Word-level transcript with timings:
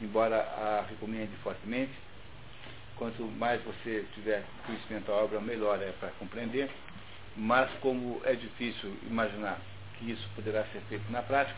embora 0.00 0.36
a 0.36 0.84
recomende 0.88 1.32
fortemente. 1.42 1.92
Quanto 2.96 3.22
mais 3.22 3.62
você 3.62 4.04
tiver 4.14 4.44
conhecimento 4.66 5.06
da 5.06 5.14
obra, 5.14 5.40
melhor 5.40 5.80
é 5.82 5.92
para 5.92 6.10
compreender. 6.18 6.70
Mas 7.36 7.70
como 7.80 8.20
é 8.24 8.34
difícil 8.34 8.96
imaginar 9.08 9.58
que 9.98 10.10
isso 10.10 10.28
poderá 10.34 10.64
ser 10.64 10.80
feito 10.88 11.10
na 11.10 11.22
prática, 11.22 11.56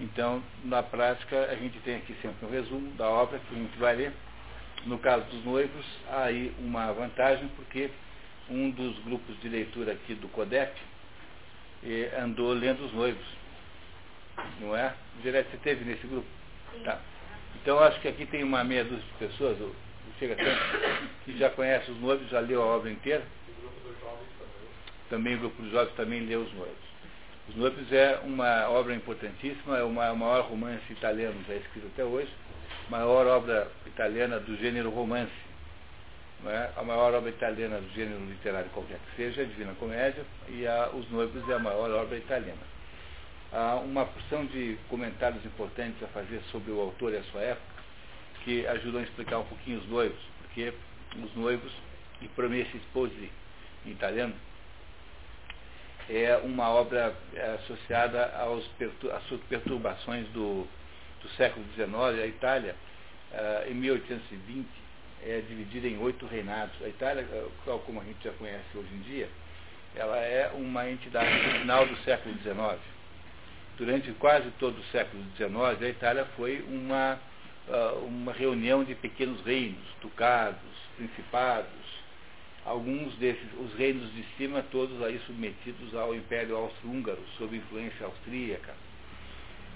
então, 0.00 0.42
na 0.64 0.82
prática, 0.82 1.48
a 1.50 1.54
gente 1.56 1.78
tem 1.80 1.96
aqui 1.96 2.14
sempre 2.22 2.46
um 2.46 2.50
resumo 2.50 2.92
da 2.92 3.08
obra 3.08 3.38
que 3.40 3.54
a 3.54 3.58
gente 3.58 3.76
vai 3.78 3.96
ler. 3.96 4.12
No 4.86 4.98
caso 4.98 5.24
dos 5.24 5.44
noivos, 5.44 5.84
há 6.08 6.24
aí 6.24 6.54
uma 6.60 6.92
vantagem, 6.92 7.48
porque 7.56 7.90
um 8.48 8.70
dos 8.70 8.96
grupos 9.00 9.38
de 9.40 9.48
leitura 9.48 9.92
aqui 9.92 10.14
do 10.14 10.28
CODEP 10.28 10.72
eh, 11.84 12.16
andou 12.22 12.52
lendo 12.52 12.84
os 12.84 12.92
noivos. 12.92 13.26
Não 14.60 14.76
é? 14.76 14.94
Direto, 15.20 15.50
você 15.50 15.56
teve 15.58 15.84
nesse 15.84 16.06
grupo? 16.06 16.28
Tá. 16.84 17.00
Então, 17.62 17.78
acho 17.80 18.00
que 18.00 18.08
aqui 18.08 18.26
tem 18.26 18.42
uma 18.42 18.64
meia 18.64 18.84
dúzia 18.84 19.04
de 19.04 19.26
pessoas, 19.26 19.58
chega 20.18 20.36
tanto, 20.36 21.08
que 21.24 21.36
já 21.38 21.50
conhece 21.50 21.90
os 21.90 22.00
noivos, 22.00 22.28
já 22.30 22.40
leu 22.40 22.62
a 22.62 22.66
obra 22.66 22.90
inteira. 22.90 23.22
Também 25.10 25.36
o 25.36 25.38
grupo 25.38 25.62
dos 25.62 25.70
jovens 25.70 25.94
também 25.94 26.20
leu 26.20 26.42
os 26.42 26.52
noivos. 26.54 26.88
Os 27.48 27.56
Noivos 27.56 27.90
é 27.90 28.20
uma 28.24 28.68
obra 28.68 28.94
importantíssima, 28.94 29.78
é 29.78 29.82
o 29.82 29.90
maior 29.90 30.42
romance 30.42 30.92
italiano 30.92 31.34
já 31.48 31.54
escrito 31.54 31.86
até 31.86 32.04
hoje, 32.04 32.28
maior 32.90 33.26
obra 33.26 33.68
italiana 33.86 34.38
do 34.38 34.54
gênero 34.56 34.90
romance. 34.90 35.32
É? 36.46 36.70
A 36.76 36.82
maior 36.82 37.14
obra 37.14 37.30
italiana 37.30 37.80
do 37.80 37.88
gênero 37.94 38.20
literário 38.26 38.68
qualquer 38.70 38.98
que 38.98 39.16
seja, 39.16 39.42
a 39.42 39.44
Divina 39.46 39.72
Comédia, 39.80 40.22
e 40.48 40.66
a, 40.66 40.90
Os 40.92 41.10
Noivos 41.10 41.48
é 41.48 41.54
a 41.54 41.58
maior 41.58 41.90
obra 41.90 42.18
italiana. 42.18 42.60
Há 43.50 43.76
uma 43.76 44.04
porção 44.04 44.44
de 44.44 44.76
comentários 44.90 45.44
importantes 45.44 46.02
a 46.02 46.06
fazer 46.08 46.42
sobre 46.52 46.70
o 46.70 46.80
autor 46.80 47.14
e 47.14 47.16
a 47.16 47.22
sua 47.24 47.40
época, 47.40 47.82
que 48.44 48.66
ajudam 48.66 49.00
a 49.00 49.04
explicar 49.04 49.38
um 49.38 49.44
pouquinho 49.44 49.78
os 49.78 49.88
noivos, 49.88 50.20
porque 50.42 50.72
os 51.16 51.34
noivos, 51.34 51.72
e 52.20 52.28
Promessi 52.28 52.76
Sposi, 52.76 53.30
em 53.86 53.90
italiano, 53.90 54.34
é 56.10 56.36
uma 56.42 56.68
obra 56.68 57.14
é, 57.34 57.58
associada 57.62 58.34
aos 58.36 58.68
às 59.14 59.40
perturbações 59.48 60.26
do, 60.28 60.66
do 61.22 61.28
século 61.36 61.64
XIX. 61.74 62.22
A 62.22 62.26
Itália, 62.26 62.76
uh, 63.32 63.70
em 63.70 63.74
1820, 63.74 64.66
é 65.22 65.42
dividida 65.48 65.86
em 65.86 65.98
oito 65.98 66.26
reinados. 66.26 66.74
A 66.82 66.88
Itália, 66.88 67.26
tal 67.64 67.78
como 67.80 68.00
a 68.00 68.04
gente 68.04 68.22
já 68.24 68.32
conhece 68.32 68.64
hoje 68.74 68.94
em 68.94 69.00
dia, 69.00 69.28
ela 69.94 70.16
é 70.18 70.50
uma 70.54 70.88
entidade 70.88 71.30
final 71.60 71.86
do 71.86 71.96
século 71.98 72.34
XIX. 72.38 72.97
Durante 73.78 74.10
quase 74.14 74.50
todo 74.58 74.76
o 74.76 74.84
século 74.86 75.22
XIX, 75.36 75.80
a 75.80 75.88
Itália 75.88 76.24
foi 76.36 76.64
uma, 76.68 77.16
uh, 77.68 78.04
uma 78.06 78.32
reunião 78.32 78.82
de 78.82 78.92
pequenos 78.96 79.40
reinos, 79.42 79.84
ducados, 80.02 80.58
principados, 80.96 81.70
alguns 82.64 83.14
desses, 83.14 83.46
os 83.56 83.72
reinos 83.74 84.12
de 84.12 84.24
cima, 84.36 84.64
todos 84.72 85.00
aí 85.02 85.20
submetidos 85.26 85.94
ao 85.94 86.12
Império 86.12 86.56
Austro-Húngaro, 86.56 87.22
sob 87.38 87.56
influência 87.56 88.04
austríaca. 88.04 88.74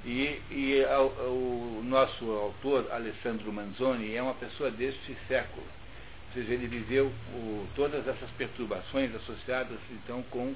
E, 0.05 0.41
e 0.51 0.85
o 1.29 1.81
nosso 1.85 2.29
autor, 2.29 2.91
Alessandro 2.91 3.53
Manzoni, 3.53 4.17
é 4.17 4.23
uma 4.23 4.35
pessoa 4.35 4.69
deste 4.69 5.17
século. 5.29 5.65
Ou 5.65 6.35
seja, 6.35 6.55
ele 6.55 6.67
viveu 6.67 7.07
o, 7.07 7.69
todas 7.77 8.07
essas 8.09 8.31
perturbações 8.33 9.15
associadas, 9.15 9.79
então, 9.93 10.25
com 10.25 10.53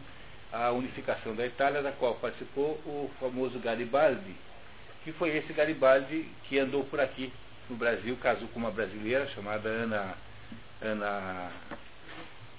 a 0.52 0.70
unificação 0.70 1.34
da 1.34 1.46
Itália, 1.46 1.82
da 1.82 1.92
qual 1.92 2.14
participou 2.16 2.80
o 2.86 3.10
famoso 3.20 3.58
Garibaldi, 3.58 4.34
que 5.04 5.12
foi 5.12 5.36
esse 5.36 5.52
Garibaldi 5.52 6.28
que 6.44 6.58
andou 6.58 6.84
por 6.84 7.00
aqui 7.00 7.32
no 7.68 7.76
Brasil, 7.76 8.16
casou 8.22 8.48
com 8.48 8.58
uma 8.58 8.70
brasileira 8.70 9.26
chamada 9.28 9.68
Ana, 9.68 10.14
Ana 10.80 11.50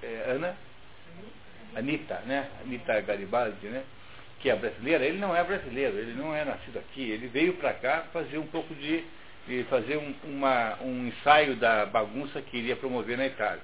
é, 0.03 0.31
Ana, 0.31 0.55
Anitta, 1.75 2.21
né? 2.25 2.49
Anitta 2.64 3.02
Garibaldi, 3.02 3.67
né? 3.67 3.83
Que 4.39 4.49
é 4.49 4.55
brasileira, 4.55 5.05
ele 5.05 5.17
não 5.17 5.36
é 5.36 5.43
brasileiro, 5.43 5.98
ele 5.98 6.14
não 6.14 6.36
é 6.36 6.45
nascido 6.45 6.77
aqui, 6.77 7.09
ele 7.09 7.27
veio 7.27 7.54
para 7.54 7.73
cá 7.73 8.05
fazer 8.14 8.37
um 8.37 8.48
pouco 8.48 8.73
de, 8.75 9.04
de 9.48 9.64
fazer 9.64 9.98
um, 9.98 10.14
uma, 10.25 10.77
um 10.81 11.08
ensaio 11.08 11.55
da 11.55 11.86
bagunça 11.86 12.42
que 12.42 12.58
iria 12.58 12.75
promover 12.75 13.17
na 13.17 13.25
Itália. 13.25 13.61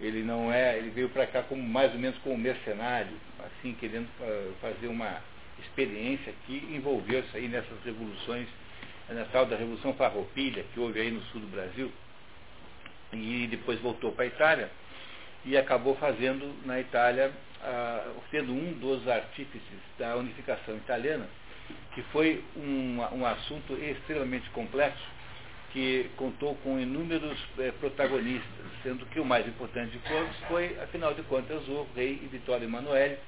Ele 0.00 0.22
não 0.22 0.52
é, 0.52 0.76
ele 0.76 0.90
veio 0.90 1.08
para 1.08 1.26
cá 1.26 1.42
como 1.42 1.62
mais 1.62 1.92
ou 1.92 1.98
menos 1.98 2.18
como 2.18 2.36
mercenário, 2.36 3.16
assim 3.46 3.74
querendo 3.74 4.08
fazer 4.60 4.88
uma 4.88 5.22
experiência 5.60 6.32
que 6.46 6.56
envolveu-se 6.72 7.36
aí 7.36 7.48
nessas 7.48 7.82
revoluções, 7.84 8.48
na 9.08 9.24
tal 9.26 9.46
da 9.46 9.56
Revolução 9.56 9.94
Farroupilha 9.94 10.64
que 10.72 10.80
houve 10.80 11.00
aí 11.00 11.10
no 11.10 11.22
sul 11.26 11.40
do 11.40 11.46
Brasil, 11.46 11.92
e 13.12 13.46
depois 13.48 13.78
voltou 13.80 14.12
para 14.12 14.24
a 14.24 14.28
Itália 14.28 14.70
e 15.44 15.56
acabou 15.56 15.94
fazendo 15.96 16.54
na 16.64 16.80
Itália, 16.80 17.30
ah, 17.62 18.12
sendo 18.30 18.52
um 18.52 18.72
dos 18.72 19.06
artífices 19.06 19.78
da 19.98 20.16
unificação 20.16 20.76
italiana, 20.76 21.26
que 21.94 22.02
foi 22.04 22.42
um, 22.56 22.98
um 23.12 23.26
assunto 23.26 23.74
extremamente 23.74 24.48
complexo, 24.50 25.06
que 25.74 26.08
contou 26.16 26.54
com 26.62 26.80
inúmeros 26.80 27.38
eh, 27.58 27.72
protagonistas, 27.80 28.66
sendo 28.82 29.04
que 29.06 29.20
o 29.20 29.24
mais 29.24 29.46
importante 29.46 29.90
de 29.90 29.98
todos 29.98 30.36
foi, 30.48 30.78
afinal 30.80 31.12
de 31.12 31.22
contas, 31.24 31.68
o 31.68 31.86
rei 31.94 32.14
Vittorio 32.30 32.64
Emanuele, 32.64 33.18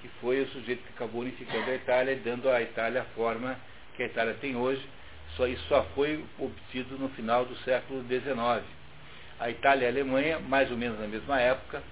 que 0.00 0.08
foi 0.20 0.40
o 0.40 0.48
sujeito 0.48 0.82
que 0.82 0.94
acabou 0.94 1.20
unificando 1.20 1.70
a 1.70 1.74
Itália 1.74 2.12
e 2.12 2.16
dando 2.16 2.50
à 2.50 2.60
Itália 2.60 3.02
a 3.02 3.14
forma 3.14 3.56
que 3.94 4.02
a 4.02 4.06
Itália 4.06 4.34
tem 4.40 4.56
hoje. 4.56 4.82
Só 5.36 5.46
isso 5.46 5.62
só 5.68 5.84
foi 5.94 6.24
obtido 6.38 6.98
no 6.98 7.08
final 7.10 7.44
do 7.44 7.54
século 7.58 8.02
XIX 8.08 8.64
a 9.38 9.50
Itália 9.50 9.84
e 9.84 9.86
a 9.86 9.90
Alemanha, 9.90 10.38
mais 10.38 10.70
ou 10.70 10.76
menos 10.76 10.98
na 10.98 11.06
mesma 11.06 11.40
época, 11.40 11.82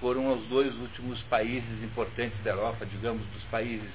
foram 0.00 0.32
os 0.32 0.46
dois 0.46 0.74
últimos 0.76 1.20
países 1.24 1.82
importantes 1.82 2.38
da 2.42 2.50
Europa, 2.50 2.86
digamos, 2.86 3.24
dos 3.28 3.42
países 3.44 3.90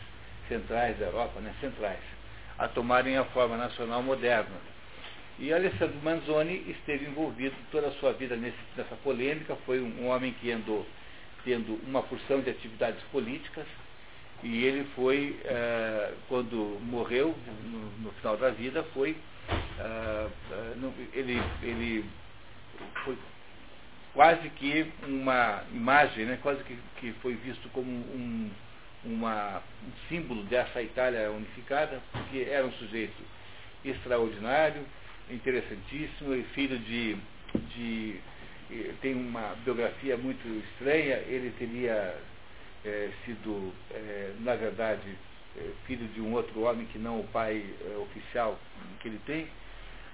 centrais 0.48 0.98
da 1.00 1.06
Europa, 1.06 1.40
né, 1.40 1.54
centrais, 1.60 2.00
a 2.58 2.68
tomarem 2.68 3.18
a 3.18 3.26
forma 3.26 3.58
nacional 3.58 4.02
moderna. 4.02 4.77
E 5.40 5.54
Alessandro 5.54 6.00
Manzoni 6.04 6.66
esteve 6.68 7.06
envolvido 7.06 7.56
toda 7.72 7.90
a 7.90 7.92
sua 7.92 8.12
vida 8.14 8.36
nesse, 8.36 8.58
nessa 8.76 8.96
polêmica, 8.96 9.56
foi 9.68 9.80
um, 9.80 10.08
homem 10.08 10.34
que 10.34 10.52
andou 10.52 10.84
tendo 11.44 11.80
uma 11.88 12.02
porção 12.02 12.42
de 12.42 12.50
atividades 12.50 13.02
políticas, 13.12 13.66
e 14.42 14.64
ele 14.64 14.84
foi, 14.96 15.40
eh, 15.46 16.14
quando 16.28 16.80
morreu, 16.82 17.36
no, 18.02 18.12
final 18.14 18.36
da 18.36 18.50
vida, 18.50 18.84
foi, 18.96 19.16
eh, 19.80 20.28
eh 20.52 20.74
ele, 21.14 21.42
ele 21.62 22.06
foi 23.04 23.16
quase 24.16 24.50
que 24.50 24.92
uma 25.08 25.64
imagem, 25.72 26.26
né, 26.26 26.40
quase 26.42 26.64
que, 26.64 26.78
que 27.00 27.12
foi 27.22 27.36
visto 27.36 27.70
como 27.70 27.90
um, 27.90 28.50
uma, 29.06 29.62
um 29.84 29.92
símbolo 30.10 30.42
dessa 30.46 30.82
Itália 30.82 31.30
unificada, 31.30 32.02
porque 32.12 32.48
era 32.50 32.66
um 32.66 32.72
sujeito 32.74 33.22
extraordinário, 33.86 34.84
interessantíssimo, 35.30 36.34
e 36.34 36.44
filho 36.54 36.78
de, 36.80 37.18
de 37.76 38.20
tem 39.02 39.16
uma 39.16 39.56
biografia 39.64 40.18
muito 40.18 40.46
estranha, 40.72 41.18
ele 41.28 41.54
teria 41.58 42.16
é, 42.84 43.10
sido, 43.26 43.74
é, 43.92 44.34
na 44.40 44.56
verdade, 44.56 45.18
é, 45.58 45.72
filho 45.86 46.08
de 46.10 46.22
um 46.22 46.34
outro 46.34 46.62
homem 46.62 46.86
que 46.88 47.00
não 47.00 47.20
o 47.20 47.28
pai 47.28 47.64
oficial 48.02 48.60
que 49.00 49.08
ele 49.08 49.20
tem, 49.26 49.48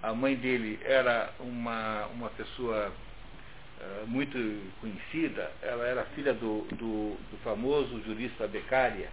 a 0.04 0.14
mãe 0.14 0.36
dele 0.36 0.78
era 0.84 1.34
uma, 1.40 2.08
uma 2.08 2.30
pessoa 2.32 2.92
uh, 2.92 4.06
muito 4.06 4.38
conhecida, 4.82 5.50
ela 5.62 5.88
era 5.88 6.04
filha 6.08 6.34
do, 6.34 6.68
do, 6.72 7.16
do, 7.32 7.38
famoso 7.42 8.02
jurista 8.04 8.46
Beccaria, 8.46 9.08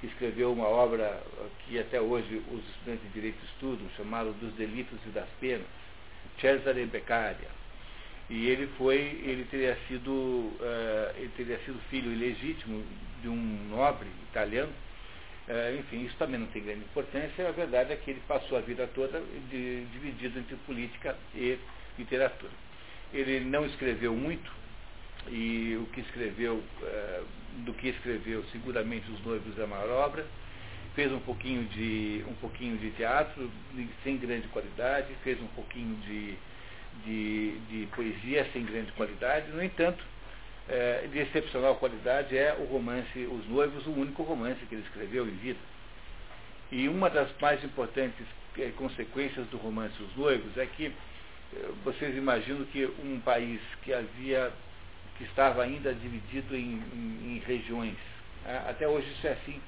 que 0.00 0.06
escreveu 0.06 0.52
uma 0.52 0.66
obra 0.66 1.22
que 1.66 1.78
até 1.78 2.00
hoje 2.00 2.42
os 2.50 2.64
estudantes 2.70 3.02
de 3.02 3.08
direito 3.10 3.44
estudam, 3.44 3.86
chamada 3.96 4.32
Dos 4.32 4.52
Delitos 4.54 4.98
e 5.06 5.10
das 5.10 5.28
Penas, 5.38 5.66
Cesare 6.40 6.84
Beccaria. 6.86 7.60
E 8.30 8.46
ele 8.48 8.68
foi, 8.78 8.96
ele 8.96 9.46
teria 9.50 9.76
sido, 9.88 10.10
uh, 10.10 11.16
ele 11.16 11.30
teria 11.36 11.58
sido 11.60 11.78
filho 11.90 12.12
ilegítimo 12.12 12.84
de 13.20 13.28
um 13.28 13.68
nobre 13.68 14.08
italiano, 14.30 14.72
é, 15.48 15.74
enfim, 15.74 16.04
isso 16.04 16.14
também 16.16 16.38
não 16.38 16.46
tem 16.46 16.62
grande 16.62 16.82
importância. 16.82 17.48
A 17.48 17.50
verdade 17.50 17.92
é 17.92 17.96
que 17.96 18.12
ele 18.12 18.22
passou 18.28 18.56
a 18.56 18.60
vida 18.60 18.88
toda 18.94 19.20
de, 19.50 19.84
dividido 19.86 20.38
entre 20.38 20.54
política 20.58 21.16
e 21.34 21.58
literatura. 21.98 22.52
Ele 23.12 23.40
não 23.40 23.66
escreveu 23.66 24.14
muito, 24.14 24.48
e 25.28 25.78
o 25.80 25.86
que 25.92 26.00
escreveu, 26.00 26.62
é, 26.82 27.22
do 27.64 27.72
que 27.74 27.88
escreveu, 27.88 28.44
seguramente 28.52 29.10
Os 29.10 29.24
Noivos 29.24 29.58
é 29.58 29.64
a 29.64 29.66
maior 29.66 29.90
obra. 29.90 30.26
Fez 30.94 31.12
um 31.12 31.20
pouquinho 31.20 31.64
de, 31.64 32.24
um 32.28 32.34
pouquinho 32.34 32.76
de 32.76 32.90
teatro, 32.92 33.50
sem 34.02 34.16
grande 34.16 34.48
qualidade, 34.48 35.08
fez 35.22 35.40
um 35.40 35.46
pouquinho 35.48 35.94
de, 35.96 36.34
de, 37.04 37.58
de 37.70 37.86
poesia 37.94 38.46
sem 38.52 38.64
grande 38.64 38.90
qualidade. 38.92 39.50
No 39.52 39.62
entanto, 39.62 40.02
é, 40.68 41.06
de 41.10 41.18
excepcional 41.18 41.76
qualidade 41.76 42.36
é 42.36 42.54
o 42.58 42.64
romance 42.64 43.18
Os 43.18 43.48
Noivos, 43.48 43.86
o 43.86 43.90
único 43.90 44.22
romance 44.22 44.64
que 44.66 44.74
ele 44.74 44.84
escreveu 44.84 45.26
em 45.26 45.36
vida. 45.36 45.58
E 46.70 46.88
uma 46.88 47.10
das 47.10 47.28
mais 47.40 47.62
importantes 47.64 48.24
é, 48.58 48.70
consequências 48.76 49.46
do 49.48 49.56
romance 49.56 50.00
Os 50.00 50.16
Noivos 50.16 50.56
é 50.56 50.66
que 50.66 50.86
é, 50.86 50.92
vocês 51.84 52.16
imaginam 52.16 52.64
que 52.66 52.84
um 53.04 53.20
país 53.20 53.60
que 53.82 53.92
havia, 53.92 54.52
que 55.20 55.24
estava 55.24 55.62
ainda 55.62 55.92
dividido 55.92 56.56
em, 56.56 56.82
em, 56.94 57.36
em 57.36 57.42
regiões, 57.46 57.94
né? 58.42 58.64
até 58.66 58.88
hoje 58.88 59.06
isso 59.10 59.26
é 59.26 59.32
assim. 59.32 59.60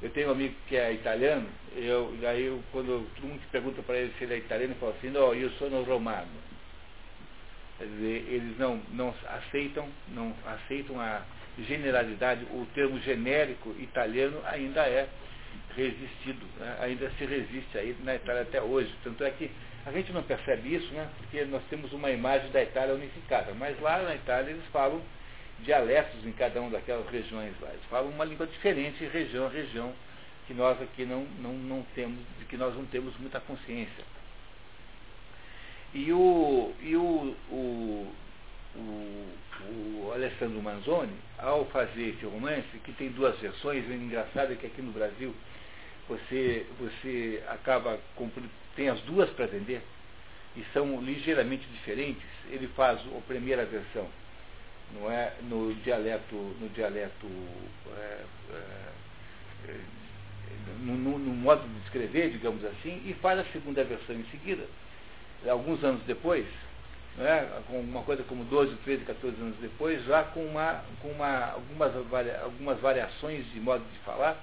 Eu 0.00 0.10
tenho 0.10 0.28
um 0.28 0.32
amigo 0.32 0.54
que 0.68 0.76
é 0.76 0.92
italiano, 0.92 1.46
eu, 1.74 2.16
aí 2.26 2.44
eu, 2.44 2.62
quando 2.70 3.04
todo 3.16 3.26
mundo 3.26 3.42
pergunta 3.50 3.82
para 3.82 3.98
ele 3.98 4.14
se 4.16 4.24
ele 4.24 4.34
é 4.34 4.38
italiano, 4.38 4.72
ele 4.72 4.80
fala 4.80 4.94
assim, 4.96 5.10
não, 5.10 5.34
eu 5.34 5.50
sou 5.58 5.68
no 5.68 5.82
romano. 5.82 6.28
Quer 7.76 7.86
dizer, 7.86 8.26
eles 8.28 8.58
não, 8.58 8.80
não 8.92 9.12
aceitam, 9.26 9.88
não 10.08 10.32
aceitam 10.46 11.00
a 11.00 11.22
generalidade, 11.58 12.44
o 12.52 12.64
termo 12.74 12.98
genérico 13.00 13.74
italiano 13.78 14.40
ainda 14.46 14.82
é 14.82 15.08
resistido, 15.76 16.46
né? 16.58 16.76
ainda 16.80 17.10
se 17.18 17.24
resiste 17.24 17.76
aí 17.76 17.96
na 18.04 18.14
Itália 18.14 18.42
até 18.42 18.62
hoje. 18.62 18.94
Tanto 19.02 19.24
é 19.24 19.30
que 19.32 19.50
a 19.86 19.92
gente 19.92 20.12
não 20.12 20.22
percebe 20.22 20.74
isso, 20.74 20.92
né? 20.92 21.08
porque 21.16 21.44
nós 21.44 21.62
temos 21.70 21.92
uma 21.92 22.10
imagem 22.10 22.50
da 22.50 22.62
Itália 22.62 22.94
unificada, 22.94 23.52
mas 23.54 23.80
lá 23.80 24.02
na 24.02 24.14
Itália 24.14 24.50
eles 24.50 24.66
falam 24.66 25.00
dialetos 25.60 26.24
em 26.26 26.32
cada 26.32 26.60
uma 26.60 26.70
daquelas 26.70 27.08
regiões 27.10 27.54
lá. 27.60 27.68
Eles 27.70 27.84
falam 27.88 28.10
uma 28.10 28.24
língua 28.24 28.46
diferente 28.46 29.04
região 29.06 29.46
a 29.46 29.48
região, 29.48 29.92
que 30.46 30.54
nós 30.54 30.80
aqui 30.82 31.04
não, 31.04 31.24
não, 31.38 31.52
não 31.52 31.82
temos, 31.94 32.18
de 32.38 32.44
que 32.44 32.56
nós 32.56 32.74
não 32.74 32.84
temos 32.86 33.16
muita 33.18 33.40
consciência. 33.40 34.04
E 35.94 36.12
o, 36.12 36.72
e 36.82 36.94
o, 36.94 37.36
o, 37.50 38.14
o, 38.76 39.28
o 40.06 40.12
Alessandro 40.14 40.62
Manzoni, 40.62 41.14
ao 41.38 41.64
fazer 41.66 42.10
esse 42.10 42.24
romance, 42.24 42.78
que 42.84 42.92
tem 42.92 43.10
duas 43.10 43.36
versões, 43.38 43.86
o 43.88 43.92
engraçado 43.92 44.52
é 44.52 44.56
que 44.56 44.66
aqui 44.66 44.82
no 44.82 44.92
Brasil 44.92 45.34
você, 46.08 46.66
você 46.78 47.42
acaba 47.48 47.98
tem 48.76 48.88
as 48.88 49.00
duas 49.00 49.28
para 49.30 49.46
vender 49.46 49.82
e 50.56 50.64
são 50.72 51.00
ligeiramente 51.00 51.66
diferentes. 51.68 52.28
Ele 52.50 52.68
faz 52.68 53.00
a 53.00 53.20
primeira 53.26 53.64
versão 53.64 54.08
não 54.94 55.10
é, 55.10 55.32
no 55.42 55.74
dialeto, 55.84 56.34
no 56.34 56.68
dialeto 56.70 57.26
é, 57.96 58.22
é, 58.54 59.76
no, 60.80 60.96
no, 60.96 61.18
no, 61.18 61.32
modo 61.32 61.66
de 61.66 61.78
escrever, 61.84 62.30
digamos 62.30 62.64
assim, 62.64 63.00
e 63.04 63.14
faz 63.20 63.38
a 63.38 63.44
segunda 63.52 63.84
versão 63.84 64.16
em 64.16 64.24
seguida, 64.30 64.64
alguns 65.48 65.82
anos 65.84 66.02
depois, 66.04 66.46
não 67.16 67.26
é, 67.26 67.46
com 67.68 67.80
uma 67.80 68.02
coisa 68.02 68.22
como 68.24 68.44
12, 68.44 68.74
13, 68.84 69.04
14 69.04 69.40
anos 69.40 69.56
depois, 69.60 70.04
já 70.04 70.24
com, 70.24 70.44
uma, 70.44 70.82
com 71.00 71.08
uma, 71.08 71.52
algumas, 71.52 71.94
algumas 72.42 72.80
variações 72.80 73.44
de 73.52 73.60
modo 73.60 73.84
de 73.92 73.98
falar 74.00 74.42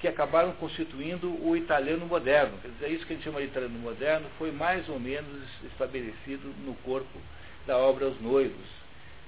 que 0.00 0.08
acabaram 0.08 0.52
constituindo 0.52 1.28
o 1.46 1.56
italiano 1.56 2.06
moderno. 2.06 2.58
Quer 2.62 2.68
dizer, 2.68 2.90
isso 2.90 3.06
que 3.06 3.12
a 3.12 3.16
gente 3.16 3.24
chama 3.24 3.40
de 3.40 3.46
italiano 3.46 3.78
moderno 3.78 4.26
foi 4.38 4.50
mais 4.50 4.88
ou 4.88 4.98
menos 4.98 5.42
estabelecido 5.70 6.52
no 6.64 6.74
corpo 6.76 7.18
da 7.66 7.76
obra 7.76 8.06
Os 8.06 8.20
Noivos, 8.20 8.80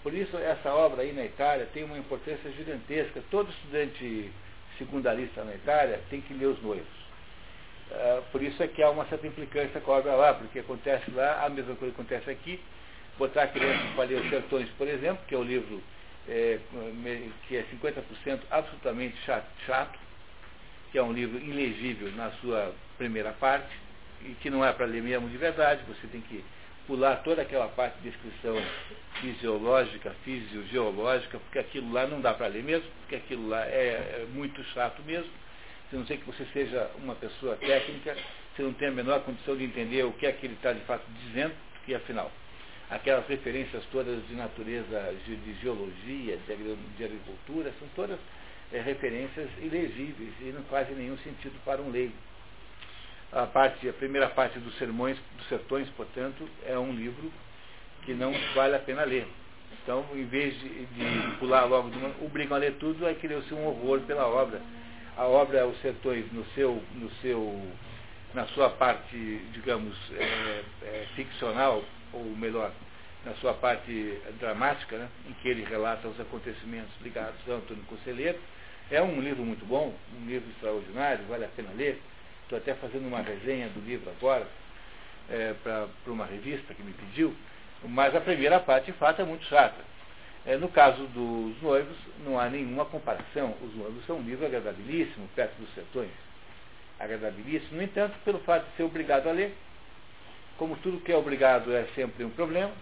por 0.02 0.12
isso, 0.12 0.36
essa 0.36 0.74
obra 0.74 1.02
aí 1.02 1.12
na 1.12 1.24
Itália 1.24 1.68
tem 1.72 1.84
uma 1.84 1.96
importância 1.96 2.50
gigantesca. 2.50 3.22
Todo 3.30 3.50
estudante 3.50 4.32
secundarista 4.76 5.44
na 5.44 5.54
Itália 5.54 6.00
tem 6.10 6.20
que 6.20 6.34
ler 6.34 6.46
os 6.46 6.60
noivos. 6.60 7.02
Uh, 7.90 8.22
por 8.32 8.42
isso 8.42 8.60
é 8.62 8.66
que 8.66 8.82
há 8.82 8.90
uma 8.90 9.06
certa 9.06 9.26
implicância 9.26 9.80
com 9.80 9.92
a 9.92 9.98
obra 9.98 10.14
lá, 10.14 10.34
porque 10.34 10.58
acontece 10.58 11.08
lá 11.12 11.44
a 11.44 11.48
mesma 11.48 11.76
coisa 11.76 11.94
que 11.94 12.00
acontece 12.00 12.30
aqui. 12.30 12.60
Botar 13.16 13.44
a 13.44 13.48
criança 13.48 13.84
para 13.94 14.04
ler 14.04 14.22
Os 14.22 14.28
Sertões, 14.28 14.68
por 14.70 14.88
exemplo, 14.88 15.22
que 15.28 15.34
é 15.36 15.38
um 15.38 15.44
livro 15.44 15.80
é, 16.28 16.58
que 17.46 17.56
é 17.56 17.64
50% 17.64 18.40
absolutamente 18.50 19.16
chato, 19.24 19.46
chato, 19.66 19.98
que 20.92 20.98
é 20.98 21.02
um 21.02 21.12
livro 21.12 21.38
ilegível 21.38 22.12
na 22.12 22.30
sua 22.32 22.74
primeira 22.98 23.32
parte, 23.32 23.74
e 24.20 24.34
que 24.34 24.50
não 24.50 24.64
é 24.64 24.72
para 24.72 24.86
ler 24.86 25.02
mesmo 25.02 25.28
de 25.28 25.36
verdade, 25.36 25.82
você 25.88 26.06
tem 26.06 26.20
que 26.20 26.44
pular 26.86 27.16
toda 27.22 27.42
aquela 27.42 27.68
parte 27.68 27.96
de 28.00 28.10
descrição 28.10 28.56
fisiológica, 29.20 30.14
fisiogeológica, 30.24 31.38
porque 31.38 31.58
aquilo 31.58 31.92
lá 31.92 32.06
não 32.06 32.20
dá 32.20 32.34
para 32.34 32.46
ler 32.46 32.62
mesmo, 32.62 32.88
porque 33.00 33.16
aquilo 33.16 33.48
lá 33.48 33.64
é, 33.66 34.20
é 34.22 34.26
muito 34.32 34.62
chato 34.74 35.02
mesmo. 35.02 35.30
Se 35.90 35.96
não 35.96 36.06
sei 36.06 36.18
que 36.18 36.26
você 36.26 36.44
seja 36.52 36.90
uma 37.02 37.14
pessoa 37.14 37.56
técnica, 37.56 38.16
você 38.54 38.62
não 38.62 38.72
tem 38.72 38.88
a 38.88 38.92
menor 38.92 39.20
condição 39.20 39.56
de 39.56 39.64
entender 39.64 40.04
o 40.04 40.12
que 40.12 40.26
é 40.26 40.32
que 40.32 40.46
ele 40.46 40.54
está 40.54 40.72
de 40.72 40.80
fato 40.80 41.04
dizendo, 41.24 41.54
porque 41.74 41.94
afinal, 41.94 42.30
aquelas 42.90 43.26
referências 43.26 43.82
todas 43.90 44.26
de 44.28 44.34
natureza 44.34 45.14
de, 45.26 45.54
geologia, 45.62 46.36
de, 46.46 47.04
agricultura, 47.04 47.72
são 47.78 47.88
todas 47.94 48.18
é, 48.72 48.80
referências 48.80 49.48
ilegíveis 49.58 50.32
e 50.40 50.52
não 50.52 50.62
fazem 50.64 50.94
nenhum 50.96 51.16
sentido 51.18 51.58
para 51.64 51.80
um 51.80 51.90
leigo 51.90 52.14
a, 53.32 53.46
parte, 53.46 53.88
a 53.88 53.92
primeira 53.94 54.28
parte 54.28 54.58
dos 54.58 54.76
sermões, 54.76 55.16
dos 55.38 55.48
sertões, 55.48 55.88
portanto, 55.96 56.46
é 56.66 56.78
um 56.78 56.92
livro 56.92 57.32
que 58.02 58.12
não 58.12 58.32
vale 58.54 58.76
a 58.76 58.78
pena 58.78 59.04
ler. 59.04 59.26
Então, 59.82 60.04
em 60.14 60.24
vez 60.24 60.54
de, 60.60 60.86
de 60.86 61.36
pular 61.38 61.64
logo 61.64 61.90
de 61.90 61.96
uma, 61.96 62.14
obrigam 62.20 62.56
a 62.56 62.60
ler 62.60 62.74
tudo, 62.74 63.06
aí 63.06 63.14
criou-se 63.14 63.52
um 63.54 63.66
horror 63.66 64.00
pela 64.00 64.26
obra. 64.26 64.60
A 65.16 65.24
obra 65.24 65.66
Os 65.66 65.80
Sertões, 65.80 66.30
no 66.32 66.44
seu, 66.54 66.82
no 66.94 67.10
seu, 67.22 67.60
na 68.34 68.46
sua 68.48 68.68
parte, 68.70 69.16
digamos, 69.52 69.96
é, 70.14 70.62
é, 70.82 71.06
ficcional, 71.16 71.82
ou 72.12 72.24
melhor, 72.36 72.70
na 73.24 73.32
sua 73.34 73.54
parte 73.54 74.18
dramática, 74.38 74.98
né, 74.98 75.08
em 75.28 75.32
que 75.34 75.48
ele 75.48 75.64
relata 75.64 76.06
os 76.06 76.20
acontecimentos 76.20 76.92
ligados 77.00 77.36
a 77.48 77.52
Antônio 77.52 77.82
Conselheiro, 77.84 78.38
é 78.90 79.02
um 79.02 79.20
livro 79.20 79.42
muito 79.42 79.64
bom, 79.64 79.94
um 80.20 80.26
livro 80.26 80.48
extraordinário, 80.50 81.24
vale 81.26 81.44
a 81.44 81.48
pena 81.48 81.70
ler. 81.76 82.00
Estou 82.42 82.58
até 82.58 82.74
fazendo 82.74 83.06
uma 83.06 83.22
resenha 83.22 83.68
do 83.68 83.80
livro 83.80 84.10
agora, 84.10 84.46
é, 85.30 85.54
para 85.62 85.88
uma 86.06 86.26
revista 86.26 86.74
que 86.74 86.82
me 86.82 86.92
pediu, 86.92 87.34
mas 87.84 88.14
a 88.14 88.20
primeira 88.20 88.60
parte, 88.60 88.86
de 88.86 88.98
fato, 88.98 89.22
é 89.22 89.24
muito 89.24 89.44
chata. 89.46 89.92
É, 90.44 90.56
no 90.56 90.68
caso 90.68 91.04
dos 91.06 91.62
noivos, 91.62 91.96
não 92.24 92.38
há 92.38 92.50
nenhuma 92.50 92.84
comparação. 92.84 93.54
Os 93.62 93.74
noivos 93.74 94.04
são 94.06 94.16
um 94.16 94.22
livro 94.22 94.44
agradabilíssimo, 94.44 95.28
perto 95.36 95.54
dos 95.60 95.72
sertões. 95.72 96.10
Agradabilíssimo, 96.98 97.76
no 97.76 97.82
entanto, 97.82 98.14
pelo 98.24 98.40
fato 98.40 98.68
de 98.68 98.76
ser 98.76 98.82
obrigado 98.82 99.28
a 99.28 99.32
ler, 99.32 99.56
como 100.58 100.76
tudo 100.76 101.00
que 101.00 101.12
é 101.12 101.16
obrigado 101.16 101.72
é 101.72 101.86
sempre 101.94 102.24
um 102.24 102.30
problema, 102.30 102.72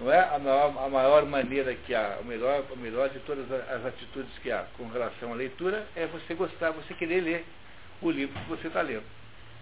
não 0.00 0.12
é? 0.12 0.20
A 0.20 0.38
maior, 0.38 0.84
a 0.84 0.88
maior 0.88 1.26
maneira 1.26 1.74
que 1.74 1.94
há, 1.94 2.18
o 2.20 2.24
melhor, 2.24 2.64
o 2.70 2.76
melhor 2.76 3.08
de 3.10 3.18
todas 3.20 3.50
as 3.50 3.84
atitudes 3.84 4.30
que 4.38 4.50
há 4.50 4.66
com 4.76 4.88
relação 4.88 5.32
à 5.32 5.34
leitura 5.34 5.86
é 5.96 6.06
você 6.06 6.34
gostar, 6.34 6.70
você 6.70 6.94
querer 6.94 7.20
ler 7.20 7.44
o 8.00 8.10
livro 8.10 8.38
que 8.40 8.48
você 8.48 8.68
está 8.68 8.80
lendo. 8.80 9.04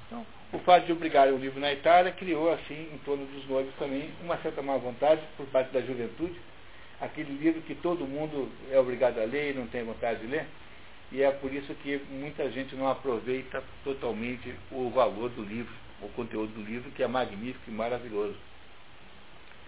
Então, 0.06 0.26
o 0.52 0.58
fato 0.60 0.86
de 0.86 0.92
obrigar 0.92 1.28
o 1.28 1.38
livro 1.38 1.58
na 1.58 1.72
Itália 1.72 2.12
criou, 2.12 2.52
assim, 2.52 2.88
em 2.92 2.98
torno 2.98 3.24
dos 3.26 3.46
noivos 3.48 3.74
também, 3.76 4.10
uma 4.22 4.36
certa 4.38 4.62
má 4.62 4.76
vontade 4.76 5.22
por 5.36 5.46
parte 5.46 5.72
da 5.72 5.80
juventude, 5.80 6.38
aquele 7.00 7.32
livro 7.32 7.62
que 7.62 7.74
todo 7.74 8.06
mundo 8.06 8.50
é 8.70 8.78
obrigado 8.78 9.18
a 9.18 9.24
ler 9.24 9.52
e 9.52 9.54
não 9.54 9.66
tem 9.66 9.84
vontade 9.84 10.20
de 10.20 10.26
ler, 10.26 10.46
e 11.12 11.22
é 11.22 11.30
por 11.30 11.52
isso 11.52 11.74
que 11.76 12.00
muita 12.10 12.50
gente 12.50 12.74
não 12.76 12.88
aproveita 12.88 13.62
totalmente 13.84 14.54
o 14.70 14.90
valor 14.90 15.30
do 15.30 15.42
livro, 15.42 15.72
o 16.02 16.08
conteúdo 16.10 16.52
do 16.52 16.62
livro, 16.62 16.90
que 16.90 17.02
é 17.02 17.06
magnífico 17.06 17.68
e 17.68 17.72
maravilhoso. 17.72 18.36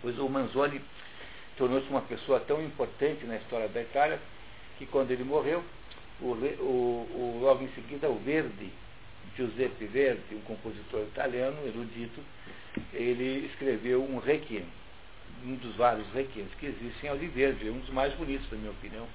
Pois 0.00 0.18
o 0.18 0.28
Manzoni 0.28 0.80
tornou-se 1.56 1.88
uma 1.88 2.02
pessoa 2.02 2.40
tão 2.40 2.62
importante 2.62 3.26
na 3.26 3.36
história 3.36 3.68
da 3.68 3.82
Itália, 3.82 4.20
que 4.78 4.86
quando 4.86 5.10
ele 5.10 5.24
morreu, 5.24 5.62
o, 6.20 6.26
o, 6.26 6.34
o, 6.34 7.38
logo 7.40 7.64
em 7.64 7.68
seguida, 7.70 8.08
o 8.08 8.18
Verdi, 8.20 8.70
Giuseppe 9.36 9.86
Verdi, 9.86 10.34
um 10.34 10.40
compositor 10.42 11.02
italiano, 11.02 11.56
erudito, 11.66 12.20
ele 12.92 13.46
escreveu 13.46 14.02
um 14.02 14.18
requiem, 14.18 14.64
um 15.44 15.54
dos 15.56 15.74
vários 15.76 16.08
requiems 16.12 16.52
que 16.58 16.66
existem, 16.66 17.10
é 17.10 17.12
o 17.12 17.18
de 17.18 17.26
Verdi, 17.26 17.68
um 17.70 17.78
dos 17.78 17.90
mais 17.90 18.12
bonitos, 18.14 18.50
na 18.50 18.58
minha 18.58 18.70
opinião. 18.70 19.06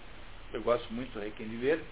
Eu 0.52 0.62
gosto 0.62 0.94
muito 0.94 1.14
do 1.14 1.20
requiem 1.20 1.48
de 1.48 1.56
Verdi, 1.58 1.84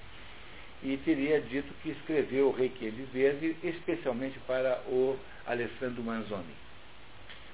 e 0.83 0.97
teria 0.97 1.39
dito 1.39 1.73
que 1.81 1.89
escreveu 1.89 2.47
o 2.47 2.51
requiem 2.51 2.91
de 2.91 3.03
Verdi 3.03 3.55
especialmente 3.63 4.39
para 4.47 4.81
o 4.87 5.17
Alessandro 5.45 6.03
Manzoni. 6.03 6.55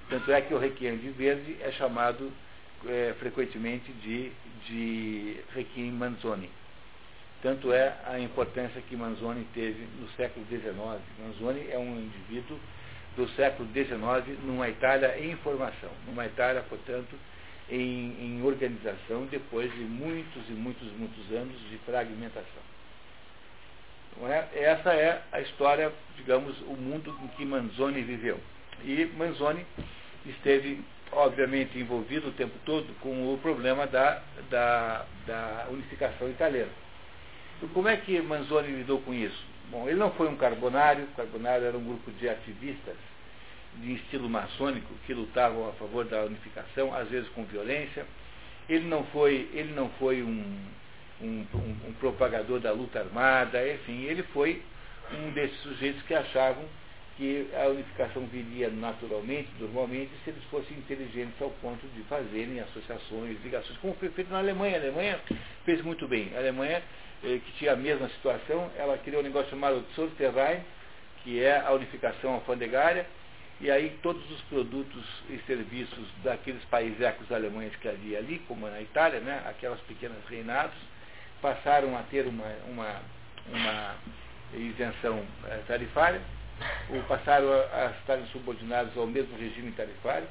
Tanto 0.10 0.32
é 0.32 0.42
que 0.42 0.54
o 0.54 0.58
requiem 0.58 0.98
de 0.98 1.10
Verdi 1.10 1.58
é 1.62 1.72
chamado 1.72 2.32
é, 2.86 3.14
frequentemente 3.20 3.92
de, 3.92 4.32
de 4.66 5.38
requiem 5.54 5.92
Manzoni. 5.92 6.50
Tanto 7.42 7.72
é 7.72 7.94
a 8.06 8.20
importância 8.20 8.82
que 8.82 8.96
Manzoni 8.96 9.46
teve 9.54 9.88
no 10.00 10.10
século 10.12 10.46
XIX. 10.48 10.74
Manzoni 11.20 11.68
é 11.70 11.78
um 11.78 12.00
indivíduo 12.00 12.58
do 13.16 13.28
século 13.30 13.68
XIX 13.74 14.40
numa 14.44 14.70
Itália 14.70 15.20
em 15.20 15.36
formação, 15.38 15.90
numa 16.08 16.26
Itália, 16.26 16.64
portanto, 16.70 17.16
em, 17.70 18.16
em 18.20 18.44
organização 18.44 19.26
depois 19.26 19.72
de 19.74 19.82
muitos 19.82 20.48
e 20.50 20.54
muitos, 20.54 20.88
muitos 20.94 21.32
anos 21.32 21.60
de 21.70 21.78
fragmentação. 21.80 22.68
É? 24.24 24.64
Essa 24.64 24.94
é 24.94 25.22
a 25.32 25.42
história, 25.42 25.92
digamos, 26.16 26.60
o 26.62 26.74
mundo 26.74 27.16
em 27.24 27.28
que 27.36 27.46
Manzoni 27.46 28.02
viveu. 28.02 28.40
E 28.84 29.06
Manzoni 29.18 29.66
esteve, 30.26 30.82
obviamente, 31.12 31.78
envolvido 31.78 32.30
o 32.30 32.34
tempo 32.34 32.54
todo 32.66 32.94
com 33.00 33.34
o 33.34 33.38
problema 33.40 33.88
da, 33.88 34.22
da, 34.50 35.06
da 35.26 35.68
unificação 35.70 36.30
italiana. 36.30 36.72
Como 37.74 37.88
é 37.88 37.98
que 37.98 38.22
Manzoni 38.22 38.70
lidou 38.70 39.00
com 39.02 39.14
isso? 39.14 39.46
Bom, 39.72 39.88
ele 39.88 39.98
não 39.98 40.12
foi 40.12 40.28
um 40.28 40.38
carbonário, 40.38 41.06
o 41.06 41.16
carbonário 41.16 41.66
era 41.66 41.78
um 41.78 41.84
grupo 41.84 42.12
de 42.12 42.30
ativistas 42.30 42.96
de 43.76 43.94
estilo 43.94 44.30
maçônico 44.30 44.94
que 45.06 45.14
lutavam 45.14 45.68
a 45.68 45.74
favor 45.74 46.06
da 46.06 46.24
unificação, 46.24 46.94
às 46.94 47.10
vezes 47.10 47.28
com 47.30 47.44
violência. 47.46 48.06
Ele 48.70 48.86
não 48.88 49.04
foi, 49.06 49.50
ele 49.54 49.74
não 49.74 49.90
foi 49.92 50.22
um, 50.22 50.60
um, 51.22 51.46
um, 51.54 51.78
um 51.88 51.94
propagador 52.00 52.60
da 52.60 52.72
luta 52.72 53.00
armada, 53.00 53.68
enfim, 53.74 54.04
ele 54.04 54.24
foi 54.24 54.62
um 55.14 55.32
desses 55.32 55.58
sujeitos 55.62 56.02
que 56.04 56.14
achavam 56.14 56.64
que 57.18 57.50
a 57.56 57.68
unificação 57.68 58.28
viria 58.28 58.70
naturalmente, 58.70 59.50
normalmente, 59.60 60.12
se 60.24 60.30
eles 60.30 60.44
fossem 60.46 60.78
inteligentes 60.78 61.42
ao 61.42 61.50
ponto 61.50 61.86
de 61.88 62.04
fazerem 62.04 62.60
associações, 62.60 63.44
ligações, 63.44 63.76
como 63.80 63.96
foi 63.96 64.10
feito 64.10 64.32
na 64.32 64.38
Alemanha. 64.38 64.78
A 64.78 64.82
Alemanha 64.82 65.20
fez 65.66 65.82
muito 65.82 66.08
bem. 66.08 66.32
A 66.36 66.38
Alemanha, 66.38 66.82
eh, 67.24 67.40
que 67.44 67.52
tinha 67.54 67.74
a 67.74 67.76
mesma 67.76 68.08
situação, 68.10 68.72
ela 68.78 69.00
criou 69.00 69.22
um 69.22 69.24
negócio 69.24 69.50
chamado 69.50 69.84
Zollverein, 69.96 70.62
que 71.24 71.44
é 71.44 71.60
a 71.60 71.72
unificação 71.72 72.36
alfandegária, 72.36 73.08
e 73.60 73.72
aí 73.72 73.98
todos 74.04 74.30
os 74.30 74.40
produtos 74.42 75.04
e 75.28 75.40
serviços 75.48 76.08
daqueles 76.24 76.64
países 76.66 77.00
alemães 77.32 77.76
que 77.78 77.88
havia 77.88 78.20
ali, 78.20 78.38
como 78.48 78.70
na 78.70 78.80
Itália, 78.80 79.20
né, 79.20 79.42
aquelas 79.48 79.80
pequenas 79.82 80.24
reinados, 80.30 80.78
passaram 81.42 81.98
a 81.98 82.04
ter 82.04 82.28
uma, 82.28 82.46
uma, 82.68 83.02
uma 83.52 83.96
isenção 84.54 85.26
eh, 85.48 85.62
tarifária, 85.68 86.22
ou 86.90 87.02
passaram 87.04 87.52
a, 87.52 87.86
a 87.86 87.92
estarem 88.00 88.26
subordinados 88.28 88.96
ao 88.98 89.08
mesmo 89.08 89.38
regime 89.38 89.72
tarifário, 89.72 90.28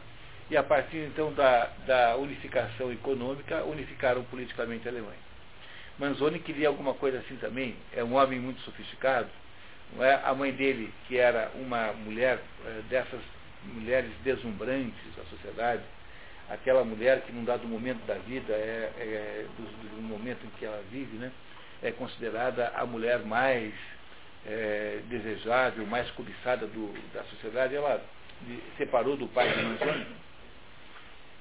e 0.49 0.57
a 0.57 0.63
partir 0.63 0.99
então 0.99 1.33
da, 1.33 1.71
da 1.87 2.17
unificação 2.17 2.93
econômica, 2.93 3.65
unificaram 3.65 4.23
politicamente 4.25 4.87
a 4.87 4.91
Alemanha. 4.91 5.27
Manzoni 5.99 6.39
queria 6.39 6.69
alguma 6.69 6.95
coisa 6.95 7.19
assim 7.19 7.37
também, 7.37 7.75
é 7.93 8.05
um 8.05 8.15
homem 8.15 8.39
muito 8.39 8.61
sofisticado, 8.61 9.29
é? 9.99 10.21
A 10.25 10.35
mãe 10.35 10.53
dele, 10.53 10.93
que 11.07 11.17
era 11.17 11.51
uma 11.55 11.93
mulher 11.93 12.39
é, 12.67 12.83
dessas 12.91 13.21
mulheres 13.65 14.11
deslumbrantes 14.23 15.17
da 15.17 15.25
sociedade, 15.25 15.83
aquela 16.51 16.85
mulher 16.85 17.23
que 17.23 17.33
num 17.33 17.45
dado 17.45 17.67
momento 17.67 18.05
da 18.07 18.15
vida, 18.15 18.53
é, 18.53 18.93
é 18.99 19.47
do, 19.57 19.97
do, 19.97 20.03
momento 20.03 20.45
em 20.45 20.51
que 20.59 20.65
ela 20.65 20.83
vive, 20.91 21.17
né, 21.17 21.33
é 21.83 21.91
considerada 21.93 22.73
a 22.75 22.85
mulher 22.85 23.21
mais 23.21 23.73
é, 24.47 25.01
desejável, 25.09 25.87
mais 25.87 26.09
cobiçada 26.13 26.67
do, 26.67 26.95
da 27.13 27.25
sociedade, 27.25 27.75
ela 27.75 28.03
separou 28.77 29.17
do 29.17 29.27
pai 29.29 29.53
de 29.53 29.63
Manzoni, 29.63 30.07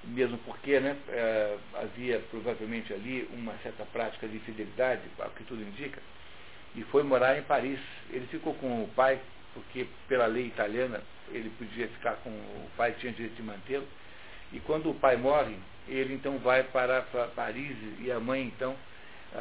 mesmo 0.05 0.37
porque 0.39 0.79
né, 0.79 0.95
é, 1.09 1.57
havia 1.75 2.19
provavelmente 2.31 2.93
ali 2.93 3.29
uma 3.33 3.53
certa 3.63 3.85
prática 3.85 4.27
de 4.27 4.39
fidelidade, 4.39 5.01
o 5.19 5.29
que 5.31 5.43
tudo 5.43 5.61
indica, 5.61 6.01
e 6.75 6.83
foi 6.83 7.03
morar 7.03 7.37
em 7.37 7.43
Paris. 7.43 7.79
Ele 8.09 8.27
ficou 8.27 8.53
com 8.55 8.83
o 8.83 8.87
pai, 8.89 9.19
porque 9.53 9.87
pela 10.07 10.25
lei 10.25 10.47
italiana 10.47 11.01
ele 11.29 11.49
podia 11.57 11.87
ficar 11.87 12.15
com 12.17 12.29
o 12.29 12.69
pai, 12.75 12.93
tinha 12.99 13.11
direito 13.11 13.35
de 13.35 13.43
mantê-lo. 13.43 13.87
E 14.51 14.59
quando 14.59 14.89
o 14.89 14.95
pai 14.95 15.15
morre, 15.15 15.57
ele 15.87 16.13
então 16.13 16.37
vai 16.39 16.63
para 16.63 17.01
Paris 17.35 17.75
e 17.99 18.11
a 18.11 18.19
mãe 18.19 18.43
então, 18.43 18.75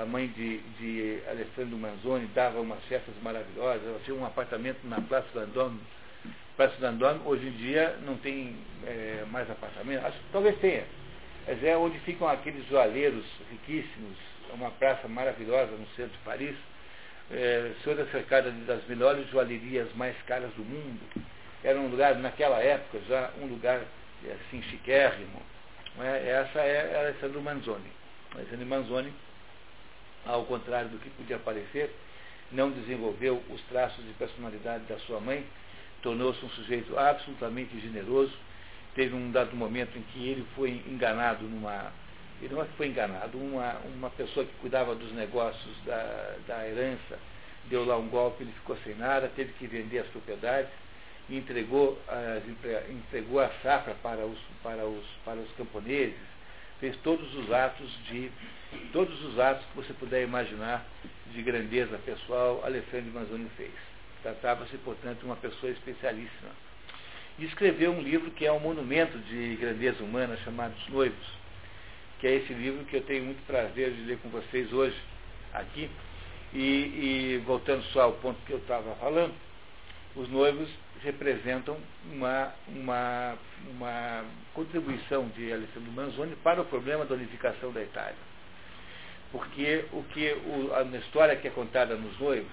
a 0.00 0.04
mãe 0.04 0.28
de, 0.28 0.58
de 0.78 1.20
Alessandro 1.28 1.76
Manzoni 1.76 2.26
dava 2.34 2.60
umas 2.60 2.82
festas 2.84 3.14
maravilhosas, 3.22 3.86
ela 3.86 4.00
tinha 4.04 4.16
um 4.16 4.24
apartamento 4.24 4.78
na 4.84 5.00
Praça 5.00 5.28
Vendôme. 5.34 5.80
Praça 6.56 6.74
Vendôme 6.80 7.20
hoje 7.24 7.46
em 7.46 7.52
dia 7.52 7.96
não 8.04 8.16
tem 8.16 8.56
é, 8.86 9.24
mais 9.30 9.50
apartamento, 9.50 10.04
acho, 10.04 10.18
talvez 10.32 10.58
tenha, 10.58 10.84
mas 11.46 11.62
é 11.62 11.76
onde 11.76 11.98
ficam 12.00 12.28
aqueles 12.28 12.66
joalheiros 12.68 13.24
riquíssimos, 13.50 14.16
uma 14.52 14.70
praça 14.70 15.08
maravilhosa 15.08 15.72
no 15.72 15.86
centro 15.96 16.12
de 16.12 16.18
Paris 16.24 16.56
é, 17.30 17.72
toda 17.82 18.06
cercada 18.06 18.50
das 18.50 18.84
melhores 18.86 19.28
joalherias 19.30 19.92
mais 19.94 20.16
caras 20.22 20.50
do 20.54 20.64
mundo. 20.64 21.00
Era 21.62 21.78
um 21.78 21.88
lugar, 21.88 22.16
naquela 22.16 22.58
época, 22.60 23.00
já 23.08 23.30
um 23.40 23.46
lugar 23.46 23.80
assim 24.24 24.62
chiquérrimo. 24.62 25.40
É? 26.00 26.30
Essa 26.30 26.60
é 26.60 26.98
Alessandro 26.98 27.40
Manzoni. 27.40 27.90
Alessandro 28.34 28.66
Manzoni, 28.66 29.12
ao 30.26 30.45
contrário 30.45 30.88
do 30.88 30.99
que 30.99 31.11
podia 31.11 31.38
parecer, 31.38 31.95
não 32.52 32.71
desenvolveu 32.71 33.43
os 33.50 33.61
traços 33.62 34.04
de 34.04 34.12
personalidade 34.12 34.85
da 34.85 34.99
sua 35.00 35.21
mãe, 35.21 35.45
tornou-se 36.02 36.45
um 36.45 36.50
sujeito 36.50 36.99
absolutamente 36.99 37.78
generoso. 37.81 38.33
Teve 38.95 39.14
um 39.14 39.31
dado 39.31 39.57
momento 39.57 39.99
em 39.99 40.02
que 40.02 40.28
ele 40.28 40.47
foi 40.54 40.83
enganado 40.87 41.45
numa 41.45 41.93
ele 42.43 42.52
não 42.52 42.62
é 42.62 42.66
que 42.66 42.76
foi 42.76 42.88
enganado, 42.88 43.38
uma, 43.38 43.76
uma 43.97 44.11
pessoa 44.11 44.45
que 44.45 44.52
cuidava 44.61 44.95
dos 44.95 45.12
negócios 45.12 45.76
da, 45.87 46.35
da 46.47 46.69
herança 46.69 47.16
deu 47.69 47.85
lá 47.85 47.97
um 47.97 48.09
golpe, 48.09 48.43
ele 48.43 48.52
ficou 48.52 48.76
sem 48.85 48.95
nada, 48.97 49.31
teve 49.35 49.52
que 49.54 49.66
vender 49.66 50.00
as 50.00 50.07
propriedades 50.09 50.71
e 51.28 51.37
entregou, 51.37 51.99
as, 52.09 52.43
entregou 52.90 53.40
a 53.40 53.49
safra 53.62 53.95
para 54.02 54.25
os, 54.25 54.38
para, 54.62 54.85
os, 54.85 55.04
para 55.25 55.37
os 55.37 55.50
camponeses, 55.52 56.14
fez 56.85 56.97
todos 56.99 57.35
os 57.35 57.50
atos 57.50 57.91
de 58.11 58.31
todos 58.93 59.25
os 59.25 59.38
atos 59.38 59.64
que 59.67 59.76
você 59.76 59.95
puder 59.95 60.23
imaginar 60.23 60.85
de 61.33 61.41
grandeza 61.41 61.97
pessoal, 62.05 62.61
Alessandro 62.62 63.11
Manzoni 63.11 63.49
fez. 63.57 63.73
Tratava-se, 64.23 64.76
portanto, 64.79 65.21
de 65.21 65.25
uma 65.25 65.37
pessoa 65.37 65.73
especialíssima. 65.73 66.50
E 67.38 67.47
escreveu 67.47 67.91
um 67.91 68.03
livro 68.03 68.31
que 68.33 68.45
é 68.45 68.53
um 68.53 68.61
monumento 68.61 69.17
de 69.17 69.57
grandeza 69.57 70.05
humana 70.05 70.37
chamado 70.45 70.75
Os 70.76 70.88
Noivos 70.88 71.45
que 72.19 72.29
é 72.29 72.37
esse 72.37 72.53
livro 72.55 72.85
que 72.87 72.97
eu 72.97 73.03
tenho 73.03 73.25
muito 73.25 73.45
prazer 73.47 73.91
de 73.93 74.03
ler 74.03 74.19
com 74.19 74.29
vocês 74.31 74.73
hoje 74.73 74.97
aqui. 75.53 75.91
E, 76.53 76.59
e 76.59 77.43
voltando 77.45 77.83
só 77.93 78.03
ao 78.03 78.12
ponto 78.12 78.38
que 78.47 78.53
eu 78.53 78.59
estava 78.59 78.95
falando, 78.97 79.35
os 80.17 80.29
noivos 80.29 80.69
representam 81.04 81.76
uma, 82.11 82.52
uma, 82.68 83.34
uma 83.70 84.25
contribuição 84.54 85.28
de 85.28 85.52
Alessandro 85.52 85.92
Manzoni 85.92 86.34
para 86.37 86.62
o 86.62 86.64
problema 86.64 87.04
da 87.04 87.14
unificação 87.14 87.70
da 87.73 87.82
Itália. 87.82 88.16
Porque 89.30 89.84
o 89.92 90.02
que 90.04 90.32
o, 90.32 90.75
a 90.75 90.82
história 90.99 91.37
que 91.37 91.46
é 91.46 91.50
contada 91.50 91.94
nos 91.94 92.18
noivos 92.18 92.50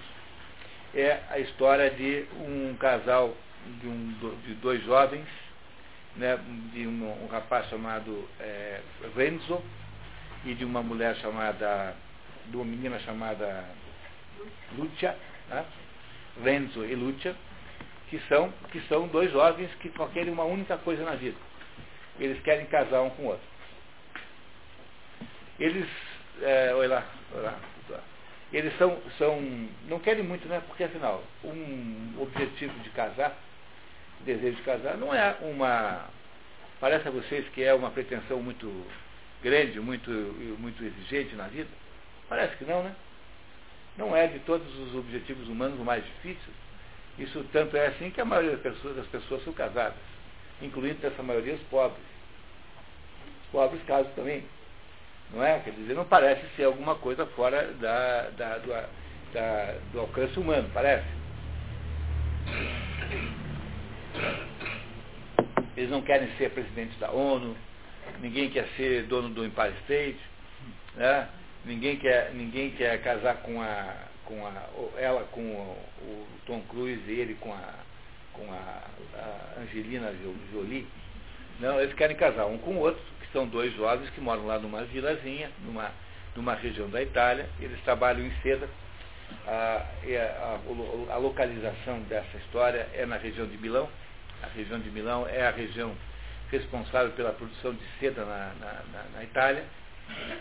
é 0.94 1.22
a 1.30 1.40
história 1.40 1.90
de 1.92 2.26
um 2.40 2.76
casal 2.78 3.36
de, 3.80 3.88
um, 3.88 4.38
de 4.46 4.54
dois 4.56 4.84
jovens 4.84 5.28
né, 6.16 6.38
de 6.74 6.88
um, 6.88 7.24
um 7.24 7.28
rapaz 7.28 7.68
chamado 7.70 8.28
é, 8.40 8.82
Renzo 9.16 9.62
e 10.44 10.54
de 10.54 10.66
uma 10.66 10.82
mulher 10.82 11.16
chamada, 11.18 11.96
de 12.48 12.56
uma 12.56 12.66
menina 12.66 13.00
chamada 13.00 13.66
Lucia, 14.78 15.16
né, 15.50 15.66
Renzo 16.44 16.84
e 16.84 16.96
Lucia, 16.96 17.36
que 18.12 18.20
são, 18.28 18.52
que 18.72 18.82
são 18.82 19.08
dois 19.08 19.32
jovens 19.32 19.74
que 19.80 19.90
só 19.96 20.06
querem 20.08 20.34
uma 20.34 20.44
única 20.44 20.78
coisa 20.78 21.04
na 21.06 21.16
vida. 21.16 21.38
Eles 22.20 22.40
querem 22.44 22.66
casar 22.66 23.02
um 23.02 23.10
com 23.12 23.24
o 23.24 23.28
outro. 23.28 23.48
Eles, 25.58 25.88
é, 26.42 26.74
olha 26.76 26.96
lá, 26.96 27.06
olha 27.34 27.44
lá, 27.44 27.60
eles 28.52 28.78
são, 28.78 29.02
são, 29.18 29.42
não 29.88 29.98
querem 30.00 30.24
muito, 30.24 30.46
né? 30.50 30.62
Porque 30.68 30.84
afinal, 30.84 31.24
um 31.42 32.18
objetivo 32.20 32.78
de 32.80 32.90
casar 32.90 33.34
desejo 34.26 34.58
de 34.58 34.64
casar 34.64 34.98
não 34.98 35.16
é 35.16 35.38
uma. 35.42 36.10
Parece 36.82 37.08
a 37.08 37.12
vocês 37.12 37.48
que 37.50 37.64
é 37.64 37.74
uma 37.74 37.92
pretensão 37.92 38.42
muito 38.42 38.86
grande, 39.42 39.80
muito, 39.80 40.12
muito 40.60 40.84
exigente 40.84 41.34
na 41.36 41.48
vida? 41.48 41.70
Parece 42.28 42.58
que 42.58 42.66
não, 42.66 42.84
né? 42.84 42.94
Não 43.98 44.16
é 44.16 44.28
de 44.28 44.40
todos 44.40 44.68
os 44.80 44.96
objetivos 44.96 45.48
humanos 45.48 45.80
o 45.80 45.86
mais 45.86 46.04
difícil. 46.04 46.54
Isso 47.18 47.44
tanto 47.52 47.76
é 47.78 47.88
assim 47.88 48.10
que 48.10 48.22
a 48.22 48.26
maioria 48.26 48.52
das 48.52 48.62
pessoas, 48.62 48.96
das 48.96 49.08
pessoas 49.08 49.44
são 49.44 49.54
casadas, 49.54 49.98
incluindo 50.62 51.00
dessa 51.02 51.22
maioria 51.22 51.54
os 51.54 51.62
pobres. 51.64 52.04
Os 53.44 53.52
pobres 53.52 53.84
casam 53.84 54.12
também. 54.14 54.44
Não 55.32 55.44
é? 55.44 55.60
Quer 55.60 55.72
dizer, 55.72 55.94
não 55.94 56.06
parece 56.06 56.46
ser 56.56 56.66
alguma 56.66 56.96
coisa 56.96 57.26
fora 57.28 57.72
da, 57.74 58.30
da, 58.32 58.58
do, 58.58 58.70
da, 59.34 59.76
do 59.92 60.00
alcance 60.00 60.38
humano, 60.40 60.70
parece. 60.74 61.08
Eles 65.78 65.90
não 65.90 66.02
querem 66.02 66.30
ser 66.38 66.52
presidentes 66.52 66.98
da 67.00 67.12
ONU, 67.12 67.56
ninguém 68.20 68.50
quer 68.50 68.68
ser 68.76 69.04
dono 69.04 69.30
do 69.30 69.46
Empire 69.46 69.74
State, 69.84 70.20
né? 70.96 71.30
ninguém, 71.66 71.98
quer, 71.98 72.34
ninguém 72.34 72.72
quer 72.72 73.02
casar 73.02 73.38
com 73.38 73.62
a, 73.62 73.94
com 74.32 74.48
a, 74.48 75.00
ela 75.00 75.24
com 75.32 75.42
o, 75.42 75.78
o 76.04 76.28
Tom 76.46 76.62
Cruise 76.62 77.04
e 77.06 77.20
ele 77.20 77.36
com 77.36 77.52
a, 77.52 77.74
com 78.32 78.50
a, 78.50 78.84
a 79.18 79.62
Angelina 79.62 80.14
Jolie. 80.54 80.88
Não, 81.60 81.80
eles 81.82 81.94
querem 81.96 82.16
casar 82.16 82.46
um 82.46 82.58
com 82.58 82.76
o 82.76 82.80
outro, 82.80 83.02
que 83.20 83.28
são 83.34 83.46
dois 83.46 83.76
jovens 83.76 84.10
que 84.12 84.22
moram 84.22 84.46
lá 84.48 84.58
numa 84.58 84.84
vilazinha, 84.86 85.52
numa, 85.66 85.92
numa 86.36 86.56
região 86.56 86.90
da 86.90 87.02
Itália, 87.02 87.48
eles 87.60 87.80
trabalham 87.82 88.26
em 88.26 88.32
seda. 88.42 88.70
A, 89.48 89.86
a, 91.10 91.14
a, 91.14 91.18
localização 91.18 92.00
dessa 92.02 92.38
história 92.38 92.88
é 92.94 93.06
na 93.06 93.18
região 93.18 93.48
de 93.48 93.58
Milão, 93.58 93.90
a 94.44 94.48
região 94.48 94.80
de 94.80 94.90
Milão 94.90 95.28
é 95.28 95.48
a 95.48 95.52
região 95.52 95.96
responsável 96.50 97.12
pela 97.12 97.32
produção 97.32 97.74
de 97.74 97.84
seda 98.00 98.26
na, 98.26 98.54
na, 98.60 98.74
na, 98.92 99.04
na 99.16 99.24
Itália, 99.24 99.64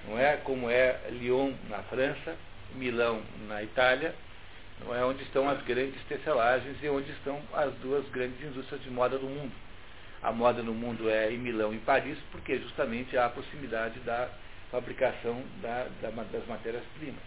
não 0.09 0.19
é? 0.19 0.39
Como 0.39 0.69
é 0.69 0.99
Lyon 1.11 1.53
na 1.69 1.79
França, 1.85 2.35
Milão 2.75 3.23
na 3.49 3.63
Itália, 3.63 4.15
não 4.81 4.95
é 4.95 5.05
onde 5.05 5.23
estão 5.23 5.49
as 5.49 5.63
grandes 5.63 6.03
tecelagens 6.05 6.77
e 6.83 6.89
onde 6.89 7.11
estão 7.13 7.41
as 7.53 7.73
duas 7.75 8.09
grandes 8.09 8.41
indústrias 8.43 8.83
de 8.83 8.91
moda 8.91 9.19
do 9.19 9.27
mundo. 9.27 9.53
A 10.23 10.33
moda 10.33 10.63
no 10.63 10.75
mundo 10.75 11.09
é 11.09 11.33
em 11.33 11.39
Milão 11.39 11.73
e 11.73 11.79
Paris, 11.79 12.19
porque 12.31 12.59
justamente 12.59 13.17
há 13.17 13.27
a 13.27 13.31
proximidade 13.31 13.99
da 14.01 14.29
fabricação 14.71 15.43
da, 15.63 15.87
da, 16.03 16.11
das 16.11 16.47
matérias-primas. 16.47 17.23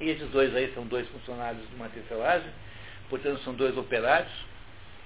E 0.00 0.08
esses 0.08 0.28
dois 0.30 0.54
aí 0.54 0.72
são 0.72 0.86
dois 0.86 1.06
funcionários 1.08 1.68
de 1.68 1.74
uma 1.74 1.88
tecelagem, 1.88 2.50
portanto 3.08 3.42
são 3.42 3.54
dois 3.54 3.76
operários, 3.76 4.32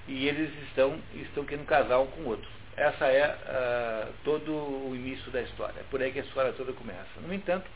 e 0.07 0.29
eles 0.29 0.51
estão, 0.69 1.01
estão 1.15 1.45
querendo 1.45 1.67
casar 1.67 1.99
um 1.99 2.07
com 2.07 2.21
o 2.23 2.29
outro. 2.29 2.49
Essa 2.77 3.07
é 3.07 3.29
uh, 3.29 4.13
todo 4.25 4.53
o 4.53 4.93
início 4.95 5.31
da 5.31 5.41
história. 5.43 5.81
É 5.81 5.85
por 5.91 6.03
aí 6.03 6.13
que 6.13 6.19
a 6.19 6.23
história 6.23 6.53
toda 6.53 6.73
começa. 6.73 7.21
No 7.27 7.33
entanto, 7.33 7.67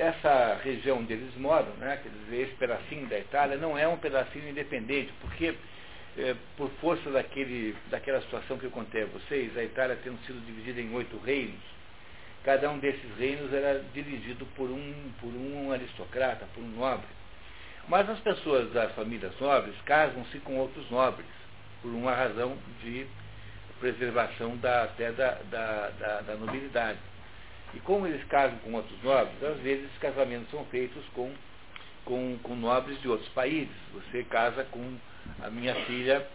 essa 0.00 0.58
região 0.64 0.98
onde 0.98 1.12
eles 1.12 1.34
moram, 1.36 1.72
né, 1.74 2.00
quer 2.02 2.08
dizer, 2.08 2.44
esse 2.44 2.54
pedacinho 2.54 3.06
da 3.06 3.18
Itália, 3.18 3.58
não 3.58 3.76
é 3.76 3.86
um 3.86 3.98
pedacinho 3.98 4.48
independente, 4.48 5.12
porque 5.20 5.54
é, 6.16 6.34
por 6.56 6.70
força 6.80 7.10
daquele, 7.10 7.76
daquela 7.90 8.20
situação 8.22 8.58
que 8.58 8.64
eu 8.64 8.70
contei 8.70 9.02
a 9.02 9.06
vocês, 9.06 9.54
a 9.58 9.62
Itália 9.62 9.98
tendo 10.02 10.18
sido 10.24 10.44
dividida 10.46 10.80
em 10.80 10.94
oito 10.94 11.18
reinos, 11.18 11.60
cada 12.42 12.70
um 12.70 12.78
desses 12.78 13.14
reinos 13.18 13.52
era 13.52 13.84
dirigido 13.92 14.46
por 14.56 14.70
um, 14.70 15.12
por 15.20 15.28
um 15.28 15.70
aristocrata, 15.70 16.46
por 16.54 16.64
um 16.64 16.68
nobre. 16.68 17.06
Mas 17.86 18.08
as 18.08 18.20
pessoas 18.20 18.72
das 18.72 18.92
famílias 18.92 19.38
nobres 19.38 19.74
casam-se 19.84 20.38
com 20.38 20.56
outros 20.56 20.90
nobres, 20.90 21.26
por 21.82 21.90
uma 21.90 22.14
razão 22.14 22.56
de 22.82 23.06
preservação 23.78 24.56
da, 24.56 24.84
até 24.84 25.12
da, 25.12 25.38
da, 25.50 25.90
da, 25.90 26.20
da 26.22 26.34
nobilidade. 26.36 26.98
E 27.74 27.80
como 27.80 28.06
eles 28.06 28.24
casam 28.24 28.58
com 28.58 28.72
outros 28.72 29.02
nobres, 29.02 29.42
às 29.42 29.58
vezes 29.58 29.90
os 29.90 29.98
casamentos 29.98 30.50
são 30.50 30.64
feitos 30.66 31.04
com, 31.14 31.32
com, 32.04 32.38
com 32.42 32.56
nobres 32.56 33.00
de 33.00 33.08
outros 33.08 33.28
países. 33.30 33.74
Você 33.92 34.24
casa 34.24 34.64
com 34.64 34.96
a 35.40 35.50
minha 35.50 35.74
filha, 35.86 36.26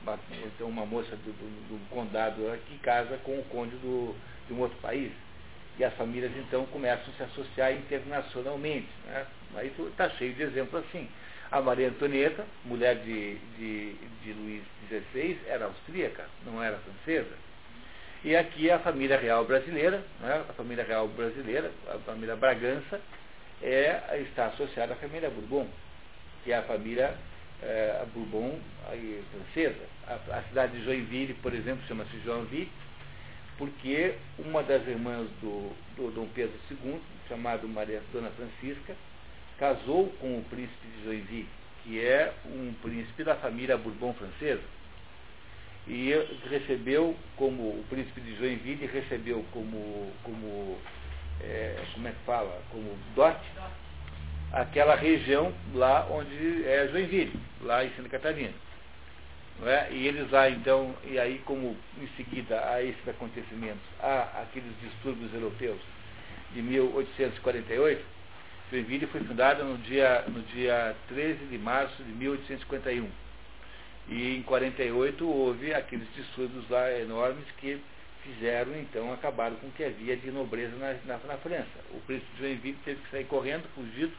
então 0.46 0.68
uma 0.68 0.86
moça 0.86 1.16
do, 1.16 1.32
do, 1.32 1.68
do 1.70 1.90
condado 1.90 2.52
aqui, 2.52 2.78
casa 2.80 3.18
com 3.18 3.38
o 3.40 3.44
conde 3.46 3.76
do, 3.78 4.16
de 4.48 4.54
um 4.54 4.60
outro 4.60 4.78
país. 4.78 5.12
E 5.78 5.84
as 5.84 5.94
famílias 5.96 6.32
então 6.38 6.66
começam 6.68 7.14
a 7.14 7.18
se 7.18 7.24
associar 7.24 7.74
internacionalmente. 7.74 8.88
Né? 9.06 9.26
Aí 9.56 9.74
está 9.90 10.10
cheio 10.12 10.34
de 10.34 10.44
exemplos 10.44 10.86
assim. 10.86 11.10
A 11.52 11.62
Maria 11.62 11.90
Antonieta, 11.90 12.46
mulher 12.64 12.96
de, 12.96 13.36
de, 13.58 13.94
de 14.24 14.34
Luís 14.34 14.64
XVI, 14.90 15.40
era 15.48 15.66
austríaca, 15.66 16.26
não 16.46 16.64
era 16.64 16.78
francesa. 16.78 17.45
E 18.26 18.36
aqui 18.36 18.72
a 18.72 18.80
família 18.80 19.20
real 19.20 19.46
brasileira, 19.46 20.04
né, 20.20 20.44
a 20.50 20.54
família 20.54 20.84
real 20.84 21.08
brasileira, 21.08 21.72
a 21.88 22.00
família 22.00 22.36
Bragança, 22.36 23.00
é, 23.62 24.20
está 24.28 24.48
associada 24.48 24.94
à 24.94 24.96
família 24.96 25.30
Bourbon, 25.30 25.68
que 26.44 26.52
é 26.52 26.58
a 26.58 26.64
família 26.64 27.14
é, 27.62 28.04
Bourbon 28.16 28.60
aí, 28.90 29.24
francesa. 29.32 29.86
A, 30.08 30.38
a, 30.38 30.42
cidade 30.50 30.76
de 30.76 30.84
Joinville, 30.84 31.36
por 31.36 31.54
exemplo, 31.54 31.86
chama-se 31.88 32.20
Joinville, 32.22 32.72
porque 33.60 34.16
uma 34.40 34.64
das 34.64 34.88
irmãs 34.88 35.30
do, 35.40 35.72
do 35.96 36.10
Dom 36.10 36.28
Pedro 36.34 36.58
II, 36.72 37.00
chamada 37.30 37.68
Maria 37.68 38.02
Dona 38.12 38.32
Francisca, 38.32 38.96
casou 39.60 40.08
com 40.20 40.40
o 40.40 40.46
príncipe 40.50 40.88
de 40.98 41.04
Joinville, 41.04 41.50
que 41.84 42.04
é 42.04 42.34
um 42.48 42.74
príncipe 42.82 43.24
da 43.24 43.36
família 43.36 43.78
Bourbon 43.78 44.16
francesa 44.16 44.64
e 45.88 46.12
recebeu 46.50 47.16
como 47.38 47.62
o 47.62 47.86
príncipe 47.90 48.20
de 48.22 48.36
Joinville 48.38 48.88
recebeu 48.88 49.46
como 49.52 50.12
como 50.24 50.78
é, 51.42 51.76
como 51.94 52.08
é 52.08 52.12
que 52.12 52.26
fala? 52.26 52.62
Como 52.72 52.98
dote? 53.16 53.46
Aquela 54.52 54.96
região 54.96 55.54
lá 55.74 56.08
onde 56.10 56.66
é 56.66 56.88
Joinville 56.92 57.34
lá 57.62 57.84
em 57.84 57.92
Santa 57.92 58.10
Catarina. 58.10 58.54
É? 59.64 59.88
e 59.90 60.06
eles 60.06 60.30
lá 60.32 60.50
então 60.50 60.94
e 61.06 61.18
aí 61.18 61.42
como 61.46 61.78
em 61.98 62.08
seguida 62.18 62.60
a 62.70 62.84
esses 62.84 63.08
acontecimentos 63.08 63.82
há 64.02 64.42
aqueles 64.42 64.70
distúrbios 64.82 65.34
europeus 65.34 65.80
de 66.54 66.62
1848 66.62 68.04
Joinville 68.70 69.08
foi 69.08 69.22
fundada 69.22 69.64
no 69.64 69.78
dia 69.78 70.26
no 70.28 70.42
dia 70.42 70.94
13 71.08 71.46
de 71.46 71.58
março 71.58 72.04
de 72.04 72.12
1851 72.12 73.10
e 74.08 74.38
em 74.38 74.44
48 74.44 75.28
houve 75.28 75.74
aqueles 75.74 76.08
distúrbios 76.14 76.70
lá 76.70 76.92
enormes 77.00 77.46
que 77.58 77.80
fizeram, 78.24 78.76
então, 78.80 79.14
acabaram 79.14 79.56
com 79.58 79.68
o 79.68 79.72
que 79.72 79.84
havia 79.84 80.18
de 80.18 80.32
nobreza 80.32 80.76
na, 80.78 80.94
na, 81.06 81.20
na 81.26 81.38
França. 81.38 81.80
O 81.92 82.00
príncipe 82.02 82.32
de 82.34 82.42
Joinville 82.42 82.78
teve 82.84 83.02
que 83.02 83.12
sair 83.12 83.26
correndo, 83.26 83.68
fugido, 83.76 84.14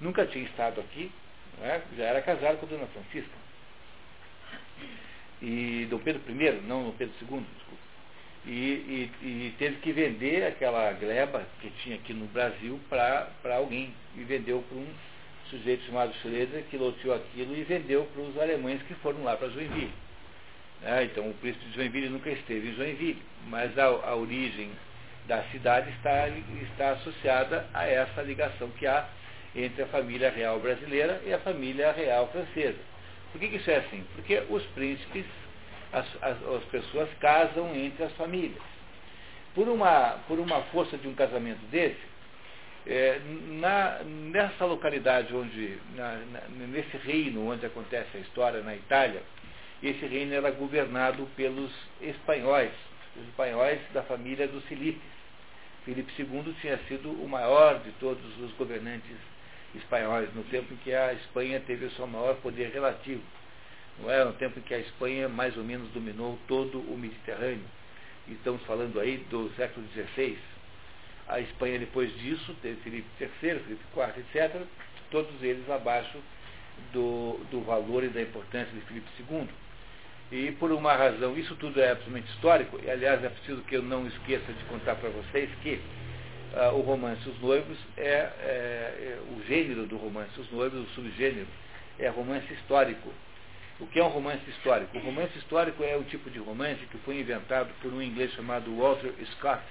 nunca 0.00 0.26
tinha 0.26 0.44
estado 0.44 0.80
aqui, 0.80 1.10
é? 1.62 1.80
já 1.96 2.04
era 2.04 2.22
casado 2.22 2.58
com 2.58 2.66
a 2.66 2.68
Dona 2.68 2.86
Francisca. 2.86 3.48
E 5.40 5.86
Dom 5.88 5.98
Pedro 5.98 6.22
I, 6.28 6.60
não 6.66 6.84
Dom 6.84 6.92
Pedro 6.92 7.14
II, 7.20 7.44
desculpa. 7.56 7.88
E, 8.46 8.50
e, 8.50 9.12
e, 9.22 9.54
teve 9.58 9.76
que 9.76 9.92
vender 9.92 10.44
aquela 10.44 10.92
gleba 10.92 11.46
que 11.60 11.70
tinha 11.82 11.96
aqui 11.96 12.14
no 12.14 12.26
Brasil 12.26 12.80
para 12.88 13.56
alguém. 13.56 13.92
E 14.16 14.22
vendeu 14.22 14.64
para 14.68 14.78
um 14.78 14.86
sujeito 15.50 15.84
chamado 15.84 16.14
Schroeder 16.16 16.64
que 16.70 16.76
loteou 16.76 17.14
aquilo 17.14 17.56
e 17.56 17.62
vendeu 17.62 18.04
para 18.12 18.22
os 18.22 18.38
alemães 18.38 18.82
que 18.82 18.94
foram 18.94 19.24
lá 19.24 19.36
para 19.36 19.48
Joinville. 19.48 19.92
É, 20.82 21.04
então 21.04 21.28
o 21.28 21.34
príncipe 21.34 21.64
de 21.66 21.74
Joinville 21.74 22.08
nunca 22.08 22.30
esteve 22.30 22.68
em 22.68 22.74
Joinville, 22.74 23.22
mas 23.48 23.76
a, 23.78 23.84
a 23.86 24.14
origem 24.14 24.70
da 25.26 25.42
cidade 25.44 25.90
está, 25.90 26.28
está 26.28 26.90
associada 26.92 27.66
a 27.74 27.86
essa 27.86 28.22
ligação 28.22 28.68
que 28.70 28.86
há 28.86 29.06
entre 29.54 29.82
a 29.82 29.86
família 29.86 30.30
real 30.30 30.60
brasileira 30.60 31.20
e 31.26 31.32
a 31.32 31.38
família 31.38 31.92
real 31.92 32.28
francesa. 32.28 32.78
Por 33.32 33.40
que, 33.40 33.48
que 33.48 33.56
isso 33.56 33.70
é 33.70 33.76
assim? 33.76 34.04
Porque 34.14 34.42
os 34.48 34.62
príncipes, 34.66 35.26
as, 35.92 36.06
as, 36.22 36.36
as 36.42 36.64
pessoas 36.64 37.08
casam 37.20 37.74
entre 37.74 38.04
as 38.04 38.12
famílias. 38.12 38.62
Por 39.54 39.68
uma, 39.68 40.18
por 40.26 40.38
uma 40.38 40.62
força 40.64 40.96
de 40.96 41.08
um 41.08 41.14
casamento 41.14 41.60
desse, 41.70 42.00
é, 42.86 43.20
na, 43.60 44.02
nessa 44.04 44.64
localidade 44.64 45.34
onde, 45.34 45.78
na, 45.94 46.16
na, 46.16 46.40
nesse 46.68 46.96
reino 46.96 47.50
onde 47.50 47.66
acontece 47.66 48.16
a 48.16 48.20
história, 48.20 48.62
na 48.62 48.74
Itália, 48.74 49.22
esse 49.82 50.06
reino 50.06 50.34
era 50.34 50.50
governado 50.50 51.26
pelos 51.36 51.72
espanhóis, 52.00 52.72
os 53.16 53.28
espanhóis 53.28 53.80
da 53.92 54.02
família 54.02 54.48
dos 54.48 54.64
Filipes. 54.64 55.18
Filipe 55.84 56.12
II 56.18 56.54
tinha 56.60 56.78
sido 56.88 57.10
o 57.10 57.28
maior 57.28 57.78
de 57.80 57.90
todos 57.92 58.38
os 58.40 58.52
governantes 58.52 59.16
espanhóis, 59.74 60.32
no 60.34 60.42
tempo 60.44 60.74
em 60.74 60.76
que 60.78 60.92
a 60.92 61.12
Espanha 61.12 61.60
teve 61.66 61.86
o 61.86 61.90
seu 61.92 62.06
maior 62.06 62.34
poder 62.36 62.70
relativo. 62.70 63.22
Não 63.98 64.10
é? 64.10 64.24
No 64.24 64.32
tempo 64.34 64.58
em 64.58 64.62
que 64.62 64.74
a 64.74 64.78
Espanha 64.78 65.28
mais 65.28 65.56
ou 65.56 65.64
menos 65.64 65.88
dominou 65.90 66.38
todo 66.46 66.78
o 66.78 66.96
Mediterrâneo. 66.98 67.64
Estamos 68.28 68.62
falando 68.64 69.00
aí 69.00 69.18
do 69.30 69.50
século 69.56 69.86
XVI 69.94 70.38
a 71.28 71.40
Espanha, 71.40 71.78
depois 71.78 72.12
disso, 72.18 72.54
teve 72.62 72.80
Felipe 72.82 73.08
III, 73.20 73.28
Felipe 73.60 73.84
IV, 73.94 74.20
etc., 74.20 74.62
todos 75.10 75.42
eles 75.42 75.68
abaixo 75.70 76.18
do, 76.92 77.38
do 77.50 77.60
valor 77.62 78.04
e 78.04 78.08
da 78.08 78.22
importância 78.22 78.72
de 78.72 78.80
Felipe 78.82 79.08
II. 79.30 79.48
E 80.30 80.52
por 80.52 80.70
uma 80.72 80.94
razão, 80.94 81.36
isso 81.38 81.54
tudo 81.56 81.80
é 81.80 81.90
absolutamente 81.90 82.30
histórico, 82.32 82.78
e 82.82 82.90
aliás 82.90 83.22
é 83.24 83.28
preciso 83.28 83.62
que 83.62 83.76
eu 83.76 83.82
não 83.82 84.06
esqueça 84.06 84.52
de 84.52 84.64
contar 84.64 84.94
para 84.96 85.08
vocês 85.08 85.50
que 85.62 85.80
uh, 86.52 86.74
o 86.74 86.80
romance 86.82 87.26
Os 87.28 87.40
Noivos 87.40 87.78
é, 87.96 88.02
é, 88.02 88.10
é, 88.10 89.18
o 89.30 89.42
gênero 89.46 89.86
do 89.86 89.96
romance 89.96 90.38
Os 90.38 90.50
Noivos, 90.50 90.86
o 90.86 90.94
subgênero, 90.94 91.46
é 91.98 92.08
romance 92.08 92.52
histórico. 92.52 93.10
O 93.80 93.86
que 93.86 93.98
é 93.98 94.04
um 94.04 94.08
romance 94.08 94.42
histórico? 94.50 94.98
O 94.98 95.00
romance 95.00 95.36
histórico 95.38 95.82
é 95.82 95.96
o 95.96 96.04
tipo 96.04 96.28
de 96.30 96.38
romance 96.38 96.84
que 96.86 96.98
foi 96.98 97.20
inventado 97.20 97.72
por 97.80 97.92
um 97.92 98.02
inglês 98.02 98.32
chamado 98.32 98.76
Walter 98.76 99.12
Scott, 99.32 99.62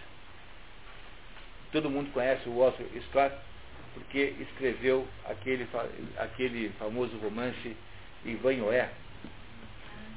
Todo 1.71 1.89
mundo 1.89 2.11
conhece 2.13 2.47
o 2.47 2.57
Walter 2.57 2.85
Scott 3.09 3.35
porque 3.93 4.35
escreveu 4.39 5.07
aquele, 5.25 5.67
aquele 6.17 6.69
famoso 6.79 7.17
romance 7.17 7.75
Ivanhoé, 8.23 8.89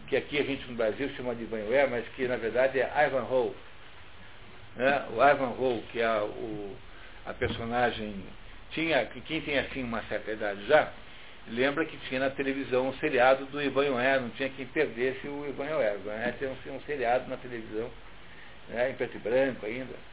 que 0.06 0.16
aqui 0.16 0.38
a 0.38 0.44
gente 0.44 0.66
no 0.68 0.76
Brasil 0.76 1.08
chama 1.16 1.34
de 1.34 1.44
Ivanhoé, 1.44 1.86
mas 1.86 2.06
que 2.08 2.26
na 2.28 2.36
verdade 2.36 2.80
é 2.80 3.06
Ivanhoe. 3.06 3.54
Né? 4.76 5.06
O 5.10 5.22
Ivanhoe, 5.22 5.82
que 5.92 6.00
é 6.00 6.20
o, 6.20 6.76
a 7.26 7.32
personagem, 7.32 8.22
tinha, 8.70 9.04
que 9.06 9.20
quem 9.22 9.40
tem 9.40 9.58
assim 9.58 9.82
uma 9.82 10.02
certa 10.04 10.32
idade 10.32 10.66
já, 10.66 10.92
lembra 11.48 11.84
que 11.84 11.96
tinha 12.08 12.20
na 12.20 12.30
televisão 12.30 12.88
um 12.88 12.94
seriado 12.94 13.46
do 13.46 13.62
Ivanhoé, 13.62 14.20
não 14.20 14.30
tinha 14.30 14.50
quem 14.50 14.66
perdesse 14.66 15.26
o 15.26 15.46
Ivanhoé. 15.48 15.94
O 15.94 16.00
Ivanhoé 16.00 16.32
tinha 16.38 16.50
um, 16.50 16.76
um 16.76 16.80
seriado 16.82 17.28
na 17.28 17.36
televisão, 17.36 17.90
né, 18.68 18.90
em 18.90 18.94
preto 18.94 19.16
e 19.16 19.20
branco 19.20 19.66
ainda 19.66 20.10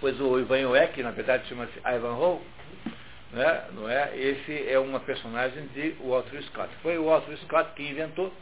pois 0.00 0.20
o 0.20 0.38
Ivan 0.38 0.76
Eck, 0.76 1.02
na 1.02 1.10
verdade 1.10 1.48
chama-se 1.48 1.78
Ivanhoe, 1.78 2.40
né, 3.32 3.64
não 3.72 3.88
é? 3.88 4.16
Esse 4.16 4.68
é 4.68 4.78
uma 4.78 5.00
personagem 5.00 5.66
de 5.68 5.90
Walter 6.00 6.42
Scott. 6.44 6.70
Foi 6.82 6.96
o 6.98 7.06
Walter 7.06 7.36
Scott 7.38 7.70
que 7.74 7.82
inventou 7.82 8.32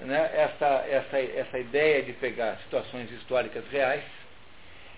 né, 0.00 0.30
essa, 0.34 0.66
essa, 0.88 1.18
essa 1.18 1.58
ideia 1.58 2.02
de 2.02 2.12
pegar 2.14 2.58
situações 2.58 3.10
históricas 3.10 3.64
reais 3.70 4.04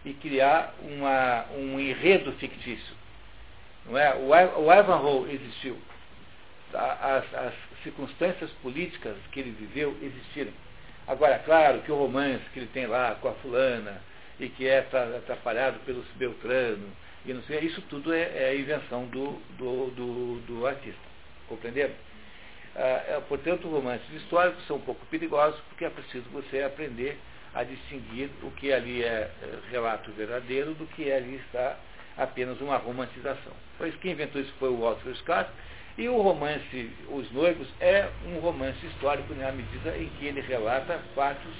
e 0.05 0.13
criar 0.15 0.75
uma, 0.83 1.47
um 1.57 1.81
enredo 1.81 2.33
fictício. 2.33 2.95
Não 3.87 3.99
é? 3.99 4.15
O 4.15 4.73
Ivanhoe 4.73 5.33
existiu. 5.33 5.79
As, 6.75 7.35
as 7.35 7.55
circunstâncias 7.83 8.51
políticas 8.63 9.17
que 9.31 9.41
ele 9.41 9.51
viveu 9.53 9.97
existiram. 10.03 10.53
Agora, 11.07 11.39
claro 11.39 11.81
que 11.83 11.93
o 11.93 11.97
romance 11.97 12.43
que 12.53 12.59
ele 12.59 12.71
tem 12.73 12.87
lá 12.87 13.17
com 13.21 13.29
a 13.29 13.33
fulana 13.35 14.03
e 14.39 14.49
que 14.49 14.67
é 14.67 14.79
atrapalhado 14.79 15.79
pelo 15.81 16.05
Beltrano, 16.17 16.89
e 17.25 17.33
não 17.33 17.43
sei, 17.43 17.61
isso 17.61 17.83
tudo 17.83 18.13
é, 18.13 18.23
é 18.23 18.57
invenção 18.57 19.07
do, 19.07 19.33
do, 19.59 19.91
do, 19.91 20.41
do 20.47 20.67
artista. 20.67 21.01
Compreenderam? 21.49 21.95
Ah, 22.75 23.05
é, 23.09 23.23
portanto, 23.29 23.69
romances 23.69 24.09
históricos 24.13 24.65
são 24.67 24.77
um 24.77 24.81
pouco 24.81 25.05
perigosos 25.07 25.59
porque 25.69 25.85
é 25.85 25.91
preciso 25.91 26.29
você 26.31 26.63
aprender 26.63 27.19
a 27.55 27.65
distinguir 27.65 28.29
o 28.43 28.51
que 28.51 28.73
ali 28.73 29.03
é, 29.03 29.31
é 29.43 29.59
relato 29.71 30.13
verdadeiro 30.13 30.75
do 30.75 30.87
que 30.87 31.11
ali 31.11 31.37
está 31.37 31.77
apenas 32.17 32.61
uma 32.61 32.77
romantização. 32.77 33.53
Pois 33.79 33.95
quem 33.97 34.13
inventou 34.13 34.41
isso 34.41 34.53
foi 34.59 34.69
o 34.69 34.77
Walter 34.77 35.15
Scott, 35.17 35.51
e 35.99 36.09
o 36.09 36.21
romance 36.21 36.91
Os 37.09 37.31
Noivos 37.33 37.69
é 37.81 38.09
um 38.27 38.39
romance 38.39 38.85
histórico 38.87 39.35
na 39.35 39.51
medida 39.51 39.97
em 39.97 40.09
que 40.11 40.27
ele 40.27 40.43
relata 40.43 41.01
fatos 41.15 41.55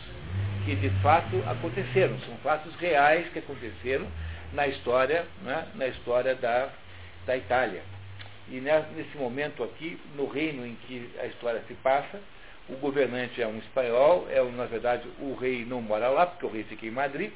que 0.67 0.75
de 0.75 0.91
fato 1.01 1.41
aconteceram, 1.47 2.19
são 2.27 2.37
fatos 2.39 2.75
reais 2.75 3.29
que 3.33 3.39
aconteceram 3.39 4.05
na 4.53 4.67
história, 4.67 5.25
né, 5.43 5.69
na 5.77 5.87
história 5.87 6.35
da, 6.35 6.69
da 7.25 7.37
Itália. 7.37 7.83
E 8.49 8.61
nesse 8.61 9.17
momento 9.17 9.63
aqui, 9.63 9.99
no 10.17 10.27
reino 10.27 10.67
em 10.67 10.75
que 10.75 11.09
a 11.21 11.27
história 11.27 11.63
se 11.69 11.75
passa, 11.75 12.21
o 12.69 12.75
governante 12.79 13.41
é 13.41 13.47
um 13.47 13.59
espanhol, 13.59 14.27
é 14.29 14.43
na 14.43 14.67
verdade 14.67 15.09
o 15.21 15.35
rei 15.35 15.65
não 15.65 15.81
mora 15.81 16.09
lá, 16.09 16.27
porque 16.27 16.47
o 16.47 16.51
rei 16.51 16.65
fica 16.65 16.85
em 16.85 16.91
Madrid, 16.91 17.31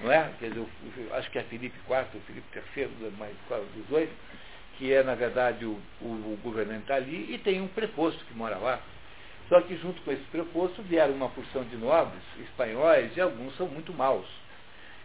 não 0.00 0.10
é? 0.10 0.30
Quer 0.38 0.48
dizer, 0.48 0.66
acho 1.12 1.30
que 1.30 1.38
é 1.38 1.42
Felipe 1.42 1.78
IV, 1.86 2.20
Felipe 2.26 2.58
III, 2.74 3.10
mais 3.18 3.34
dos 3.74 3.86
dois, 3.86 4.08
que 4.78 4.94
é 4.94 5.02
na 5.02 5.14
verdade 5.14 5.66
o, 5.66 5.78
o, 6.00 6.06
o 6.06 6.38
governante 6.42 6.90
ali, 6.90 7.34
e 7.34 7.38
tem 7.38 7.60
um 7.60 7.68
preposto 7.68 8.24
que 8.24 8.34
mora 8.34 8.56
lá. 8.56 8.80
Só 9.52 9.60
que 9.60 9.76
junto 9.76 10.00
com 10.00 10.10
esse 10.10 10.24
preposto 10.30 10.80
vieram 10.80 11.12
uma 11.12 11.28
porção 11.28 11.62
de 11.64 11.76
nobres 11.76 12.22
espanhóis 12.40 13.14
e 13.14 13.20
alguns 13.20 13.54
são 13.54 13.68
muito 13.68 13.92
maus. 13.92 14.26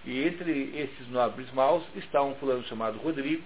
E 0.05 0.25
entre 0.25 0.71
esses 0.73 1.05
nobres 1.09 1.51
maus 1.51 1.83
está 1.97 2.23
um 2.23 2.33
fulano 2.35 2.63
chamado 2.63 2.97
Rodrigo, 2.97 3.43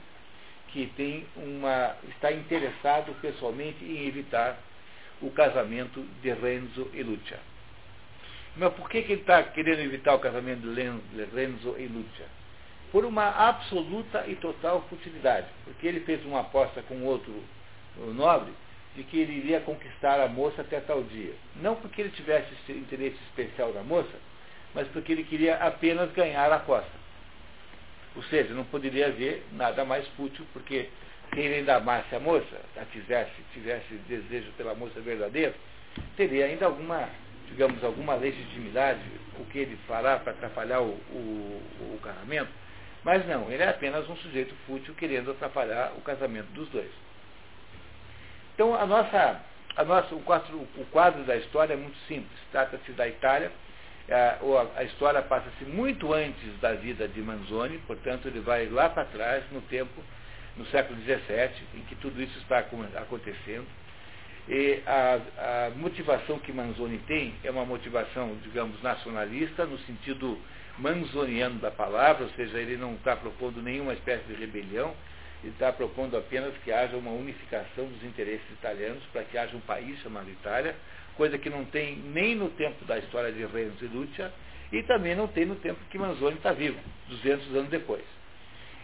que 0.67 0.93
tem 0.95 1.25
uma, 1.35 1.95
está 2.07 2.31
interessado 2.31 3.19
pessoalmente 3.19 3.83
em 3.83 4.07
evitar 4.07 4.59
o 5.23 5.31
casamento 5.31 6.05
de 6.21 6.31
Renzo 6.33 6.91
e 6.93 7.01
Lucia. 7.01 7.39
Mas 8.55 8.71
por 8.73 8.87
que, 8.87 9.01
que 9.01 9.13
ele 9.13 9.21
está 9.21 9.41
querendo 9.41 9.79
evitar 9.79 10.13
o 10.13 10.19
casamento 10.19 10.61
de 10.71 11.23
Renzo 11.35 11.77
e 11.79 11.87
Lucia? 11.87 12.27
Por 12.91 13.05
uma 13.05 13.27
absoluta 13.27 14.23
e 14.27 14.35
total 14.35 14.85
futilidade. 14.87 15.47
Porque 15.63 15.87
ele 15.87 16.01
fez 16.01 16.23
uma 16.25 16.41
aposta 16.41 16.83
com 16.83 17.01
outro 17.05 17.33
nobre 18.13 18.53
de 18.95 19.03
que 19.03 19.19
ele 19.19 19.33
iria 19.33 19.61
conquistar 19.61 20.19
a 20.19 20.27
moça 20.27 20.61
até 20.61 20.79
tal 20.79 21.03
dia. 21.03 21.33
Não 21.55 21.75
porque 21.75 22.01
ele 22.01 22.11
tivesse 22.11 22.49
interesse 22.69 23.17
especial 23.29 23.73
na 23.73 23.83
moça, 23.83 24.13
mas 24.73 24.87
porque 24.89 25.11
ele 25.11 25.23
queria 25.23 25.55
apenas 25.55 26.11
ganhar 26.11 26.51
a 26.51 26.55
aposta. 26.55 27.01
Ou 28.15 28.23
seja, 28.23 28.53
não 28.53 28.65
poderia 28.65 29.07
haver 29.07 29.45
nada 29.53 29.85
mais 29.85 30.05
fútil, 30.09 30.45
porque 30.51 30.89
se 31.33 31.39
ele 31.39 31.55
ainda 31.55 31.77
amasse 31.77 32.13
a 32.13 32.19
moça, 32.19 32.61
a 32.75 32.83
quisesse, 32.85 33.31
tivesse 33.53 33.93
desejo 34.07 34.51
pela 34.57 34.75
moça 34.75 34.99
verdadeira, 34.99 35.53
teria 36.17 36.45
ainda 36.45 36.65
alguma 36.65 37.09
digamos, 37.51 37.83
alguma 37.83 38.15
legitimidade, 38.15 39.01
o 39.37 39.45
que 39.45 39.59
ele 39.59 39.77
fará 39.87 40.17
para 40.17 40.31
atrapalhar 40.31 40.81
o, 40.81 40.91
o, 41.11 41.95
o 41.95 41.99
casamento, 42.01 42.49
mas 43.03 43.27
não, 43.27 43.51
ele 43.51 43.61
é 43.63 43.69
apenas 43.69 44.09
um 44.09 44.15
sujeito 44.17 44.55
fútil 44.65 44.93
querendo 44.95 45.31
atrapalhar 45.31 45.93
o 45.97 46.01
casamento 46.01 46.47
dos 46.53 46.69
dois. 46.69 46.89
Então, 48.61 48.75
a 48.75 48.85
nossa, 48.85 49.41
a 49.75 49.83
nossa, 49.83 50.13
o, 50.13 50.19
quadro, 50.21 50.55
o 50.77 50.85
quadro 50.91 51.23
da 51.23 51.35
história 51.35 51.73
é 51.73 51.75
muito 51.75 51.97
simples. 52.07 52.39
Trata-se 52.51 52.91
da 52.91 53.07
Itália. 53.07 53.51
A, 54.07 54.79
a 54.81 54.83
história 54.83 55.19
passa-se 55.23 55.65
muito 55.65 56.13
antes 56.13 56.59
da 56.59 56.73
vida 56.73 57.07
de 57.07 57.19
Manzoni, 57.21 57.79
portanto, 57.87 58.27
ele 58.27 58.39
vai 58.39 58.67
lá 58.67 58.87
para 58.87 59.05
trás, 59.05 59.43
no 59.51 59.61
tempo, 59.61 60.03
no 60.55 60.63
século 60.67 61.01
XVII, 61.01 61.49
em 61.73 61.81
que 61.89 61.95
tudo 61.95 62.21
isso 62.21 62.37
está 62.37 62.59
acontecendo. 62.59 63.65
E 64.47 64.83
a, 64.85 65.65
a, 65.65 65.69
motivação 65.71 66.37
que 66.37 66.53
Manzoni 66.53 66.99
tem 67.07 67.33
é 67.43 67.49
uma 67.49 67.65
motivação, 67.65 68.37
digamos, 68.43 68.79
nacionalista, 68.83 69.65
no 69.65 69.79
sentido 69.79 70.37
manzoniano 70.77 71.57
da 71.57 71.71
palavra, 71.71 72.25
ou 72.25 72.29
seja, 72.33 72.59
ele 72.59 72.77
não 72.77 72.93
está 72.93 73.15
propondo 73.15 73.59
nenhuma 73.59 73.93
espécie 73.93 74.23
de 74.25 74.35
rebelião, 74.35 74.93
está 75.47 75.71
propondo 75.71 76.15
apenas 76.17 76.55
que 76.63 76.71
haja 76.71 76.95
uma 76.95 77.11
unificação 77.11 77.85
dos 77.85 78.03
interesses 78.03 78.49
italianos 78.51 79.03
para 79.11 79.23
que 79.23 79.37
haja 79.37 79.55
um 79.55 79.61
país 79.61 79.99
chamado 80.01 80.29
Itália, 80.29 80.75
coisa 81.15 81.37
que 81.37 81.49
não 81.49 81.65
tem 81.65 81.97
nem 81.97 82.35
no 82.35 82.49
tempo 82.49 82.85
da 82.85 82.97
história 82.97 83.31
de 83.31 83.45
Renzo 83.45 83.83
e 83.83 83.87
Lucia 83.87 84.31
e 84.71 84.83
também 84.83 85.15
não 85.15 85.27
tem 85.27 85.45
no 85.45 85.55
tempo 85.55 85.79
que 85.89 85.97
Manzoni 85.97 86.37
está 86.37 86.53
vivo, 86.53 86.79
200 87.09 87.55
anos 87.55 87.69
depois. 87.69 88.03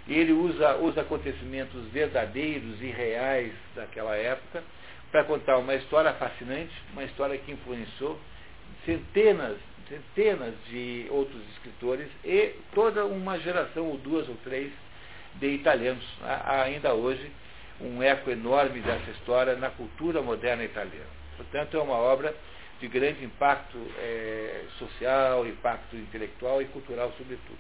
Ele 0.08 0.32
usa 0.32 0.78
os 0.78 0.98
acontecimentos 0.98 1.86
verdadeiros 1.92 2.82
e 2.82 2.88
reais 2.88 3.54
daquela 3.76 4.16
época 4.16 4.64
para 5.12 5.24
contar 5.24 5.58
uma 5.58 5.76
história 5.76 6.14
fascinante, 6.14 6.74
uma 6.92 7.04
história 7.04 7.38
que 7.38 7.52
influenciou 7.52 8.20
centenas, 8.86 9.58
centenas 9.88 10.54
de 10.70 11.08
outros 11.10 11.42
escritores 11.54 12.08
e 12.24 12.56
toda 12.74 13.06
uma 13.06 13.38
geração, 13.40 13.86
ou 13.86 13.98
duas 13.98 14.28
ou 14.28 14.36
três, 14.44 14.72
de 15.40 15.48
italianos. 15.48 16.06
Há 16.22 16.64
ainda 16.64 16.94
hoje 16.94 17.32
um 17.80 18.02
eco 18.02 18.30
enorme 18.30 18.82
dessa 18.82 19.12
história 19.12 19.56
na 19.56 19.70
cultura 19.70 20.22
moderna 20.22 20.64
italiana. 20.64 21.18
Portanto, 21.36 21.78
é 21.78 21.82
uma 21.82 21.96
obra 21.96 22.34
de 22.80 22.88
grande 22.88 23.24
impacto 23.24 23.78
é, 23.98 24.64
social, 24.78 25.46
impacto 25.48 25.96
intelectual 25.96 26.62
e 26.62 26.66
cultural, 26.66 27.14
sobretudo. 27.18 27.58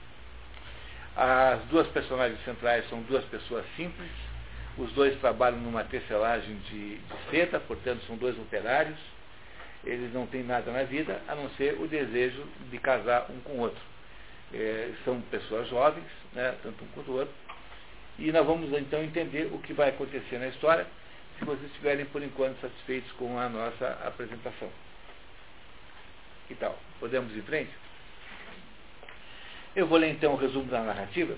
As 1.15 1.61
duas 1.65 1.87
personagens 1.87 2.43
centrais 2.43 2.87
são 2.89 3.01
duas 3.01 3.25
pessoas 3.25 3.65
simples, 3.75 4.11
os 4.77 4.91
dois 4.91 5.19
trabalham 5.19 5.59
numa 5.59 5.83
tecelagem 5.83 6.55
de, 6.69 6.97
de 6.97 7.59
portanto 7.67 8.05
são 8.05 8.15
dois 8.17 8.37
operários. 8.37 8.97
Eles 9.83 10.13
não 10.13 10.27
têm 10.27 10.43
nada 10.43 10.71
na 10.71 10.83
vida 10.83 11.19
a 11.27 11.33
não 11.33 11.49
ser 11.51 11.79
o 11.79 11.87
desejo 11.87 12.43
de 12.69 12.77
casar 12.77 13.27
um 13.31 13.39
com 13.41 13.53
o 13.53 13.59
outro. 13.61 13.81
É, 14.53 14.91
são 15.03 15.19
pessoas 15.21 15.67
jovens, 15.69 16.05
né, 16.33 16.55
tanto 16.61 16.83
um 16.83 16.87
quanto 16.89 17.11
o 17.11 17.15
outro. 17.15 17.33
E 18.19 18.31
nós 18.31 18.45
vamos 18.45 18.71
então 18.77 19.03
entender 19.03 19.49
o 19.51 19.59
que 19.59 19.73
vai 19.73 19.89
acontecer 19.89 20.39
na 20.39 20.47
história, 20.47 20.87
se 21.37 21.45
vocês 21.45 21.65
estiverem 21.67 22.05
por 22.05 22.23
enquanto 22.23 22.59
satisfeitos 22.59 23.11
com 23.13 23.37
a 23.37 23.47
nossa 23.47 23.87
apresentação. 24.05 24.69
Que 26.47 26.55
tal? 26.55 26.77
Podemos 26.99 27.31
ir 27.35 27.39
em 27.39 27.43
frente? 27.43 27.71
Eu 29.75 29.85
vou 29.85 29.99
ler 29.99 30.09
então 30.09 30.33
o 30.33 30.37
resumo 30.37 30.65
da 30.65 30.81
narrativa 30.81 31.35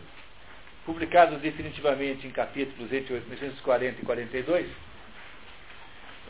publicado 0.89 1.37
definitivamente 1.37 2.25
em 2.25 2.31
capítulos 2.31 2.91
entre 2.91 3.13
1840 3.13 4.01
e 4.01 4.05
42, 4.05 4.67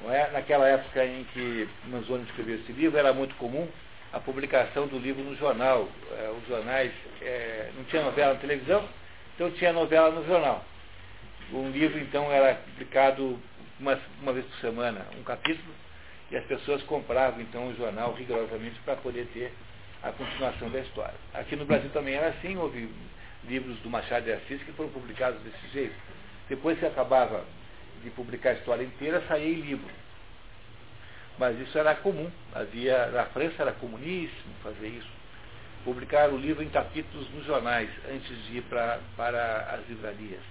não 0.02 0.14
é? 0.14 0.30
naquela 0.32 0.68
época 0.68 1.06
em 1.06 1.24
que 1.26 1.70
Manzoni 1.86 2.26
escreveu 2.26 2.56
esse 2.56 2.74
livro, 2.74 2.98
era 2.98 3.14
muito 3.14 3.36
comum 3.36 3.66
a 4.12 4.20
publicação 4.20 4.86
do 4.88 4.98
livro 4.98 5.24
no 5.24 5.34
jornal. 5.38 5.88
É, 6.12 6.34
os 6.38 6.46
jornais, 6.46 6.92
é, 7.22 7.70
não 7.74 7.86
tinha 7.86 8.04
novela 8.04 8.34
na 8.34 8.40
televisão, 8.42 8.86
então 9.40 9.50
tinha 9.52 9.72
novela 9.72 10.12
no 10.12 10.26
jornal. 10.28 10.66
Um 11.54 11.72
livro, 11.72 11.98
então, 11.98 12.30
era 12.30 12.56
publicado 12.56 13.40
uma, 13.80 13.98
uma 14.22 14.34
vez 14.34 14.46
por 14.46 14.58
semana, 14.58 15.06
um 15.18 15.24
capítulo, 15.24 15.74
e 16.30 16.36
as 16.36 16.44
pessoas 16.44 16.84
compravam, 16.84 17.40
então, 17.40 17.70
o 17.70 17.76
jornal 17.78 18.14
rigorosamente 18.14 18.78
para 18.84 18.98
poder 18.98 19.28
ter 19.34 19.54
a 20.04 20.12
continuação 20.12 20.70
da 20.70 20.82
história. 20.82 21.16
Aqui 21.34 21.56
no 21.56 21.64
Brasil 21.64 21.90
também 21.92 22.16
era 22.16 22.28
assim, 22.28 22.58
houve 22.58 22.90
livros 23.46 23.78
do 23.78 23.90
Machado 23.90 24.26
de 24.26 24.34
Assis 24.34 24.62
que 24.62 24.74
foram 24.74 24.90
publicados 24.90 25.42
desse 25.42 25.70
jeito. 25.72 25.96
Depois 26.50 26.78
que 26.78 26.86
acabava 26.86 27.46
de 28.04 28.10
publicar 28.10 28.50
a 28.50 28.54
história 28.54 28.84
inteira, 28.84 29.24
saía 29.26 29.48
em 29.48 29.62
livro. 29.62 29.90
Mas 31.38 31.58
isso 31.62 31.78
era 31.78 31.96
comum. 31.96 32.30
Havia, 32.54 33.08
na 33.08 33.24
França 33.28 33.62
era 33.62 33.72
comuníssimo 33.72 34.54
fazer 34.62 34.88
isso. 34.88 35.19
Publicar 35.84 36.30
o 36.30 36.38
livro 36.38 36.64
em 36.64 36.70
capítulos 36.70 37.30
nos 37.34 37.46
jornais, 37.46 37.90
antes 38.12 38.46
de 38.46 38.58
ir 38.58 38.62
pra, 38.64 39.00
para 39.16 39.72
as 39.74 39.88
livrarias. 39.88 40.42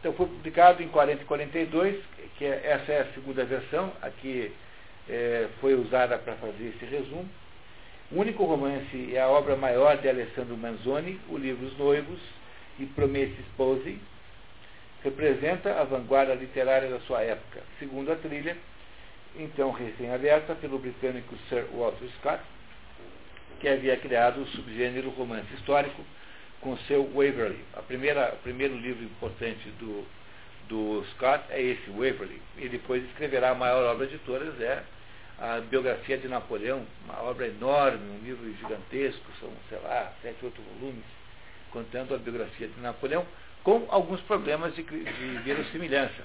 Então 0.00 0.12
foi 0.14 0.26
publicado 0.26 0.82
em 0.82 0.88
40 0.88 1.22
e 1.22 1.26
42, 1.26 2.02
que 2.36 2.44
é, 2.44 2.60
essa 2.64 2.92
é 2.92 3.00
a 3.02 3.12
segunda 3.12 3.44
versão, 3.44 3.92
aqui 4.00 4.52
é, 5.08 5.48
foi 5.60 5.74
usada 5.74 6.18
para 6.18 6.34
fazer 6.36 6.74
esse 6.74 6.84
resumo. 6.86 7.28
O 8.10 8.18
único 8.18 8.44
romance 8.44 9.14
é 9.14 9.20
a 9.20 9.28
obra 9.28 9.56
maior 9.56 9.96
de 9.98 10.08
Alessandro 10.08 10.56
Manzoni, 10.56 11.20
o 11.28 11.36
livro 11.36 11.66
Os 11.66 11.78
Noivos 11.78 12.18
e 12.78 12.86
Promesse 12.86 13.36
Sposi, 13.50 14.00
representa 15.04 15.80
a 15.80 15.84
vanguarda 15.84 16.34
literária 16.34 16.88
da 16.88 17.00
sua 17.00 17.22
época, 17.22 17.62
segundo 17.78 18.10
a 18.10 18.16
trilha, 18.16 18.56
então 19.36 19.70
recém-aberta 19.70 20.54
pelo 20.54 20.78
britânico 20.78 21.36
Sir 21.48 21.66
Walter 21.72 22.08
Scott, 22.18 22.42
que 23.60 23.68
havia 23.68 23.96
criado 23.96 24.40
o 24.40 24.46
subgênero 24.48 25.10
romance 25.10 25.52
histórico 25.54 26.02
com 26.60 26.76
seu 26.78 27.04
Waverley. 27.04 27.60
A 27.74 27.82
primeira, 27.82 28.34
o 28.34 28.42
primeiro 28.42 28.76
livro 28.76 29.04
importante 29.04 29.68
do, 29.78 30.06
do 30.68 31.04
Scott 31.12 31.44
é 31.50 31.60
esse, 31.60 31.90
Waverley. 31.90 32.40
E 32.58 32.68
depois 32.68 33.04
escreverá 33.04 33.50
a 33.50 33.54
maior 33.54 33.84
obra 33.84 34.06
de 34.06 34.18
todas, 34.18 34.60
é 34.60 34.82
a 35.38 35.60
biografia 35.60 36.18
de 36.18 36.28
Napoleão, 36.28 36.84
uma 37.04 37.22
obra 37.22 37.46
enorme, 37.46 38.10
um 38.10 38.24
livro 38.24 38.44
gigantesco, 38.56 39.24
são, 39.40 39.50
sei 39.68 39.78
lá, 39.78 40.12
sete, 40.20 40.44
oito 40.44 40.60
volumes, 40.60 41.04
contando 41.70 42.14
a 42.14 42.18
biografia 42.18 42.68
de 42.68 42.80
Napoleão, 42.80 43.26
com 43.62 43.86
alguns 43.88 44.20
problemas 44.22 44.74
de, 44.74 44.82
de 44.82 45.38
verossimilhança. 45.42 46.22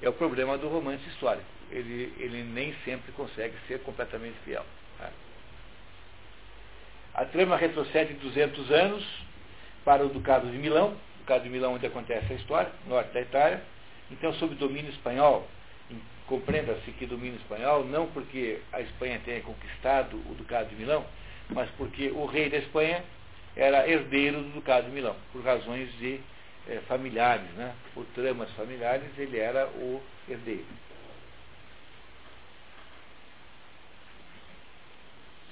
É 0.00 0.08
o 0.08 0.12
problema 0.14 0.56
do 0.56 0.68
romance 0.68 1.06
histórico. 1.08 1.44
Ele, 1.70 2.14
ele 2.18 2.42
nem 2.42 2.74
sempre 2.84 3.12
consegue 3.12 3.54
ser 3.68 3.80
completamente 3.80 4.36
fiel. 4.44 4.64
Tá? 4.98 5.10
A 7.14 7.24
trama 7.24 7.56
retrocede 7.56 8.14
200 8.14 8.70
anos 8.70 9.04
para 9.84 10.04
o 10.04 10.08
Ducado 10.08 10.50
de 10.50 10.56
Milão, 10.58 10.96
Ducado 11.18 11.44
de 11.44 11.50
Milão 11.50 11.74
onde 11.74 11.86
acontece 11.86 12.32
a 12.32 12.36
história, 12.36 12.70
norte 12.86 13.12
da 13.12 13.20
Itália. 13.20 13.62
Então, 14.10 14.32
sob 14.34 14.54
domínio 14.54 14.90
espanhol, 14.90 15.46
compreenda-se 16.26 16.90
que 16.92 17.06
domínio 17.06 17.36
espanhol 17.36 17.84
não 17.84 18.06
porque 18.08 18.60
a 18.72 18.80
Espanha 18.80 19.20
tenha 19.24 19.40
conquistado 19.40 20.16
o 20.16 20.34
Ducado 20.34 20.68
de 20.68 20.76
Milão, 20.76 21.04
mas 21.48 21.68
porque 21.76 22.08
o 22.10 22.26
rei 22.26 22.48
da 22.48 22.58
Espanha 22.58 23.02
era 23.56 23.88
herdeiro 23.88 24.40
do 24.42 24.50
Ducado 24.50 24.86
de 24.86 24.92
Milão, 24.92 25.16
por 25.32 25.42
razões 25.42 25.92
de 25.98 26.20
é, 26.68 26.76
familiares, 26.86 27.50
né? 27.56 27.74
por 27.94 28.04
tramas 28.14 28.50
familiares, 28.52 29.06
ele 29.18 29.38
era 29.38 29.66
o 29.66 30.00
herdeiro. 30.28 30.64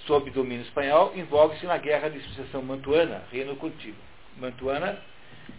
Sob 0.09 0.31
domínio 0.31 0.62
espanhol, 0.62 1.12
envolve-se 1.14 1.66
na 1.66 1.77
Guerra 1.77 2.09
de 2.09 2.18
Sucessão 2.21 2.62
Mantuana, 2.62 3.25
reino 3.31 3.55
contíguo. 3.57 4.01
Mantuana 4.38 4.99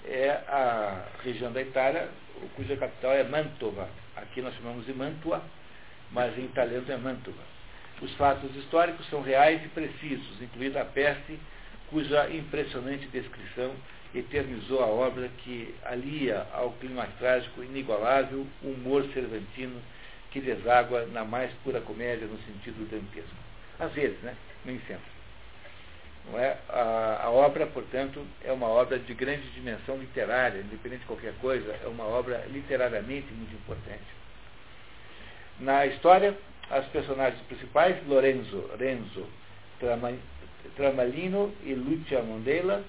é 0.03 0.31
a 0.47 1.05
região 1.23 1.51
da 1.51 1.61
Itália 1.61 2.09
cuja 2.55 2.75
capital 2.75 3.11
é 3.11 3.23
Mantova. 3.23 3.87
Aqui 4.15 4.41
nós 4.41 4.55
chamamos 4.55 4.87
de 4.87 4.93
Mantua, 4.95 5.39
mas 6.11 6.35
em 6.35 6.45
italiano 6.45 6.91
é 6.91 6.97
Mantova. 6.97 7.43
Os 8.01 8.11
fatos 8.15 8.55
históricos 8.55 9.07
são 9.11 9.21
reais 9.21 9.63
e 9.63 9.67
precisos, 9.67 10.41
incluindo 10.41 10.79
a 10.79 10.85
peste, 10.85 11.39
cuja 11.91 12.27
impressionante 12.31 13.05
descrição 13.05 13.75
eternizou 14.15 14.81
a 14.81 14.87
obra 14.87 15.29
que 15.43 15.75
alia 15.85 16.47
ao 16.53 16.71
clima 16.71 17.07
trágico 17.19 17.63
inigualável 17.63 18.47
humor 18.63 19.05
cervantino 19.13 19.79
que 20.31 20.41
deságua 20.41 21.05
na 21.05 21.23
mais 21.23 21.51
pura 21.63 21.79
comédia 21.81 22.25
no 22.25 22.39
sentido 22.39 22.89
dantesco. 22.89 23.48
Às 23.79 23.93
vezes, 23.93 24.19
né? 24.21 24.35
Nem 24.65 24.79
sempre. 24.81 25.19
Não 26.29 26.37
é? 26.37 26.57
a, 26.69 27.21
a, 27.23 27.31
obra, 27.31 27.65
portanto, 27.65 28.23
é 28.43 28.51
uma 28.51 28.67
obra 28.67 28.99
de 28.99 29.13
grande 29.13 29.49
dimensão 29.51 29.97
literária, 29.97 30.59
independente 30.59 31.01
de 31.01 31.07
qualquer 31.07 31.33
coisa, 31.35 31.75
é 31.83 31.87
uma 31.87 32.03
obra 32.03 32.45
literariamente 32.49 33.31
muito 33.33 33.55
importante. 33.55 34.03
Na 35.59 35.85
história, 35.85 36.37
as 36.69 36.85
personagens 36.87 37.41
principais, 37.43 38.05
Lorenzo, 38.07 38.69
Renzo, 38.77 39.25
Tramalino 40.75 41.53
e 41.63 41.73
Lucia 41.73 42.21
Mondela, 42.21 42.83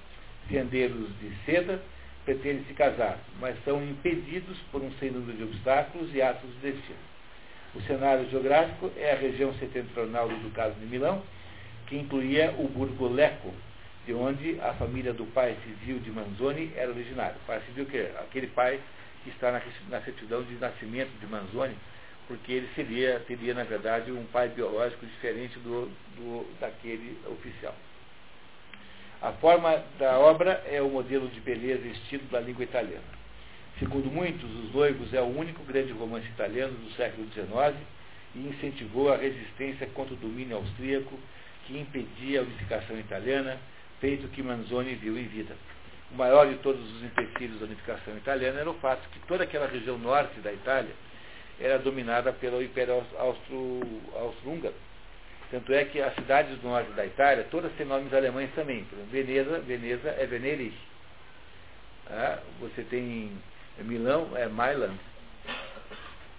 tendeiros 0.48 1.08
de 1.18 1.32
seda, 1.46 1.80
pretendem 2.24 2.64
se 2.64 2.74
casar, 2.74 3.18
mas 3.40 3.56
são 3.64 3.82
impedidos 3.82 4.58
por 4.70 4.82
um 4.82 4.92
sem 4.98 5.10
número 5.10 5.36
de 5.38 5.44
obstáculos 5.44 6.14
e 6.14 6.20
atos 6.20 6.50
de 6.60 6.72
destino. 6.72 7.09
O 7.74 7.80
cenário 7.82 8.28
geográfico 8.28 8.90
é 8.96 9.12
a 9.12 9.16
região 9.16 9.54
setentrional 9.54 10.28
do 10.28 10.34
Ducado 10.42 10.74
de 10.74 10.86
Milão, 10.86 11.22
que 11.86 11.96
incluía 11.96 12.52
o 12.58 12.66
Burgo 12.66 13.06
Leco, 13.06 13.54
de 14.04 14.12
onde 14.12 14.60
a 14.60 14.74
família 14.74 15.12
do 15.12 15.24
pai 15.26 15.56
civil 15.64 16.00
de 16.00 16.10
Manzoni 16.10 16.72
era 16.74 16.90
originária. 16.90 17.36
Pai 17.46 17.60
civil 17.66 17.86
que 17.86 17.96
é 17.96 18.14
aquele 18.18 18.48
pai 18.48 18.80
que 19.22 19.30
está 19.30 19.52
na, 19.52 19.62
na 19.88 20.00
certidão 20.02 20.42
de 20.42 20.54
nascimento 20.54 21.10
de 21.20 21.26
Manzoni, 21.26 21.76
porque 22.26 22.52
ele 22.52 22.68
seria, 22.74 23.20
teria, 23.20 23.54
na 23.54 23.64
verdade, 23.64 24.10
um 24.10 24.24
pai 24.26 24.48
biológico 24.48 25.06
diferente 25.06 25.58
do, 25.60 25.86
do 26.16 26.46
daquele 26.58 27.18
oficial. 27.26 27.74
A 29.22 29.32
forma 29.32 29.84
da 29.98 30.18
obra 30.18 30.62
é 30.66 30.82
o 30.82 30.88
modelo 30.88 31.28
de 31.28 31.40
beleza 31.40 31.86
e 31.86 31.92
estilo 31.92 32.24
da 32.30 32.40
língua 32.40 32.64
italiana. 32.64 33.19
Segundo 33.80 34.10
muitos, 34.10 34.44
Os 34.44 34.74
Noivos 34.74 35.14
é 35.14 35.22
o 35.22 35.38
único 35.38 35.62
grande 35.64 35.90
romance 35.92 36.26
italiano 36.26 36.74
do 36.74 36.92
século 36.96 37.26
XIX 37.32 37.74
e 38.34 38.40
incentivou 38.40 39.10
a 39.10 39.16
resistência 39.16 39.86
contra 39.94 40.12
o 40.12 40.18
domínio 40.18 40.58
austríaco 40.58 41.18
que 41.64 41.78
impedia 41.78 42.40
a 42.40 42.42
unificação 42.42 42.98
italiana, 42.98 43.58
feito 43.98 44.28
que 44.28 44.42
Manzoni 44.42 44.94
viu 44.96 45.18
em 45.18 45.24
vida. 45.24 45.56
O 46.12 46.14
maior 46.14 46.46
de 46.46 46.56
todos 46.56 46.78
os 46.94 47.02
empecilhos 47.02 47.58
da 47.58 47.64
unificação 47.64 48.14
italiana 48.18 48.60
era 48.60 48.70
o 48.70 48.74
fato 48.74 49.08
que 49.08 49.18
toda 49.20 49.44
aquela 49.44 49.66
região 49.66 49.96
norte 49.96 50.38
da 50.40 50.52
Itália 50.52 50.92
era 51.58 51.78
dominada 51.78 52.34
pelo 52.34 52.62
Império 52.62 53.02
Austro-Húngaro. 53.16 54.74
Tanto 55.50 55.72
é 55.72 55.86
que 55.86 56.02
as 56.02 56.14
cidades 56.16 56.58
do 56.58 56.68
norte 56.68 56.92
da 56.92 57.06
Itália, 57.06 57.46
todas 57.50 57.72
têm 57.72 57.86
nomes 57.86 58.12
alemães 58.12 58.50
também. 58.54 58.84
Por 58.84 58.98
exemplo, 58.98 59.10
Veneza, 59.10 59.58
Veneza 59.60 60.10
é 60.10 60.26
Venedig. 60.26 60.76
Ah, 62.08 62.40
você 62.60 62.82
tem 62.82 63.32
Milão, 63.82 64.30
é 64.36 64.46
Mailand. 64.48 64.98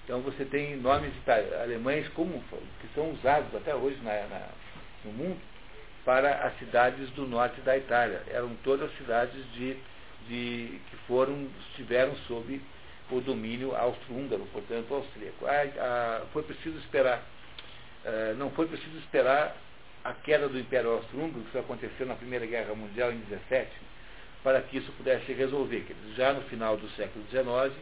Então 0.04 0.22
você 0.22 0.46
tem 0.46 0.76
nomes 0.78 1.14
alemães 1.62 2.08
como, 2.10 2.44
que 2.80 2.88
são 2.94 3.12
usados 3.12 3.54
até 3.56 3.74
hoje 3.74 3.98
na, 4.04 4.12
na, 4.28 4.48
no 5.06 5.12
mundo 5.12 5.40
para 6.04 6.46
as 6.46 6.58
cidades 6.58 7.10
do 7.12 7.28
norte 7.28 7.62
da 7.62 7.78
Itália. 7.78 8.24
Eram 8.30 8.56
todas 8.64 8.92
cidades 8.98 9.44
de, 9.54 9.78
de, 10.28 10.82
que 10.90 10.96
foram, 11.08 11.48
estiveram 11.70 12.16
sob 12.28 12.62
o 13.12 13.22
domínio 13.22 13.76
austro-húngaro, 13.76 14.46
portanto 14.52 14.94
austríaco. 14.94 15.46
Ah, 15.46 15.64
ah, 15.78 16.26
foi 16.34 16.44
preciso 16.44 16.78
esperar 16.80 17.22
eh, 18.04 18.34
não 18.38 18.50
foi 18.52 18.68
preciso 18.68 18.98
esperar 18.98 19.56
a 20.04 20.14
queda 20.14 20.50
do 20.50 20.60
Império 20.60 20.90
Austro-Húngaro, 20.92 21.44
que 21.52 21.58
aconteceu 21.58 22.08
na 22.08 22.16
Primeira 22.16 22.46
Guerra 22.46 22.74
Mundial 22.74 23.12
em 23.12 23.20
17, 23.20 23.70
para 24.44 24.62
que 24.62 24.78
isso 24.78 24.92
pudesse 24.94 25.26
se 25.26 25.34
resolver. 25.34 25.86
Já 26.16 26.34
no 26.34 26.42
final 26.44 26.78
do 26.78 26.90
século 26.92 27.26
XIX, 27.30 27.76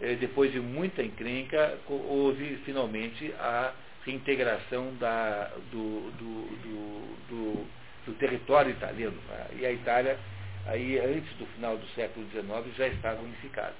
eh, 0.00 0.14
depois 0.14 0.52
de 0.52 0.60
muita 0.60 1.02
encrenca, 1.02 1.78
houve 1.88 2.56
finalmente 2.64 3.32
a 3.38 3.72
reintegração 4.04 4.94
da, 5.00 5.50
do, 5.70 6.10
do, 6.12 7.06
do, 7.28 7.66
do, 8.06 8.12
território 8.14 8.70
italiano. 8.70 9.16
Né? 9.28 9.46
E 9.60 9.66
a 9.66 9.72
Itália, 9.72 10.18
aí, 10.66 10.98
antes 10.98 11.32
do 11.36 11.46
final 11.46 11.76
do 11.76 11.86
século 11.88 12.26
XIX, 12.30 12.76
já 12.76 12.86
estava 12.88 13.20
unificada. 13.22 13.74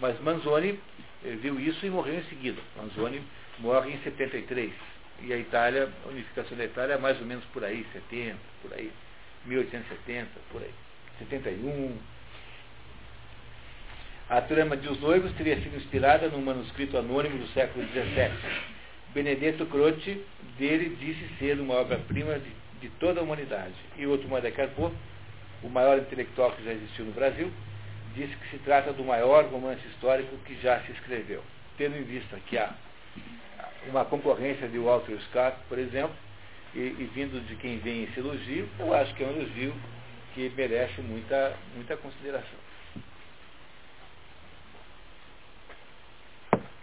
Mas 0.00 0.18
Manzoni 0.20 0.78
eh, 1.24 1.30
viu 1.42 1.58
isso 1.60 1.84
e 1.84 1.90
morreu 1.90 2.14
em 2.14 2.24
seguida. 2.24 2.60
Manzoni 2.76 3.22
morre 3.58 3.92
em 3.92 3.98
73 4.02 4.72
e 5.22 5.32
a 5.32 5.36
Itália, 5.36 5.88
a 6.04 6.08
unificação 6.08 6.56
da 6.56 6.64
Itália 6.64 6.94
é 6.94 6.98
mais 6.98 7.18
ou 7.20 7.26
menos 7.26 7.44
por 7.46 7.64
aí, 7.64 7.84
70, 7.92 8.36
por 8.62 8.72
aí, 8.72 8.92
1870, 9.46 10.28
por 10.50 10.62
aí, 10.62 10.72
71. 11.18 11.96
A 14.28 14.40
trama 14.42 14.76
de 14.76 14.88
Os 14.88 15.00
Noivos 15.00 15.32
teria 15.32 15.56
sido 15.56 15.76
inspirada 15.76 16.28
num 16.28 16.42
manuscrito 16.42 16.98
anônimo 16.98 17.38
do 17.38 17.46
século 17.48 17.86
XVII. 17.86 18.30
Benedetto 19.14 19.64
Croce 19.66 20.22
dele 20.58 20.96
disse 21.00 21.26
ser 21.38 21.58
uma 21.58 21.76
obra-prima 21.76 22.38
de, 22.38 22.50
de, 22.80 22.90
toda 23.00 23.20
a 23.20 23.22
humanidade. 23.22 23.74
E 23.96 24.06
outro 24.06 24.28
Carpo, 24.54 24.92
o 25.62 25.68
maior 25.68 25.98
intelectual 25.98 26.52
que 26.52 26.64
já 26.64 26.72
existiu 26.72 27.06
no 27.06 27.12
Brasil, 27.12 27.50
disse 28.14 28.36
que 28.36 28.50
se 28.50 28.58
trata 28.58 28.92
do 28.92 29.02
maior 29.02 29.44
romance 29.46 29.86
histórico 29.88 30.36
que 30.44 30.60
já 30.60 30.80
se 30.80 30.92
escreveu, 30.92 31.42
tendo 31.78 31.96
em 31.96 32.02
vista 32.02 32.38
que 32.46 32.58
há 32.58 32.74
uma 33.88 34.04
concorrência 34.04 34.68
de 34.68 34.78
Walter 34.78 35.18
Scott, 35.30 35.56
por 35.68 35.78
exemplo, 35.78 36.14
e, 36.74 36.80
e, 36.80 37.10
vindo 37.14 37.40
de 37.46 37.56
quem 37.56 37.78
vem 37.78 38.04
esse 38.04 38.20
elogio, 38.20 38.68
eu 38.78 38.92
acho 38.92 39.14
que 39.14 39.24
é 39.24 39.26
um 39.26 39.30
elogio 39.30 39.74
merece 40.54 41.00
muita, 41.00 41.56
muita 41.74 41.96
consideração. 41.96 42.58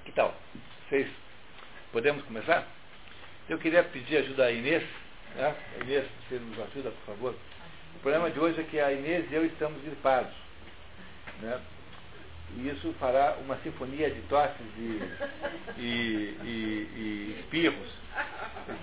Que 0.03 0.11
tal? 0.11 0.35
Vocês 0.89 1.07
podemos 1.91 2.23
começar? 2.25 2.67
Eu 3.47 3.57
queria 3.57 3.83
pedir 3.83 4.17
ajuda 4.17 4.45
a 4.45 4.51
Inês. 4.51 4.83
Né? 5.35 5.55
Inês, 5.81 6.05
você 6.27 6.35
nos 6.35 6.59
ajuda, 6.59 6.91
por 6.91 7.05
favor. 7.05 7.35
O 7.95 7.99
problema 7.99 8.29
de 8.29 8.39
hoje 8.39 8.59
é 8.59 8.63
que 8.63 8.79
a 8.79 8.91
Inês 8.91 9.31
e 9.31 9.35
eu 9.35 9.45
estamos 9.45 9.81
gripados. 9.81 10.33
Né? 11.41 11.61
E 12.57 12.69
isso 12.69 12.93
fará 12.99 13.35
uma 13.43 13.57
sinfonia 13.57 14.09
de 14.09 14.21
tosses 14.23 14.65
e, 14.77 15.01
e, 15.77 16.37
e, 16.43 16.89
e 16.95 17.37
espirros, 17.39 17.89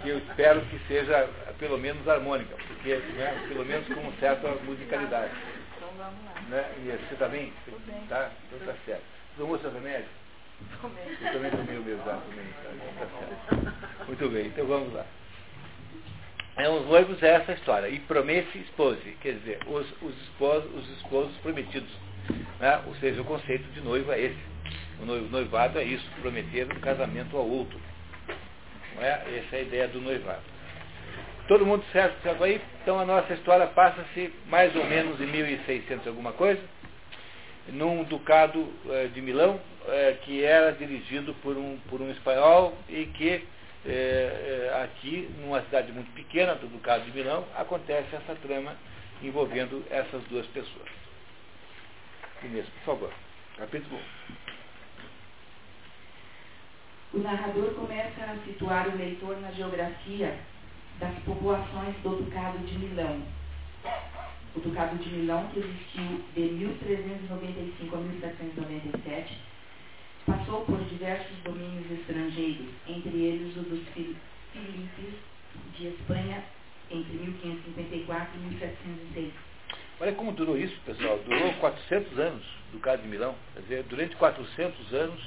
que 0.03 0.09
eu 0.11 0.19
espero 0.19 0.61
que 0.67 0.79
seja 0.87 1.29
pelo 1.59 1.79
menos 1.79 2.07
harmônica, 2.07 2.55
porque 2.67 2.97
né, 2.97 3.47
pelo 3.49 3.65
menos 3.65 3.87
com 3.89 4.13
certa 4.21 4.49
musicalidade. 4.65 5.33
Então 5.77 5.89
vamos 5.97 6.25
lá. 6.25 6.41
Né? 6.49 6.73
E 6.79 7.07
você 7.09 7.15
também? 7.17 7.53
Tá, 8.09 8.17
tá? 8.17 8.31
Então 8.47 8.67
tá 8.67 8.75
certo. 8.85 9.05
Tomou 9.39 9.59
seu 9.59 9.73
remédio? 9.73 10.09
Tomei. 10.81 11.17
Eu 11.21 11.33
também 11.33 11.51
tomei 11.51 11.79
o 11.79 11.83
meu 11.83 11.99
também. 11.99 12.47
Tá, 12.63 12.71
tá 12.99 13.07
certo. 13.19 14.07
Muito 14.07 14.29
bem, 14.29 14.47
então 14.49 14.67
vamos 14.67 14.93
lá. 14.93 15.07
é, 16.57 16.69
os 16.69 16.87
noivos 16.87 17.23
é 17.23 17.29
essa 17.29 17.53
história. 17.53 17.89
E 17.89 17.99
promete 18.01 18.59
espose, 18.59 19.17
quer 19.23 19.35
dizer, 19.37 19.61
os, 19.67 19.87
os, 20.03 20.23
esposos, 20.25 20.71
os 20.75 20.91
esposos 20.99 21.35
prometidos. 21.39 21.91
Né? 22.61 22.81
Ou 22.87 22.95
seja, 22.97 23.21
o 23.21 23.25
conceito 23.25 23.65
de 23.73 23.81
noivo 23.81 24.13
é 24.13 24.21
esse. 24.21 24.53
O 25.01 25.05
noivado 25.05 25.79
é 25.79 25.85
isso, 25.85 26.09
prometer 26.21 26.67
um 26.73 26.81
casamento 26.81 27.37
ao 27.37 27.49
outro. 27.49 27.81
Não 28.95 29.03
é? 29.03 29.23
Essa 29.39 29.57
é 29.57 29.59
a 29.59 29.63
ideia 29.63 29.89
do 29.89 30.01
noivado. 30.01 30.43
Todo 31.49 31.67
mundo 31.67 31.85
certo, 31.93 32.23
certo 32.23 32.45
aí? 32.45 32.61
Então 32.83 32.99
a 33.01 33.05
nossa 33.05 33.33
história 33.35 33.67
passa-se 33.67 34.33
mais 34.47 34.75
ou 34.77 34.85
menos 34.85 35.21
em 35.21 35.27
1600 35.27 36.07
alguma 36.07 36.33
coisa, 36.33 36.63
num 37.69 38.05
ducado 38.05 38.73
eh, 38.89 39.09
de 39.13 39.21
Milão, 39.21 39.61
eh, 39.89 40.17
que 40.23 40.45
era 40.45 40.73
dirigido 40.73 41.35
por 41.43 41.57
um, 41.57 41.79
por 41.91 42.01
um 42.01 42.11
espanhol 42.13 42.77
e 42.89 43.07
que 43.07 43.45
eh, 43.85 44.81
aqui, 44.85 45.29
numa 45.41 45.61
cidade 45.63 45.91
muito 45.93 46.13
pequena 46.13 46.55
do 46.55 46.69
ducado 46.69 47.05
de 47.05 47.11
Milão, 47.11 47.45
acontece 47.57 48.15
essa 48.15 48.35
trama 48.37 48.77
envolvendo 49.21 49.85
essas 49.91 50.23
duas 50.25 50.47
pessoas. 50.47 50.89
Inês, 52.45 52.67
por 52.69 52.95
favor. 52.95 53.13
Capítulo 53.57 54.01
1. 57.15 57.19
O 57.19 57.23
narrador 57.23 57.75
começa 57.75 58.25
a 58.25 58.37
situar 58.45 58.89
o 58.89 58.97
leitor 58.97 59.41
na 59.41 59.51
geografia 59.53 60.39
das 60.99 61.15
populações 61.21 61.95
do 62.03 62.17
Ducado 62.25 62.59
de 62.67 62.79
Milão. 62.79 63.23
O 64.57 64.61
Ducado 64.61 64.97
de 64.97 65.09
Milão, 65.11 65.47
que 65.49 65.61
existiu 65.61 66.25
de 66.35 66.41
1395 66.41 67.95
a 67.95 67.99
1797, 68.01 69.39
passou 70.27 70.65
por 70.65 70.83
diversos 70.85 71.37
domínios 71.45 71.91
estrangeiros, 71.91 72.69
entre 72.89 73.19
eles 73.19 73.57
o 73.57 73.61
dos 73.61 73.87
Filipes 73.89 75.15
de 75.77 75.89
Espanha 75.89 76.43
entre 76.91 77.13
1554 77.13 78.35
e 78.35 78.39
1706. 78.39 79.52
Olha 80.01 80.13
como 80.13 80.33
durou 80.33 80.59
isso, 80.59 80.77
pessoal. 80.85 81.19
Durou 81.19 81.53
400 81.55 82.19
anos, 82.19 82.45
o 82.69 82.73
Ducado 82.73 83.03
de 83.03 83.09
Milão. 83.09 83.35
Quer 83.55 83.61
dizer, 83.61 83.83
durante 83.85 84.17
400 84.17 84.95
anos, 84.95 85.23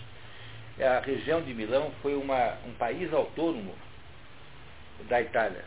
a 0.79 0.99
região 0.99 1.41
de 1.41 1.53
Milão 1.53 1.91
foi 2.01 2.15
uma, 2.15 2.57
um 2.65 2.73
país 2.73 3.13
autônomo 3.13 3.73
da 5.07 5.21
Itália. 5.21 5.63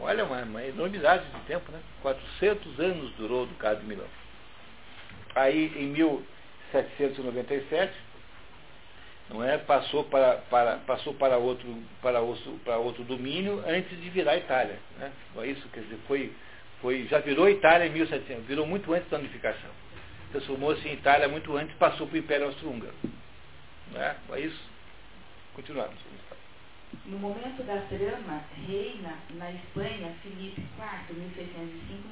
Olha, 0.00 0.24
uma, 0.24 0.42
uma 0.42 0.64
enormidade 0.64 1.24
de 1.24 1.40
tempo, 1.46 1.70
né? 1.72 1.80
400 2.02 2.80
anos 2.80 3.12
durou 3.12 3.44
o 3.44 3.46
Ducado 3.46 3.80
de 3.80 3.86
Milão. 3.86 4.06
Aí, 5.34 5.72
em 5.76 5.86
1797, 5.88 7.92
não 9.30 9.42
é, 9.42 9.56
passou 9.58 10.04
para, 10.04 10.36
para, 10.50 10.76
passou 10.78 11.14
para, 11.14 11.38
outro, 11.38 11.66
para, 12.00 12.20
outro, 12.20 12.52
para 12.64 12.76
outro 12.76 13.04
domínio 13.04 13.62
antes 13.66 14.00
de 14.00 14.10
virar 14.10 14.36
Itália. 14.36 14.78
Né? 14.98 15.10
Isso, 15.44 15.68
quer 15.68 15.80
dizer, 15.80 15.98
foi, 16.06 16.32
foi, 16.82 17.06
já 17.06 17.20
virou 17.20 17.48
Itália 17.48 17.86
em 17.86 17.90
1700, 17.90 18.44
virou 18.44 18.66
muito 18.66 18.92
antes 18.92 19.08
da 19.08 19.18
unificação. 19.18 19.70
Transformou-se 20.32 20.86
em 20.88 20.94
Itália 20.94 21.28
muito 21.28 21.56
antes, 21.56 21.74
passou 21.76 22.08
para 22.08 22.16
o 22.16 22.18
Império 22.18 22.46
Austro-Húngaro. 22.46 22.94
Né? 23.92 24.16
É 24.32 24.40
isso. 24.40 24.60
Continuamos. 25.54 25.96
No 27.06 27.18
momento 27.18 27.62
da 27.62 27.80
trama, 27.82 28.42
reina 28.66 29.14
na 29.30 29.50
Espanha 29.52 30.12
Filipe 30.22 30.60
IV, 30.60 31.14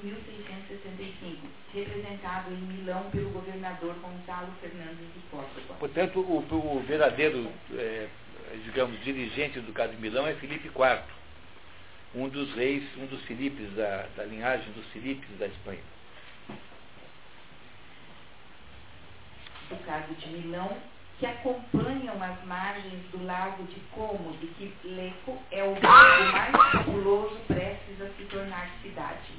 1605-1665, 0.02 1.36
representado 1.74 2.52
em 2.52 2.56
Milão 2.56 3.10
pelo 3.10 3.30
governador 3.30 3.94
Gonçalo 3.96 4.52
Fernandes 4.60 5.06
de 5.14 5.20
Córdoba. 5.30 5.74
Portanto, 5.78 6.20
o, 6.20 6.76
o 6.76 6.80
verdadeiro, 6.86 7.50
é, 7.74 8.08
digamos, 8.64 9.02
dirigente 9.02 9.60
do 9.60 9.72
caso 9.72 9.92
de 9.94 10.00
Milão 10.00 10.26
é 10.26 10.34
Filipe 10.34 10.68
IV, 10.68 11.02
um 12.14 12.28
dos 12.28 12.52
reis, 12.54 12.84
um 12.98 13.06
dos 13.06 13.22
Filipes, 13.22 13.72
da, 13.74 14.06
da 14.16 14.24
linhagem 14.24 14.72
dos 14.72 14.86
Filipes 14.86 15.28
da 15.38 15.46
Espanha. 15.46 15.82
O 19.70 19.76
caso 19.84 20.12
de 20.14 20.28
Milão 20.28 20.76
que 21.20 21.26
acompanham 21.26 22.20
as 22.22 22.44
margens 22.44 23.04
do 23.12 23.22
lago 23.24 23.62
de 23.64 23.78
Como, 23.92 24.32
de 24.38 24.46
que 24.48 24.74
Leco 24.84 25.38
é 25.50 25.62
o 25.62 25.74
lago 25.80 26.32
mais 26.32 26.72
populoso 26.72 27.38
prestes 27.46 28.00
a 28.00 28.08
se 28.08 28.24
tornar 28.24 28.70
cidade. 28.82 29.34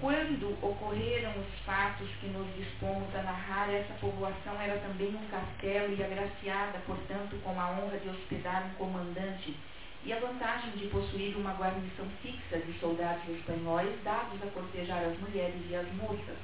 Quando 0.00 0.56
ocorreram 0.62 1.32
os 1.32 1.64
fatos 1.64 2.08
que 2.20 2.26
nos 2.28 2.46
dispomos 2.56 3.12
a 3.16 3.22
narrar, 3.22 3.70
essa 3.70 3.94
povoação 3.94 4.60
era 4.60 4.78
também 4.78 5.08
um 5.08 5.26
castelo 5.26 5.94
e 5.94 6.02
agraciada, 6.02 6.78
portanto, 6.86 7.36
com 7.42 7.60
a 7.60 7.70
honra 7.70 7.98
de 7.98 8.08
hospedar 8.08 8.66
um 8.66 8.74
comandante 8.74 9.56
e 10.04 10.12
a 10.12 10.18
vantagem 10.18 10.70
de 10.72 10.86
possuir 10.88 11.36
uma 11.36 11.52
guarnição 11.54 12.06
fixa 12.22 12.58
de 12.58 12.78
soldados 12.78 13.22
espanhóis 13.28 13.90
dados 14.04 14.42
a 14.42 14.46
cortejar 14.48 15.02
as 15.04 15.18
mulheres 15.18 15.60
e 15.68 15.74
as 15.74 15.90
moças 15.94 16.36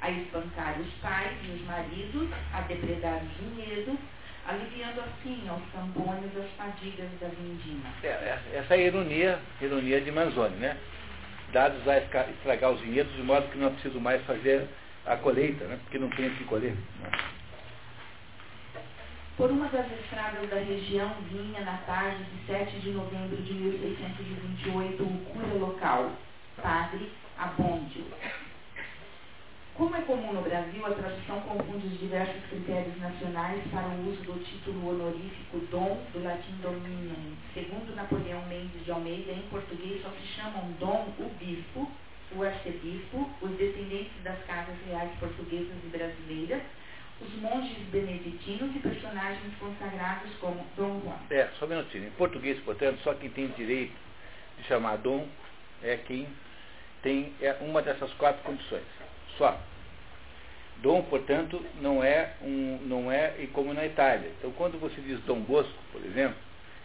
a 0.00 0.10
espancar 0.10 0.78
os 0.80 0.92
pais 1.00 1.32
e 1.44 1.50
os 1.52 1.62
maridos, 1.62 2.28
a 2.52 2.60
depredar 2.62 3.22
os 3.22 3.32
vinhedos, 3.38 3.98
aliviando 4.46 5.00
assim 5.00 5.48
aos 5.48 5.62
campônios 5.72 6.36
as 6.36 6.50
fadigas 6.56 7.08
da 7.20 7.28
vindima. 7.28 7.88
É, 8.02 8.08
é, 8.08 8.40
essa 8.54 8.74
é 8.74 8.78
a 8.78 8.82
ironia, 8.82 9.38
ironia 9.60 10.00
de 10.00 10.12
Manzoni, 10.12 10.56
né? 10.56 10.76
Dados 11.52 11.86
a 11.88 11.98
estragar 11.98 12.72
os 12.72 12.80
vinhedos 12.80 13.14
de 13.14 13.22
modo 13.22 13.48
que 13.50 13.58
não 13.58 13.68
é 13.68 13.70
preciso 13.70 14.00
mais 14.00 14.22
fazer 14.26 14.68
a 15.06 15.16
colheita, 15.16 15.64
né? 15.64 15.78
Porque 15.82 15.98
não 15.98 16.10
tem 16.10 16.28
o 16.28 16.36
que 16.36 16.44
colher. 16.44 16.74
Né? 17.00 17.10
Por 19.36 19.50
uma 19.50 19.68
das 19.68 19.86
estradas 19.92 20.48
da 20.48 20.56
região 20.56 21.12
vinha 21.30 21.60
na 21.60 21.76
tarde 21.78 22.24
de 22.24 22.46
7 22.46 22.80
de 22.80 22.90
novembro 22.92 23.36
de 23.36 23.52
1628 23.52 25.02
o 25.02 25.24
cura 25.26 25.54
local, 25.58 26.10
padre 26.62 27.12
Abondio, 27.36 28.06
como 29.76 29.94
é 29.94 30.00
comum 30.00 30.32
no 30.32 30.40
Brasil, 30.40 30.86
a 30.86 30.90
tradução 30.90 31.38
confunde 31.40 31.86
os 31.86 32.00
diversos 32.00 32.42
critérios 32.48 32.98
nacionais 32.98 33.62
para 33.70 33.86
o 33.88 34.08
uso 34.08 34.22
do 34.22 34.42
título 34.42 34.88
honorífico 34.88 35.58
dom, 35.70 36.00
do 36.14 36.24
latim 36.24 36.56
dominum. 36.62 37.36
Segundo 37.52 37.94
Napoleão 37.94 38.40
Mendes 38.46 38.82
de 38.86 38.90
Almeida, 38.90 39.32
em 39.32 39.42
português 39.50 40.00
só 40.00 40.08
se 40.12 40.26
chamam 40.28 40.72
dom 40.80 41.12
o 41.18 41.28
bispo, 41.38 41.92
o 42.34 42.42
arcebispo, 42.42 43.30
os 43.42 43.50
descendentes 43.58 44.16
das 44.24 44.42
casas 44.46 44.76
reais 44.88 45.10
portuguesas 45.20 45.76
e 45.84 45.88
brasileiras, 45.88 46.62
os 47.20 47.34
monges 47.40 47.78
beneditinos 47.90 48.74
e 48.76 48.78
personagens 48.78 49.54
consagrados 49.58 50.30
como 50.40 50.64
Dom 50.76 51.00
Juan. 51.00 51.18
É, 51.30 51.48
só 51.58 51.64
um 51.64 51.68
minutinho. 51.68 52.08
Em 52.08 52.10
português, 52.12 52.58
portanto, 52.60 53.00
só 53.02 53.14
quem 53.14 53.30
tem 53.30 53.48
direito 53.48 53.94
de 54.58 54.64
chamar 54.64 54.96
dom 54.98 55.26
é 55.82 55.96
quem 55.96 56.26
tem 57.02 57.32
é 57.40 57.56
uma 57.60 57.82
dessas 57.82 58.12
quatro 58.14 58.42
condições 58.42 58.84
só. 59.36 59.58
Dom, 60.78 61.02
portanto, 61.02 61.64
não 61.80 62.04
é, 62.04 62.34
um, 62.42 62.78
não 62.82 63.10
é 63.10 63.32
como 63.52 63.72
na 63.72 63.86
Itália. 63.86 64.30
Então, 64.38 64.52
quando 64.52 64.78
você 64.78 65.00
diz 65.00 65.18
Dom 65.20 65.40
Bosco, 65.40 65.72
por 65.90 66.04
exemplo, 66.04 66.36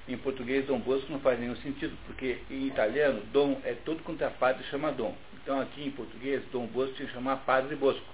em 0.08 0.18
português 0.18 0.66
Dom 0.66 0.80
Bosco 0.80 1.12
não 1.12 1.20
faz 1.20 1.40
nenhum 1.40 1.56
sentido, 1.58 1.98
porque 2.06 2.40
em 2.50 2.68
italiano 2.68 3.22
Dom 3.34 3.60
é 3.66 3.74
todo 3.74 4.02
quanto 4.04 4.24
é 4.24 4.30
padre 4.30 4.64
chama 4.66 4.92
Dom. 4.92 5.14
Então, 5.44 5.60
aqui 5.60 5.86
em 5.86 5.92
português, 5.92 6.42
Dom 6.52 6.68
Bosco 6.68 6.96
tinha 6.96 7.08
que 7.08 7.14
chamar 7.14 7.38
Padre 7.38 7.76
Bosco. 7.76 8.06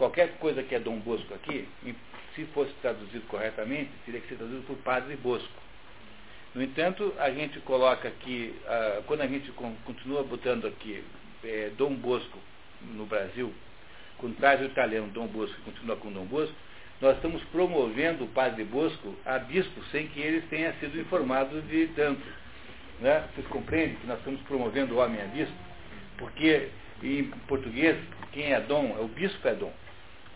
Qualquer 0.00 0.38
coisa 0.38 0.62
que 0.62 0.74
é 0.74 0.78
Dom 0.78 0.96
Bosco 0.96 1.34
aqui, 1.34 1.68
se 2.34 2.46
fosse 2.54 2.72
traduzido 2.80 3.22
corretamente, 3.26 3.90
teria 4.06 4.18
que 4.22 4.28
ser 4.28 4.36
traduzido 4.36 4.62
por 4.62 4.78
Padre 4.78 5.14
Bosco. 5.16 5.52
No 6.54 6.62
entanto, 6.62 7.12
a 7.18 7.30
gente 7.30 7.60
coloca 7.60 8.08
aqui, 8.08 8.54
uh, 8.64 9.02
quando 9.02 9.20
a 9.20 9.26
gente 9.26 9.52
continua 9.84 10.22
botando 10.22 10.66
aqui 10.66 11.04
é, 11.44 11.70
Dom 11.76 11.92
Bosco 11.96 12.38
no 12.94 13.04
Brasil, 13.04 13.52
quando 14.16 14.38
traz 14.38 14.62
o 14.62 14.64
italiano 14.64 15.08
Dom 15.08 15.26
Bosco 15.26 15.54
e 15.60 15.70
continua 15.70 15.96
com 15.96 16.10
Dom 16.10 16.24
Bosco, 16.24 16.56
nós 17.02 17.16
estamos 17.16 17.44
promovendo 17.52 18.24
o 18.24 18.28
padre 18.28 18.64
Bosco 18.64 19.14
a 19.26 19.38
bispo 19.38 19.84
sem 19.92 20.08
que 20.08 20.20
eles 20.20 20.48
tenham 20.48 20.72
sido 20.80 20.98
informados 20.98 21.62
de 21.68 21.88
tanto. 21.88 22.22
Né? 23.00 23.28
Vocês 23.34 23.46
compreendem 23.48 23.96
que 23.96 24.06
nós 24.06 24.16
estamos 24.16 24.40
promovendo 24.44 24.94
o 24.94 24.98
homem 24.98 25.20
a 25.20 25.26
bispo? 25.26 25.54
Porque 26.16 26.70
em 27.02 27.24
português, 27.46 27.98
quem 28.32 28.54
é 28.54 28.60
dom, 28.62 28.96
é 28.98 29.02
o 29.02 29.08
bispo 29.08 29.46
é 29.46 29.54
dom. 29.54 29.70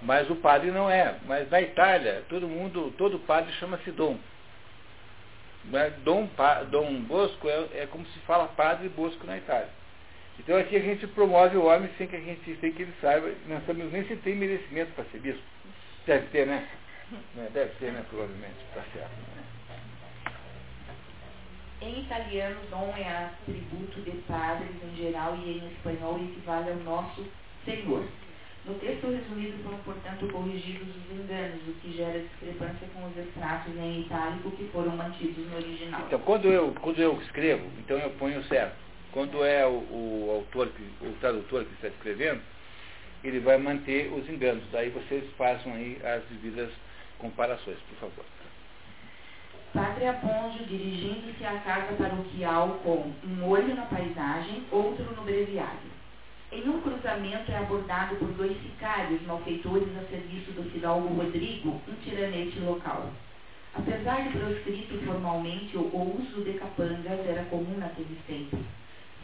Mas 0.05 0.29
o 0.31 0.37
padre 0.37 0.71
não 0.71 0.89
é. 0.89 1.17
Mas 1.27 1.51
na 1.51 1.61
Itália, 1.61 2.23
todo 2.29 2.47
mundo, 2.47 2.93
todo 2.97 3.19
padre 3.21 3.53
chama-se 3.55 3.91
dom. 3.91 4.19
Dom, 6.05 6.29
dom 6.71 7.01
Bosco 7.03 7.49
é, 7.49 7.83
é 7.83 7.89
como 7.91 8.05
se 8.07 8.19
fala 8.21 8.49
padre 8.49 8.89
Bosco 8.91 9.27
na 9.27 9.39
Itália. 9.39 9.71
Então 10.39 10.59
aqui 10.59 10.77
a 10.77 10.81
gente 10.81 11.07
promove 11.09 11.57
o 11.57 11.65
homem 11.65 11.89
sem 11.97 12.07
que 12.07 12.17
a 12.17 12.21
gente 12.21 12.57
sem 12.61 12.73
que 12.73 12.83
ele 12.83 12.95
saiba, 13.01 13.33
não 13.47 13.61
sabemos 13.63 13.93
nem 13.93 14.05
se 14.05 14.17
tem 14.17 14.35
merecimento 14.35 14.93
para 14.93 15.05
ser 15.05 15.21
bispo. 15.21 15.43
Deve 16.07 16.27
ter, 16.27 16.47
né? 16.47 16.69
né? 17.35 17.49
Deve 17.55 17.71
ter, 17.77 17.93
né? 17.93 18.05
Provavelmente, 18.11 18.57
está 18.69 18.83
certo. 18.93 19.11
Né? 19.37 19.45
Em 21.81 22.01
italiano, 22.01 22.61
dom 22.69 22.93
é 22.97 23.09
atributo 23.09 24.01
de 24.01 24.11
padres 24.23 24.71
em 24.83 24.97
geral 24.97 25.37
e 25.37 25.59
em 25.59 25.73
espanhol 25.73 26.19
equivale 26.19 26.71
ao 26.71 26.77
nosso 26.77 27.27
Senhor. 27.65 28.05
No 28.67 28.75
texto 28.77 29.09
resumido 29.09 29.63
foram, 29.63 29.79
portanto, 29.79 30.27
corrigidos 30.33 30.89
os 30.89 31.19
enganos, 31.19 31.61
o 31.69 31.73
que 31.83 31.93
gera 31.95 32.19
discrepância 32.19 32.89
com 32.95 33.05
os 33.07 33.17
extratos 33.19 33.77
em 33.77 34.01
itálico 34.01 34.51
que 34.53 34.65
foram 34.69 34.97
mantidos 34.97 35.47
no 35.51 35.57
original. 35.57 36.01
Então, 36.07 36.19
quando 36.21 36.47
eu, 36.47 36.75
quando 36.81 36.99
eu 36.99 37.21
escrevo, 37.21 37.67
então 37.79 37.99
eu 37.99 38.11
ponho 38.13 38.43
certo. 38.45 38.77
Quando 39.13 39.45
é 39.45 39.67
o, 39.67 39.71
o 39.71 40.31
autor, 40.31 40.73
o 41.03 41.13
tradutor 41.21 41.65
que 41.67 41.75
está 41.75 41.89
escrevendo, 41.89 42.41
ele 43.23 43.39
vai 43.41 43.59
manter 43.59 44.11
os 44.11 44.27
enganos. 44.31 44.65
Daí 44.73 44.89
vocês 44.89 45.25
façam 45.37 45.75
aí 45.75 45.99
as 46.03 46.23
devidas 46.31 46.71
comparações, 47.19 47.79
por 47.91 47.97
favor. 47.99 48.25
Padre 49.75 50.07
Aponjo 50.07 50.65
dirigindo-se 50.65 51.45
à 51.45 51.59
casa 51.59 51.95
paroquial 51.95 52.81
com 52.83 53.13
um 53.27 53.49
olho 53.49 53.75
na 53.75 53.87
paisagem, 53.87 54.65
outro 54.71 55.05
no 55.17 55.23
breviário. 55.23 55.94
Em 56.55 56.69
um 56.69 56.81
cruzamento 56.81 57.51
é 57.51 57.57
abordado 57.57 58.15
por 58.15 58.29
dois 58.29 58.57
sicários 58.63 59.21
malfeitores 59.23 59.89
a 59.99 60.09
serviço 60.09 60.53
do 60.53 60.63
fidalgo 60.71 61.13
Rodrigo, 61.13 61.83
um 61.89 61.95
tiranete 61.95 62.61
local. 62.61 63.11
Apesar 63.75 64.23
de 64.23 64.39
proscrito 64.39 65.05
formalmente, 65.05 65.77
o 65.77 66.17
uso 66.17 66.45
de 66.45 66.53
capangas 66.53 67.27
era 67.27 67.45
comum 67.47 67.77
naquele 67.77 68.17
tempo. 68.29 68.57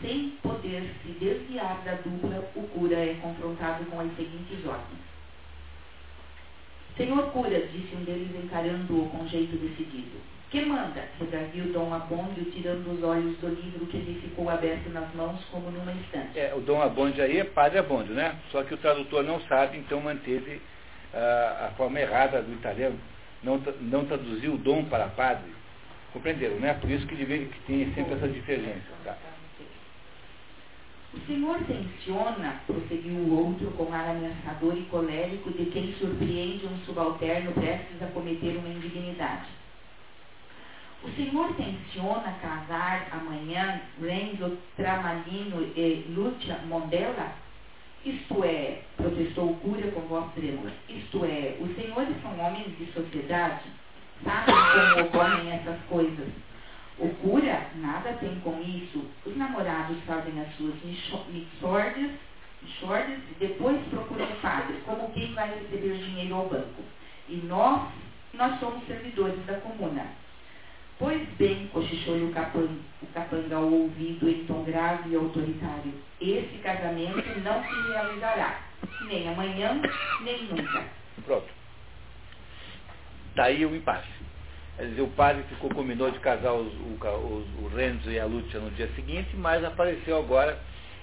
Sem 0.01 0.31
poder 0.43 0.93
se 1.05 1.13
desviar 1.21 1.81
da 1.85 1.95
dupla, 1.95 2.51
o 2.57 2.63
cura 2.63 2.97
é 2.97 3.15
confrontado 3.23 3.85
com 3.85 4.01
as 4.01 4.17
seguintes 4.17 4.67
ordens. 4.67 4.99
Senhor 6.97 7.31
cura, 7.31 7.65
disse 7.69 7.95
um 7.95 8.03
deles 8.03 8.45
encarando-o 8.45 9.09
com 9.09 9.29
jeito 9.29 9.57
decidido. 9.57 10.19
Que 10.51 10.65
manda? 10.65 11.05
redarguiu 11.21 11.73
Dom 11.73 11.95
Abondio, 11.95 12.45
tirando 12.51 12.91
os 12.93 13.05
olhos 13.05 13.39
do 13.39 13.49
livro 13.49 13.87
que 13.87 13.99
lhe 13.99 14.21
ficou 14.21 14.51
aberto 14.51 14.91
nas 14.91 15.15
mãos 15.15 15.39
como 15.45 15.71
numa 15.71 15.93
instante. 15.93 16.37
É, 16.37 16.53
o 16.53 16.61
Dom 16.61 16.83
Abondio 16.83 17.23
aí 17.23 17.39
é 17.39 17.45
padre 17.45 17.79
Abondio, 17.79 18.15
né? 18.15 18.35
Só 18.51 18.65
que 18.65 18.75
o 18.75 18.79
tradutor 18.79 19.23
não 19.23 19.41
sabe, 19.43 19.79
então 19.79 20.01
manteve 20.01 20.57
uh, 20.57 21.67
a 21.67 21.73
forma 21.77 22.01
errada 22.01 22.43
do 22.43 22.53
italiano. 22.53 22.99
Não, 23.45 23.63
não 23.81 24.05
traduziu 24.05 24.55
o 24.55 24.59
dom 24.59 24.85
para 24.87 25.07
padre. 25.07 25.53
Compreenderam, 26.13 26.57
né? 26.57 26.75
Por 26.75 26.91
isso 26.91 27.07
que, 27.07 27.15
deve, 27.15 27.47
que 27.47 27.61
tem 27.61 27.95
sempre 27.95 28.15
essa 28.15 28.29
diferença. 28.29 28.91
Tá? 29.05 29.17
O 31.15 31.21
senhor 31.27 31.59
tensiona, 31.65 32.61
prosseguiu 32.67 33.15
o 33.15 33.47
outro 33.47 33.71
com 33.73 33.93
ar 33.93 34.11
ameaçador 34.11 34.77
e 34.77 34.83
colérico 34.83 35.51
de 35.53 35.67
quem 35.67 35.93
surpreende 35.95 36.67
um 36.67 36.77
subalterno 36.85 37.53
prestes 37.53 38.03
a 38.03 38.07
cometer 38.07 38.57
uma 38.57 38.69
indignidade. 38.69 39.60
O 41.03 41.11
senhor 41.13 41.55
tenciona 41.55 42.35
casar 42.43 43.09
amanhã 43.13 43.81
Renzo 44.01 44.59
Tramalino 44.77 45.63
e 45.75 46.05
Lúcia 46.11 46.59
Mondella? 46.67 47.33
Isto 48.05 48.45
é, 48.45 48.83
protestou 48.97 49.51
o 49.51 49.57
cura 49.57 49.91
com 49.93 50.01
voz 50.03 50.33
trêmula, 50.35 50.71
isto 50.89 51.25
é, 51.25 51.57
os 51.61 51.75
senhores 51.75 52.15
são 52.23 52.39
homens 52.39 52.77
de 52.79 52.87
sociedade? 52.93 53.65
Sabem 54.25 54.55
como 54.55 55.07
ocorrem 55.07 55.53
essas 55.53 55.81
coisas? 55.89 56.29
O 56.99 57.09
cura 57.23 57.67
nada 57.77 58.13
tem 58.15 58.39
com 58.41 58.61
isso. 58.61 59.03
Os 59.25 59.35
namorados 59.37 59.99
fazem 60.07 60.39
as 60.39 60.55
suas 60.57 60.75
mixordes, 60.85 62.11
e 62.63 63.35
depois 63.39 63.81
procuram 63.89 64.27
o 64.27 64.37
padre, 64.43 64.77
como 64.85 65.11
quem 65.13 65.33
vai 65.33 65.49
receber 65.49 65.97
dinheiro 65.97 66.35
ao 66.35 66.49
banco. 66.49 66.83
E 67.27 67.37
nós, 67.37 67.89
nós 68.35 68.61
somos 68.61 68.87
servidores 68.87 69.43
da 69.47 69.55
comuna. 69.55 70.07
Pois 71.01 71.27
bem, 71.39 71.67
cochichou-lhe 71.69 72.25
o 72.25 72.31
capanga, 72.31 72.79
o 73.01 73.07
capanga 73.15 73.57
ao 73.57 73.65
ouvido 73.65 74.29
em 74.29 74.45
tom 74.45 74.63
grave 74.65 75.09
e 75.09 75.17
autoritário, 75.17 75.95
esse 76.21 76.59
casamento 76.59 77.41
não 77.43 77.65
se 77.65 77.89
realizará, 77.89 78.61
nem 79.09 79.27
amanhã, 79.27 79.81
nem 80.21 80.45
nunca. 80.45 80.85
Pronto. 81.25 81.49
Daí 83.35 83.65
o 83.65 83.75
impasse. 83.75 84.11
Quer 84.77 84.89
dizer, 84.89 85.01
o 85.01 85.09
padre 85.09 85.43
ficou, 85.45 85.71
combinou 85.71 86.11
de 86.11 86.19
casar 86.19 86.53
os, 86.53 86.71
o, 86.75 86.99
os, 87.03 87.65
o 87.65 87.75
Renzo 87.75 88.11
e 88.11 88.21
a 88.21 88.27
Lúcia 88.27 88.61
no 88.61 88.71
dia 88.73 88.91
seguinte, 88.95 89.35
mas 89.37 89.65
apareceu 89.65 90.19
agora 90.19 90.61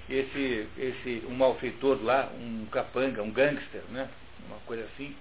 esse, 0.07 0.67
esse 0.77 1.23
um 1.27 1.33
malfeitor 1.33 1.97
lá, 2.03 2.31
um 2.39 2.67
capanga, 2.71 3.23
um 3.23 3.31
gangster, 3.31 3.81
né? 3.89 4.07
Uma 4.45 4.59
coisa 4.59 4.83
assim, 4.93 5.15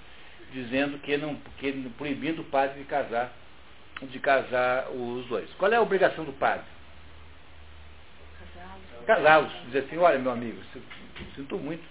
dizendo 0.52 0.98
que 0.98 1.16
não, 1.16 1.34
que 1.56 1.72
proibindo 1.96 2.42
o 2.42 2.44
padre 2.44 2.80
de 2.80 2.84
casar 2.84 3.32
de 4.03 4.18
casar 4.18 4.88
os 4.90 5.26
dois. 5.26 5.49
Qual 5.55 5.72
é 5.72 5.76
a 5.76 5.82
obrigação 5.82 6.24
do 6.24 6.32
padre? 6.32 6.64
Casá-los. 9.07 9.53
Dizer 9.66 9.80
assim, 9.80 9.97
olha 9.99 10.18
meu 10.18 10.32
amigo, 10.32 10.61
sinto 11.34 11.57
muito. 11.57 11.84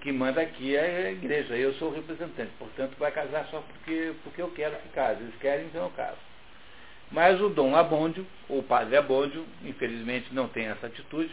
Quem 0.00 0.12
manda 0.12 0.40
aqui 0.40 0.74
é 0.74 1.08
a 1.08 1.12
igreja, 1.12 1.56
eu 1.56 1.72
sou 1.74 1.90
o 1.90 1.94
representante, 1.94 2.50
portanto 2.58 2.96
vai 2.98 3.12
casar 3.12 3.46
só 3.50 3.60
porque, 3.60 4.14
porque 4.24 4.42
eu 4.42 4.50
quero 4.50 4.76
que 4.76 4.88
case. 4.88 5.22
Eles 5.22 5.34
querem, 5.40 5.66
então 5.66 5.84
eu 5.84 5.90
caso. 5.90 6.18
Mas 7.10 7.40
o 7.40 7.48
Dom 7.48 7.76
Abôndio, 7.76 8.26
ou 8.48 8.58
o 8.58 8.62
padre 8.64 8.96
Abôndio, 8.96 9.46
infelizmente 9.64 10.34
não 10.34 10.48
tem 10.48 10.66
essa 10.66 10.88
atitude. 10.88 11.30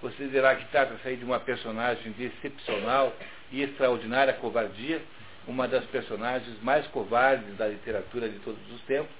Você 0.00 0.28
dirá 0.28 0.54
que 0.54 0.64
trata-se 0.66 1.16
de 1.16 1.24
uma 1.24 1.40
personagem 1.40 2.12
de 2.12 2.26
excepcional 2.26 3.12
e 3.50 3.62
extraordinária 3.62 4.32
covardia, 4.34 5.02
uma 5.48 5.66
das 5.66 5.84
personagens 5.86 6.62
mais 6.62 6.86
covardes 6.88 7.56
da 7.56 7.66
literatura 7.66 8.28
de 8.28 8.38
todos 8.40 8.60
os 8.70 8.80
tempos. 8.82 9.10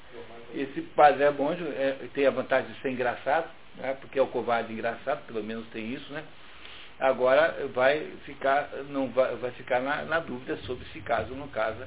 Esse 0.55 0.83
padre 0.95 1.25
é, 1.25 2.09
tem 2.15 2.27
a 2.27 2.31
vantagem 2.31 2.71
de 2.71 2.81
ser 2.81 2.91
engraçado, 2.91 3.49
né, 3.77 3.97
porque 4.01 4.19
é 4.19 4.23
o 4.23 4.27
covarde 4.27 4.73
engraçado, 4.73 5.27
pelo 5.27 5.43
menos 5.43 5.67
tem 5.69 5.93
isso, 5.93 6.13
né? 6.13 6.23
Agora 7.01 7.69
vai 7.75 8.13
ficar, 8.25 8.71
não 8.89 9.09
vai, 9.11 9.37
vai 9.37 9.51
ficar 9.53 9.81
na, 9.81 10.03
na 10.03 10.21
dúvida 10.21 10.57
sobre 10.59 10.85
se 10.87 11.01
casa 11.01 11.31
ou 11.31 11.37
não 11.37 11.49
casa 11.49 11.87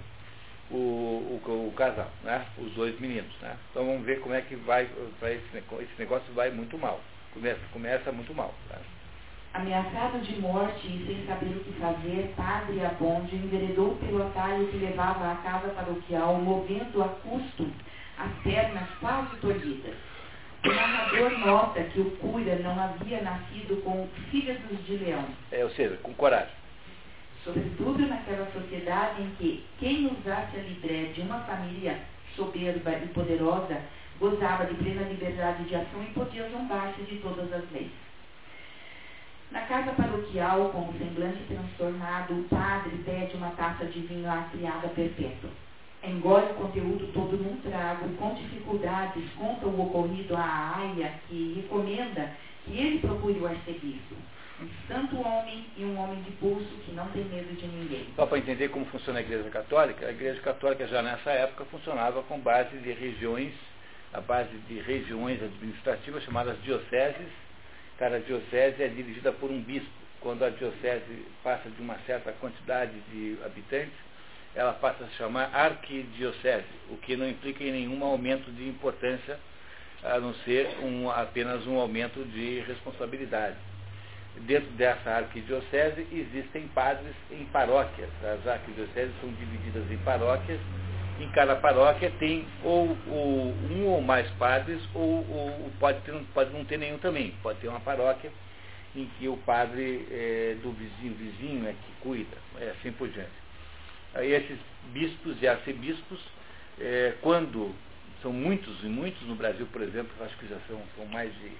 o, 0.69 0.75
o, 0.75 1.67
o, 1.67 1.73
casal, 1.73 2.09
né? 2.23 2.45
Os 2.57 2.71
dois 2.73 2.97
meninos, 2.99 3.33
né? 3.41 3.57
Então 3.69 3.85
vamos 3.85 4.05
ver 4.05 4.21
como 4.21 4.33
é 4.33 4.41
que 4.41 4.55
vai, 4.55 4.89
vai 5.19 5.33
esse, 5.33 5.99
negócio 5.99 6.33
vai 6.33 6.49
muito 6.49 6.77
mal. 6.77 7.01
Começa, 7.33 7.59
começa 7.73 8.11
muito 8.11 8.33
mal. 8.33 8.53
Tá? 8.69 8.77
Ameaçado 9.53 10.19
de 10.19 10.39
morte 10.39 10.87
e 10.87 11.05
sem 11.05 11.25
saber 11.25 11.57
o 11.57 11.59
que 11.59 11.73
fazer, 11.73 12.33
padre 12.37 12.85
Abonde 12.85 13.35
enveredou 13.35 13.95
pelo 13.97 14.23
atalho 14.23 14.65
que 14.67 14.77
levava 14.77 15.29
à 15.29 15.35
casa 15.35 15.67
paroquial, 15.69 16.35
movendo 16.35 17.03
a 17.03 17.09
custo 17.09 17.69
as 18.17 18.31
pernas 18.43 18.87
quase 19.01 19.35
tolhidas. 19.37 19.95
O 20.63 20.69
narrador 20.69 21.37
nota 21.39 21.83
que 21.83 21.99
o 21.99 22.11
cura 22.17 22.55
não 22.59 22.79
havia 22.79 23.21
nascido 23.21 23.83
com 23.83 24.07
fígados 24.29 24.85
de 24.85 24.97
leão. 24.97 25.25
É, 25.51 25.63
ou 25.65 25.71
seja, 25.71 25.97
com 25.97 26.13
coragem. 26.13 26.53
Sobretudo 27.43 28.07
naquela 28.07 28.49
sociedade 28.51 29.21
em 29.21 29.31
que 29.31 29.65
quem 29.79 30.05
usasse 30.07 30.55
a 30.55 30.61
libré 30.61 31.11
de 31.13 31.21
uma 31.21 31.39
família 31.41 31.99
soberba 32.35 32.91
e 32.91 33.07
poderosa 33.07 33.81
gozava 34.19 34.65
de 34.65 34.75
plena 34.75 35.01
liberdade 35.09 35.63
de 35.63 35.75
ação 35.75 36.03
e 36.03 36.13
podia 36.13 36.47
zombar-se 36.49 37.01
de 37.01 37.17
todas 37.17 37.51
as 37.51 37.69
leis. 37.71 37.91
Na 39.51 39.61
casa 39.63 39.91
paroquial, 39.91 40.69
com 40.69 40.87
o 40.87 40.97
semblante 40.97 41.43
transtornado, 41.43 42.33
o 42.33 42.43
padre 42.43 42.95
pede 43.03 43.35
uma 43.35 43.49
taça 43.49 43.83
de 43.85 43.99
vinho 43.99 44.29
à 44.31 44.43
criada 44.43 44.87
perpétua. 44.87 45.49
Engole 46.01 46.51
o 46.51 46.55
conteúdo 46.55 47.11
todo 47.11 47.35
num 47.35 47.57
trago 47.57 48.07
com 48.15 48.33
dificuldades, 48.33 49.23
conta 49.37 49.67
o 49.67 49.81
ocorrido 49.81 50.37
à 50.37 50.77
aia, 50.77 51.13
que 51.27 51.53
recomenda 51.55 52.31
que 52.63 52.77
ele 52.77 52.99
procure 52.99 53.39
o 53.39 53.47
arcebispo. 53.47 54.15
Um 54.61 54.69
santo 54.87 55.19
homem 55.19 55.65
e 55.75 55.83
um 55.83 55.99
homem 55.99 56.21
de 56.21 56.31
pulso 56.31 56.71
que 56.85 56.93
não 56.93 57.07
tem 57.09 57.25
medo 57.25 57.53
de 57.53 57.67
ninguém. 57.67 58.07
Só 58.15 58.25
para 58.25 58.37
entender 58.37 58.69
como 58.69 58.85
funciona 58.85 59.19
a 59.19 59.21
Igreja 59.21 59.49
Católica, 59.49 60.05
a 60.05 60.11
Igreja 60.11 60.39
Católica 60.39 60.87
já 60.87 61.01
nessa 61.01 61.29
época 61.29 61.65
funcionava 61.65 62.23
com 62.23 62.39
base 62.39 62.77
de 62.77 62.93
regiões, 62.93 63.53
a 64.13 64.21
base 64.21 64.55
de 64.69 64.79
regiões 64.79 65.43
administrativas 65.43 66.23
chamadas 66.23 66.55
dioceses, 66.63 67.27
Cada 68.01 68.19
diocese 68.19 68.81
é 68.81 68.87
dirigida 68.87 69.31
por 69.31 69.51
um 69.51 69.61
bispo. 69.61 69.87
Quando 70.21 70.43
a 70.43 70.49
diocese 70.49 71.23
passa 71.43 71.69
de 71.69 71.79
uma 71.79 71.99
certa 72.07 72.31
quantidade 72.31 72.93
de 73.11 73.37
habitantes, 73.45 73.93
ela 74.55 74.73
passa 74.73 75.03
a 75.03 75.07
se 75.07 75.13
chamar 75.17 75.53
arquidiocese, 75.53 76.65
o 76.89 76.97
que 76.97 77.15
não 77.15 77.29
implica 77.29 77.63
em 77.63 77.71
nenhum 77.71 78.03
aumento 78.03 78.51
de 78.53 78.67
importância, 78.67 79.37
a 80.03 80.19
não 80.19 80.33
ser 80.33 80.67
um, 80.81 81.11
apenas 81.11 81.67
um 81.67 81.79
aumento 81.79 82.25
de 82.25 82.61
responsabilidade. 82.61 83.57
Dentro 84.47 84.71
dessa 84.71 85.11
arquidiocese 85.11 86.07
existem 86.11 86.67
padres 86.69 87.13
em 87.29 87.45
paróquias. 87.45 88.09
As 88.23 88.47
arquidioceses 88.47 89.13
são 89.21 89.31
divididas 89.33 89.83
em 89.91 89.97
paróquias 89.97 90.59
em 91.21 91.29
cada 91.29 91.55
paróquia 91.55 92.11
tem 92.19 92.47
ou, 92.63 92.97
um 93.07 93.30
ou 93.91 94.01
mais 94.01 94.29
padres, 94.31 94.81
ou, 94.93 95.25
ou, 95.29 95.71
pode, 95.79 96.01
ter, 96.01 96.13
pode 96.33 96.51
não 96.51 96.65
ter 96.65 96.77
nenhum 96.77 96.97
também. 96.97 97.33
Pode 97.41 97.59
ter 97.59 97.67
uma 97.67 97.79
paróquia 97.79 98.31
em 98.95 99.05
que 99.17 99.27
o 99.27 99.37
padre 99.37 100.07
é, 100.11 100.57
do 100.61 100.71
vizinho, 100.71 101.13
vizinho 101.15 101.67
é 101.67 101.71
que 101.71 101.91
cuida, 102.01 102.37
é 102.59 102.69
assim 102.71 102.91
por 102.91 103.07
diante. 103.09 103.31
Aí 104.13 104.31
esses 104.33 104.57
bispos 104.91 105.41
e 105.41 105.47
arcebispos, 105.47 106.19
é, 106.79 107.13
quando 107.21 107.73
são 108.21 108.33
muitos 108.33 108.83
e 108.83 108.87
muitos 108.87 109.21
no 109.23 109.35
Brasil, 109.35 109.65
por 109.71 109.81
exemplo, 109.81 110.11
acho 110.23 110.37
que 110.37 110.47
já 110.47 110.57
são, 110.67 110.81
são 110.95 111.05
mais 111.05 111.33
de 111.35 111.51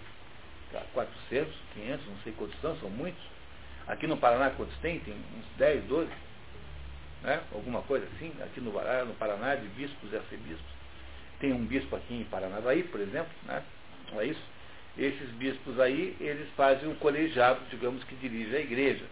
400, 0.94 1.54
500, 1.74 2.06
não 2.08 2.18
sei 2.24 2.34
quantos 2.34 2.60
são, 2.62 2.76
são 2.78 2.90
muitos. 2.90 3.22
Aqui 3.88 4.08
no 4.08 4.18
Paraná, 4.18 4.52
quantos 4.52 4.78
tem? 4.78 5.00
Tem 5.00 5.14
uns 5.14 5.58
10, 5.58 5.86
12? 5.86 6.10
Né? 7.24 7.42
Alguma 7.54 7.82
coisa 7.84 8.06
assim? 8.16 8.32
Aqui 8.44 8.60
no 8.60 8.72
no 8.72 9.14
Paraná 9.16 9.56
de 9.56 9.68
bispos 9.70 10.12
e 10.12 10.16
arcebispos. 10.16 10.81
Tem 11.42 11.52
um 11.52 11.66
bispo 11.66 11.96
aqui 11.96 12.14
em 12.14 12.24
Paranavaí, 12.26 12.84
por 12.84 13.02
exemplo, 13.02 13.32
né? 13.48 13.64
não 14.12 14.22
é 14.22 14.28
isso? 14.28 14.44
Esses 14.96 15.28
bispos 15.32 15.80
aí, 15.80 16.16
eles 16.20 16.48
fazem 16.56 16.88
um 16.88 16.94
colegiado, 16.96 17.60
digamos, 17.72 18.04
que 18.04 18.16
dirige 18.16 18.56
a 18.56 18.60
igreja. 18.60 19.06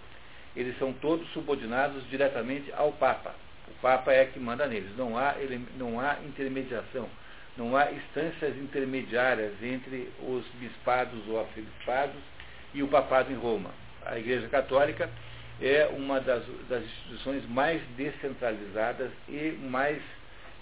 Eles 0.56 0.78
são 0.78 0.94
todos 0.94 1.28
subordinados 1.32 2.08
diretamente 2.10 2.72
ao 2.74 2.92
Papa. 2.92 3.34
O 3.68 3.74
Papa 3.82 4.12
é 4.14 4.26
que 4.26 4.40
manda 4.40 4.68
neles. 4.68 4.96
Não 4.96 5.18
há, 5.18 5.36
não 5.76 6.00
há 6.00 6.18
intermediação, 6.24 7.10
não 7.58 7.76
há 7.76 7.92
instâncias 7.92 8.56
intermediárias 8.58 9.54
entre 9.64 10.10
os 10.22 10.46
bispados 10.60 11.20
ou 11.28 11.40
arcebispados 11.40 12.22
e 12.76 12.84
o 12.84 12.88
papado 12.88 13.32
em 13.32 13.36
Roma. 13.36 13.72
A 14.06 14.20
Igreja 14.20 14.48
Católica 14.50 15.10
é 15.60 15.88
uma 15.88 16.20
das, 16.20 16.44
das 16.68 16.84
instituições 16.84 17.50
mais 17.50 17.82
descentralizadas 17.98 19.12
e 19.28 19.58
mais 19.62 20.00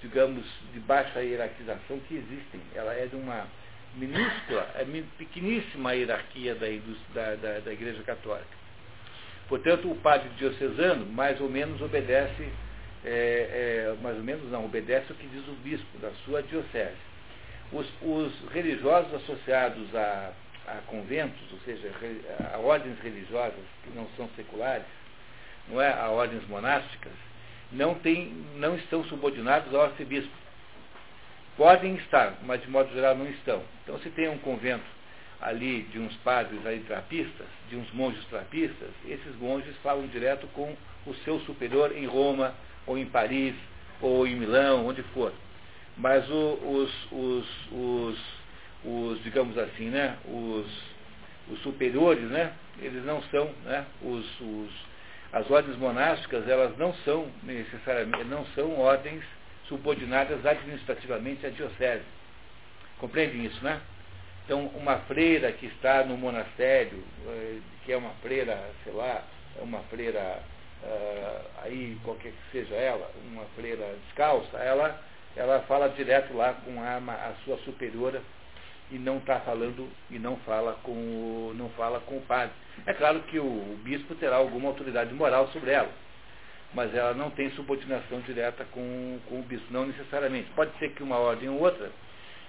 digamos, 0.01 0.45
de 0.73 0.79
baixa 0.79 1.21
hierarquização 1.21 1.99
que 2.07 2.15
existem. 2.15 2.61
Ela 2.75 2.93
é 2.93 3.05
de 3.07 3.15
uma 3.15 3.47
minúscula, 3.95 4.69
é 4.75 4.85
pequeníssima 5.17 5.93
hierarquia 5.93 6.55
da, 6.55 6.67
da, 7.13 7.35
da, 7.35 7.59
da 7.59 7.73
Igreja 7.73 8.01
Católica. 8.03 8.57
Portanto, 9.47 9.89
o 9.89 9.95
padre 9.95 10.29
diocesano 10.37 11.05
mais 11.05 11.39
ou 11.39 11.49
menos 11.49 11.81
obedece, 11.81 12.49
é, 13.05 13.87
é, 13.89 13.95
mais 14.01 14.17
ou 14.17 14.23
menos 14.23 14.51
não, 14.51 14.65
obedece 14.65 15.11
o 15.11 15.15
que 15.15 15.27
diz 15.27 15.47
o 15.47 15.53
bispo 15.63 15.97
da 15.99 16.11
sua 16.25 16.43
diocese. 16.43 17.07
Os, 17.71 17.87
os 18.01 18.51
religiosos 18.51 19.13
associados 19.13 19.93
a, 19.95 20.31
a, 20.67 20.75
conventos, 20.87 21.41
ou 21.51 21.59
seja, 21.59 21.89
a 22.53 22.57
ordens 22.57 22.99
religiosas 22.99 23.65
que 23.83 23.89
não 23.95 24.07
são 24.15 24.29
seculares, 24.35 24.85
não 25.69 25.81
é, 25.81 25.91
a 25.91 26.09
ordens 26.09 26.45
monásticas, 26.47 27.13
não, 27.71 27.95
tem, 27.95 28.31
não 28.55 28.75
estão 28.75 29.03
subordinados 29.05 29.73
ao 29.73 29.83
arcebispo. 29.83 30.31
Podem 31.55 31.95
estar, 31.95 32.37
mas 32.43 32.61
de 32.61 32.69
modo 32.69 32.93
geral 32.93 33.15
não 33.15 33.27
estão. 33.27 33.63
Então, 33.83 33.99
se 33.99 34.09
tem 34.11 34.29
um 34.29 34.37
convento 34.37 34.85
ali 35.41 35.83
de 35.83 35.99
uns 35.99 36.15
padres 36.17 36.65
aí 36.65 36.79
trapistas, 36.81 37.47
de 37.69 37.75
uns 37.75 37.91
monges 37.91 38.23
trapistas, 38.25 38.89
esses 39.05 39.35
monges 39.37 39.75
falam 39.83 40.07
direto 40.07 40.47
com 40.53 40.75
o 41.05 41.13
seu 41.23 41.39
superior 41.41 41.95
em 41.95 42.05
Roma, 42.05 42.53
ou 42.85 42.97
em 42.97 43.05
Paris, 43.05 43.55
ou 44.01 44.25
em 44.27 44.35
Milão, 44.35 44.87
onde 44.87 45.01
for. 45.13 45.33
Mas 45.97 46.29
o, 46.29 46.33
os, 46.33 47.11
os, 47.11 47.71
os, 47.71 48.19
os, 48.85 49.23
digamos 49.23 49.57
assim, 49.57 49.89
né, 49.89 50.17
os, 50.25 50.67
os 51.51 51.59
superiores, 51.61 52.23
né, 52.29 52.53
eles 52.79 53.03
não 53.03 53.21
são, 53.23 53.49
né, 53.65 53.85
os, 54.01 54.25
os 54.39 54.86
as 55.33 55.49
ordens 55.51 55.77
monásticas, 55.77 56.47
elas 56.47 56.77
não 56.77 56.93
são 57.05 57.27
necessariamente, 57.43 58.25
não 58.25 58.45
são 58.47 58.79
ordens 58.79 59.23
subordinadas 59.67 60.45
administrativamente 60.45 61.45
à 61.45 61.49
diocese. 61.49 62.03
Compreendem 62.99 63.45
isso, 63.45 63.63
né? 63.63 63.81
Então, 64.45 64.67
uma 64.67 64.97
freira 64.99 65.51
que 65.51 65.65
está 65.65 66.05
no 66.05 66.17
monastério, 66.17 67.03
eh, 67.27 67.57
que 67.83 67.91
é 67.91 67.97
uma 67.97 68.11
freira, 68.21 68.57
sei 68.83 68.93
lá, 68.93 69.23
é 69.59 69.61
uma 69.61 69.79
freira, 69.83 70.39
uh, 70.83 71.41
aí 71.63 71.97
qualquer 72.03 72.31
que 72.31 72.51
seja 72.51 72.75
ela, 72.75 73.11
uma 73.25 73.43
freira 73.55 73.95
descalça, 74.05 74.57
ela, 74.57 75.01
ela 75.35 75.59
fala 75.63 75.89
direto 75.89 76.33
lá 76.33 76.53
com 76.53 76.79
a, 76.81 76.97
a 76.97 77.33
sua 77.43 77.57
superiora 77.59 78.21
e 78.91 78.97
não 78.97 79.17
está 79.17 79.39
falando 79.41 79.89
e 80.09 80.17
não 80.17 80.37
fala 80.37 80.73
com 80.83 80.91
o, 80.91 81.53
não 81.55 81.69
fala 81.71 81.99
com 82.01 82.17
o 82.17 82.21
padre. 82.21 82.53
É 82.85 82.93
claro 82.93 83.19
que 83.21 83.39
o, 83.39 83.43
o, 83.43 83.79
bispo 83.83 84.15
terá 84.15 84.37
alguma 84.37 84.69
autoridade 84.69 85.13
moral 85.13 85.47
sobre 85.49 85.71
ela, 85.71 85.89
mas 86.73 86.93
ela 86.93 87.13
não 87.13 87.29
tem 87.29 87.49
subordinação 87.51 88.21
direta 88.21 88.65
com, 88.71 89.19
com 89.27 89.39
o 89.39 89.43
bispo, 89.43 89.67
não 89.71 89.85
necessariamente. 89.85 90.49
Pode 90.55 90.77
ser 90.77 90.91
que 90.91 91.03
uma 91.03 91.17
ordem 91.17 91.49
ou 91.49 91.59
outra 91.59 91.91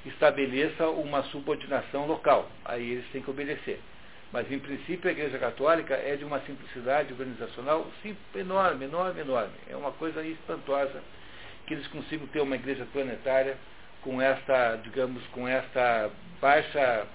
estabeleça 0.07 0.89
uma 0.89 1.23
subordinação 1.25 2.07
local, 2.07 2.49
aí 2.65 2.93
eles 2.93 3.11
têm 3.11 3.23
que 3.23 3.31
obedecer. 3.31 3.81
Mas, 4.31 4.51
em 4.53 4.59
princípio, 4.59 5.09
a 5.09 5.13
Igreja 5.13 5.39
Católica 5.39 5.95
é 5.95 6.15
de 6.15 6.25
uma 6.25 6.41
simplicidade 6.41 7.13
organizacional 7.13 7.87
sim, 8.03 8.15
enorme, 8.35 8.85
enorme, 8.85 9.21
enorme. 9.23 9.55
É 9.71 9.75
uma 9.75 9.93
coisa 9.93 10.23
espantosa 10.23 11.03
que 11.67 11.75
eles 11.75 11.87
consigam 11.89 12.27
ter 12.27 12.41
uma 12.41 12.57
igreja 12.57 12.87
planetária 12.93 13.57
com 14.09 14.23
esta, 14.23 14.77
digamos, 14.77 15.23
com 15.27 15.47
esta 15.47 16.11
baixa, 16.41 17.07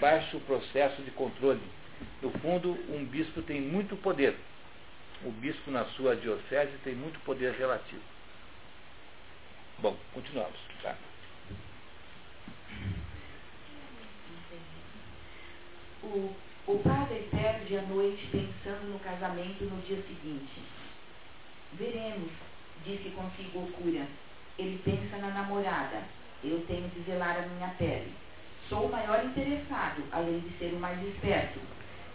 baixo 0.00 0.38
processo 0.46 1.02
de 1.02 1.10
controle. 1.10 1.60
No 2.22 2.30
fundo, 2.38 2.78
um 2.94 3.04
bispo 3.04 3.42
tem 3.42 3.60
muito 3.60 3.96
poder. 3.96 4.36
O 5.24 5.32
bispo 5.32 5.68
na 5.72 5.84
sua 5.96 6.14
diocese 6.14 6.78
tem 6.84 6.94
muito 6.94 7.18
poder 7.24 7.54
relativo. 7.54 8.00
Bom, 9.80 9.96
continuamos. 10.14 10.56
Tá? 10.80 10.94
O, 16.04 16.36
o 16.68 16.78
padre 16.84 17.26
perde 17.32 17.78
a 17.78 17.82
noite 17.82 18.28
pensando 18.30 18.92
no 18.92 19.00
casamento 19.00 19.64
no 19.64 19.82
dia 19.82 20.00
seguinte. 20.02 20.62
Veremos, 21.72 22.30
disse 22.84 23.10
consigo 23.10 23.58
o 23.58 23.72
cura. 23.72 24.06
Ele 24.56 24.80
pensa 24.84 25.16
na 25.16 25.30
namorada. 25.30 26.17
Eu 26.44 26.64
tenho 26.66 26.88
de 26.88 27.02
zelar 27.02 27.36
a 27.36 27.46
minha 27.46 27.68
pele. 27.78 28.12
Sou 28.68 28.86
o 28.86 28.92
maior 28.92 29.24
interessado, 29.24 30.02
além 30.12 30.40
de 30.40 30.58
ser 30.58 30.72
o 30.74 30.78
mais 30.78 31.02
esperto. 31.06 31.58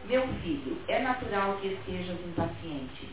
Meu 0.06 0.28
filho, 0.42 0.78
é 0.88 1.00
natural 1.00 1.58
que 1.58 1.68
estejas 1.68 2.20
impaciente. 2.26 3.10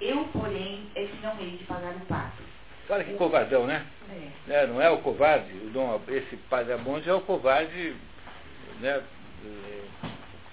Eu, 0.00 0.24
porém, 0.32 0.86
é 0.94 1.06
que 1.06 1.22
não 1.22 1.38
hei 1.40 1.56
de 1.56 1.64
pagar 1.64 1.94
o 1.94 2.00
pato. 2.06 2.42
Olha 2.88 3.04
que 3.04 3.14
covardão, 3.14 3.66
né? 3.66 3.86
É. 4.48 4.54
é. 4.54 4.66
não 4.66 4.80
é 4.80 4.90
o 4.90 4.98
covarde, 4.98 5.52
o 5.54 5.70
Dom, 5.70 6.00
esse 6.08 6.36
padre 6.50 6.72
é 6.72 7.14
o 7.14 7.20
covarde 7.22 7.96
né, 8.80 9.02
é, 9.46 9.80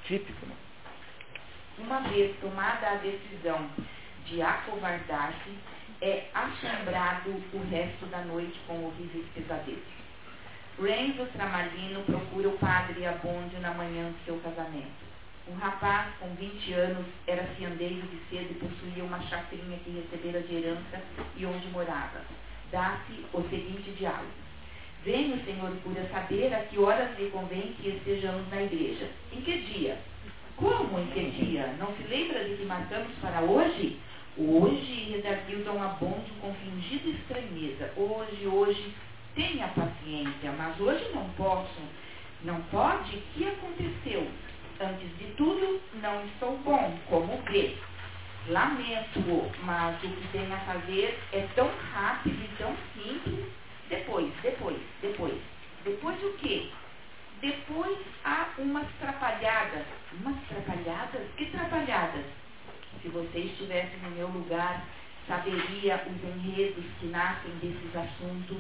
típico. 0.05 0.45
Né? 0.45 0.55
Uma 1.79 1.99
vez 2.01 2.35
tomada 2.39 2.91
a 2.91 2.95
decisão 2.95 3.69
de 4.25 4.41
acovardar-se, 4.41 5.49
é 6.01 6.25
assombrado 6.33 7.29
o 7.29 7.69
resto 7.69 8.07
da 8.07 8.19
noite 8.25 8.59
com 8.67 8.85
horríveis 8.85 9.25
pesadelos. 9.35 9.83
Renzo 10.81 11.25
Tramalino 11.33 12.01
procura 12.03 12.49
o 12.49 12.57
padre 12.57 13.05
Abonde 13.05 13.57
na 13.59 13.71
manhã 13.73 14.11
de 14.11 14.25
seu 14.25 14.37
casamento. 14.39 15.11
O 15.47 15.53
rapaz, 15.53 16.07
com 16.19 16.27
20 16.35 16.73
anos, 16.73 17.05
era 17.27 17.43
fiandeiro 17.55 18.01
de 18.07 18.17
cedo 18.29 18.51
e 18.51 18.55
possuía 18.55 19.03
uma 19.03 19.21
chacrinha 19.21 19.77
que 19.83 19.91
recebera 19.91 20.41
de 20.41 20.55
herança 20.55 21.01
e 21.35 21.45
onde 21.45 21.67
morava. 21.67 22.21
Dá-se 22.71 23.25
o 23.33 23.41
seguinte 23.49 23.91
diálogo. 23.91 24.31
Venho, 25.03 25.43
senhor 25.43 25.71
cura, 25.83 26.07
saber 26.11 26.53
a 26.53 26.61
que 26.61 26.79
horas 26.79 27.17
lhe 27.19 27.29
convém 27.29 27.73
que 27.73 27.89
estejamos 27.89 28.47
na 28.49 28.61
igreja. 28.61 29.09
Em 29.31 29.41
que 29.41 29.61
dia? 29.61 29.97
Como 30.55 30.99
em 30.99 31.07
que 31.07 31.31
dia? 31.31 31.75
Não 31.79 31.93
se 31.95 32.03
lembra 32.03 32.43
de 32.43 32.55
que 32.55 32.65
marcamos 32.65 33.11
para 33.19 33.41
hoje? 33.41 33.99
Hoje, 34.37 35.11
redarguiu 35.11 35.61
Dom 35.65 35.83
Abonde 35.83 36.31
com 36.39 36.53
fingida 36.53 37.09
estranheza. 37.09 37.91
Hoje, 37.97 38.47
hoje, 38.47 38.95
tenha 39.35 39.67
paciência, 39.67 40.53
mas 40.57 40.79
hoje 40.79 41.05
não 41.13 41.29
posso. 41.31 41.81
Não 42.43 42.61
pode? 42.63 43.17
O 43.17 43.21
que 43.33 43.45
aconteceu? 43.45 44.25
Antes 44.79 45.17
de 45.17 45.25
tudo, 45.35 45.81
não 46.01 46.25
estou 46.25 46.57
bom, 46.59 46.97
como 47.09 47.41
vê. 47.51 47.75
Lamento, 48.47 49.51
mas 49.63 50.01
o 50.01 50.07
que 50.07 50.27
tem 50.29 50.51
a 50.51 50.57
fazer 50.59 51.19
é 51.33 51.47
tão 51.53 51.69
rápido 51.93 52.41
e 52.41 52.57
tão 52.57 52.73
simples. 52.93 53.45
Depois, 53.89 54.31
depois, 54.41 54.77
depois. 55.01 55.37
Depois 55.83 56.23
o 56.23 56.33
quê? 56.37 56.69
Depois 57.41 57.97
há 58.23 58.47
umas 58.57 58.87
trapalhadas. 59.01 59.85
Umas 60.13 60.37
trapalhadas? 60.47 61.21
Que 61.35 61.47
trapalhadas? 61.47 62.40
Se 63.01 63.09
você 63.09 63.39
estivesse 63.39 63.97
no 63.97 64.11
meu 64.11 64.27
lugar, 64.27 64.85
saberia 65.27 66.03
os 66.07 66.23
enredos 66.23 66.83
que 66.99 67.07
nascem 67.07 67.51
desses 67.61 67.95
assuntos, 67.95 68.57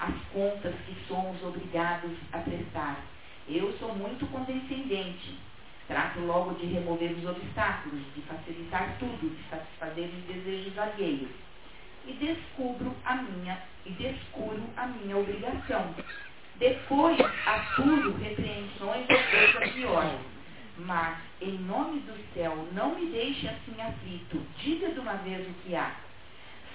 as 0.00 0.14
contas 0.32 0.74
que 0.86 0.96
somos 1.06 1.42
obrigados 1.42 2.12
a 2.32 2.38
prestar. 2.38 3.00
Eu 3.48 3.72
sou 3.78 3.94
muito 3.94 4.26
condescendente. 4.26 5.38
Trato 5.86 6.20
logo 6.20 6.54
de 6.54 6.66
remover 6.66 7.12
os 7.12 7.26
obstáculos, 7.26 8.00
de 8.14 8.22
facilitar 8.22 8.96
tudo, 8.98 9.28
de 9.28 9.50
satisfazer 9.50 10.08
os 10.08 10.24
desejos 10.24 10.78
alheios. 10.78 11.30
E 12.06 12.12
descubro 12.14 12.94
a 13.04 13.16
minha, 13.16 13.58
e 13.84 13.90
descubro 13.90 14.62
a 14.76 14.86
minha 14.86 15.16
obrigação. 15.16 15.94
Depois 16.56 17.18
apuro 17.46 18.16
repreensões 18.16 19.06
ou 19.10 19.16
coisa 19.16 19.72
pior 19.72 20.33
mas, 20.78 21.18
em 21.40 21.58
nome 21.58 22.00
do 22.00 22.34
céu, 22.34 22.68
não 22.72 22.94
me 22.94 23.06
deixe 23.10 23.46
assim 23.48 23.80
aflito. 23.80 24.44
Diga 24.58 24.90
de 24.90 25.00
uma 25.00 25.14
vez 25.14 25.48
o 25.48 25.52
que 25.62 25.74
há. 25.74 25.94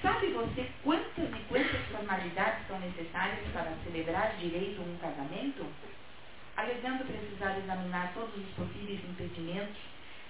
Sabe 0.02 0.28
você 0.28 0.70
quantas 0.84 1.30
e 1.30 1.44
quantas 1.50 1.86
formalidades 1.92 2.66
são 2.68 2.80
necessárias 2.80 3.46
para 3.52 3.74
celebrar 3.84 4.38
direito 4.38 4.82
um 4.82 4.98
casamento? 4.98 5.66
Alegando 6.56 7.06
precisar 7.06 7.58
examinar 7.58 8.14
todos 8.14 8.36
os 8.36 8.50
possíveis 8.56 9.00
impedimentos, 9.04 9.78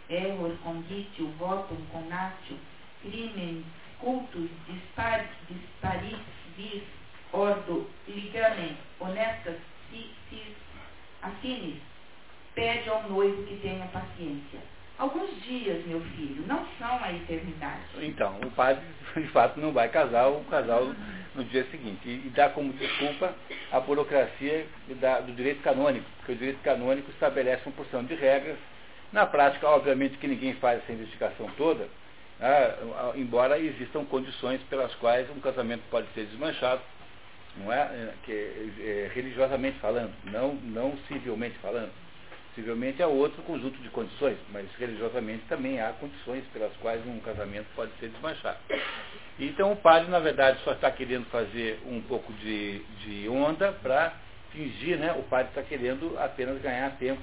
error 0.09 0.55
congitio 0.63 1.27
votum 1.37 1.77
conatio, 1.91 2.57
crimen 3.01 3.63
cultus 3.99 4.49
dispar, 4.67 5.25
disparis 5.47 6.17
vis 6.57 6.83
ordo 7.31 7.87
ligamen 8.07 8.75
honestas 8.99 9.57
si, 9.89 10.09
si 10.29 10.55
affinis, 11.21 11.81
pede 12.59 12.89
ao 12.89 13.03
noivo 13.09 13.43
que 13.43 13.55
tenha 13.57 13.85
paciência. 13.87 14.59
Alguns 14.97 15.29
dias, 15.43 15.85
meu 15.87 16.01
filho, 16.01 16.43
não 16.45 16.65
são 16.77 17.01
a 17.01 17.13
eternidade. 17.13 17.83
Então, 18.01 18.37
o 18.45 18.51
padre, 18.51 18.83
de 19.15 19.27
fato, 19.27 19.57
não 19.57 19.71
vai 19.71 19.87
casar 19.87 20.27
o 20.27 20.43
casal 20.43 20.93
no 21.33 21.43
dia 21.45 21.65
seguinte. 21.71 22.01
E, 22.05 22.29
dá 22.35 22.49
como 22.49 22.73
desculpa 22.73 23.33
a 23.71 23.79
burocracia 23.79 24.65
do 24.87 25.35
direito 25.35 25.61
canônico, 25.61 26.05
porque 26.17 26.33
o 26.33 26.35
direito 26.35 26.61
canônico 26.61 27.09
estabelece 27.11 27.63
uma 27.65 27.75
porção 27.75 28.03
de 28.03 28.13
regras. 28.13 28.57
Na 29.13 29.25
prática, 29.25 29.67
obviamente, 29.69 30.17
que 30.17 30.27
ninguém 30.27 30.53
faz 30.55 30.83
essa 30.83 30.91
investigação 30.91 31.49
toda, 31.57 31.87
né, 32.37 32.75
embora 33.15 33.57
existam 33.57 34.03
condições 34.03 34.61
pelas 34.63 34.93
quais 34.95 35.29
um 35.29 35.39
casamento 35.39 35.83
pode 35.89 36.07
ser 36.13 36.25
desmanchado, 36.25 36.81
não 37.57 37.71
é? 37.71 37.79
é 37.79 38.13
que, 38.23 38.31
é, 38.31 39.11
religiosamente 39.15 39.79
falando, 39.79 40.13
não, 40.25 40.53
não 40.55 40.97
civilmente 41.07 41.57
falando. 41.59 41.91
Possivelmente 42.49 43.01
é 43.01 43.07
outro 43.07 43.41
conjunto 43.43 43.79
de 43.81 43.89
condições, 43.89 44.37
mas 44.51 44.67
religiosamente 44.77 45.43
também 45.47 45.79
há 45.79 45.93
condições 45.93 46.43
pelas 46.51 46.75
quais 46.77 47.05
um 47.05 47.19
casamento 47.19 47.67
pode 47.75 47.91
ser 47.99 48.09
desmanchado. 48.09 48.57
Então 49.39 49.71
o 49.71 49.75
padre, 49.75 50.09
na 50.09 50.19
verdade, 50.19 50.59
só 50.63 50.73
está 50.73 50.91
querendo 50.91 51.25
fazer 51.27 51.79
um 51.85 52.01
pouco 52.01 52.33
de, 52.33 52.79
de 53.03 53.29
onda 53.29 53.71
para 53.71 54.13
fingir, 54.51 54.97
né? 54.97 55.13
O 55.13 55.23
padre 55.23 55.49
está 55.49 55.61
querendo 55.61 56.17
apenas 56.19 56.61
ganhar 56.61 56.89
tempo 56.97 57.21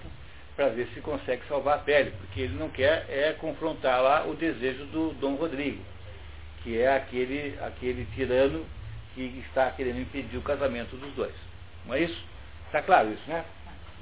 para 0.54 0.68
ver 0.68 0.88
se 0.94 1.00
consegue 1.00 1.42
salvar 1.46 1.76
a 1.76 1.82
pele, 1.82 2.12
porque 2.12 2.40
ele 2.40 2.54
não 2.54 2.70
quer 2.70 3.04
é 3.10 3.34
confrontar 3.38 4.00
lá 4.00 4.24
o 4.26 4.34
desejo 4.34 4.86
do 4.86 5.12
Dom 5.20 5.34
Rodrigo, 5.34 5.82
que 6.62 6.78
é 6.80 6.96
aquele, 6.96 7.58
aquele 7.60 8.06
tirano 8.14 8.64
que 9.14 9.44
está 9.46 9.70
querendo 9.72 10.00
impedir 10.00 10.38
o 10.38 10.42
casamento 10.42 10.96
dos 10.96 11.12
dois. 11.14 11.34
Não 11.84 11.94
é 11.94 12.02
isso? 12.02 12.24
Está 12.66 12.80
claro 12.80 13.12
isso, 13.12 13.28
né? 13.28 13.44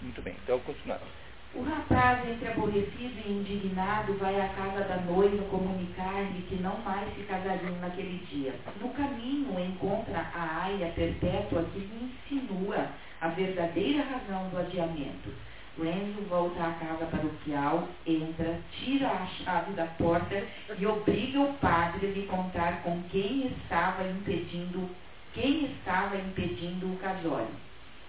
Muito 0.03 0.23
bem, 0.23 0.35
então 0.43 0.59
continuamos. 0.61 1.09
O 1.55 1.63
rapaz, 1.63 2.29
entre 2.29 2.49
aborrecido 2.49 3.15
e 3.25 3.31
indignado, 3.31 4.15
vai 4.15 4.41
à 4.41 4.49
casa 4.49 4.83
da 4.89 4.97
noiva 4.97 5.45
comunicar-lhe 5.45 6.43
que 6.49 6.57
não 6.57 6.77
mais 6.79 7.15
se 7.15 7.23
casariam 7.23 7.77
naquele 7.81 8.19
dia. 8.27 8.53
No 8.81 8.89
caminho, 8.89 9.59
encontra 9.61 10.19
a 10.35 10.65
aia 10.65 10.89
perpétua 10.97 11.65
que 11.73 11.79
lhe 11.79 12.11
insinua 12.11 12.89
a 13.21 13.29
verdadeira 13.29 14.03
razão 14.03 14.49
do 14.49 14.59
adiamento. 14.59 15.33
Renzo 15.81 16.23
volta 16.29 16.61
à 16.61 16.73
casa 16.73 17.07
paroquial, 17.07 17.89
entra, 18.05 18.61
tira 18.73 19.09
a 19.09 19.27
chave 19.27 19.73
da 19.75 19.87
porta 19.87 20.43
e 20.77 20.87
obriga 20.87 21.41
o 21.41 21.55
padre 21.55 22.09
a 22.09 22.11
lhe 22.11 22.27
contar 22.27 22.83
com 22.83 23.01
quem 23.11 23.47
estava 23.47 24.03
impedindo, 24.09 24.91
quem 25.33 25.67
estava 25.67 26.17
impedindo 26.17 26.93
o 26.93 26.97
casório. 26.97 27.47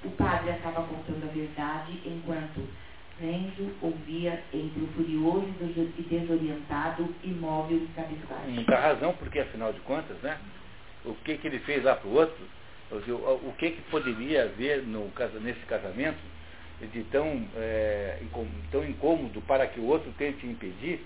O 0.06 0.12
padre 0.12 0.52
acaba 0.52 0.84
contando 0.84 1.24
a 1.24 1.34
verdade, 1.34 2.00
enquanto 2.06 2.62
Renzo 3.20 3.72
ouvia 3.82 4.44
entre 4.54 4.84
o 4.84 4.88
furioso 4.88 5.48
e 5.62 6.02
desorientado, 6.04 7.08
imóvel 7.24 7.78
e 7.78 7.88
cabisbaixo. 7.96 8.50
Muita 8.50 8.76
razão, 8.76 9.14
porque 9.14 9.40
afinal 9.40 9.74
de 9.74 9.80
contas, 9.82 10.18
né? 10.22 10.38
O 11.06 11.16
que, 11.16 11.38
que 11.38 11.48
ele 11.48 11.60
fez 11.60 11.84
lá 11.84 11.96
para 11.96 12.08
o 12.08 12.14
outro, 12.14 12.46
o 12.92 13.54
que, 13.58 13.72
que 13.72 13.82
poderia 13.90 14.44
haver 14.44 14.84
no, 14.84 15.12
nesse 15.42 15.62
casamento 15.62 16.20
de 16.82 17.04
tão, 17.06 17.48
é, 17.56 18.20
tão 18.72 18.84
incômodo 18.84 19.42
para 19.42 19.66
que 19.68 19.80
o 19.80 19.86
outro 19.86 20.12
tente 20.18 20.46
impedir, 20.46 21.00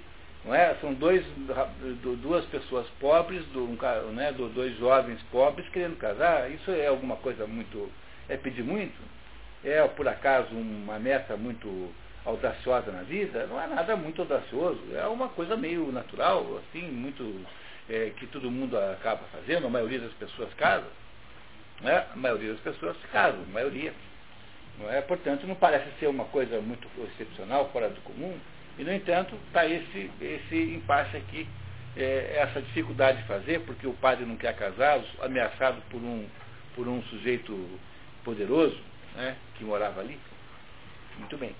não 0.44 0.56
é? 0.56 0.76
São 0.82 0.94
dois, 0.94 1.24
duas 2.22 2.44
pessoas 2.46 2.88
pobres, 3.00 3.46
do, 3.48 3.66
né, 4.14 4.34
dois 4.34 4.78
jovens 4.78 5.22
pobres 5.32 5.68
querendo 5.70 5.98
casar. 5.98 6.50
Isso 6.50 6.72
é 6.72 6.88
alguma 6.88 7.18
coisa 7.18 7.46
muito 7.46 7.90
é 8.30 8.38
pedir 8.38 8.64
muito? 8.64 8.98
É, 9.64 9.86
por 9.88 10.08
acaso, 10.08 10.56
uma 10.56 10.98
meta 11.00 11.36
muito 11.36 11.92
audaciosa 12.26 12.92
na 12.92 13.02
vida? 13.02 13.46
Não 13.48 13.60
é 13.60 13.68
nada 13.68 13.96
muito 13.96 14.22
audacioso. 14.22 14.82
É 14.94 15.06
uma 15.08 15.30
coisa 15.30 15.58
meio 15.58 15.92
natural, 15.92 16.60
assim, 16.60 16.84
muito 16.84 17.46
é, 17.90 18.12
que 18.16 18.28
todo 18.28 18.52
mundo 18.52 18.78
acaba 18.78 19.24
fazendo, 19.32 19.68
a 19.68 19.70
maioria 19.70 20.00
das 20.00 20.14
pessoas 20.14 20.54
casam. 20.54 20.90
Né? 21.82 22.06
A 22.14 22.16
maioria 22.16 22.54
das 22.54 22.62
pessoas 22.62 22.96
se 23.02 23.08
casam, 23.08 23.42
a 23.42 23.54
maioria. 23.54 23.94
Não 24.80 24.90
é? 24.90 25.02
Portanto, 25.02 25.46
não 25.46 25.56
parece 25.56 25.90
ser 26.00 26.08
uma 26.08 26.26
coisa 26.26 26.62
muito 26.62 26.88
excepcional, 27.12 27.70
fora 27.72 27.90
do 27.90 28.00
comum. 28.02 28.38
E, 28.78 28.84
no 28.84 28.94
entanto, 28.94 29.36
está 29.48 29.66
esse, 29.66 30.10
esse 30.22 30.56
impasse 30.56 31.18
aqui, 31.18 31.48
é, 31.98 32.38
essa 32.38 32.62
dificuldade 32.62 33.18
de 33.18 33.28
fazer, 33.28 33.60
porque 33.62 33.86
o 33.86 33.94
padre 33.94 34.26
não 34.26 34.38
quer 34.38 34.56
casar, 34.56 35.02
ameaçado 35.22 35.82
por 35.90 35.98
um, 35.98 36.26
por 36.76 36.88
um 36.88 37.02
sujeito 37.04 37.54
poderoso 38.24 38.78
né, 39.16 39.36
que 39.56 39.64
morava 39.64 40.02
ali. 40.02 40.20
Muito 41.18 41.38
bem. 41.38 41.56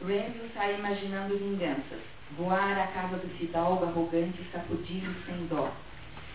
Renville 0.00 0.50
sai 0.54 0.74
imaginando 0.74 1.38
vinganças. 1.38 2.00
Voar 2.36 2.78
à 2.78 2.86
casa 2.88 3.16
do 3.16 3.28
fidalgo 3.38 3.84
arrogante 3.84 4.42
sacudido 4.52 5.14
sem 5.26 5.46
dó. 5.46 5.70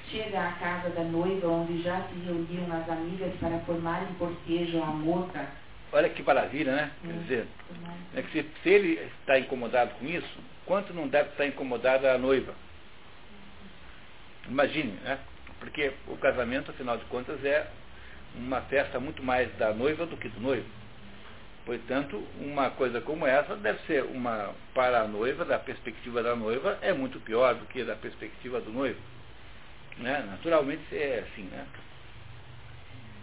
Chega 0.09 0.47
à 0.47 0.51
casa 0.53 0.89
da 0.91 1.03
noiva, 1.03 1.47
onde 1.47 1.81
já 1.81 2.01
se 2.07 2.15
reuniam 2.25 2.71
as 2.71 2.89
amigas 2.89 3.33
para 3.39 3.59
formarem 3.59 4.07
cortejo 4.17 4.81
à 4.81 4.85
moça. 4.85 5.47
Olha 5.91 6.09
que 6.09 6.23
maravilha, 6.23 6.75
né? 6.75 6.91
Quer 7.01 7.13
hum, 7.13 7.21
dizer, 7.21 7.47
é 8.15 8.21
que 8.21 8.31
se, 8.31 8.49
se 8.63 8.69
ele 8.69 8.93
está 9.19 9.37
incomodado 9.37 9.91
com 9.95 10.05
isso, 10.05 10.39
quanto 10.65 10.93
não 10.93 11.07
deve 11.07 11.29
estar 11.29 11.45
incomodada 11.45 12.13
a 12.13 12.17
noiva? 12.17 12.53
Imagine, 14.47 14.93
né? 15.03 15.19
Porque 15.59 15.91
o 16.07 16.15
casamento, 16.17 16.71
afinal 16.71 16.97
de 16.97 17.05
contas, 17.05 17.43
é 17.43 17.67
uma 18.35 18.61
festa 18.61 18.99
muito 18.99 19.23
mais 19.23 19.51
da 19.57 19.73
noiva 19.73 20.05
do 20.05 20.17
que 20.17 20.29
do 20.29 20.39
noivo. 20.39 20.67
Portanto, 21.65 22.23
uma 22.39 22.69
coisa 22.69 23.01
como 23.01 23.27
essa 23.27 23.55
deve 23.57 23.79
ser 23.87 24.03
uma, 24.03 24.53
para 24.73 25.01
a 25.01 25.07
noiva, 25.07 25.43
da 25.43 25.59
perspectiva 25.59 26.23
da 26.23 26.35
noiva, 26.35 26.77
é 26.81 26.93
muito 26.93 27.19
pior 27.19 27.55
do 27.55 27.65
que 27.65 27.83
da 27.83 27.95
perspectiva 27.95 28.61
do 28.61 28.71
noivo. 28.71 28.99
Né? 29.97 30.25
Naturalmente 30.29 30.95
é 30.95 31.25
assim, 31.27 31.43
né? 31.43 31.65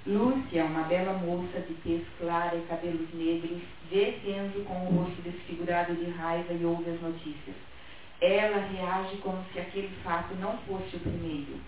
Lúcia, 0.07 0.67
uma 0.67 0.83
bela 0.83 1.15
moça 1.15 1.61
de 1.61 1.73
tez 1.83 2.07
clara 2.19 2.55
e 2.55 2.67
cabelos 2.69 3.09
negros, 3.15 3.63
Enzo 3.91 4.63
com 4.65 4.75
o 4.75 4.91
rosto 4.91 5.23
desfigurado 5.23 5.95
de 5.95 6.11
raiva 6.11 6.53
e 6.53 6.65
ouve 6.67 6.91
as 6.91 7.01
notícias. 7.01 7.57
Ela 8.21 8.59
reage 8.59 9.17
como 9.19 9.43
se 9.53 9.59
aquele 9.59 9.89
fato 10.03 10.35
não 10.35 10.59
fosse 10.59 10.97
o 10.97 11.01
primeiro. 11.01 11.59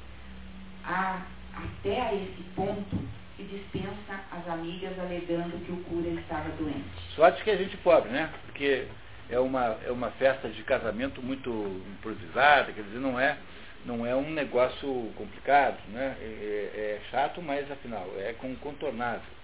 Ah, 0.84 1.24
até 1.55 2.01
a 2.01 2.14
esse 2.14 2.43
ponto, 2.55 2.99
e 3.39 3.43
dispensa 3.43 4.24
as 4.30 4.49
amigas 4.49 4.99
alegando 4.99 5.64
que 5.64 5.72
o 5.72 5.76
cura 5.84 6.09
estava 6.09 6.49
doente. 6.51 6.84
Sorte 7.14 7.43
que 7.43 7.51
a 7.51 7.57
gente 7.57 7.76
pobre, 7.78 8.11
né? 8.11 8.30
Porque 8.47 8.87
é 9.28 9.39
uma, 9.39 9.76
é 9.84 9.91
uma 9.91 10.11
festa 10.12 10.49
de 10.49 10.62
casamento 10.62 11.22
muito 11.22 11.51
improvisada, 11.99 12.72
quer 12.72 12.82
dizer, 12.82 12.99
não 12.99 13.18
é, 13.18 13.37
não 13.84 14.07
é 14.07 14.14
um 14.14 14.30
negócio 14.30 15.12
complicado, 15.16 15.78
né? 15.89 16.16
É, 16.20 16.24
é, 16.24 16.80
é 16.80 17.11
chato, 17.11 17.43
mas 17.43 17.70
afinal, 17.70 18.07
é 18.18 18.34
contornável. 18.61 19.37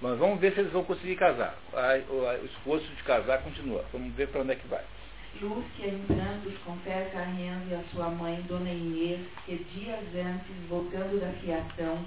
Mas 0.00 0.18
vamos 0.18 0.38
ver 0.38 0.52
se 0.52 0.60
eles 0.60 0.72
vão 0.72 0.84
conseguir 0.84 1.16
casar. 1.16 1.56
O, 2.10 2.16
o 2.16 2.44
esforço 2.44 2.86
de 2.86 3.02
casar 3.02 3.42
continua. 3.42 3.84
Vamos 3.92 4.14
ver 4.14 4.28
para 4.28 4.42
onde 4.42 4.52
é 4.52 4.56
que 4.56 4.68
vai. 4.68 4.84
Lúcia, 5.40 5.86
em 5.86 5.98
prantos, 6.06 6.54
confessa 6.64 7.18
a 7.18 7.24
Renzo 7.24 7.70
e 7.70 7.74
a 7.74 7.82
sua 7.92 8.08
mãe, 8.08 8.42
Dona 8.48 8.70
Inês, 8.70 9.20
que 9.44 9.56
dias 9.56 10.04
antes, 10.14 10.68
voltando 10.68 11.20
da 11.20 11.30
fiação, 11.40 12.04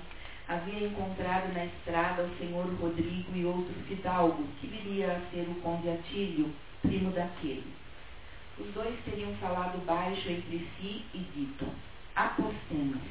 havia 0.49 0.87
encontrado 0.87 1.53
na 1.53 1.65
estrada 1.65 2.23
o 2.23 2.37
senhor 2.37 2.65
Rodrigo 2.81 3.35
e 3.35 3.45
outro 3.45 3.73
fidalgo, 3.87 4.43
que 4.59 4.67
viria 4.67 5.13
a 5.13 5.31
ser 5.31 5.47
o 5.47 5.53
conde 5.61 5.89
Atílio, 5.89 6.51
primo 6.81 7.11
daquele. 7.11 7.71
Os 8.57 8.73
dois 8.73 8.95
teriam 9.05 9.31
falado 9.35 9.77
baixo 9.85 10.27
entre 10.27 10.67
si 10.75 11.05
e 11.13 11.19
dito, 11.35 11.65
apostemos. 12.15 13.01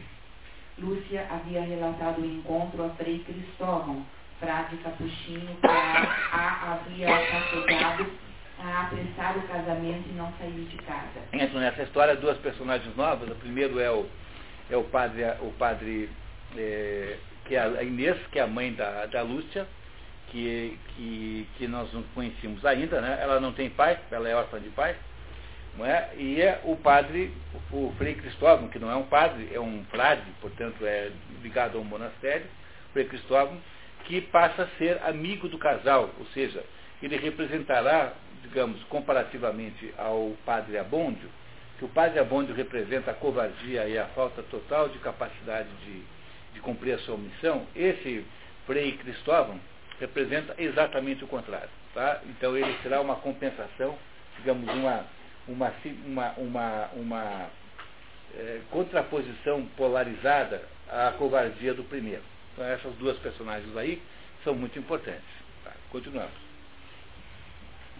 Lúcia 0.78 1.26
havia 1.30 1.62
relatado 1.62 2.20
o 2.20 2.26
encontro 2.26 2.84
a 2.84 2.90
Frei 2.90 3.20
Cristóvão, 3.20 4.04
frade 4.40 4.76
capuchinho, 4.78 5.56
que 5.60 5.66
a, 5.66 6.72
havia 6.72 7.08
aconselhado 7.08 8.06
a 8.58 8.82
apressar 8.82 9.38
o 9.38 9.42
casamento 9.42 10.08
e 10.08 10.12
não 10.12 10.32
sair 10.38 10.66
de 10.68 10.76
casa. 10.78 11.20
Entram 11.32 11.60
nessa 11.60 11.84
história 11.84 12.16
duas 12.16 12.36
personagens 12.38 12.94
novas. 12.96 13.30
O 13.30 13.34
primeiro 13.36 13.80
é 13.80 13.90
o, 13.90 14.06
é 14.68 14.76
o 14.76 14.84
padre, 14.84 15.22
o 15.40 15.52
padre 15.52 16.10
é, 16.56 17.16
que 17.44 17.54
é 17.54 17.60
a 17.60 17.82
Inês, 17.82 18.16
que 18.30 18.38
é 18.38 18.42
a 18.42 18.46
mãe 18.46 18.72
da, 18.72 19.06
da 19.06 19.22
Lúcia, 19.22 19.66
que, 20.30 20.78
que, 20.94 21.48
que 21.56 21.66
nós 21.66 21.92
não 21.92 22.02
conhecíamos 22.14 22.64
ainda, 22.64 23.00
né? 23.00 23.18
ela 23.20 23.40
não 23.40 23.52
tem 23.52 23.70
pai, 23.70 23.98
ela 24.10 24.28
é 24.28 24.34
órfã 24.34 24.60
de 24.60 24.68
pai, 24.70 24.94
não 25.76 25.86
é? 25.86 26.10
e 26.16 26.40
é 26.40 26.60
o 26.64 26.76
padre, 26.76 27.32
o, 27.72 27.86
o 27.86 27.94
Frei 27.96 28.14
Cristóvão, 28.14 28.68
que 28.68 28.78
não 28.78 28.90
é 28.90 28.96
um 28.96 29.04
padre, 29.04 29.48
é 29.52 29.60
um 29.60 29.84
frade, 29.90 30.26
portanto 30.40 30.84
é 30.84 31.10
ligado 31.42 31.78
a 31.78 31.80
um 31.80 31.84
monastério, 31.84 32.46
Frei 32.92 33.06
Cristóvão, 33.06 33.58
que 34.04 34.20
passa 34.20 34.62
a 34.62 34.78
ser 34.78 35.00
amigo 35.04 35.48
do 35.48 35.58
casal, 35.58 36.10
ou 36.18 36.26
seja, 36.26 36.62
ele 37.02 37.16
representará, 37.16 38.12
digamos, 38.42 38.82
comparativamente 38.84 39.92
ao 39.96 40.34
padre 40.44 40.78
Abôndio, 40.78 41.28
que 41.78 41.84
o 41.84 41.88
padre 41.88 42.18
Abôndio 42.18 42.54
representa 42.54 43.12
a 43.12 43.14
covardia 43.14 43.86
e 43.86 43.96
a 43.96 44.06
falta 44.06 44.42
total 44.44 44.88
de 44.88 44.98
capacidade 44.98 45.68
de, 45.84 46.02
de 46.54 46.60
cumprir 46.60 46.94
a 46.94 46.98
sua 46.98 47.16
missão, 47.16 47.66
esse 47.74 48.24
Frei 48.66 48.92
Cristóvão 48.98 49.58
representa 50.00 50.54
exatamente 50.58 51.24
o 51.24 51.26
contrário. 51.26 51.70
Tá? 51.94 52.20
Então 52.26 52.56
ele 52.56 52.76
será 52.82 53.00
uma 53.00 53.16
compensação, 53.16 53.98
digamos, 54.36 54.68
uma, 54.74 55.04
uma, 55.46 55.72
uma, 56.04 56.32
uma, 56.36 56.90
uma 56.94 57.50
é, 58.36 58.60
contraposição 58.70 59.66
polarizada 59.76 60.62
à 60.88 61.12
covardia 61.12 61.74
do 61.74 61.84
primeiro. 61.84 62.22
Então 62.52 62.64
essas 62.64 62.94
duas 62.96 63.16
personagens 63.18 63.76
aí 63.76 64.02
são 64.44 64.54
muito 64.54 64.78
importantes. 64.78 65.28
Tá? 65.64 65.72
Continuamos. 65.90 66.47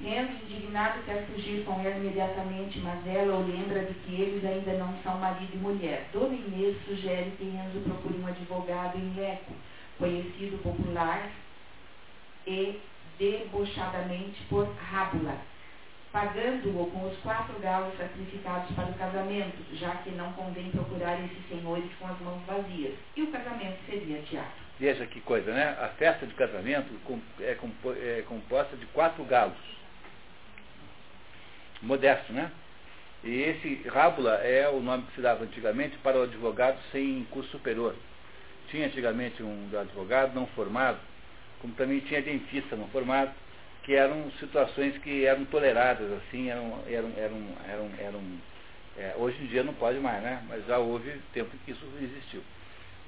Renzo, 0.01 0.33
indignado, 0.45 1.03
quer 1.05 1.27
fugir 1.27 1.65
com 1.65 1.81
ela 1.81 1.97
imediatamente, 1.97 2.79
mas 2.79 3.05
ela 3.07 3.37
o 3.37 3.47
lembra 3.47 3.85
de 3.85 3.95
que 3.95 4.21
eles 4.21 4.45
ainda 4.45 4.75
não 4.75 4.97
são 5.03 5.19
marido 5.19 5.51
e 5.53 5.57
mulher. 5.57 6.07
Dona 6.13 6.35
Inês 6.35 6.77
sugere 6.85 7.33
que 7.33 7.45
Renzo 7.45 7.81
procure 7.81 8.17
um 8.19 8.27
advogado 8.27 8.97
em 8.97 9.13
Leco, 9.15 9.53
conhecido 9.99 10.63
popular 10.63 11.29
e 12.47 12.81
debochadamente 13.19 14.41
por 14.49 14.69
Rábula, 14.77 15.37
pagando-o 16.13 16.91
com 16.93 17.09
os 17.09 17.19
quatro 17.19 17.59
galos 17.59 17.97
sacrificados 17.99 18.71
para 18.77 18.91
o 18.91 18.95
casamento, 18.95 19.57
já 19.75 19.97
que 19.97 20.11
não 20.11 20.33
convém 20.35 20.71
procurar 20.71 21.19
esses 21.25 21.49
senhores 21.49 21.91
com 21.99 22.07
as 22.07 22.21
mãos 22.21 22.41
vazias. 22.47 22.95
E 23.17 23.23
o 23.23 23.33
casamento 23.33 23.79
seria 23.87 24.23
teatro. 24.23 24.69
Veja 24.79 25.05
que 25.07 25.21
coisa, 25.23 25.53
né? 25.53 25.77
A 25.81 25.89
festa 25.89 26.25
de 26.25 26.35
casamento 26.35 26.89
é, 27.41 27.51
é 27.51 28.23
composta 28.23 28.77
de 28.77 28.87
quatro 28.87 29.25
galos 29.25 29.78
modesto, 31.83 32.33
né? 32.33 32.51
E 33.25 33.43
esse 33.43 33.89
rábula 33.89 34.35
é 34.35 34.69
o 34.69 34.81
nome 34.81 35.05
que 35.05 35.17
se 35.17 35.21
dava 35.21 35.45
antigamente 35.45 35.97
para 35.99 36.19
o 36.19 36.23
advogado 36.23 36.79
sem 36.93 37.27
curso 37.31 37.51
superior. 37.51 37.95
Tinha 38.69 38.87
antigamente 38.87 39.43
um 39.43 39.69
advogado 39.79 40.35
não 40.35 40.47
formado, 40.49 40.99
como 41.61 41.75
também 41.75 42.01
tinha 42.01 42.23
dentista 42.23 42.77
não 42.77 42.89
formado, 42.89 43.33
que 43.83 43.95
eram 43.95 44.31
situações 44.39 44.97
que 44.99 45.25
eram 45.25 45.45
toleradas, 45.47 46.13
assim, 46.13 46.49
eram, 46.51 46.79
eram, 46.87 47.13
eram, 47.17 47.37
eram, 47.67 47.91
eram 47.99 48.23
é, 48.99 49.15
hoje 49.17 49.43
em 49.43 49.47
dia 49.47 49.63
não 49.63 49.75
pode 49.75 49.99
mais, 49.99 50.23
né? 50.23 50.43
Mas 50.49 50.67
já 50.67 50.79
houve 50.79 51.11
tempo 51.33 51.51
em 51.55 51.59
que 51.65 51.71
isso 51.71 51.87
existiu. 52.01 52.43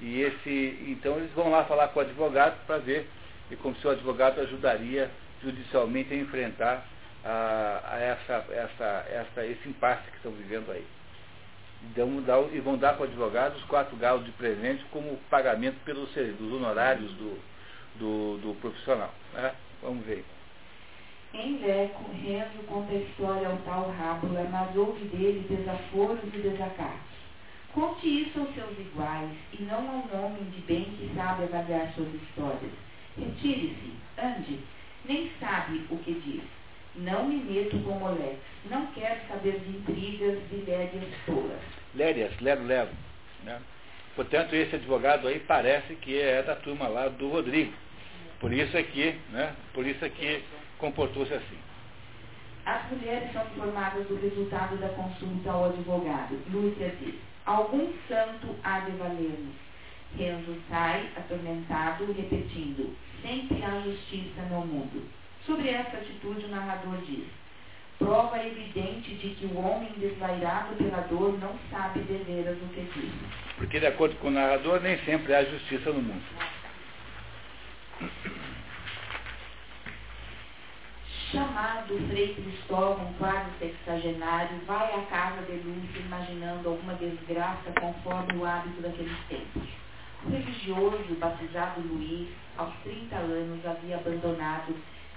E 0.00 0.22
esse, 0.22 0.86
então 0.88 1.18
eles 1.18 1.30
vão 1.32 1.50
lá 1.50 1.64
falar 1.64 1.88
com 1.88 1.98
o 1.98 2.02
advogado 2.02 2.64
para 2.66 2.78
ver 2.78 3.06
e 3.50 3.56
como 3.56 3.76
se 3.76 3.86
o 3.86 3.90
advogado 3.90 4.40
ajudaria 4.40 5.10
judicialmente 5.42 6.14
a 6.14 6.16
enfrentar 6.16 6.86
a, 7.24 7.80
a 7.84 7.98
essa, 7.98 8.44
essa, 8.50 9.06
essa, 9.10 9.46
esse 9.46 9.68
impasse 9.68 10.10
que 10.10 10.16
estão 10.16 10.32
vivendo 10.32 10.70
aí. 10.70 10.86
Então, 11.90 12.20
dá, 12.22 12.38
e 12.52 12.60
vão 12.60 12.76
dar 12.76 12.94
para 12.94 13.02
o 13.02 13.08
advogado 13.08 13.56
os 13.56 13.64
quatro 13.64 13.96
galos 13.96 14.24
de 14.24 14.32
presente 14.32 14.84
como 14.90 15.16
pagamento 15.30 15.76
pelos 15.84 16.10
dos 16.12 16.52
honorários 16.52 17.10
do, 17.12 17.38
do, 17.98 18.38
do 18.38 18.54
profissional. 18.60 19.12
Né? 19.32 19.54
Vamos 19.82 20.04
ver. 20.04 20.24
Em 21.32 21.58
Leco, 21.58 22.10
Renzo 22.12 22.58
conta 22.66 22.92
a 22.92 22.96
história 22.96 23.48
ao 23.48 23.56
tal 23.58 23.90
Rábula, 23.90 24.42
mas 24.50 24.76
ouve 24.76 25.04
dele 25.04 25.46
desaforos 25.48 26.18
e 26.24 26.38
desacatos. 26.38 27.10
Conte 27.72 28.22
isso 28.22 28.40
aos 28.40 28.52
seus 28.52 28.76
iguais, 28.78 29.30
e 29.52 29.62
não 29.62 29.78
a 29.78 29.92
um 29.92 30.24
homem 30.24 30.42
de 30.50 30.60
bem 30.62 30.84
que 30.84 31.08
sabe 31.14 31.44
avaliar 31.44 31.92
suas 31.94 32.12
histórias. 32.14 32.72
Retire-se, 33.16 33.92
ande, 34.20 34.58
nem 35.04 35.30
sabe 35.38 35.86
o 35.88 35.96
que 35.98 36.14
diz. 36.14 36.59
Não 36.96 37.28
me 37.28 37.36
meto 37.36 37.78
com 37.84 37.92
moleques. 37.92 38.38
Não 38.68 38.86
quero 38.86 39.20
saber 39.28 39.60
de 39.60 39.70
intrigas 39.70 40.38
e 40.52 40.56
lérias 40.56 41.14
tolas. 41.24 41.60
Lérias, 41.94 42.32
lero, 42.40 42.64
lero. 42.64 42.90
Né? 43.44 43.60
Portanto, 44.16 44.54
esse 44.54 44.76
advogado 44.76 45.28
aí 45.28 45.38
parece 45.40 45.94
que 45.96 46.20
é 46.20 46.42
da 46.42 46.56
turma 46.56 46.88
lá 46.88 47.08
do 47.08 47.28
Rodrigo. 47.28 47.72
Por 48.40 48.52
isso 48.52 48.76
é 48.76 48.82
que, 48.82 49.18
né, 49.30 49.54
por 49.72 49.86
isso 49.86 50.04
é 50.04 50.08
que 50.08 50.42
comportou-se 50.78 51.32
assim. 51.32 51.58
As 52.66 52.90
mulheres 52.90 53.32
são 53.32 53.44
informadas 53.46 54.06
do 54.06 54.20
resultado 54.20 54.76
da 54.78 54.88
consulta 54.90 55.50
ao 55.50 55.66
advogado. 55.66 56.38
Lúcia 56.50 56.94
diz, 57.00 57.14
algum 57.46 57.92
santo 58.08 58.56
há 58.62 58.80
de 58.80 58.92
valer-nos. 58.92 59.54
Renzo 60.16 60.56
sai, 60.68 61.08
atormentado, 61.16 62.12
repetindo, 62.12 62.96
sempre 63.22 63.62
há 63.62 63.80
justiça 63.80 64.42
no 64.50 64.66
mundo. 64.66 65.08
Sobre 65.46 65.70
essa 65.70 65.96
atitude, 65.96 66.44
o 66.44 66.48
narrador 66.48 66.98
diz: 67.06 67.24
prova 67.98 68.44
evidente 68.44 69.14
de 69.14 69.30
que 69.34 69.46
o 69.46 69.58
homem 69.58 69.92
desvairado 69.96 70.74
pela 70.76 71.02
dor 71.02 71.38
não 71.38 71.54
sabe 71.70 72.00
deveras 72.00 72.56
o 72.56 72.66
que 72.68 72.82
diz. 72.94 73.12
Porque, 73.56 73.78
de 73.78 73.86
acordo 73.86 74.16
com 74.16 74.28
o 74.28 74.30
narrador, 74.30 74.80
nem 74.80 74.98
sempre 75.04 75.34
há 75.34 75.44
justiça 75.44 75.92
no 75.92 76.02
mundo. 76.02 76.22
Chamado 81.30 82.08
Frei 82.08 82.34
Cristóvão, 82.34 83.12
quase 83.18 83.50
sexagenário, 83.60 84.58
vai 84.66 84.92
à 84.94 85.02
casa 85.02 85.42
de 85.42 85.52
Lúcia 85.58 86.00
imaginando 86.00 86.70
alguma 86.70 86.94
desgraça 86.94 87.70
conforme 87.78 88.36
o 88.36 88.44
hábito 88.44 88.82
daqueles 88.82 89.16
tempos. 89.28 89.68
O 90.24 90.30
religioso, 90.30 91.14
batizado 91.20 91.80
Luiz, 91.82 92.28
aos 92.56 92.74
30 92.82 93.14
anos, 93.14 93.64
havia 93.64 93.96
abandonado 93.96 94.74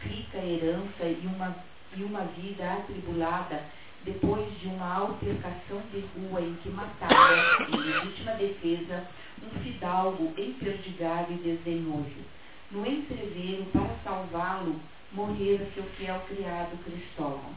rica 0.07 0.37
herança 0.37 1.03
e 1.03 1.25
uma, 1.25 1.55
e 1.95 2.03
uma 2.03 2.21
vida 2.25 2.73
atribulada 2.73 3.63
depois 4.05 4.59
de 4.59 4.67
uma 4.67 4.95
altercação 4.95 5.81
de 5.91 6.03
rua 6.15 6.41
em 6.41 6.55
que 6.55 6.69
matara, 6.69 7.67
em 7.69 7.75
legítima 7.77 8.33
defesa, 8.33 9.07
um 9.41 9.59
fidalgo 9.61 10.33
emperdigado 10.37 11.33
e 11.33 11.37
desdenhoso. 11.37 12.33
No 12.71 12.85
entreveiro, 12.85 13.65
para 13.71 13.95
salvá-lo, 14.03 14.79
morrera 15.13 15.65
seu 15.73 15.83
fiel 15.97 16.19
criado 16.27 16.77
Cristóvão. 16.83 17.53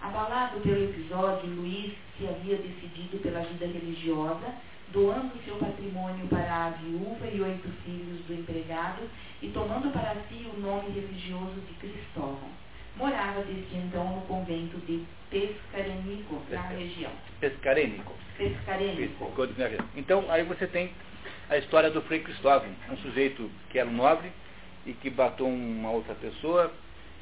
Abalado 0.00 0.60
pelo 0.60 0.84
episódio, 0.84 1.50
Luiz 1.50 1.92
se 2.16 2.26
havia 2.26 2.56
decidido 2.56 3.18
pela 3.18 3.40
vida 3.40 3.66
religiosa, 3.66 4.54
doando 4.92 5.32
seu 5.44 5.56
patrimônio 5.56 6.26
para 6.28 6.66
a 6.66 6.70
viúva 6.70 7.26
e 7.26 7.40
oito 7.40 7.68
filhos 7.84 8.20
do 8.26 8.34
empregado 8.34 9.02
e 9.42 9.48
tomando 9.48 9.92
para 9.92 10.14
si 10.28 10.46
o 10.52 10.60
nome 10.60 10.90
religioso 10.90 11.60
de 11.68 11.74
Cristóvão. 11.74 12.50
Morava 12.96 13.42
desde 13.42 13.76
então 13.76 14.16
no 14.16 14.20
convento 14.22 14.76
de 14.78 15.04
Pescarenico, 15.30 16.42
na 16.50 16.62
região. 16.62 17.12
Pescarenico. 17.38 18.12
Pescarenico. 18.36 19.32
Então, 19.94 20.24
aí 20.28 20.42
você 20.42 20.66
tem 20.66 20.90
a 21.48 21.56
história 21.56 21.90
do 21.90 22.02
Frei 22.02 22.20
Cristóvão, 22.20 22.68
um 22.90 22.96
sujeito 22.96 23.48
que 23.70 23.78
era 23.78 23.88
um 23.88 23.92
nobre 23.92 24.32
e 24.84 24.92
que 24.92 25.08
matou 25.08 25.48
uma 25.48 25.90
outra 25.90 26.14
pessoa 26.16 26.72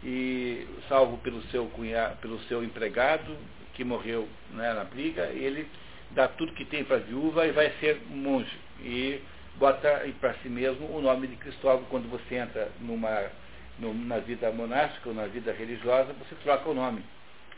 e 0.02 0.66
salvo 0.88 1.18
pelo 1.18 1.42
seu 1.44 1.66
cunhado, 1.66 2.16
pelo 2.16 2.38
seu 2.44 2.64
empregado 2.64 3.36
que 3.74 3.84
morreu 3.84 4.26
né, 4.52 4.72
na 4.72 4.84
briga, 4.84 5.26
ele 5.26 5.68
dá 6.10 6.28
tudo 6.28 6.52
que 6.52 6.64
tem 6.64 6.84
para 6.84 6.96
a 6.96 7.00
viúva 7.00 7.46
e 7.46 7.52
vai 7.52 7.72
ser 7.80 8.00
monge. 8.08 8.56
E 8.80 9.20
bota 9.56 10.04
para 10.20 10.34
si 10.34 10.48
mesmo 10.48 10.86
o 10.96 11.00
nome 11.00 11.26
de 11.26 11.36
Cristóvão 11.36 11.84
quando 11.90 12.08
você 12.08 12.36
entra 12.36 12.70
numa, 12.80 13.30
na 13.78 14.18
vida 14.18 14.50
monástica 14.50 15.08
ou 15.08 15.14
na 15.14 15.26
vida 15.26 15.52
religiosa, 15.52 16.12
você 16.14 16.34
troca 16.42 16.68
o 16.68 16.74
nome. 16.74 17.04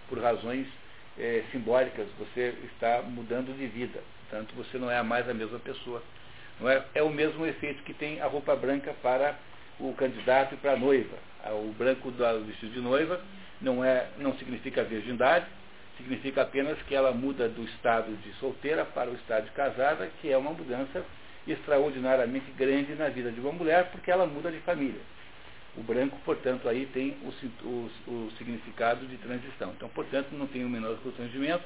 Por 0.08 0.20
razões 0.20 0.66
é, 1.18 1.44
simbólicas, 1.52 2.06
você 2.18 2.54
está 2.72 3.02
mudando 3.02 3.56
de 3.56 3.66
vida. 3.66 4.00
Portanto, 4.28 4.54
você 4.56 4.78
não 4.78 4.90
é 4.90 5.02
mais 5.02 5.28
a 5.28 5.34
mesma 5.34 5.58
pessoa. 5.58 6.02
Não 6.60 6.68
é, 6.68 6.84
é 6.94 7.02
o 7.02 7.10
mesmo 7.10 7.46
efeito 7.46 7.82
que 7.82 7.94
tem 7.94 8.20
a 8.20 8.26
roupa 8.26 8.54
branca 8.56 8.94
para 9.02 9.36
o 9.78 9.92
candidato 9.94 10.54
e 10.54 10.58
para 10.58 10.72
a 10.72 10.76
noiva. 10.76 11.16
O 11.64 11.72
branco 11.76 12.10
do 12.10 12.44
vestido 12.44 12.72
de 12.72 12.80
noiva 12.80 13.20
não, 13.60 13.84
é, 13.84 14.08
não 14.18 14.36
significa 14.36 14.84
virgindade, 14.84 15.46
significa 16.00 16.42
apenas 16.42 16.80
que 16.82 16.94
ela 16.94 17.12
muda 17.12 17.48
do 17.48 17.64
estado 17.64 18.14
de 18.22 18.32
solteira 18.34 18.84
para 18.84 19.10
o 19.10 19.14
estado 19.14 19.44
de 19.44 19.50
casada, 19.52 20.10
que 20.20 20.30
é 20.30 20.36
uma 20.36 20.52
mudança 20.52 21.04
extraordinariamente 21.46 22.50
grande 22.52 22.94
na 22.94 23.08
vida 23.08 23.30
de 23.30 23.40
uma 23.40 23.52
mulher, 23.52 23.90
porque 23.90 24.10
ela 24.10 24.26
muda 24.26 24.50
de 24.50 24.58
família. 24.60 25.00
O 25.76 25.82
branco, 25.82 26.18
portanto, 26.24 26.68
aí 26.68 26.86
tem 26.86 27.16
o, 27.22 27.66
o, 27.66 27.90
o 28.08 28.30
significado 28.36 29.06
de 29.06 29.16
transição. 29.18 29.72
Então, 29.76 29.88
portanto, 29.88 30.28
não 30.32 30.46
tem 30.46 30.64
o 30.64 30.68
menor 30.68 30.96
constrangimento 30.98 31.64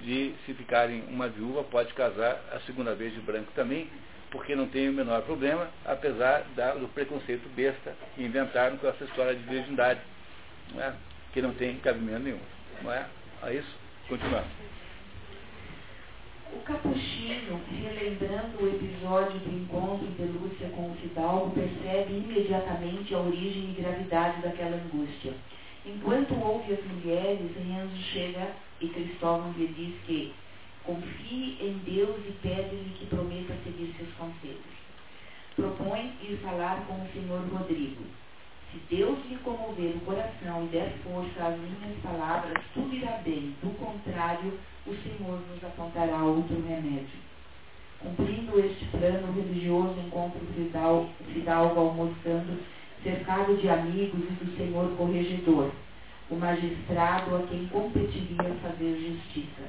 de, 0.00 0.34
se 0.44 0.54
ficarem 0.54 1.02
uma 1.08 1.28
viúva, 1.28 1.64
pode 1.64 1.92
casar 1.94 2.40
a 2.52 2.60
segunda 2.60 2.94
vez 2.94 3.12
de 3.14 3.20
branco 3.20 3.50
também, 3.54 3.88
porque 4.30 4.54
não 4.54 4.68
tem 4.68 4.88
o 4.88 4.92
menor 4.92 5.22
problema, 5.22 5.68
apesar 5.84 6.44
da, 6.54 6.74
do 6.74 6.88
preconceito 6.88 7.48
besta 7.54 7.94
que 8.14 8.22
inventaram 8.22 8.76
com 8.76 8.86
essa 8.86 9.04
história 9.04 9.34
de 9.34 9.42
virgindade, 9.42 10.00
não 10.72 10.82
é? 10.82 10.94
que 11.32 11.40
não 11.40 11.54
tem 11.54 11.76
cabimento 11.78 12.20
nenhum. 12.20 12.40
Não 12.82 12.92
é? 12.92 13.06
É 13.42 13.54
isso? 13.54 13.76
Continuando. 14.08 14.46
O 16.52 16.60
capuchinho, 16.60 17.60
relembrando 17.70 18.62
o 18.62 18.68
episódio 18.68 19.38
do 19.40 19.54
encontro 19.54 20.06
de 20.06 20.22
Lúcia 20.22 20.68
com 20.70 20.90
o 20.90 20.96
Fidalgo, 20.96 21.50
percebe 21.50 22.14
imediatamente 22.14 23.14
a 23.14 23.18
origem 23.18 23.70
e 23.70 23.80
gravidade 23.80 24.40
daquela 24.40 24.76
angústia. 24.76 25.34
Enquanto 25.84 26.34
ouve 26.34 26.72
as 26.72 26.84
mulheres, 26.84 27.50
Renzo 27.56 27.96
chega 28.12 28.50
e 28.80 28.88
Cristóvão 28.88 29.52
lhe 29.52 29.68
diz 29.68 29.94
que 30.06 30.34
confie 30.84 31.58
em 31.60 31.78
Deus 31.84 32.18
e 32.26 32.32
pede-lhe 32.42 32.96
que 32.98 33.06
prometa 33.06 33.54
seguir 33.62 33.94
seus 33.96 34.12
conselhos. 34.14 34.78
Propõe 35.54 36.12
ir 36.22 36.38
falar 36.42 36.84
com 36.86 36.94
o 36.94 37.08
senhor 37.12 37.40
Rodrigo. 37.52 38.04
Se 38.70 38.96
Deus 38.96 39.18
lhe 39.28 39.36
comover 39.38 39.96
o 39.96 40.00
coração 40.00 40.64
e 40.64 40.68
der 40.68 40.92
força 41.02 41.42
às 41.42 41.58
minhas 41.58 41.98
palavras, 42.02 42.62
tudo 42.74 42.94
irá 42.94 43.12
bem. 43.24 43.54
Do 43.62 43.70
contrário, 43.78 44.58
o 44.86 44.94
Senhor 44.94 45.40
nos 45.48 45.64
apontará 45.64 46.22
outro 46.22 46.54
remédio. 46.66 47.18
Cumprindo 48.00 48.60
este 48.60 48.84
plano, 48.86 49.28
o 49.28 49.32
religioso 49.32 49.98
encontra 49.98 50.38
o 50.38 51.08
fidalgo 51.32 51.80
almoçando, 51.80 52.62
cercado 53.02 53.56
de 53.56 53.68
amigos 53.68 54.20
e 54.20 54.44
do 54.44 54.56
Senhor 54.56 54.96
corregedor, 54.96 55.72
o 56.30 56.36
magistrado 56.36 57.36
a 57.36 57.42
quem 57.44 57.66
competiria 57.68 58.54
fazer 58.62 58.96
justiça. 58.98 59.62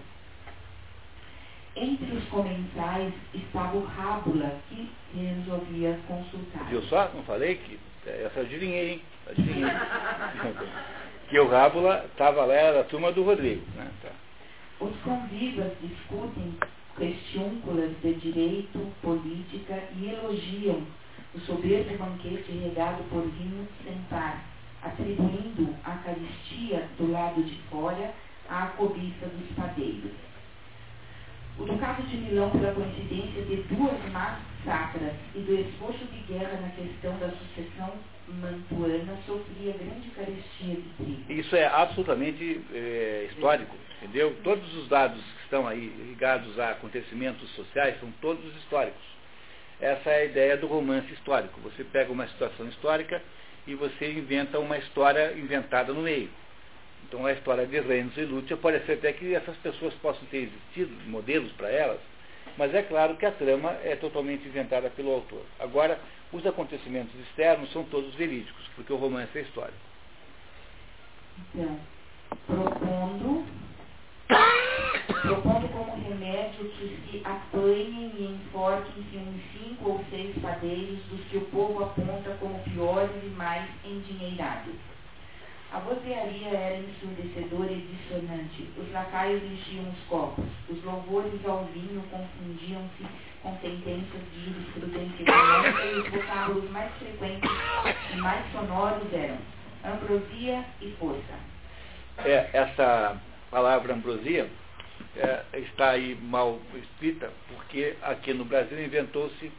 Entre 1.81 2.13
os 2.13 2.25
comensais 2.25 3.13
estava 3.33 3.77
o 3.77 3.85
Rábula, 3.85 4.59
que 4.67 4.89
resolvia 5.15 5.97
consultar. 6.07 6.65
Viu 6.65 6.81
só? 6.83 7.09
Não 7.15 7.23
falei 7.23 7.55
que 7.55 7.79
essa 8.05 8.39
eu 8.39 8.45
adivinhei, 8.45 8.89
hein? 8.91 9.01
Adivinhei. 9.29 9.71
que 11.29 11.39
o 11.39 11.47
Rábula 11.47 12.05
estava 12.11 12.43
lá, 12.43 12.53
era 12.53 12.81
a 12.81 12.83
turma 12.83 13.13
do 13.13 13.23
Rodrigo. 13.23 13.63
Né? 13.75 13.89
Tá. 14.03 14.09
Os 14.81 14.93
convivas 15.03 15.71
discutem 15.81 16.57
questiúnculas 16.97 17.91
de 18.01 18.13
direito, 18.15 18.91
política 19.01 19.81
e 19.95 20.09
elogiam 20.09 20.81
o 21.33 21.39
soberbo 21.41 21.97
banquete 21.97 22.51
regado 22.51 23.03
por 23.09 23.21
vinho 23.21 23.65
sem 23.85 23.95
par, 24.09 24.43
atribuindo 24.81 25.73
a 25.85 25.91
caristia 25.91 26.89
do 26.97 27.11
lado 27.11 27.41
de 27.41 27.55
fora 27.69 28.13
à 28.49 28.67
cobiça 28.77 29.27
dos 29.27 29.55
padeiros. 29.55 30.11
O 31.59 31.65
Ducado 31.65 32.01
de 32.03 32.15
Milão, 32.15 32.49
pela 32.51 32.71
coincidência 32.71 33.41
de 33.43 33.57
duas 33.63 33.99
massacras 34.13 35.11
e 35.35 35.39
do 35.39 35.53
esforço 35.55 36.05
de 36.05 36.33
guerra 36.33 36.57
na 36.61 36.69
questão 36.69 37.17
da 37.17 37.29
sucessão 37.31 37.93
mantuana, 38.29 39.17
sofria 39.25 39.73
grande 39.73 40.09
carestia 40.11 40.75
de 40.75 40.89
trigo. 40.97 41.23
Isso 41.29 41.53
é 41.57 41.65
absolutamente 41.65 42.61
é, 42.73 43.27
histórico, 43.31 43.75
entendeu? 44.01 44.37
Todos 44.41 44.73
os 44.77 44.87
dados 44.87 45.21
que 45.21 45.43
estão 45.43 45.67
aí 45.67 45.87
ligados 46.07 46.57
a 46.57 46.71
acontecimentos 46.71 47.49
sociais 47.55 47.99
são 47.99 48.09
todos 48.21 48.55
históricos. 48.55 49.03
Essa 49.81 50.11
é 50.11 50.21
a 50.21 50.25
ideia 50.25 50.55
do 50.55 50.67
romance 50.67 51.11
histórico. 51.11 51.59
Você 51.59 51.83
pega 51.83 52.09
uma 52.09 52.27
situação 52.27 52.69
histórica 52.69 53.21
e 53.67 53.75
você 53.75 54.13
inventa 54.13 54.59
uma 54.59 54.77
história 54.77 55.33
inventada 55.37 55.91
no 55.91 56.03
meio. 56.03 56.29
Então 57.09 57.25
a 57.25 57.33
história 57.33 57.65
de 57.65 57.79
Renzo 57.79 58.19
e 58.21 58.25
Lúcia 58.25 58.55
pode 58.55 58.85
ser 58.85 58.93
até 58.93 59.11
que 59.11 59.33
essas 59.33 59.57
pessoas 59.57 59.95
possam 59.95 60.23
ter 60.29 60.43
existido, 60.43 60.91
modelos 61.09 61.51
para 61.53 61.67
elas, 61.67 61.99
mas 62.55 62.71
é 62.75 62.83
claro 62.83 63.15
que 63.15 63.25
a 63.25 63.31
trama 63.31 63.71
é 63.83 63.95
totalmente 63.95 64.47
inventada 64.47 64.91
pelo 64.91 65.13
autor. 65.13 65.41
Agora, 65.59 65.99
os 66.31 66.45
acontecimentos 66.45 67.19
externos 67.21 67.71
são 67.71 67.83
todos 67.85 68.13
verídicos, 68.13 68.63
porque 68.75 68.93
o 68.93 68.97
romance 68.97 69.35
é 69.35 69.41
histórico. 69.41 69.79
Então, 71.55 71.79
propondo, 72.45 73.43
propondo 75.23 75.67
como 75.69 76.07
remédio 76.07 76.69
que 76.69 76.99
se 77.09 77.25
apanhem 77.25 78.11
e 78.19 78.39
enforquem-se 78.39 79.17
uns 79.17 79.41
cinco 79.51 79.89
ou 79.89 80.05
seis 80.11 80.37
padeiros 80.39 80.99
dos 81.05 81.25
que 81.25 81.37
o 81.37 81.45
povo 81.45 81.85
aponta 81.85 82.37
como 82.39 82.59
piores 82.65 83.23
e 83.23 83.29
mais 83.29 83.67
endinheirados 83.83 84.75
a 85.71 85.79
vozearia 85.79 86.49
era 86.49 86.77
ensurdecedora 86.77 87.71
e 87.71 87.81
dissonante. 87.81 88.67
Os 88.77 88.91
lacaios 88.91 89.43
enchiam 89.43 89.87
os 89.89 89.99
copos. 90.07 90.45
Os 90.67 90.83
louvores 90.83 91.45
ao 91.45 91.65
vinho 91.65 92.03
confundiam-se 92.09 93.05
com 93.43 93.55
sentenças 93.59 94.21
de 94.33 94.45
jurisprudência 94.45 95.25
e 95.25 95.99
os 95.99 96.09
vocábulos 96.09 96.69
mais 96.71 96.91
frequentes 96.95 97.49
e 98.13 98.17
mais 98.17 98.51
sonoros 98.51 99.13
eram 99.13 99.37
ambrosia 99.85 100.65
e 100.81 100.91
força. 100.99 101.39
É, 102.25 102.49
essa 102.51 103.21
palavra 103.49 103.93
ambrosia 103.93 104.49
é, 105.15 105.43
está 105.53 105.91
aí 105.91 106.17
mal 106.21 106.59
escrita, 106.75 107.31
porque 107.47 107.95
aqui 108.01 108.33
no 108.33 108.43
Brasil 108.43 108.83
inventou-se 108.83 109.51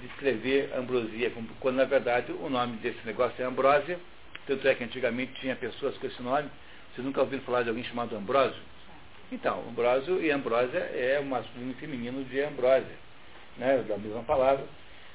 de 0.00 0.06
escrever 0.06 0.72
ambrosia, 0.74 1.30
quando 1.60 1.76
na 1.76 1.84
verdade 1.84 2.32
o 2.32 2.48
nome 2.48 2.78
desse 2.78 3.04
negócio 3.06 3.40
é 3.42 3.46
ambrósia, 3.46 4.00
tanto 4.52 4.68
é 4.68 4.74
que 4.74 4.84
antigamente 4.84 5.32
tinha 5.40 5.56
pessoas 5.56 5.96
com 5.96 6.06
esse 6.06 6.20
nome. 6.22 6.48
Vocês 6.92 7.04
nunca 7.04 7.20
ouviram 7.22 7.42
falar 7.44 7.62
de 7.62 7.70
alguém 7.70 7.84
chamado 7.84 8.14
Ambrósio? 8.14 8.60
Então, 9.30 9.64
Ambrósio 9.66 10.22
e 10.22 10.30
Ambrósia 10.30 10.78
é 10.78 11.18
o 11.18 11.24
masculino 11.24 11.72
feminino 11.74 12.22
de 12.24 12.42
Ambrósia, 12.42 12.96
né, 13.56 13.82
da 13.88 13.96
mesma 13.96 14.22
palavra. 14.24 14.64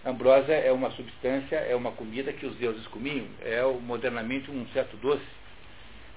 Ambrósia 0.03 0.53
é 0.53 0.71
uma 0.71 0.89
substância, 0.91 1.55
é 1.55 1.75
uma 1.75 1.91
comida 1.91 2.33
que 2.33 2.47
os 2.47 2.55
deuses 2.55 2.85
comiam, 2.87 3.27
é 3.41 3.61
modernamente 3.79 4.49
um 4.49 4.65
certo 4.69 4.97
doce. 4.97 5.21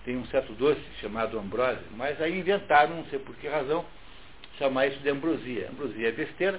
Tem 0.02 0.16
um 0.16 0.24
certo 0.26 0.54
doce 0.54 0.80
chamado 0.98 1.38
ambrósia, 1.38 1.84
mas 1.94 2.18
aí 2.22 2.38
inventaram, 2.38 2.96
não 2.96 3.04
sei 3.06 3.18
por 3.18 3.36
que 3.36 3.48
razão, 3.48 3.84
chamar 4.58 4.86
isso 4.86 4.98
de 5.00 5.10
ambrosia. 5.10 5.68
Ambrosia 5.70 6.08
é 6.08 6.12
besteira, 6.12 6.58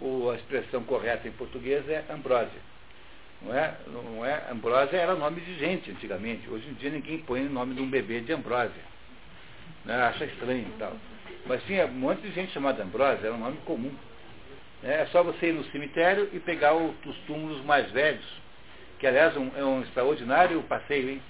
ou 0.00 0.28
a 0.28 0.34
expressão 0.34 0.82
correta 0.82 1.28
em 1.28 1.32
português 1.32 1.88
é 1.88 2.04
ambrósia. 2.10 2.60
Não 3.42 3.54
é, 3.56 3.74
não 3.86 4.24
é? 4.24 4.42
Ambrósia 4.50 4.96
era 4.96 5.14
nome 5.14 5.40
de 5.40 5.58
gente 5.58 5.90
antigamente. 5.90 6.48
Hoje 6.50 6.68
em 6.68 6.74
dia 6.74 6.90
ninguém 6.90 7.18
põe 7.18 7.46
o 7.46 7.50
nome 7.50 7.74
de 7.74 7.80
um 7.80 7.88
bebê 7.88 8.20
de 8.20 8.32
Ambrósia. 8.32 8.82
Né? 9.84 9.94
Acha 9.94 10.26
estranho 10.26 10.66
e 10.68 10.78
tal. 10.78 10.92
Mas 11.46 11.62
tinha 11.64 11.86
um 11.86 11.92
monte 11.92 12.20
de 12.20 12.32
gente 12.32 12.52
chamada 12.52 12.82
Ambrósia, 12.82 13.26
era 13.26 13.34
um 13.34 13.38
nome 13.40 13.56
comum. 13.64 13.92
É 14.82 15.06
só 15.06 15.22
você 15.22 15.48
ir 15.48 15.52
no 15.52 15.64
cemitério 15.64 16.28
e 16.32 16.38
pegar 16.38 16.74
o, 16.74 16.94
os 17.06 17.16
túmulos 17.26 17.62
mais 17.64 17.90
velhos, 17.90 18.24
que 18.98 19.06
aliás 19.06 19.36
um, 19.36 19.50
é 19.56 19.64
um 19.64 19.82
extraordinário 19.82 20.62
passeio, 20.62 21.10
hein? 21.10 21.22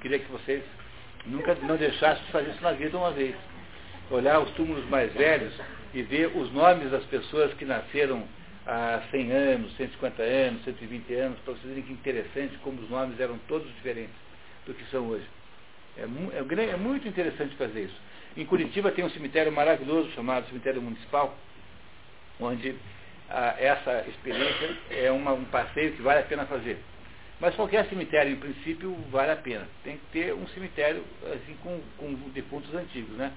Queria 0.00 0.18
que 0.18 0.30
vocês 0.30 0.62
nunca 1.26 1.54
não 1.62 1.76
deixassem 1.76 2.24
de 2.24 2.32
fazer 2.32 2.50
isso 2.50 2.62
na 2.62 2.72
vida 2.72 2.96
uma 2.96 3.10
vez. 3.10 3.34
Olhar 4.10 4.40
os 4.40 4.50
túmulos 4.52 4.84
mais 4.88 5.12
velhos 5.12 5.52
e 5.94 6.02
ver 6.02 6.26
os 6.36 6.52
nomes 6.52 6.90
das 6.90 7.04
pessoas 7.04 7.52
que 7.54 7.64
nasceram 7.64 8.22
há 8.70 9.02
100 9.10 9.32
anos, 9.32 9.76
150 9.76 10.22
anos, 10.22 10.64
120 10.64 11.14
anos, 11.14 11.38
para 11.40 11.54
vocês 11.54 11.66
verem 11.66 11.82
que 11.82 11.92
interessante 11.92 12.56
como 12.58 12.80
os 12.80 12.88
nomes 12.88 13.18
eram 13.18 13.36
todos 13.48 13.66
diferentes 13.74 14.14
do 14.64 14.72
que 14.72 14.84
são 14.90 15.08
hoje. 15.08 15.26
É, 15.98 16.02
é, 16.02 16.70
é, 16.70 16.76
muito 16.76 17.08
interessante 17.08 17.56
fazer 17.56 17.84
isso. 17.84 18.00
Em 18.36 18.46
Curitiba 18.46 18.92
tem 18.92 19.04
um 19.04 19.10
cemitério 19.10 19.50
maravilhoso 19.50 20.12
chamado 20.12 20.46
Cemitério 20.46 20.80
Municipal, 20.80 21.36
onde 22.38 22.76
ah, 23.28 23.56
essa 23.58 24.04
experiência 24.08 24.76
é 24.88 25.10
uma, 25.10 25.32
um 25.32 25.44
passeio 25.46 25.92
que 25.94 26.02
vale 26.02 26.20
a 26.20 26.24
pena 26.24 26.46
fazer. 26.46 26.78
Mas 27.40 27.56
qualquer 27.56 27.88
cemitério, 27.88 28.32
em 28.32 28.36
princípio, 28.36 28.94
vale 29.10 29.32
a 29.32 29.36
pena. 29.36 29.66
Tem 29.82 29.96
que 29.96 30.06
ter 30.12 30.32
um 30.32 30.46
cemitério 30.48 31.02
assim, 31.32 31.56
com, 31.62 31.80
com 31.96 32.12
defuntos 32.32 32.72
antigos, 32.72 33.16
né? 33.16 33.32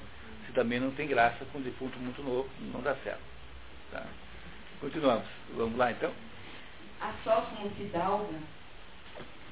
Se 0.46 0.52
também 0.52 0.80
não 0.80 0.92
tem 0.92 1.08
graça 1.08 1.44
com 1.52 1.60
defunto 1.60 1.98
muito 1.98 2.22
novo, 2.22 2.48
não 2.72 2.82
dá 2.82 2.96
certo. 2.98 3.22
Tá? 3.92 4.06
Continuamos. 4.84 5.26
Vamos 5.56 5.78
lá 5.78 5.92
então? 5.94 6.12
A 7.00 7.14
sócio 7.24 7.70
fidalga, 7.78 8.38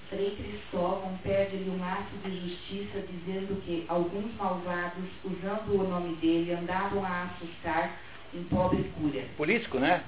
Frei 0.09 0.35
Cristóvão 0.35 1.17
pede-lhe 1.23 1.69
um 1.69 1.81
ato 1.81 2.17
de 2.25 2.49
justiça 2.49 2.99
dizendo 2.99 3.61
que 3.63 3.85
alguns 3.87 4.35
malvados, 4.35 5.05
usando 5.23 5.79
o 5.79 5.87
nome 5.87 6.17
dele, 6.17 6.51
andavam 6.51 7.05
a 7.05 7.23
assustar 7.23 7.97
um 8.33 8.43
pobre 8.43 8.83
cura. 8.99 9.23
Político, 9.37 9.79
né? 9.79 10.03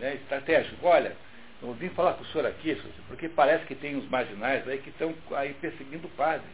É 0.00 0.14
estratégico. 0.14 0.84
Olha, 0.84 1.16
eu 1.62 1.72
vim 1.74 1.88
falar 1.90 2.14
com 2.14 2.24
o 2.24 2.26
senhor 2.26 2.48
aqui, 2.48 2.76
porque 3.06 3.28
parece 3.28 3.66
que 3.66 3.74
tem 3.76 3.94
uns 3.94 4.08
marginais 4.08 4.66
aí 4.66 4.78
que 4.78 4.90
estão 4.90 5.14
aí 5.36 5.54
perseguindo 5.60 6.08
o 6.08 6.16
padre. 6.16 6.48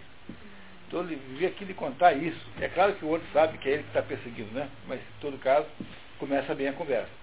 Então 0.87 1.01
ele 1.01 1.17
vim 1.39 1.47
aqui 1.47 1.65
lhe 1.65 1.73
contar 1.73 2.13
isso. 2.13 2.47
É 2.61 2.69
claro 2.69 2.93
que 2.93 3.07
o 3.07 3.09
outro 3.09 3.27
sabe 3.33 3.57
que 3.57 3.71
é 3.71 3.73
ele 3.73 3.85
que 3.85 3.89
está 3.89 4.03
perseguindo, 4.03 4.53
né? 4.53 4.69
Mas 4.87 5.01
em 5.01 5.21
todo 5.23 5.39
caso, 5.39 5.67
começa 6.19 6.55
bem 6.55 6.69
a 6.69 6.75
conversa. 6.75 7.22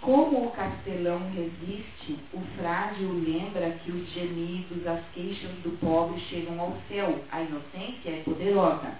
Como 0.00 0.46
o 0.46 0.50
castelão 0.52 1.20
resiste, 1.32 2.18
o 2.32 2.40
frágil 2.56 3.12
lembra 3.12 3.70
que 3.84 3.90
os 3.90 4.08
gemidos, 4.12 4.86
as 4.86 5.00
queixas 5.12 5.50
do 5.62 5.76
pobre 5.80 6.20
chegam 6.20 6.60
ao 6.60 6.76
céu. 6.88 7.20
A 7.32 7.42
inocência 7.42 8.10
é 8.10 8.22
poderosa. 8.24 8.94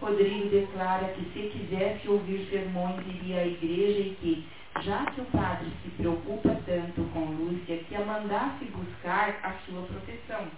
Rodrigo 0.00 0.48
declara 0.48 1.08
que 1.08 1.24
se 1.32 1.48
quisesse 1.48 2.08
ouvir 2.08 2.48
sermões 2.50 3.06
iria 3.06 3.40
à 3.40 3.46
igreja 3.46 4.00
e 4.00 4.16
que, 4.20 4.44
já 4.82 5.04
que 5.06 5.20
o 5.20 5.24
padre 5.26 5.68
se 5.82 5.90
preocupa 5.90 6.56
tanto 6.66 7.02
com 7.12 7.20
Lúcia, 7.20 7.76
que 7.84 7.94
a 7.94 8.04
mandasse 8.04 8.64
buscar 8.64 9.38
a 9.44 9.52
sua 9.64 9.82
proteção. 9.82 10.48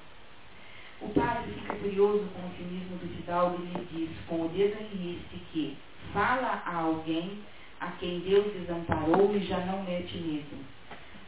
O 1.02 1.08
padre 1.08 1.52
fica 1.52 1.74
curioso 1.74 2.24
com 2.32 2.46
o 2.46 2.54
cinismo 2.56 2.96
do 2.96 3.16
fidalgo 3.16 3.60
e 3.60 3.76
lhe 3.76 3.84
diz, 3.92 4.10
com 4.28 4.46
o 4.46 4.48
dedo 4.48 4.80
em 4.80 5.18
que 5.52 5.76
fala 6.12 6.62
a 6.64 6.76
alguém 6.76 7.38
a 7.80 7.88
quem 7.92 8.20
Deus 8.20 8.52
desamparou 8.52 9.34
e 9.34 9.40
já 9.40 9.58
não 9.66 9.82
mete 9.82 10.16
medo. 10.18 10.64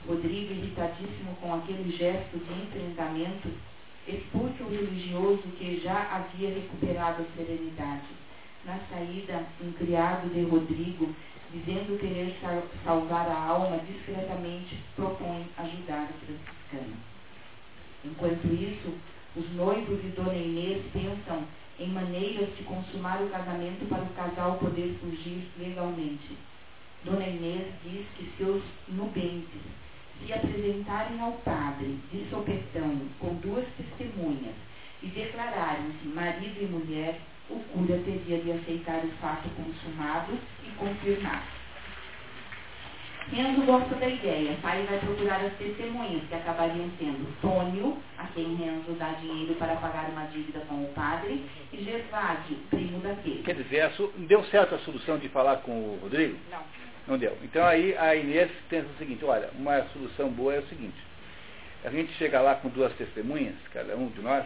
Rodrigo, 0.07 0.53
irritadíssimo 0.53 1.35
com 1.41 1.55
aquele 1.55 1.97
gesto 1.97 2.39
de 2.39 2.53
enfrentamento, 2.63 3.49
expulsa 4.07 4.63
o 4.63 4.71
religioso 4.71 5.43
que 5.59 5.81
já 5.81 6.01
havia 6.13 6.51
recuperado 6.51 7.23
a 7.23 7.37
serenidade. 7.37 8.07
Na 8.65 8.79
saída, 8.91 9.45
um 9.61 9.73
criado 9.73 10.33
de 10.33 10.43
Rodrigo, 10.43 11.15
dizendo 11.53 11.99
querer 11.99 12.37
salvar 12.85 13.29
a 13.29 13.47
alma, 13.47 13.79
discretamente 13.79 14.79
propõe 14.95 15.47
ajudar 15.59 16.11
o 16.11 16.27
franciscano. 16.27 16.97
Enquanto 18.05 18.47
isso, 18.47 18.95
os 19.37 19.53
noivos 19.55 20.05
e 20.05 20.09
Dona 20.09 20.35
Inês 20.35 20.85
pensam 20.93 21.45
em 21.79 21.89
maneiras 21.89 22.55
de 22.57 22.65
consumar 22.65 23.23
o 23.23 23.29
casamento 23.29 23.87
para 23.89 24.03
o 24.03 24.15
casal 24.15 24.59
poder 24.59 24.97
fugir 25.01 25.49
legalmente. 25.59 26.37
Dona 27.05 27.27
Inês 27.27 27.73
diz 27.85 28.07
que 28.17 28.33
seus 28.37 28.63
nubentes 28.89 29.61
se 30.19 30.33
apresentarem 30.33 31.21
ao 31.21 31.33
padre 31.33 31.99
de 32.11 32.29
sopetão 32.31 33.01
com 33.21 33.35
duas 33.35 33.67
testemunhas 33.77 34.55
e 35.03 35.09
declararem-se 35.09 36.09
marido 36.09 36.63
e 36.63 36.67
mulher, 36.67 37.21
o 37.51 37.61
cura 37.61 38.01
teria 38.05 38.41
de 38.41 38.53
aceitar 38.53 39.05
o 39.05 39.11
fato 39.21 39.49
consumado 39.51 40.39
e 40.67 40.71
confirmar. 40.77 41.56
Renzo 43.33 43.63
gosta 43.63 43.95
da 43.97 44.09
ideia. 44.09 44.57
Pai 44.63 44.85
vai 44.85 44.99
procurar 45.01 45.45
as 45.45 45.53
testemunhas, 45.55 46.23
que 46.29 46.35
acabariam 46.35 46.89
sendo 46.99 47.41
Tônio, 47.41 47.99
a 48.19 48.27
quem 48.29 48.55
Renzo 48.55 48.93
dá 48.93 49.13
dinheiro 49.13 49.55
para 49.55 49.75
pagar 49.77 50.09
uma 50.11 50.27
dívida 50.27 50.61
com 50.69 50.85
o 50.85 50.89
padre, 50.95 51.45
e 51.73 51.83
Gervásio, 51.83 52.57
primo 52.71 53.01
daquele. 53.01 53.43
Quer 53.43 53.57
dizer, 53.57 53.91
deu 54.29 54.45
certo 54.45 54.77
a 54.77 54.79
solução 54.79 55.19
de 55.19 55.29
falar 55.29 55.57
com 55.59 55.73
o 55.73 55.99
Rodrigo? 56.03 56.37
Não. 56.51 56.61
Não 57.09 57.19
deu. 57.19 57.37
Então 57.43 57.65
aí 57.65 57.97
a 57.97 58.15
Inês 58.15 58.51
pensa 58.69 58.89
o 58.89 58.99
seguinte, 58.99 59.25
olha, 59.25 59.51
uma 59.59 59.83
solução 59.93 60.29
boa 60.29 60.55
é 60.55 60.59
o 60.59 60.67
seguinte, 60.67 60.97
a 61.85 61.91
gente 61.91 62.13
chega 62.15 62.41
lá 62.41 62.57
com 62.57 62.69
duas 62.69 62.93
testemunhas, 62.95 63.55
cada 63.73 63.97
um 63.97 64.09
de 64.09 64.21
nós, 64.21 64.45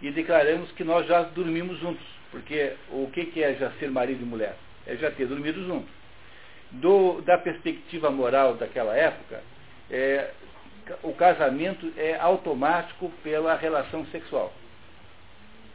e 0.00 0.10
declaramos 0.10 0.70
que 0.72 0.84
nós 0.84 1.06
já 1.06 1.22
dormimos 1.22 1.78
juntos. 1.78 2.04
Porque 2.30 2.74
o 2.90 3.10
que, 3.12 3.26
que 3.26 3.42
é 3.42 3.54
já 3.54 3.70
ser 3.72 3.90
marido 3.90 4.22
e 4.22 4.24
mulher? 4.24 4.56
É 4.86 4.96
já 4.96 5.10
ter 5.10 5.26
dormido 5.26 5.62
juntos 5.66 6.01
do, 6.72 7.20
da 7.22 7.38
perspectiva 7.38 8.10
moral 8.10 8.54
daquela 8.54 8.96
época, 8.96 9.42
é, 9.90 10.30
o 11.02 11.12
casamento 11.12 11.92
é 11.96 12.18
automático 12.18 13.10
pela 13.22 13.54
relação 13.54 14.06
sexual. 14.06 14.52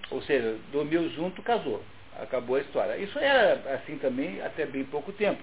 Ou 0.10 0.22
seja, 0.22 0.58
dormiu 0.72 1.10
junto, 1.10 1.42
casou. 1.42 1.84
Acabou 2.20 2.56
a 2.56 2.62
história. 2.62 2.98
Isso 2.98 3.18
era 3.20 3.76
assim 3.76 3.98
também 3.98 4.42
até 4.42 4.66
bem 4.66 4.84
pouco 4.86 5.12
tempo. 5.12 5.42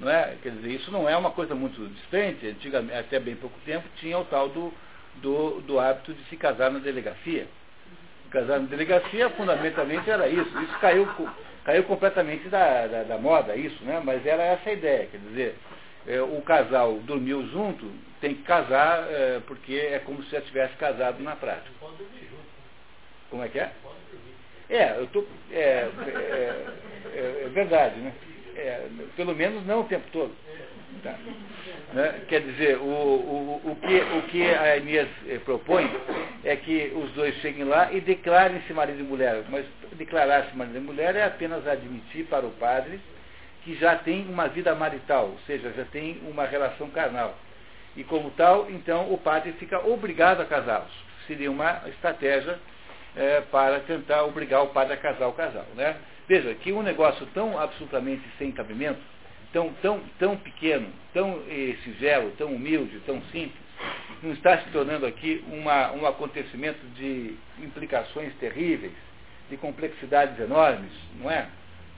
Não 0.00 0.10
é? 0.10 0.36
Quer 0.42 0.52
dizer, 0.52 0.70
isso 0.70 0.90
não 0.90 1.08
é 1.08 1.16
uma 1.16 1.30
coisa 1.30 1.54
muito 1.54 1.86
distante. 1.88 2.56
Até 2.98 3.20
bem 3.20 3.36
pouco 3.36 3.58
tempo, 3.64 3.86
tinha 3.96 4.18
o 4.18 4.24
tal 4.24 4.48
do, 4.48 4.72
do, 5.16 5.60
do 5.60 5.78
hábito 5.78 6.12
de 6.12 6.24
se 6.24 6.36
casar 6.36 6.70
na 6.70 6.78
delegacia. 6.78 7.46
Casar 8.30 8.60
na 8.60 8.66
delegacia, 8.66 9.30
fundamentalmente, 9.30 10.10
era 10.10 10.28
isso. 10.28 10.58
Isso 10.62 10.78
caiu 10.80 11.06
caiu 11.68 11.84
completamente 11.84 12.48
da, 12.48 12.86
da, 12.86 13.02
da, 13.02 13.18
moda 13.18 13.54
isso, 13.54 13.84
né? 13.84 14.00
Mas 14.02 14.24
era 14.24 14.42
essa 14.42 14.70
a 14.70 14.72
ideia, 14.72 15.06
quer 15.06 15.18
dizer, 15.18 15.54
é, 16.06 16.18
o 16.22 16.40
casal 16.40 16.94
dormiu 17.00 17.46
junto, 17.48 17.92
tem 18.22 18.36
que 18.36 18.42
casar 18.44 19.06
é, 19.10 19.42
porque 19.46 19.74
é 19.74 19.98
como 19.98 20.22
se 20.22 20.30
já 20.30 20.40
tivesse 20.40 20.74
casado 20.76 21.22
na 21.22 21.36
prática. 21.36 21.68
Como 23.28 23.44
é 23.44 23.48
que 23.48 23.58
é? 23.58 23.70
É, 24.70 24.96
eu 24.96 25.06
tô, 25.08 25.26
é, 25.52 25.60
é, 25.60 26.66
é, 27.14 27.42
é 27.44 27.48
verdade, 27.50 28.00
né? 28.00 28.14
É, 28.56 28.88
pelo 29.14 29.34
menos 29.34 29.66
não 29.66 29.80
o 29.80 29.84
tempo 29.84 30.08
todo. 30.10 30.34
Tá. 31.02 31.18
Né? 31.92 32.20
Quer 32.28 32.42
dizer, 32.42 32.76
o, 32.78 32.84
o, 32.84 33.60
o, 33.64 33.76
que, 33.76 33.96
o 33.96 34.22
que 34.28 34.42
a 34.46 34.76
Inês 34.76 35.08
eh, 35.26 35.38
propõe 35.38 35.90
é 36.44 36.54
que 36.56 36.92
os 36.94 37.10
dois 37.12 37.34
cheguem 37.36 37.64
lá 37.64 37.92
e 37.92 38.00
declarem-se 38.00 38.72
marido 38.72 39.00
e 39.00 39.02
mulher. 39.02 39.44
Mas 39.48 39.64
declarar-se 39.92 40.54
marido 40.56 40.76
e 40.76 40.80
mulher 40.80 41.16
é 41.16 41.24
apenas 41.24 41.66
admitir 41.66 42.26
para 42.26 42.44
o 42.44 42.50
padre 42.52 43.00
que 43.64 43.74
já 43.74 43.96
tem 43.96 44.26
uma 44.28 44.48
vida 44.48 44.74
marital, 44.74 45.26
ou 45.26 45.38
seja, 45.46 45.72
já 45.72 45.84
tem 45.86 46.20
uma 46.26 46.44
relação 46.44 46.88
carnal. 46.90 47.34
E 47.96 48.04
como 48.04 48.30
tal, 48.30 48.70
então 48.70 49.12
o 49.12 49.18
padre 49.18 49.52
fica 49.52 49.86
obrigado 49.86 50.40
a 50.40 50.44
casá-los. 50.44 50.92
Seria 51.26 51.50
uma 51.50 51.82
estratégia 51.88 52.58
é, 53.16 53.40
para 53.50 53.80
tentar 53.80 54.24
obrigar 54.24 54.62
o 54.62 54.68
padre 54.68 54.94
a 54.94 54.96
casar 54.96 55.26
o 55.26 55.32
casal. 55.32 55.66
Né? 55.74 55.96
Veja 56.28 56.54
que 56.54 56.72
um 56.72 56.82
negócio 56.82 57.26
tão 57.34 57.58
absolutamente 57.58 58.22
sem 58.38 58.52
cabimento 58.52 59.00
tão, 59.52 59.72
tão, 59.82 60.00
tão 60.18 60.36
pequeno, 60.36 60.88
tão 61.12 61.42
eh, 61.48 61.76
singelo, 61.84 62.32
tão 62.32 62.54
humilde, 62.54 63.00
tão 63.00 63.20
simples, 63.32 63.68
não 64.22 64.32
está 64.32 64.58
se 64.58 64.70
tornando 64.70 65.06
aqui 65.06 65.44
uma, 65.48 65.92
um 65.92 66.06
acontecimento 66.06 66.84
de 66.94 67.36
implicações 67.58 68.34
terríveis, 68.36 68.92
de 69.48 69.56
complexidades 69.56 70.38
enormes, 70.38 70.92
não 71.20 71.30
é? 71.30 71.48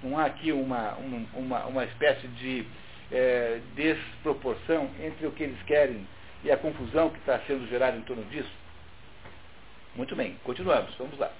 Não 0.03 0.19
há 0.19 0.27
aqui 0.27 0.53
uma, 0.53 0.95
uma, 1.35 1.67
uma 1.67 1.85
espécie 1.85 2.27
de 2.29 2.65
é, 3.11 3.61
desproporção 3.75 4.91
entre 5.03 5.27
o 5.27 5.33
que 5.33 5.43
eles 5.43 5.61
querem 5.63 6.07
e 6.45 6.51
a 6.51 6.57
confusão 6.57 7.11
que 7.11 7.19
está 7.19 7.39
sendo 7.41 7.69
gerada 7.69 7.97
em 7.97 8.03
torno 8.03 8.25
disso? 8.25 8.51
Muito 9.95 10.15
bem, 10.15 10.37
continuamos, 10.45 10.95
vamos 10.97 11.19
lá. 11.19 11.31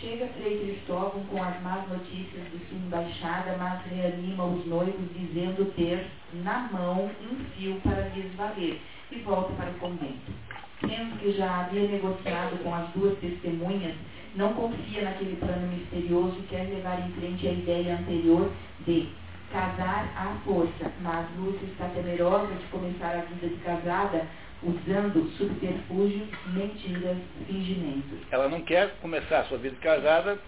Chega 0.00 0.26
Frei 0.36 0.58
Cristóvão 0.58 1.22
com 1.30 1.42
as 1.42 1.62
más 1.62 1.88
notícias 1.88 2.44
de 2.50 2.58
sua 2.68 2.78
embaixada, 2.78 3.56
mas 3.56 3.80
reanima 3.86 4.44
os 4.44 4.66
noivos 4.66 5.08
dizendo 5.16 5.72
ter 5.76 6.06
na 6.32 6.68
mão 6.72 7.10
um 7.22 7.36
fio 7.54 7.80
para 7.82 8.08
lhes 8.08 8.34
valer 8.34 8.80
e 9.12 9.18
volta 9.20 9.52
para 9.54 9.70
o 9.70 9.74
convento. 9.74 10.32
Tendo 10.80 11.18
que 11.18 11.32
já 11.32 11.60
havia 11.60 11.88
negociado 11.88 12.62
com 12.62 12.74
as 12.74 12.88
duas 12.90 13.16
testemunhas, 13.18 13.94
não 14.34 14.52
confia 14.54 15.02
naquele 15.02 15.36
plano 15.36 15.68
misterioso 15.68 16.38
e 16.40 16.46
quer 16.48 16.68
levar 16.68 16.98
em 17.06 17.12
frente 17.12 17.46
a 17.46 17.52
ideia 17.52 17.96
anterior 17.96 18.50
de 18.84 19.08
casar 19.52 20.12
à 20.16 20.34
força, 20.44 20.90
mas 21.00 21.26
Lúcia 21.38 21.66
está 21.66 21.86
temerosa 21.88 22.52
de 22.52 22.66
começar 22.66 23.10
a 23.10 23.20
vida 23.20 23.46
de 23.46 23.62
casada 23.62 24.26
usando 24.64 25.30
subterfúgios, 25.36 26.28
mentiras, 26.52 27.18
fingimentos. 27.46 28.18
Ela 28.30 28.48
não 28.48 28.62
quer 28.62 28.94
começar 29.00 29.40
a 29.40 29.44
sua 29.44 29.58
vida 29.58 29.76
casada 29.80 30.38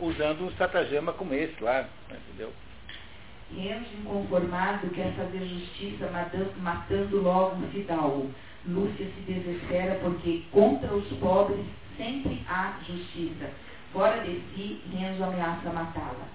usando 0.00 0.44
um 0.44 0.48
estratagema 0.48 1.12
como 1.12 1.34
esse 1.34 1.62
lá, 1.62 1.88
entendeu? 2.10 2.52
Renzo, 3.54 3.86
inconformado, 4.00 4.88
quer 4.90 5.12
fazer 5.12 5.46
justiça 5.46 6.10
matando 6.58 7.22
logo 7.22 7.56
um 7.56 7.68
fidalgo. 7.70 8.30
Lúcia 8.66 9.06
se 9.06 9.32
desespera 9.32 10.00
porque 10.02 10.42
contra 10.50 10.92
os 10.92 11.06
pobres 11.18 11.64
sempre 11.96 12.42
há 12.48 12.78
justiça. 12.86 13.50
Fora 13.92 14.20
de 14.24 14.42
si, 14.54 14.82
Renzo 14.92 15.22
ameaça 15.22 15.70
matá-la. 15.70 16.26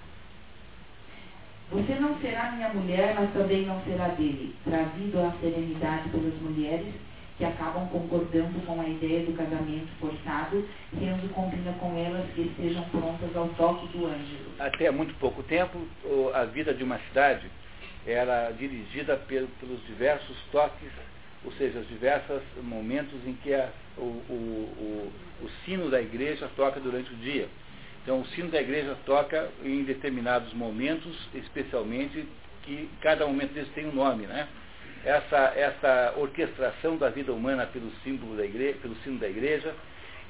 Você 1.70 1.94
não 1.94 2.18
será 2.20 2.52
minha 2.52 2.68
mulher, 2.70 3.14
mas 3.14 3.32
também 3.32 3.66
não 3.66 3.80
será 3.84 4.08
dele. 4.08 4.54
Trazido 4.64 5.20
à 5.20 5.32
serenidade 5.40 6.08
pelas 6.10 6.34
mulheres, 6.40 6.94
que 7.38 7.44
acabam 7.44 7.88
concordando 7.88 8.64
com 8.66 8.80
a 8.80 8.88
ideia 8.88 9.24
do 9.24 9.32
casamento 9.32 9.88
forçado, 9.98 10.68
Renzo 10.98 11.28
combina 11.28 11.72
com 11.74 11.96
elas 11.96 12.28
que 12.34 12.42
estejam 12.42 12.82
prontas 12.90 13.34
ao 13.34 13.48
toque 13.50 13.86
do 13.96 14.06
ângelo. 14.06 14.52
Até 14.58 14.90
muito 14.90 15.14
pouco 15.14 15.42
tempo, 15.42 15.78
a 16.34 16.44
vida 16.44 16.74
de 16.74 16.84
uma 16.84 16.98
cidade 17.08 17.50
era 18.06 18.50
dirigida 18.50 19.16
pelos 19.16 19.84
diversos 19.86 20.36
toques, 20.50 20.90
ou 21.44 21.52
seja, 21.52 21.80
os 21.80 21.88
diversos 21.88 22.42
momentos 22.62 23.18
em 23.26 23.34
que 23.34 23.54
a, 23.54 23.70
o, 23.96 24.00
o, 24.00 25.12
o, 25.42 25.44
o 25.44 25.50
sino 25.64 25.90
da 25.90 26.00
igreja 26.00 26.48
toca 26.56 26.78
durante 26.80 27.12
o 27.12 27.16
dia. 27.16 27.48
Então, 28.02 28.20
o 28.20 28.26
sino 28.26 28.50
da 28.50 28.60
igreja 28.60 28.96
toca 29.06 29.48
em 29.64 29.84
determinados 29.84 30.52
momentos, 30.52 31.16
especialmente, 31.34 32.26
que 32.62 32.88
cada 33.00 33.26
momento 33.26 33.52
deles 33.52 33.70
tem 33.74 33.86
um 33.86 33.94
nome, 33.94 34.26
né? 34.26 34.48
Essa, 35.04 35.52
essa 35.56 36.14
orquestração 36.16 36.96
da 36.96 37.10
vida 37.10 37.32
humana 37.32 37.66
pelo 37.66 37.90
símbolo 38.04 38.36
da 38.36 38.44
igreja, 38.44 38.78
pelo 38.80 38.94
sino 38.96 39.18
da 39.18 39.28
igreja, 39.28 39.74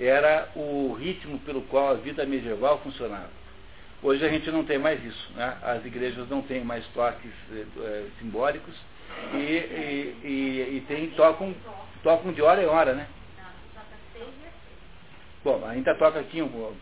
era 0.00 0.48
o 0.56 0.94
ritmo 0.94 1.38
pelo 1.40 1.62
qual 1.62 1.90
a 1.90 1.94
vida 1.94 2.24
medieval 2.24 2.78
funcionava. 2.80 3.30
Hoje 4.02 4.24
a 4.24 4.28
gente 4.28 4.50
não 4.50 4.64
tem 4.64 4.78
mais 4.78 5.02
isso, 5.04 5.32
né? 5.34 5.56
as 5.62 5.84
igrejas 5.84 6.28
não 6.28 6.42
têm 6.42 6.64
mais 6.64 6.84
toques 6.88 7.30
é, 7.52 8.06
simbólicos 8.18 8.74
e, 9.34 9.36
e, 9.36 10.16
e, 10.24 10.76
e 10.76 10.84
tem, 10.88 11.10
tocam, 11.10 11.54
tocam 12.02 12.32
de 12.32 12.42
hora 12.42 12.62
em 12.62 12.66
hora, 12.66 12.94
né? 12.94 13.06
Bom, 15.44 15.64
ainda 15.66 15.94
toca 15.96 16.20
aqui, 16.20 16.38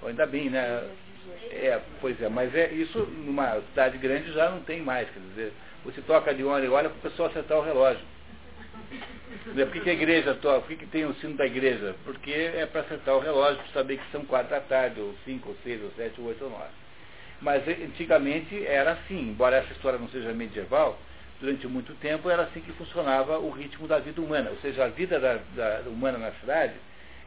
ainda 0.06 0.26
bem, 0.26 0.50
né? 0.50 0.88
É, 1.50 1.80
pois 2.00 2.20
é, 2.22 2.28
mas 2.28 2.54
é, 2.54 2.72
isso 2.72 2.98
numa 2.98 3.60
cidade 3.68 3.98
grande 3.98 4.32
já 4.32 4.50
não 4.50 4.60
tem 4.60 4.80
mais, 4.80 5.08
quer 5.10 5.20
dizer, 5.20 5.52
você 5.84 6.00
toca 6.02 6.34
de 6.34 6.44
hora 6.44 6.64
em 6.64 6.68
hora 6.68 6.88
para 6.88 6.98
o 6.98 7.10
pessoal 7.10 7.28
acertar 7.28 7.58
o 7.58 7.62
relógio. 7.62 8.04
Por 9.54 9.72
que, 9.72 9.80
que 9.80 9.90
a 9.90 9.92
igreja 9.92 10.34
toca? 10.34 10.60
Por 10.60 10.68
que, 10.68 10.76
que 10.76 10.86
tem 10.86 11.04
o 11.04 11.14
sino 11.14 11.36
da 11.36 11.46
igreja? 11.46 11.94
Porque 12.04 12.30
é 12.30 12.66
para 12.66 12.82
acertar 12.82 13.16
o 13.16 13.20
relógio, 13.20 13.62
para 13.62 13.72
saber 13.72 13.98
que 13.98 14.10
são 14.10 14.24
quatro 14.24 14.50
da 14.50 14.60
tarde, 14.60 15.00
ou 15.00 15.14
cinco, 15.24 15.50
ou 15.50 15.56
seis, 15.62 15.82
ou 15.82 15.90
sete, 15.96 16.20
ou 16.20 16.26
oito, 16.26 16.44
ou 16.44 16.50
nove. 16.50 16.70
Mas 17.40 17.66
eh, 17.66 17.78
antigamente 17.84 18.66
era 18.66 18.92
assim, 18.92 19.30
embora 19.30 19.56
essa 19.56 19.72
história 19.72 19.98
não 19.98 20.08
seja 20.08 20.32
medieval, 20.32 20.98
durante 21.40 21.66
muito 21.66 21.94
tempo 21.94 22.28
era 22.28 22.42
assim 22.42 22.60
que 22.60 22.72
funcionava 22.72 23.38
o 23.38 23.50
ritmo 23.50 23.88
da 23.88 23.98
vida 23.98 24.20
humana. 24.20 24.50
Ou 24.50 24.56
seja, 24.58 24.84
a 24.84 24.88
vida 24.88 25.18
da, 25.18 25.38
da 25.56 25.88
humana 25.88 26.18
na 26.18 26.32
cidade 26.32 26.74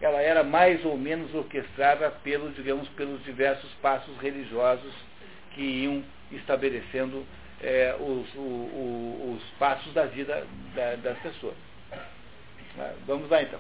ela 0.02 0.22
era 0.22 0.44
mais 0.44 0.84
ou 0.84 0.98
menos 0.98 1.34
orquestrada 1.34 2.14
digamos, 2.56 2.90
pelos 2.90 3.24
diversos 3.24 3.72
passos 3.76 4.16
religiosos 4.18 4.94
que 5.52 5.62
iam 5.62 6.04
estabelecendo 6.32 7.26
é, 7.64 7.96
os, 8.00 8.36
o, 8.36 8.40
o, 8.40 9.36
os 9.36 9.44
passos 9.58 9.94
da 9.94 10.06
vida 10.06 10.46
da, 10.76 10.96
das 10.98 11.18
pessoas. 11.20 11.56
Vamos 13.08 13.30
lá 13.30 13.42
então. 13.42 13.60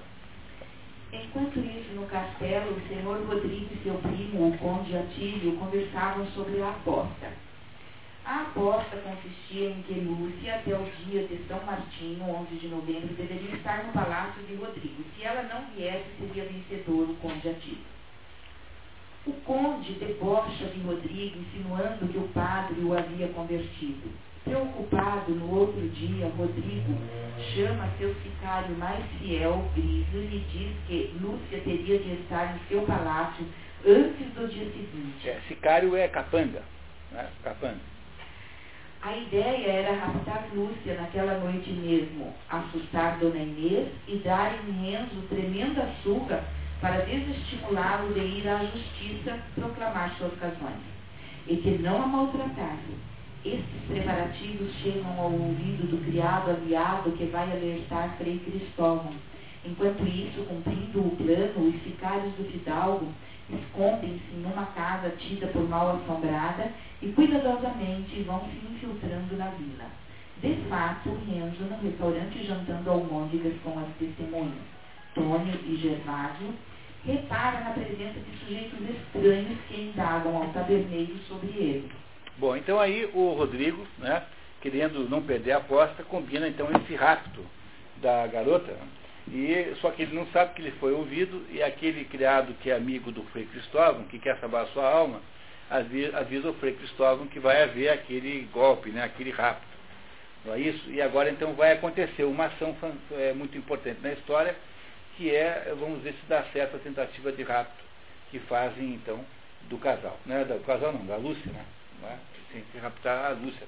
Enquanto 1.11 1.59
isso, 1.59 1.93
no 1.93 2.07
castelo, 2.07 2.75
o 2.75 2.87
senhor 2.87 3.21
Rodrigo 3.25 3.69
e 3.71 3.83
seu 3.83 3.93
primo, 3.99 4.49
o 4.49 4.57
conde 4.57 4.97
Atílio, 4.97 5.57
conversavam 5.57 6.25
sobre 6.31 6.61
a 6.61 6.69
aposta. 6.69 7.31
A 8.25 8.41
aposta 8.41 8.97
consistia 8.97 9.69
em 9.69 9.81
que 9.83 9.93
Lúcia, 9.93 10.55
até 10.55 10.73
o 10.73 10.83
dia 11.05 11.27
de 11.27 11.45
São 11.47 11.61
Martinho, 11.65 12.23
11 12.23 12.55
de 12.55 12.67
novembro, 12.67 13.13
deveria 13.13 13.55
estar 13.55 13.83
no 13.83 13.93
palácio 13.93 14.41
de 14.43 14.55
Rodrigo. 14.55 15.03
Se 15.15 15.23
ela 15.23 15.43
não 15.43 15.65
viesse, 15.75 16.05
seria 16.17 16.45
vencedor 16.45 17.09
o 17.09 17.15
conde 17.17 17.49
Atílio. 17.49 17.93
O 19.25 19.31
conde 19.45 19.93
debocha 19.93 20.65
de 20.65 20.81
Rodrigo, 20.81 21.39
insinuando 21.39 22.07
que 22.11 22.17
o 22.17 22.27
padre 22.33 22.81
o 22.81 22.97
havia 22.97 23.27
convertido. 23.29 24.11
Preocupado, 24.43 25.31
no 25.31 25.49
outro 25.57 25.87
dia, 25.89 26.29
Rodrigo 26.37 26.93
chama 27.55 27.89
seu 27.97 28.13
sicário 28.15 28.75
mais 28.77 29.03
fiel, 29.17 29.63
Grisio, 29.73 30.19
e 30.19 30.27
lhe 30.27 30.39
diz 30.51 30.75
que 30.87 31.17
Lúcia 31.21 31.61
teria 31.61 31.99
de 31.99 32.13
estar 32.21 32.53
em 32.53 32.67
seu 32.67 32.81
palácio 32.81 33.45
antes 33.85 34.27
do 34.33 34.47
dia 34.49 34.65
seguinte. 34.65 35.29
É, 35.29 35.39
sicário 35.47 35.95
é 35.95 36.09
capanga. 36.09 36.61
Né? 37.11 37.25
Capanga. 37.43 37.93
A 39.01 39.15
ideia 39.15 39.67
era 39.67 39.95
raptar 39.95 40.47
Lúcia 40.53 40.95
naquela 40.95 41.37
noite 41.39 41.69
mesmo, 41.71 42.33
assustar 42.49 43.19
Dona 43.19 43.37
Inês 43.37 43.89
e 44.07 44.17
dar 44.17 44.53
em 44.53 44.71
Renzo 44.71 45.21
tremenda 45.29 45.89
surra 46.03 46.43
para 46.83 47.05
desestimulá-lo 47.05 48.13
de 48.13 48.19
ir 48.19 48.45
à 48.49 48.59
justiça 48.65 49.39
proclamar 49.55 50.13
suas 50.17 50.37
razões, 50.37 50.83
e 51.47 51.55
que 51.55 51.77
não 51.77 52.03
a 52.03 52.05
maltratasse 52.05 52.93
estes 53.45 53.87
preparativos 53.87 54.69
chegam 54.81 55.17
ao 55.17 55.31
ouvido 55.31 55.89
do 55.89 56.05
criado 56.05 56.51
aliado 56.51 57.11
que 57.13 57.23
vai 57.25 57.49
alertar 57.49 58.15
Frei 58.17 58.37
Cristóvão. 58.39 59.13
Enquanto 59.65 60.05
isso, 60.05 60.43
cumprindo 60.43 60.99
o 60.99 61.15
plano, 61.15 61.69
os 61.69 61.83
sicários 61.83 62.33
do 62.35 62.51
fidalgo 62.51 63.07
escondem-se 63.49 64.35
numa 64.35 64.65
casa 64.67 65.09
tida 65.19 65.47
por 65.47 65.67
mal 65.69 65.97
assombrada 65.97 66.69
e 67.01 67.07
cuidadosamente 67.13 68.23
vão 68.23 68.41
se 68.41 68.73
infiltrando 68.73 69.37
na 69.37 69.47
vila. 69.51 69.85
De 70.41 70.55
fato, 70.69 71.17
Renzo, 71.25 71.63
no 71.63 71.77
restaurante 71.81 72.45
jantando 72.45 72.89
almôndegas 72.89 73.53
com 73.63 73.79
as 73.79 73.87
testemunhas, 73.97 74.63
Tônio 75.13 75.59
e 75.65 75.77
Gervásio, 75.77 76.53
repara 77.05 77.61
na 77.61 77.71
presença 77.71 78.19
de 78.19 78.37
sujeitos 78.39 78.79
estranhos 78.89 79.57
que 79.67 79.81
indagam 79.81 80.37
ao 80.37 80.47
taberneiro 80.49 81.17
sobre 81.27 81.47
ele. 81.49 81.91
Bom, 82.37 82.55
então 82.55 82.79
aí 82.79 83.09
o 83.13 83.33
Rodrigo, 83.33 83.85
né, 83.97 84.23
querendo 84.61 85.07
não 85.09 85.21
perder 85.21 85.51
a 85.51 85.57
aposta, 85.57 86.03
combina 86.03 86.47
então 86.47 86.67
esse 86.71 86.95
rapto 86.95 87.45
da 87.97 88.25
garota, 88.27 88.73
e 89.27 89.73
só 89.81 89.91
que 89.91 90.01
ele 90.01 90.15
não 90.15 90.25
sabe 90.27 90.53
que 90.53 90.61
ele 90.61 90.71
foi 90.79 90.93
ouvido, 90.93 91.45
e 91.51 91.61
aquele 91.61 92.05
criado 92.05 92.53
que 92.61 92.71
é 92.71 92.75
amigo 92.75 93.11
do 93.11 93.23
Frei 93.23 93.45
Cristóvão, 93.45 94.03
que 94.05 94.19
quer 94.19 94.37
salvar 94.39 94.63
a 94.63 94.67
sua 94.67 94.89
alma, 94.89 95.21
avisa 95.69 96.49
o 96.49 96.53
Frei 96.55 96.73
Cristóvão 96.73 97.27
que 97.27 97.39
vai 97.39 97.63
haver 97.63 97.89
aquele 97.89 98.47
golpe, 98.53 98.89
né, 98.89 99.03
aquele 99.03 99.31
rapto. 99.31 99.73
Não 100.45 100.53
é 100.53 100.59
isso? 100.59 100.89
E 100.89 101.01
agora 101.01 101.29
então 101.29 101.53
vai 101.53 101.71
acontecer 101.71 102.23
uma 102.23 102.45
ação 102.45 102.75
é, 103.11 103.33
muito 103.33 103.57
importante 103.57 103.99
na 104.01 104.11
história, 104.11 104.55
que 105.17 105.33
é, 105.35 105.73
vamos 105.79 106.01
ver 106.01 106.13
se 106.13 106.25
dá 106.27 106.43
certo 106.51 106.75
a 106.75 106.79
tentativa 106.79 107.31
de 107.31 107.43
rapto 107.43 107.83
que 108.31 108.39
fazem 108.39 108.95
então 108.95 109.19
do 109.69 109.77
casal. 109.77 110.17
Né, 110.25 110.43
do 110.43 110.63
casal 110.65 110.93
não, 110.93 111.05
da 111.05 111.17
Lúcia, 111.17 111.51
né? 111.51 111.65
Né? 112.01 112.19
Tem 112.51 112.63
que 112.71 112.77
raptar 112.77 113.25
a 113.25 113.29
Lúcia. 113.29 113.67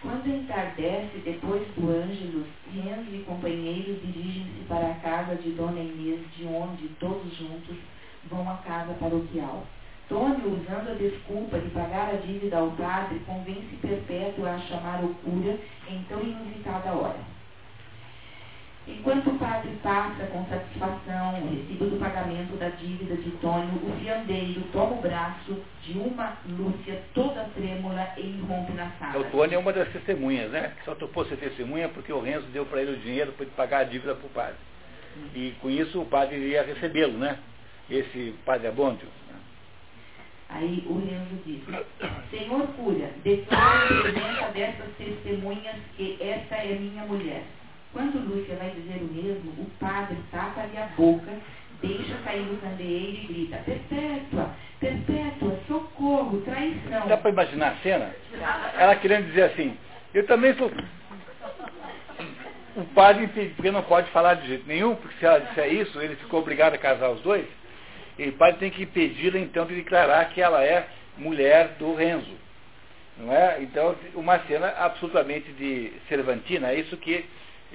Quando 0.00 0.26
entardece, 0.26 1.18
depois 1.18 1.62
do 1.74 1.90
Ângelus, 1.90 2.46
Renzo 2.72 3.14
e 3.14 3.24
companheiros 3.24 4.00
dirigem-se 4.00 4.64
para 4.66 4.90
a 4.90 4.94
casa 4.94 5.36
de 5.36 5.50
Dona 5.50 5.80
Inês, 5.80 6.20
de 6.34 6.46
onde, 6.46 6.88
todos 6.98 7.36
juntos, 7.36 7.76
vão 8.24 8.48
à 8.50 8.56
casa 8.58 8.94
paroquial. 8.94 9.66
Tônio, 10.08 10.60
usando 10.60 10.92
a 10.92 10.94
desculpa 10.94 11.58
de 11.58 11.68
pagar 11.70 12.14
a 12.14 12.16
dívida 12.16 12.58
ao 12.58 12.70
padre, 12.70 13.18
convence 13.26 13.76
Perpétua 13.82 14.52
a 14.52 14.58
chamar 14.60 15.04
o 15.04 15.14
cura 15.16 15.58
em 15.88 16.02
tão 16.04 16.22
inusitada 16.22 16.92
hora. 16.92 17.35
Enquanto 18.88 19.30
o 19.30 19.38
padre 19.38 19.70
passa 19.82 20.26
com 20.26 20.46
satisfação 20.46 21.42
o 21.42 21.50
recibo 21.50 21.86
do 21.86 21.98
pagamento 21.98 22.56
da 22.56 22.68
dívida 22.68 23.16
de 23.16 23.32
Tônio, 23.32 23.74
o 23.82 23.98
fiandeiro 23.98 24.62
toma 24.72 24.92
o 24.92 25.00
braço 25.00 25.60
de 25.82 25.98
uma 25.98 26.36
Lúcia 26.48 27.02
toda 27.12 27.48
trêmula 27.56 28.12
e 28.16 28.20
irrompe 28.20 28.72
na 28.74 28.88
sala. 28.92 29.18
O 29.18 29.24
Tônio 29.30 29.56
é 29.56 29.58
uma 29.58 29.72
das 29.72 29.88
testemunhas, 29.88 30.52
né? 30.52 30.72
Só 30.84 30.94
topou 30.94 31.24
ser 31.24 31.36
testemunha 31.36 31.88
porque 31.88 32.12
o 32.12 32.20
Renzo 32.20 32.46
deu 32.52 32.64
para 32.64 32.80
ele 32.80 32.92
o 32.92 33.00
dinheiro 33.00 33.32
para 33.32 33.46
pagar 33.56 33.78
a 33.80 33.84
dívida 33.84 34.14
para 34.14 34.26
o 34.26 34.30
padre. 34.30 34.56
E 35.34 35.54
com 35.60 35.68
isso 35.68 36.00
o 36.00 36.06
padre 36.06 36.36
iria 36.36 36.62
recebê-lo, 36.62 37.18
né? 37.18 37.38
Esse 37.90 38.36
padre 38.44 38.68
Abôndio. 38.68 39.08
Aí 40.48 40.84
o 40.86 40.94
Renzo 40.94 41.42
diz, 41.44 41.60
Senhor 42.30 42.68
cura, 42.68 43.10
declaro 43.24 44.02
presença 44.02 44.48
dessas 44.52 44.94
testemunhas 44.96 45.74
que 45.96 46.16
esta 46.20 46.54
é 46.54 46.78
minha 46.78 47.04
mulher. 47.04 47.42
Quando 47.96 48.28
Lúcia 48.28 48.56
vai 48.56 48.68
dizer 48.72 49.00
o 49.00 49.06
mesmo, 49.10 49.52
o 49.52 49.70
padre 49.80 50.18
tapa-lhe 50.30 50.76
a 50.76 50.84
boca, 50.98 51.32
deixa 51.80 52.14
cair 52.24 52.42
o 52.42 52.58
candeeiro 52.58 53.16
e 53.16 53.26
grita, 53.26 53.56
Perpétua, 53.64 54.50
Perpétua, 54.78 55.58
socorro, 55.66 56.42
traição. 56.42 57.08
Dá 57.08 57.16
para 57.16 57.30
imaginar 57.30 57.68
a 57.68 57.76
cena? 57.76 58.14
Ela 58.78 58.96
querendo 58.96 59.28
dizer 59.28 59.44
assim, 59.44 59.78
eu 60.12 60.26
também 60.26 60.52
sou... 60.56 60.70
O 62.76 62.84
padre, 62.94 63.28
porque 63.56 63.70
não 63.70 63.82
pode 63.82 64.10
falar 64.10 64.34
de 64.34 64.46
jeito 64.46 64.68
nenhum, 64.68 64.94
porque 64.94 65.16
se 65.18 65.24
ela 65.24 65.38
disser 65.38 65.72
isso, 65.72 65.98
ele 65.98 66.16
ficou 66.16 66.40
obrigado 66.40 66.74
a 66.74 66.78
casar 66.78 67.08
os 67.08 67.22
dois, 67.22 67.46
e 68.18 68.28
o 68.28 68.32
padre 68.34 68.58
tem 68.58 68.70
que 68.70 68.82
impedi-la 68.82 69.38
então 69.38 69.64
de 69.64 69.74
declarar 69.74 70.28
que 70.34 70.42
ela 70.42 70.62
é 70.62 70.86
mulher 71.16 71.76
do 71.78 71.94
Renzo. 71.94 72.36
Não 73.16 73.32
é? 73.32 73.62
Então, 73.62 73.96
uma 74.14 74.38
cena 74.40 74.68
absolutamente 74.80 75.50
de 75.52 75.94
Cervantina, 76.10 76.68
é 76.68 76.78
isso 76.78 76.94
que 76.98 77.24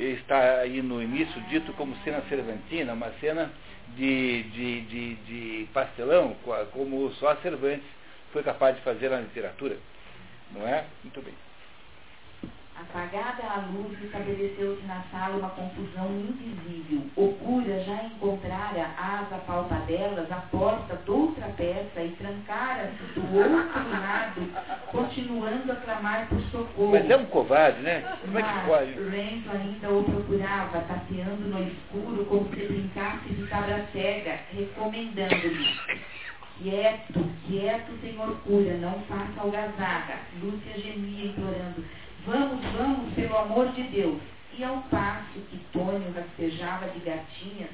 está 0.03 0.59
aí 0.59 0.81
no 0.81 1.01
início 1.01 1.39
dito 1.43 1.73
como 1.73 1.95
cena 2.03 2.21
cervantina, 2.29 2.93
uma 2.93 3.11
cena 3.19 3.51
de, 3.95 4.43
de, 4.43 4.81
de, 4.81 5.15
de 5.15 5.67
pastelão, 5.73 6.35
como 6.71 7.11
só 7.13 7.35
Cervantes 7.37 7.87
foi 8.31 8.43
capaz 8.43 8.75
de 8.75 8.81
fazer 8.81 9.09
na 9.09 9.19
literatura. 9.19 9.77
Não 10.51 10.67
é? 10.67 10.85
Muito 11.03 11.21
bem. 11.21 11.33
Apagada 12.81 13.43
a 13.43 13.57
luz, 13.71 13.95
estabeleceu-se 14.01 14.83
na 14.87 15.03
sala 15.11 15.37
uma 15.37 15.49
confusão 15.51 16.09
invisível. 16.09 17.03
O 17.15 17.31
cura 17.35 17.79
já 17.83 18.03
encontrara 18.05 18.89
às 18.97 19.31
apalpadelas 19.31 20.31
a 20.31 20.37
porta 20.49 20.95
de 20.95 21.11
outra 21.11 21.47
peça 21.49 22.01
e 22.01 22.09
trancara-se 22.17 23.19
do 23.19 23.37
outro 23.37 23.89
lado, 23.91 24.49
continuando 24.87 25.71
a 25.71 25.75
clamar 25.75 26.27
por 26.27 26.41
socorro. 26.49 26.91
Mas 26.91 27.09
é 27.09 27.17
um 27.17 27.25
covarde, 27.25 27.81
né? 27.81 28.01
Como 28.21 28.39
é 28.39 28.41
que 28.41 28.65
pode? 28.65 28.91
Renzo 28.93 29.51
ainda 29.51 29.89
o 29.89 30.03
procurava, 30.03 30.79
tateando 30.81 31.47
no 31.49 31.63
escuro 31.67 32.25
como 32.25 32.49
se 32.49 32.65
brincasse 32.65 33.29
de 33.29 33.47
cabra 33.47 33.85
cega, 33.93 34.39
recomendando-lhe. 34.51 35.79
Quieto, 36.57 37.25
quieto, 37.47 38.01
senhor 38.01 38.37
cura, 38.43 38.77
não 38.77 38.99
faça 39.01 39.39
algazarra. 39.39 40.19
Lúcia 40.41 40.79
gemia, 40.79 41.27
implorando. 41.27 41.83
Vamos, 42.25 42.63
vamos, 42.77 43.13
pelo 43.13 43.37
amor 43.37 43.69
de 43.69 43.83
Deus. 43.83 44.21
E 44.57 44.63
ao 44.63 44.77
passo 44.83 45.39
que 45.49 45.57
Tônio 45.71 46.13
rastejava 46.13 46.87
de 46.89 46.99
gatinhas, 46.99 47.71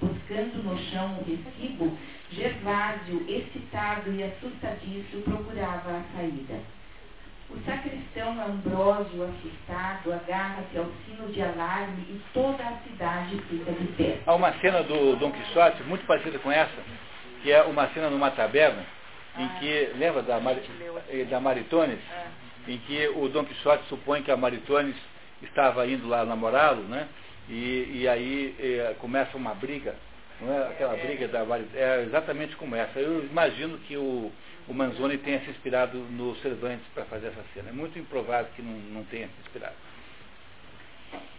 buscando 0.00 0.62
no 0.62 0.78
chão 0.90 1.18
um 1.18 1.24
recibo, 1.24 1.98
Gervásio, 2.30 3.26
excitado 3.28 4.10
e 4.12 4.22
assustadiço, 4.22 5.20
procurava 5.24 5.98
a 5.98 6.16
saída. 6.16 6.60
O 7.50 7.60
sacristão 7.66 8.40
Ambrósio, 8.40 9.24
assustado, 9.24 10.12
agarra-se 10.12 10.78
ao 10.78 10.86
sino 11.04 11.30
de 11.30 11.42
alarme 11.42 12.02
e 12.08 12.22
toda 12.32 12.64
a 12.64 12.78
cidade 12.78 13.36
fica 13.50 13.72
de 13.72 13.86
pé. 13.88 14.20
Há 14.24 14.34
uma 14.34 14.52
cena 14.54 14.82
do 14.82 15.16
Dom 15.16 15.30
Quixote 15.30 15.82
muito 15.82 16.06
parecida 16.06 16.38
com 16.38 16.50
essa, 16.50 16.82
que 17.42 17.52
é 17.52 17.62
uma 17.64 17.88
cena 17.88 18.08
numa 18.08 18.30
taberna, 18.30 18.86
em 19.36 19.44
ah, 19.44 19.56
que, 19.60 19.90
lembra 19.98 20.22
da, 20.22 20.40
Mar, 20.40 20.56
da 21.28 21.40
Maritones? 21.40 22.00
Em 22.66 22.78
que 22.78 23.08
o 23.08 23.28
Dom 23.28 23.44
Quixote 23.44 23.88
supõe 23.88 24.22
que 24.22 24.30
a 24.30 24.36
Maritones 24.36 24.96
estava 25.42 25.86
indo 25.86 26.08
lá 26.08 26.24
namorá-lo, 26.24 26.82
né? 26.84 27.08
E, 27.48 28.00
e 28.00 28.08
aí 28.08 28.54
é, 28.58 28.94
começa 29.00 29.36
uma 29.36 29.54
briga, 29.54 29.96
não 30.40 30.52
é? 30.52 30.68
Aquela 30.68 30.96
briga 30.96 31.26
da 31.28 31.44
Maritones, 31.44 31.76
é 31.76 32.02
exatamente 32.04 32.54
como 32.56 32.76
essa. 32.76 33.00
Eu 33.00 33.24
imagino 33.24 33.78
que 33.78 33.96
o, 33.96 34.30
o 34.68 34.74
Manzoni 34.74 35.18
tenha 35.18 35.40
se 35.40 35.50
inspirado 35.50 35.98
no 35.98 36.36
Cervantes 36.36 36.86
para 36.94 37.04
fazer 37.06 37.28
essa 37.28 37.44
cena. 37.52 37.70
É 37.70 37.72
muito 37.72 37.98
improvável 37.98 38.50
que 38.54 38.62
não, 38.62 38.72
não 38.72 39.04
tenha 39.04 39.26
se 39.26 39.40
inspirado. 39.44 39.74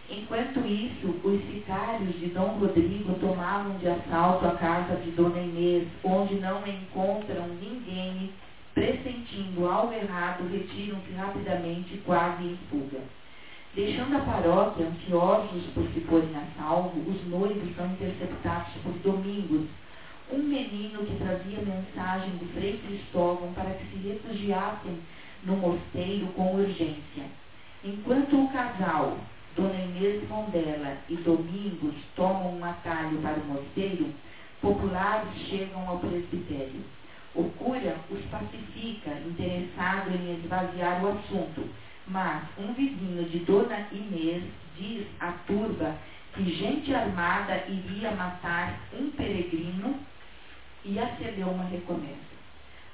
Enquanto 0.08 0.60
isso, 0.66 1.08
os 1.24 1.40
sicários 1.50 2.20
de 2.20 2.26
Dom 2.26 2.58
Rodrigo 2.58 3.14
tomavam 3.14 3.78
de 3.78 3.88
assalto 3.88 4.46
a 4.46 4.54
casa 4.56 4.96
de 4.96 5.10
Dona 5.12 5.40
Inês, 5.40 5.88
onde 6.04 6.34
não 6.34 6.66
encontram 6.66 7.48
ninguém, 7.48 8.30
pressentindo 9.04 9.68
algo 9.68 9.92
errado, 9.92 10.48
retiram-se 10.50 11.12
rapidamente, 11.12 12.00
quase 12.06 12.42
em 12.42 12.58
fuga. 12.70 13.00
Deixando 13.74 14.16
a 14.16 14.20
paróquia, 14.20 14.86
ansiosos 14.86 15.64
por 15.74 15.84
se 15.92 16.00
porem 16.00 16.34
a 16.34 16.46
salvo, 16.58 16.98
os 17.10 17.26
noivos 17.28 17.76
são 17.76 17.86
interceptados 17.86 18.72
por 18.82 18.92
Domingos, 19.00 19.68
um 20.32 20.38
menino 20.38 21.04
que 21.04 21.16
trazia 21.16 21.58
mensagem 21.58 22.30
do 22.38 22.50
Frei 22.54 22.80
Cristóvão 22.86 23.52
para 23.52 23.70
que 23.70 23.84
se 23.86 24.08
refugiassem 24.08 24.98
no 25.44 25.56
mosteiro 25.56 26.28
com 26.28 26.54
urgência. 26.54 27.24
Enquanto 27.84 28.42
o 28.42 28.48
casal, 28.48 29.18
Dona 29.54 29.74
Inês 29.74 30.26
Mondela 30.28 30.96
e 31.10 31.16
Domingos, 31.16 31.94
tomam 32.16 32.56
um 32.56 32.64
atalho 32.64 33.18
para 33.18 33.38
o 33.38 33.44
mosteiro, 33.44 34.08
populares 34.62 35.36
chegam 35.48 35.86
ao 35.86 35.98
presbitério. 35.98 36.80
O 37.34 37.44
cura 37.58 37.96
os 38.10 38.24
pacifica, 38.26 39.10
interessado 39.10 40.10
em 40.10 40.38
esvaziar 40.38 41.04
o 41.04 41.18
assunto, 41.18 41.68
mas 42.06 42.44
um 42.58 42.72
vizinho 42.74 43.24
de 43.28 43.40
Dona 43.40 43.88
Inês 43.90 44.44
diz 44.76 45.04
à 45.18 45.32
turba 45.46 45.96
que 46.32 46.44
gente 46.44 46.94
armada 46.94 47.64
iria 47.68 48.12
matar 48.12 48.78
um 48.92 49.10
peregrino 49.10 49.98
e 50.84 50.98
acendeu 50.98 51.48
uma 51.48 51.64
recompensa. 51.64 52.34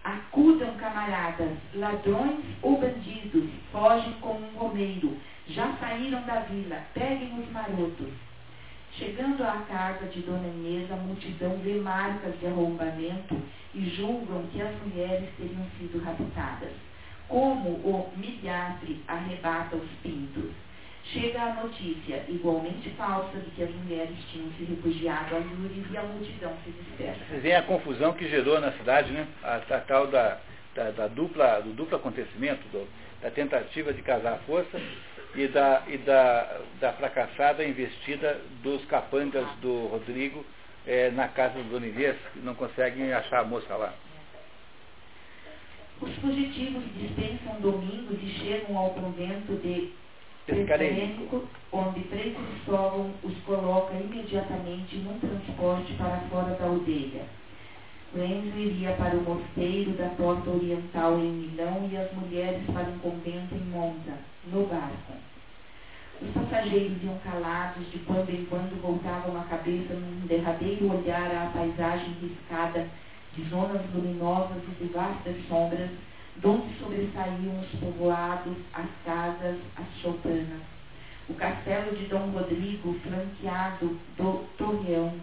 Acusam 0.04 0.74
camaradas, 0.76 1.58
ladrões 1.74 2.40
ou 2.62 2.80
bandidos, 2.80 3.50
fogem 3.70 4.12
como 4.20 4.46
um 4.46 4.56
romeiro, 4.56 5.18
já 5.48 5.70
saíram 5.78 6.22
da 6.22 6.40
vila, 6.40 6.82
peguem 6.94 7.38
os 7.38 7.50
marotos. 7.50 8.29
Chegando 8.92 9.42
à 9.44 9.64
casa 9.68 10.06
de 10.06 10.20
Dona 10.20 10.48
Inês, 10.48 10.90
a 10.90 10.96
multidão 10.96 11.56
vê 11.58 11.74
marcas 11.74 12.38
de 12.40 12.46
arrombamento 12.46 13.40
e 13.74 13.88
julgam 13.90 14.42
que 14.52 14.60
as 14.60 14.74
mulheres 14.82 15.28
teriam 15.36 15.64
sido 15.78 16.02
raptadas. 16.02 16.72
Como 17.28 17.70
o 17.70 18.12
milhastre 18.16 19.02
arrebata 19.06 19.76
os 19.76 19.88
pintos. 20.02 20.50
Chega 21.04 21.40
a 21.40 21.54
notícia, 21.62 22.24
igualmente 22.28 22.90
falsa, 22.90 23.38
de 23.38 23.50
que 23.52 23.62
as 23.62 23.70
mulheres 23.70 24.16
tinham 24.30 24.50
se 24.52 24.64
refugiado 24.64 25.34
a 25.34 25.38
Lures 25.38 25.86
e 25.90 25.96
a 25.96 26.02
multidão 26.02 26.52
se 26.64 26.70
dispersa. 26.70 27.20
Vocês 27.28 27.42
veem 27.42 27.56
a 27.56 27.62
confusão 27.62 28.12
que 28.12 28.28
gerou 28.28 28.60
na 28.60 28.72
cidade, 28.72 29.10
né? 29.12 29.26
A, 29.42 29.56
a 29.56 29.80
tal 29.80 30.08
da, 30.08 30.38
da, 30.74 30.90
da, 30.90 31.08
dupla, 31.08 31.60
do 31.60 31.72
duplo 31.72 31.96
acontecimento, 31.96 32.62
do, 32.68 32.86
da 33.22 33.30
tentativa 33.30 33.92
de 33.92 34.02
casar 34.02 34.34
a 34.34 34.38
força 34.38 34.80
e 35.34 35.46
da, 35.48 35.82
e 35.88 35.98
da, 35.98 36.60
da 36.80 36.92
fracassada 36.94 37.64
investida 37.64 38.40
dos 38.62 38.84
capangas 38.86 39.46
do 39.60 39.86
Rodrigo 39.86 40.44
é, 40.86 41.10
na 41.10 41.28
casa 41.28 41.54
do 41.62 41.70
Dona 41.70 41.86
Inês, 41.86 42.16
que 42.32 42.40
não 42.40 42.54
conseguem 42.54 43.12
achar 43.12 43.40
a 43.40 43.44
moça 43.44 43.74
lá. 43.76 43.94
Os 46.00 46.14
fugitivos 46.16 46.82
dispensam 46.94 47.60
domingos 47.60 48.18
e 48.22 48.28
chegam 48.40 48.76
ao 48.76 48.90
convento 48.90 49.54
de 49.56 49.92
Pescarênico, 50.46 51.46
onde 51.70 52.02
Frei 52.04 52.34
Cristóvão 52.34 53.12
os 53.22 53.38
coloca 53.44 53.94
imediatamente 53.94 54.96
num 54.96 55.18
transporte 55.20 55.92
para 55.92 56.20
fora 56.30 56.54
da 56.54 56.64
aldeia. 56.64 57.22
Lorenzo 58.12 58.58
iria 58.58 58.92
para 58.94 59.16
o 59.16 59.22
mosteiro 59.22 59.92
da 59.92 60.08
porta 60.08 60.50
oriental 60.50 61.16
em 61.20 61.30
Milão 61.30 61.88
e 61.90 61.96
as 61.96 62.12
mulheres 62.12 62.60
para 62.66 62.88
um 62.88 62.98
convento 62.98 63.54
em 63.54 63.64
Monza, 63.70 64.18
no 64.46 64.66
barco. 64.66 65.12
Os 66.20 66.30
passageiros 66.32 67.02
iam 67.04 67.16
calados, 67.18 67.88
de 67.92 68.00
quando 68.00 68.30
em 68.30 68.44
quando 68.46 68.82
voltavam 68.82 69.40
a 69.40 69.44
cabeça 69.44 69.94
num 69.94 70.26
derradeiro 70.26 70.92
olhar 70.92 71.30
à 71.30 71.50
paisagem 71.56 72.16
riscada 72.20 72.88
de 73.34 73.48
zonas 73.48 73.80
luminosas 73.94 74.60
e 74.68 74.84
de 74.84 74.92
vastas 74.92 75.36
sombras, 75.48 75.90
donde 76.38 76.76
sobressaíam 76.80 77.60
os 77.60 77.78
povoados, 77.78 78.56
as 78.74 78.88
casas, 79.04 79.56
as 79.76 80.00
choupanas. 80.02 80.62
O 81.28 81.34
castelo 81.34 81.96
de 81.96 82.06
Dom 82.06 82.30
Rodrigo, 82.30 82.92
flanqueado 83.04 83.96
do 84.16 84.44
torreão, 84.58 85.14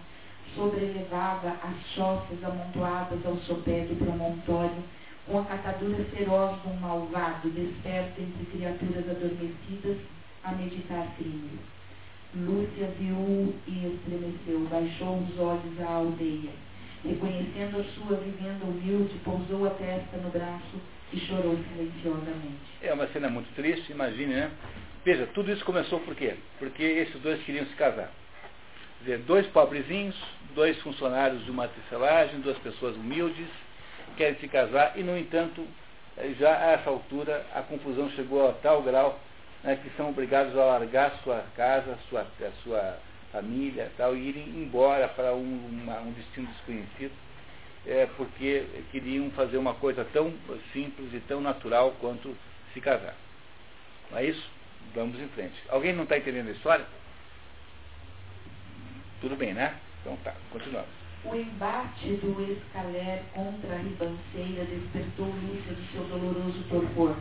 sobrelevava 0.57 1.55
as 1.63 1.93
choças 1.93 2.43
amontoadas 2.43 3.23
ao 3.25 3.37
sopé 3.37 3.81
do 3.81 3.95
promontório, 4.03 4.83
com 5.27 5.39
a 5.39 5.45
catadura 5.45 6.03
feroz 6.05 6.61
de 6.61 6.67
um 6.69 6.79
malvado, 6.79 7.49
desperto 7.51 8.21
entre 8.21 8.45
criaturas 8.51 9.09
adormecidas 9.09 9.97
a 10.43 10.51
meditar 10.53 11.07
crimes. 11.17 11.59
Lúcia 12.35 12.87
viu 12.99 13.55
e 13.67 13.95
estremeceu, 13.95 14.67
baixou 14.69 15.19
os 15.19 15.39
olhos 15.39 15.79
à 15.81 15.91
aldeia. 15.91 16.51
Reconhecendo 17.05 17.79
a 17.79 17.83
sua 17.93 18.17
vivenda 18.17 18.65
humilde, 18.65 19.17
pousou 19.23 19.67
a 19.67 19.69
testa 19.71 20.17
no 20.17 20.29
braço 20.29 20.81
e 21.13 21.19
chorou 21.19 21.57
silenciosamente. 21.57 22.67
É 22.81 22.91
uma 22.93 23.07
cena 23.07 23.29
muito 23.29 23.53
triste, 23.55 23.91
imagine, 23.91 24.33
né? 24.33 24.51
Veja, 25.05 25.27
tudo 25.27 25.51
isso 25.51 25.63
começou 25.63 25.99
por 26.01 26.15
quê? 26.15 26.35
Porque 26.59 26.83
esses 26.83 27.21
dois 27.21 27.41
queriam 27.43 27.65
se 27.65 27.75
casar. 27.75 28.11
Dizer, 29.01 29.19
dois 29.19 29.45
pobrezinhos, 29.47 30.15
dois 30.55 30.79
funcionários 30.81 31.43
de 31.45 31.51
uma 31.51 31.67
tecelagem, 31.67 32.39
duas 32.41 32.57
pessoas 32.57 32.95
humildes, 32.95 33.47
querem 34.15 34.35
se 34.39 34.47
casar 34.47 34.93
e, 34.95 35.03
no 35.03 35.17
entanto, 35.17 35.65
já 36.39 36.57
a 36.57 36.71
essa 36.71 36.89
altura 36.89 37.45
a 37.53 37.61
confusão 37.61 38.09
chegou 38.11 38.49
a 38.49 38.53
tal 38.53 38.81
grau 38.81 39.19
né, 39.63 39.75
que 39.75 39.89
são 39.95 40.09
obrigados 40.09 40.55
a 40.57 40.65
largar 40.65 41.19
sua 41.23 41.43
casa, 41.55 41.97
sua, 42.09 42.21
a 42.21 42.51
sua 42.63 42.97
família 43.31 43.91
tal, 43.97 44.15
e 44.15 44.29
irem 44.29 44.49
embora 44.49 45.07
para 45.07 45.33
um, 45.33 45.67
uma, 45.67 45.99
um 45.99 46.11
destino 46.13 46.47
desconhecido, 46.47 47.13
é, 47.85 48.07
porque 48.17 48.65
queriam 48.91 49.29
fazer 49.31 49.57
uma 49.57 49.73
coisa 49.75 50.05
tão 50.11 50.33
simples 50.73 51.13
e 51.13 51.19
tão 51.21 51.41
natural 51.41 51.95
quanto 51.99 52.35
se 52.73 52.81
casar. 52.81 53.15
Não 54.11 54.17
é 54.17 54.25
isso? 54.25 54.49
Vamos 54.95 55.19
em 55.19 55.27
frente. 55.29 55.55
Alguém 55.69 55.93
não 55.93 56.03
está 56.03 56.17
entendendo 56.17 56.49
a 56.49 56.51
história? 56.51 56.85
Tudo 59.21 59.35
bem, 59.35 59.53
né? 59.53 59.75
Então 60.01 60.15
tá, 60.23 60.33
continuamos. 60.51 60.89
O 61.25 61.35
embate 61.35 62.13
do 62.17 62.41
escaler 62.51 63.23
contra 63.33 63.73
a 63.73 63.79
ribanceira 63.79 64.63
despertou 64.65 65.25
Lúcia 65.25 65.73
do 65.73 65.91
seu 65.91 66.03
doloroso 66.05 66.63
torpor. 66.69 67.15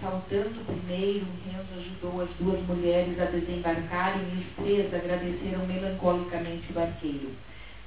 Saltando 0.00 0.64
primeiro, 0.64 1.26
Renzo 1.44 1.78
ajudou 1.78 2.22
as 2.22 2.30
duas 2.40 2.60
mulheres 2.66 3.20
a 3.20 3.26
desembarcarem 3.26 4.22
e 4.22 4.38
os 4.38 4.56
três 4.56 4.94
agradeceram 4.94 5.66
melancolicamente 5.66 6.70
o 6.70 6.74
barqueiro. 6.74 7.30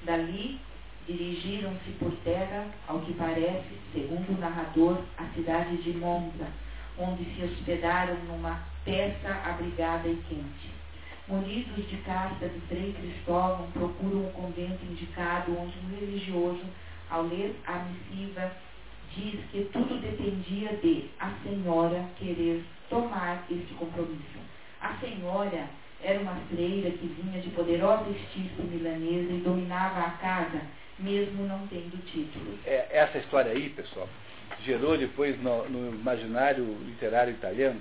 Dali, 0.04 0.60
dirigiram-se 1.08 1.92
por 2.00 2.12
terra, 2.24 2.68
ao 2.88 3.00
que 3.00 3.14
parece, 3.14 3.80
segundo 3.94 4.38
o 4.38 4.40
narrador, 4.40 5.02
a 5.18 5.26
cidade 5.34 5.78
de 5.78 5.94
Monza, 5.94 6.48
onde 7.00 7.26
se 7.34 7.44
hospedaram 7.44 8.16
numa 8.26 8.62
peça 8.86 9.30
abrigada 9.44 10.08
e 10.08 10.16
quente. 10.30 10.73
Munidos 11.28 11.90
de 11.90 11.98
carta 11.98 12.50
de 12.50 12.60
Frei 12.68 12.94
Cristóvão, 12.94 13.72
procuram 13.72 14.26
o 14.26 14.32
convento 14.34 14.84
indicado, 14.84 15.58
onde 15.58 15.74
um 15.80 15.98
religioso, 15.98 16.64
ao 17.10 17.24
ler 17.24 17.56
a 17.66 17.86
missiva, 17.86 18.52
diz 19.16 19.40
que 19.52 19.70
tudo 19.72 20.02
dependia 20.02 20.76
de 20.82 21.10
a 21.20 21.32
senhora 21.44 22.10
querer 22.18 22.66
tomar 22.90 23.46
este 23.50 23.74
compromisso. 23.76 24.38
A 24.82 24.96
senhora 24.96 25.70
era 26.02 26.20
uma 26.20 26.36
freira 26.50 26.92
que 26.92 27.08
vinha 27.08 27.42
de 27.42 27.50
poderosa 27.52 28.10
estirpe 28.10 28.62
milanesa 28.62 29.32
e 29.32 29.42
dominava 29.46 30.02
a 30.02 30.12
casa, 30.18 30.62
mesmo 31.00 31.48
não 31.48 31.66
tendo 31.68 32.04
título. 32.06 32.60
É, 32.66 32.88
essa 32.92 33.18
história 33.20 33.52
aí, 33.54 33.70
pessoal, 33.70 34.10
gerou 34.66 34.98
depois 34.98 35.42
no, 35.42 35.70
no 35.70 35.96
imaginário 35.96 36.66
literário 36.86 37.32
italiano 37.34 37.80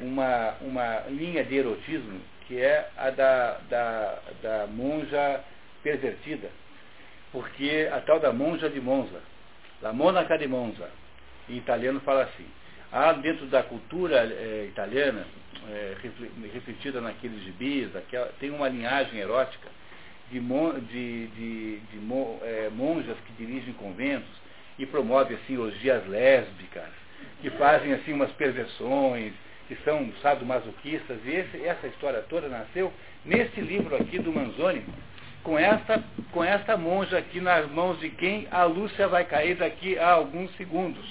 uma, 0.00 0.56
uma 0.60 0.98
linha 1.08 1.44
de 1.44 1.54
erotismo 1.54 2.20
que 2.52 2.60
é 2.60 2.86
a 2.98 3.08
da, 3.08 3.58
da, 3.70 4.18
da 4.42 4.66
monja 4.66 5.42
pervertida, 5.82 6.50
porque 7.32 7.88
a 7.90 7.98
tal 8.02 8.20
da 8.20 8.30
monja 8.30 8.68
de 8.68 8.78
Monza, 8.78 9.22
La 9.80 9.90
Monaca 9.90 10.36
di 10.36 10.46
Monza. 10.46 10.90
Em 11.48 11.56
italiano 11.56 11.98
fala 12.00 12.24
assim. 12.24 12.46
Há 12.92 13.14
dentro 13.14 13.46
da 13.46 13.62
cultura 13.62 14.16
é, 14.18 14.66
italiana, 14.68 15.24
é, 15.70 15.96
refletida 16.52 17.00
naqueles 17.00 17.42
gibis, 17.42 17.88
tem 18.38 18.50
uma 18.50 18.68
linhagem 18.68 19.18
erótica 19.18 19.70
de, 20.30 20.38
mon, 20.38 20.78
de, 20.78 21.28
de, 21.28 21.78
de 21.78 21.96
mon, 22.00 22.38
é, 22.42 22.68
monjas 22.68 23.16
que 23.26 23.32
dirigem 23.32 23.72
conventos 23.74 24.28
e 24.78 24.84
promovem 24.84 25.38
assim 25.38 25.56
orgias 25.56 26.06
lésbicas, 26.06 26.90
que 27.40 27.48
fazem 27.52 27.94
assim 27.94 28.12
umas 28.12 28.30
perversões, 28.32 29.32
que 29.74 29.84
são 29.84 30.12
sadomasoquistas, 30.20 31.18
e 31.24 31.30
esse, 31.30 31.64
essa 31.64 31.86
história 31.86 32.20
toda 32.28 32.46
nasceu 32.48 32.92
nesse 33.24 33.60
livro 33.60 33.96
aqui 33.96 34.18
do 34.18 34.30
Manzoni, 34.30 34.84
com 35.42 35.58
esta, 35.58 36.02
com 36.30 36.44
esta 36.44 36.76
monja 36.76 37.18
aqui 37.18 37.40
nas 37.40 37.68
mãos 37.70 37.98
de 37.98 38.10
quem 38.10 38.46
a 38.50 38.64
Lúcia 38.64 39.08
vai 39.08 39.24
cair 39.24 39.56
daqui 39.56 39.98
a 39.98 40.10
alguns 40.10 40.54
segundos. 40.56 41.04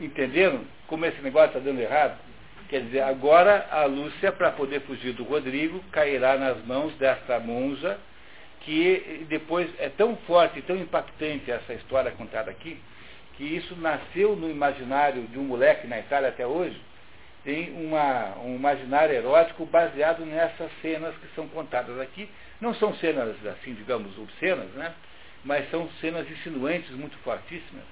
Entenderam 0.00 0.64
como 0.88 1.06
esse 1.06 1.22
negócio 1.22 1.48
está 1.48 1.60
dando 1.60 1.80
errado? 1.80 2.18
Quer 2.68 2.82
dizer, 2.82 3.02
agora 3.02 3.66
a 3.70 3.84
Lúcia, 3.84 4.32
para 4.32 4.50
poder 4.50 4.80
fugir 4.80 5.12
do 5.12 5.22
Rodrigo, 5.22 5.80
cairá 5.92 6.36
nas 6.36 6.64
mãos 6.64 6.92
desta 6.94 7.38
monja, 7.38 7.96
que 8.62 9.24
depois 9.28 9.68
é 9.78 9.88
tão 9.88 10.16
forte, 10.26 10.60
tão 10.62 10.76
impactante 10.76 11.50
essa 11.50 11.74
história 11.74 12.10
contada 12.10 12.50
aqui, 12.50 12.78
que 13.40 13.56
isso 13.56 13.74
nasceu 13.76 14.36
no 14.36 14.50
imaginário 14.50 15.22
de 15.22 15.38
um 15.38 15.44
moleque 15.44 15.86
na 15.86 15.98
Itália 15.98 16.28
até 16.28 16.46
hoje, 16.46 16.78
tem 17.42 17.72
uma, 17.72 18.36
um 18.40 18.54
imaginário 18.54 19.14
erótico 19.14 19.64
baseado 19.64 20.26
nessas 20.26 20.70
cenas 20.82 21.14
que 21.16 21.34
são 21.34 21.48
contadas 21.48 21.98
aqui. 22.00 22.28
Não 22.60 22.74
são 22.74 22.94
cenas, 22.96 23.34
assim, 23.46 23.72
digamos, 23.72 24.18
obscenas, 24.18 24.68
né? 24.72 24.92
mas 25.42 25.70
são 25.70 25.88
cenas 26.02 26.30
insinuantes 26.30 26.90
muito 26.90 27.16
fortíssimas 27.20 27.84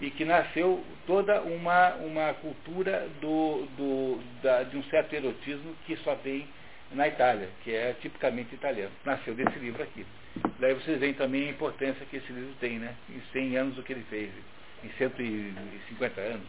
e 0.00 0.10
que 0.10 0.24
nasceu 0.24 0.84
toda 1.08 1.42
uma, 1.42 1.94
uma 1.96 2.32
cultura 2.34 3.08
do, 3.20 3.66
do, 3.76 4.20
da, 4.44 4.62
de 4.62 4.76
um 4.76 4.82
certo 4.84 5.12
erotismo 5.12 5.74
que 5.86 5.96
só 5.96 6.14
tem 6.14 6.46
na 6.92 7.08
Itália, 7.08 7.48
que 7.64 7.74
é 7.74 7.94
tipicamente 7.94 8.54
italiano. 8.54 8.92
Nasceu 9.04 9.34
desse 9.34 9.58
livro 9.58 9.82
aqui. 9.82 10.06
Daí 10.60 10.72
vocês 10.72 11.00
veem 11.00 11.14
também 11.14 11.48
a 11.48 11.50
importância 11.50 12.06
que 12.06 12.16
esse 12.16 12.32
livro 12.32 12.54
tem, 12.60 12.78
né? 12.78 12.94
Em 13.10 13.20
100 13.32 13.56
anos 13.56 13.78
o 13.78 13.82
que 13.82 13.92
ele 13.92 14.04
fez, 14.08 14.30
em 14.84 14.90
150 14.98 16.20
anos. 16.20 16.46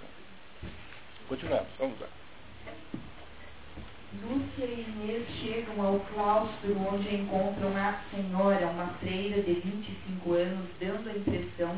Continuamos, 1.27 1.67
vamos 1.79 1.99
lá. 1.99 2.07
Lúcia 4.21 4.65
e 4.65 4.85
Inês 4.87 5.27
chegam 5.41 5.85
ao 5.85 5.99
claustro 6.13 6.77
onde 6.77 7.15
encontram 7.15 7.75
a 7.75 8.01
senhora, 8.11 8.67
uma 8.67 8.87
freira 8.99 9.41
de 9.41 9.53
25 9.53 10.33
anos, 10.33 10.69
dando 10.79 11.09
a 11.09 11.17
impressão 11.17 11.77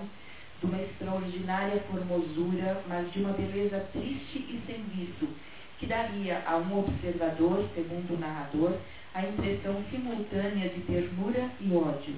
de 0.60 0.66
uma 0.66 0.82
extraordinária 0.82 1.80
formosura, 1.92 2.82
mas 2.88 3.12
de 3.12 3.20
uma 3.20 3.34
beleza 3.34 3.80
triste 3.92 4.40
e 4.40 4.62
sem 4.66 4.84
viço, 4.84 5.28
que 5.80 5.86
daria 5.86 6.44
a 6.46 6.58
um 6.58 6.80
observador, 6.80 7.68
segundo 7.76 8.16
o 8.16 8.20
narrador, 8.20 8.76
a 9.14 9.22
impressão 9.24 9.84
simultânea 9.90 10.70
de 10.70 10.82
ternura 10.82 11.50
e 11.62 11.74
ódio. 11.74 12.16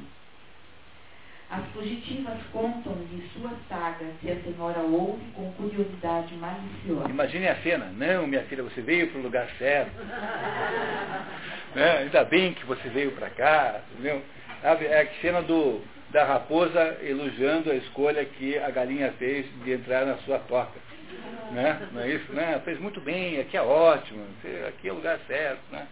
As 1.50 1.66
fugitivas 1.74 2.38
contam 2.54 2.94
de 3.06 3.28
sua 3.30 3.52
saga 3.68 4.06
que 4.22 4.30
a 4.30 4.40
senhora 4.44 4.82
ouve 4.82 5.26
com 5.34 5.52
curiosidade 5.54 6.36
maliciosa. 6.36 7.10
Imagine 7.10 7.48
a 7.48 7.56
cena. 7.64 7.86
Não, 7.98 8.28
minha 8.28 8.44
filha, 8.44 8.62
você 8.62 8.82
veio 8.82 9.10
para 9.10 9.20
o 9.20 9.24
lugar 9.24 9.50
certo. 9.58 9.92
né? 11.74 11.98
Ainda 12.00 12.24
bem 12.26 12.54
que 12.54 12.64
você 12.68 12.88
veio 12.90 13.14
para 13.14 13.32
cá. 13.32 13.82
Entendeu? 13.94 14.22
É 14.62 15.02
a 15.02 15.22
cena 15.22 15.42
do, 15.42 15.82
da 16.12 16.24
raposa 16.24 16.98
elogiando 17.02 17.72
a 17.72 17.76
escolha 17.76 18.24
que 18.26 18.56
a 18.60 18.70
galinha 18.70 19.12
fez 19.14 19.48
de 19.64 19.72
entrar 19.72 20.06
na 20.06 20.18
sua 20.18 20.38
toca. 20.38 20.80
Né? 21.52 21.90
Não 21.92 22.02
é 22.02 22.10
isso? 22.10 22.32
Né? 22.32 22.62
Fez 22.64 22.80
muito 22.80 23.02
bem, 23.02 23.40
aqui 23.40 23.58
é 23.58 23.62
ótimo, 23.62 24.24
aqui 24.68 24.88
é 24.88 24.92
o 24.92 24.96
lugar 24.96 25.18
certo. 25.26 25.62
Né? 25.72 25.88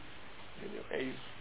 É 0.91 1.01
isso. 1.01 1.36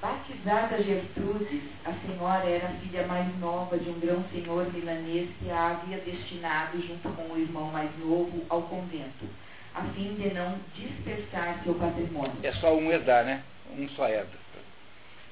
Batizada 0.00 0.82
Gertrudes, 0.82 1.62
a 1.84 1.92
senhora 1.92 2.44
era 2.48 2.68
a 2.68 2.74
filha 2.80 3.06
mais 3.06 3.38
nova 3.38 3.78
de 3.78 3.88
um 3.88 3.98
grão-senhor 3.98 4.70
milanês 4.72 5.30
que 5.38 5.50
a 5.50 5.70
havia 5.70 5.98
destinado, 5.98 6.80
junto 6.80 7.08
com 7.10 7.32
o 7.32 7.38
irmão 7.38 7.70
mais 7.70 7.90
novo, 7.98 8.44
ao 8.50 8.62
convento, 8.62 9.26
a 9.74 9.82
fim 9.94 10.14
de 10.14 10.34
não 10.34 10.58
dispersar 10.74 11.62
seu 11.64 11.74
patrimônio. 11.74 12.36
É 12.42 12.52
só 12.52 12.76
um 12.76 12.92
herdar, 12.92 13.24
né? 13.24 13.42
Um 13.76 13.88
só 13.90 14.06
herda. 14.06 14.46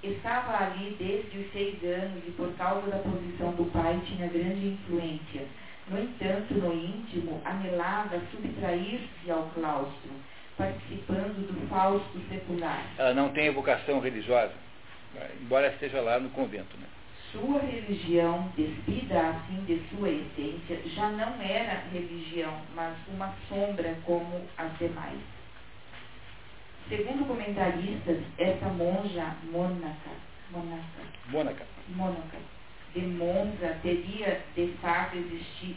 Estava 0.03 0.65
ali 0.65 0.97
desde 0.99 1.39
os 1.39 1.53
seis 1.53 1.83
anos 1.85 2.23
e, 2.27 2.31
por 2.33 2.53
causa 2.55 2.91
da 2.91 2.99
posição 2.99 3.53
do 3.53 3.71
pai, 3.71 4.01
tinha 4.07 4.29
grande 4.29 4.69
influência. 4.69 5.47
No 5.89 5.99
entanto, 5.99 6.55
no 6.55 6.73
íntimo, 6.73 7.41
anelava 7.45 8.21
subtrair-se 8.31 9.31
ao 9.31 9.51
claustro, 9.55 10.11
participando 10.57 11.47
do 11.47 11.69
fausto 11.69 12.21
secular. 12.29 12.85
Ela 12.99 13.15
não 13.15 13.31
tem 13.31 13.51
vocação 13.53 14.01
religiosa, 14.01 14.53
embora 15.41 15.69
esteja 15.69 16.01
lá 16.01 16.19
no 16.19 16.31
convento. 16.31 16.77
Né? 16.77 16.87
Sua 17.33 17.61
religião, 17.61 18.53
despida 18.57 19.21
assim 19.21 19.65
de 19.65 19.83
sua 19.91 20.09
essência, 20.09 20.81
já 20.95 21.09
não 21.11 21.41
era 21.43 21.83
religião, 21.93 22.55
mas 22.75 22.97
uma 23.09 23.35
sombra 23.49 23.97
como 24.05 24.43
as 24.57 24.79
demais. 24.79 25.19
Segundo 26.89 27.27
comentaristas, 27.27 28.19
essa 28.39 28.67
monja 28.67 29.35
mônaca, 29.51 30.11
mônaca, 30.51 31.67
mônaca, 31.89 32.39
de 32.95 33.01
Monza 33.01 33.77
teria 33.83 34.41
de 34.55 34.69
fato 34.81 35.17
existi, 35.17 35.77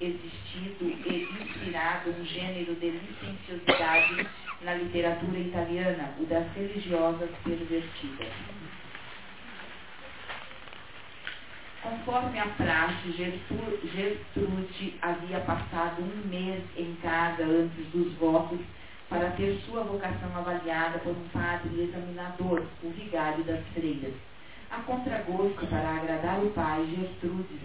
existido 0.00 0.84
e 0.84 1.28
inspirado 1.42 2.10
um 2.10 2.24
gênero 2.24 2.74
de 2.74 2.90
licenciosidade 2.90 4.26
na 4.62 4.74
literatura 4.74 5.38
italiana, 5.38 6.14
o 6.18 6.26
das 6.26 6.52
religiosas 6.54 7.30
pervertidas. 7.42 8.28
Conforme 11.82 12.38
a 12.38 12.46
praxe, 12.46 13.12
Gertrude 13.12 14.98
havia 15.00 15.40
passado 15.40 16.02
um 16.02 16.28
mês 16.28 16.62
em 16.76 16.94
casa 16.96 17.44
antes 17.44 17.86
dos 17.92 18.12
votos 18.14 18.58
para 19.08 19.30
ter 19.30 19.60
sua 19.66 19.84
vocação 19.84 20.36
avaliada 20.36 20.98
por 20.98 21.12
um 21.12 21.28
padre 21.28 21.82
examinador, 21.82 22.64
o 22.82 22.90
vigário 22.90 23.44
das 23.44 23.64
freiras. 23.68 24.14
A 24.68 24.78
contragosto, 24.78 25.64
para 25.68 25.96
agradar 25.96 26.40
o 26.40 26.50
pai, 26.50 26.84
Gertrudes 26.86 27.60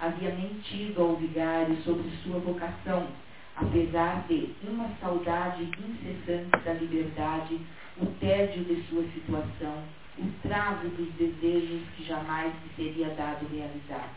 havia 0.00 0.34
mentido 0.34 1.02
ao 1.02 1.16
vigário 1.16 1.76
sobre 1.82 2.10
sua 2.22 2.38
vocação, 2.40 3.08
apesar 3.56 4.24
de 4.28 4.54
uma 4.62 4.88
saudade 5.00 5.62
incessante 5.62 6.64
da 6.64 6.72
liberdade, 6.74 7.60
o 8.00 8.06
tédio 8.20 8.64
de 8.64 8.82
sua 8.88 9.04
situação, 9.14 9.82
o 10.18 10.30
trago 10.42 10.88
dos 10.88 11.08
desejos 11.14 11.82
que 11.96 12.04
jamais 12.04 12.52
lhe 12.52 12.84
seria 12.84 13.08
dado 13.14 13.46
realizar. 13.52 14.08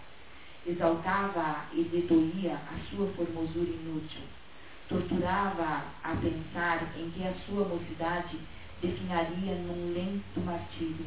Exaltava-a 0.65 1.65
e 1.73 1.83
dedoía 1.83 2.53
a 2.53 2.89
sua 2.89 3.07
formosura 3.13 3.69
inútil 3.69 4.21
torturava 4.89 5.83
a 6.03 6.15
pensar 6.15 6.91
em 6.97 7.11
que 7.11 7.23
a 7.23 7.33
sua 7.45 7.63
mocidade 7.63 8.37
definaria 8.81 9.55
num 9.55 9.93
lento 9.93 10.39
martírio. 10.41 11.05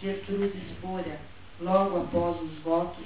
Gertrudes 0.00 0.62
fora, 0.80 1.18
logo 1.60 2.02
após 2.02 2.40
os 2.40 2.58
votos, 2.62 3.04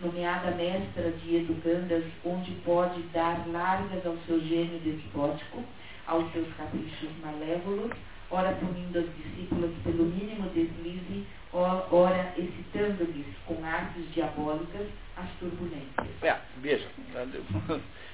nomeada 0.00 0.50
mestra 0.52 1.10
de 1.10 1.36
educandas, 1.36 2.04
onde 2.24 2.52
pode 2.64 3.00
dar 3.12 3.46
largas 3.48 4.04
ao 4.06 4.16
seu 4.26 4.40
gênio 4.40 4.78
despótico, 4.80 5.62
aos 6.06 6.30
seus 6.32 6.48
caprichos 6.54 7.10
malévolos, 7.22 7.90
ora 8.30 8.52
punindo 8.52 8.98
as 8.98 9.06
discípulas 9.16 9.70
pelo 9.84 10.04
mínimo 10.04 10.48
deslize, 10.50 11.26
ora 11.52 12.32
excitando-lhes 12.36 13.26
com 13.46 13.64
artes 13.64 14.12
diabólicas 14.14 14.86
as 15.16 15.28
turbulências. 15.38 16.22
É, 16.22 16.36
veja, 16.58 16.86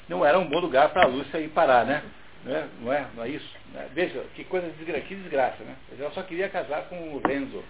não 0.09 0.25
era 0.25 0.39
um 0.39 0.49
bom 0.49 0.59
lugar 0.59 0.93
para 0.93 1.05
a 1.05 1.09
Lúcia 1.09 1.39
ir 1.39 1.49
parar, 1.51 1.85
né? 1.85 2.03
Não 2.45 2.55
é, 2.55 2.67
não 2.81 2.93
é, 2.93 3.07
não 3.15 3.25
é 3.25 3.29
isso? 3.29 3.57
Veja, 3.93 4.25
que 4.35 4.45
coisa 4.45 4.69
desgra 4.79 5.01
que 5.01 5.15
desgraça, 5.15 5.63
né? 5.65 5.77
Ela 5.99 6.11
só 6.13 6.23
queria 6.23 6.49
casar 6.49 6.89
com 6.89 7.15
o 7.15 7.21
Renzo. 7.27 7.63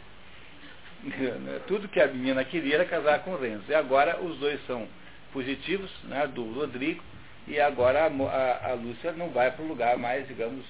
Tudo 1.66 1.89
que 1.89 2.01
a 2.01 2.09
menina 2.09 2.44
queria 2.44 2.77
era 2.77 2.85
casar 2.85 3.20
com 3.20 3.32
o 3.32 3.40
Renzo. 3.40 3.64
E 3.68 3.74
agora 3.74 4.20
os 4.23 4.39
dois 4.39 4.64
são 4.66 4.86
fugitivos 5.32 5.90
né, 6.05 6.27
do 6.27 6.44
Rodrigo 6.52 7.02
e 7.47 7.60
agora 7.60 8.06
a, 8.06 8.06
a, 8.06 8.70
a 8.70 8.74
Lúcia 8.74 9.12
não 9.12 9.28
vai 9.28 9.51
para 9.51 9.64
o 9.64 9.68
lugar 9.68 9.97
mais, 9.98 10.27
digamos, 10.27 10.64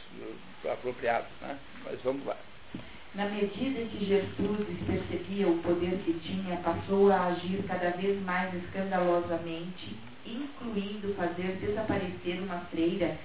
apropriado. 0.71 1.27
Né? 1.41 1.57
Mas 1.85 2.01
vamos 2.03 2.27
lá. 2.27 2.37
Na 3.15 3.27
medida 3.31 3.81
que 3.87 4.05
Gertrudes 4.05 4.77
percebia 4.87 5.49
o 5.49 5.59
poder 5.63 5.99
que 6.05 6.13
tinha, 6.21 6.57
passou 6.59 7.11
a 7.11 7.29
agir 7.29 7.65
cada 7.67 7.91
vez 7.93 8.23
mais 8.23 8.53
escandalosamente, 8.53 9.97
incluindo 10.27 11.15
fazer 11.15 11.57
desaparecer 11.61 12.43
uma 12.43 12.61
freira 12.71 13.17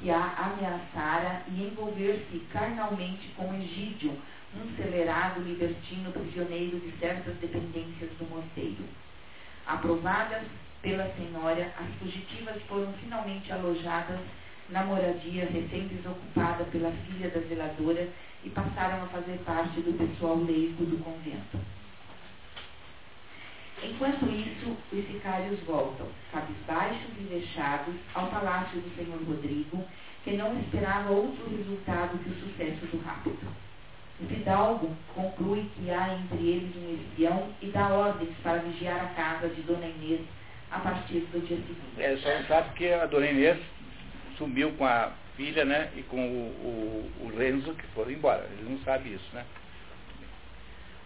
que 0.00 0.10
a 0.10 0.34
ameaçara 0.38 1.42
e 1.48 1.62
envolver-se 1.62 2.38
carnalmente 2.52 3.28
com 3.36 3.54
Egídio, 3.54 4.16
um 4.56 4.76
celerado 4.76 5.40
libertino 5.42 6.10
prisioneiro 6.10 6.80
de 6.80 6.90
certas 6.98 7.36
dependências 7.36 8.10
do 8.18 8.28
mosteiro. 8.28 8.84
Aprovadas 9.66 10.42
pela 10.82 11.06
senhora, 11.14 11.72
as 11.78 11.94
fugitivas 11.98 12.60
foram 12.62 12.92
finalmente 12.94 13.52
alojadas 13.52 14.18
na 14.70 14.84
moradia 14.84 15.44
recém-desocupada 15.46 16.64
pela 16.64 16.90
filha 16.90 17.28
da 17.28 17.40
zeladora 17.40 18.08
e 18.42 18.50
passaram 18.50 19.04
a 19.04 19.08
fazer 19.08 19.38
parte 19.44 19.80
do 19.80 19.96
pessoal 19.98 20.36
leigo 20.36 20.84
do 20.84 20.98
convento. 21.04 21.58
Enquanto 23.82 24.26
isso, 24.26 24.76
os 24.92 25.06
sicários 25.06 25.58
voltam, 25.60 26.06
cabisbaixos 26.32 27.10
e 27.18 27.22
vexados, 27.22 27.94
ao 28.14 28.26
palácio 28.28 28.80
do 28.80 28.94
senhor 28.94 29.22
Rodrigo, 29.22 29.82
que 30.22 30.32
não 30.32 30.58
esperava 30.60 31.10
outro 31.10 31.48
resultado 31.56 32.18
que 32.18 32.28
o 32.28 32.40
sucesso 32.40 32.86
do 32.86 33.02
rápido. 33.02 33.38
O 34.20 34.26
fidalgo 34.26 34.94
conclui 35.14 35.66
que 35.74 35.90
há 35.90 36.14
entre 36.14 36.46
eles 36.46 36.76
um 36.76 36.94
espião 36.94 37.48
e 37.62 37.68
dá 37.68 37.88
ordens 37.88 38.36
para 38.42 38.58
vigiar 38.58 39.02
a 39.02 39.08
casa 39.14 39.48
de 39.48 39.62
Dona 39.62 39.86
Inês 39.86 40.20
a 40.70 40.78
partir 40.78 41.20
do 41.32 41.40
dia 41.46 41.56
seguinte. 41.56 41.80
É, 41.98 42.16
só 42.18 42.28
não 42.28 42.44
sabe 42.44 42.74
que 42.74 42.92
a 42.92 43.06
Dona 43.06 43.26
Inês 43.26 43.58
sumiu 44.36 44.72
com 44.72 44.84
a 44.84 45.12
filha, 45.36 45.64
né? 45.64 45.90
E 45.96 46.02
com 46.02 46.18
o, 46.18 47.10
o, 47.22 47.24
o 47.24 47.38
Renzo, 47.38 47.72
que 47.74 47.86
foram 47.88 48.10
embora. 48.10 48.46
Ele 48.52 48.68
não 48.68 48.78
sabe 48.80 49.14
isso, 49.14 49.24
né? 49.32 49.44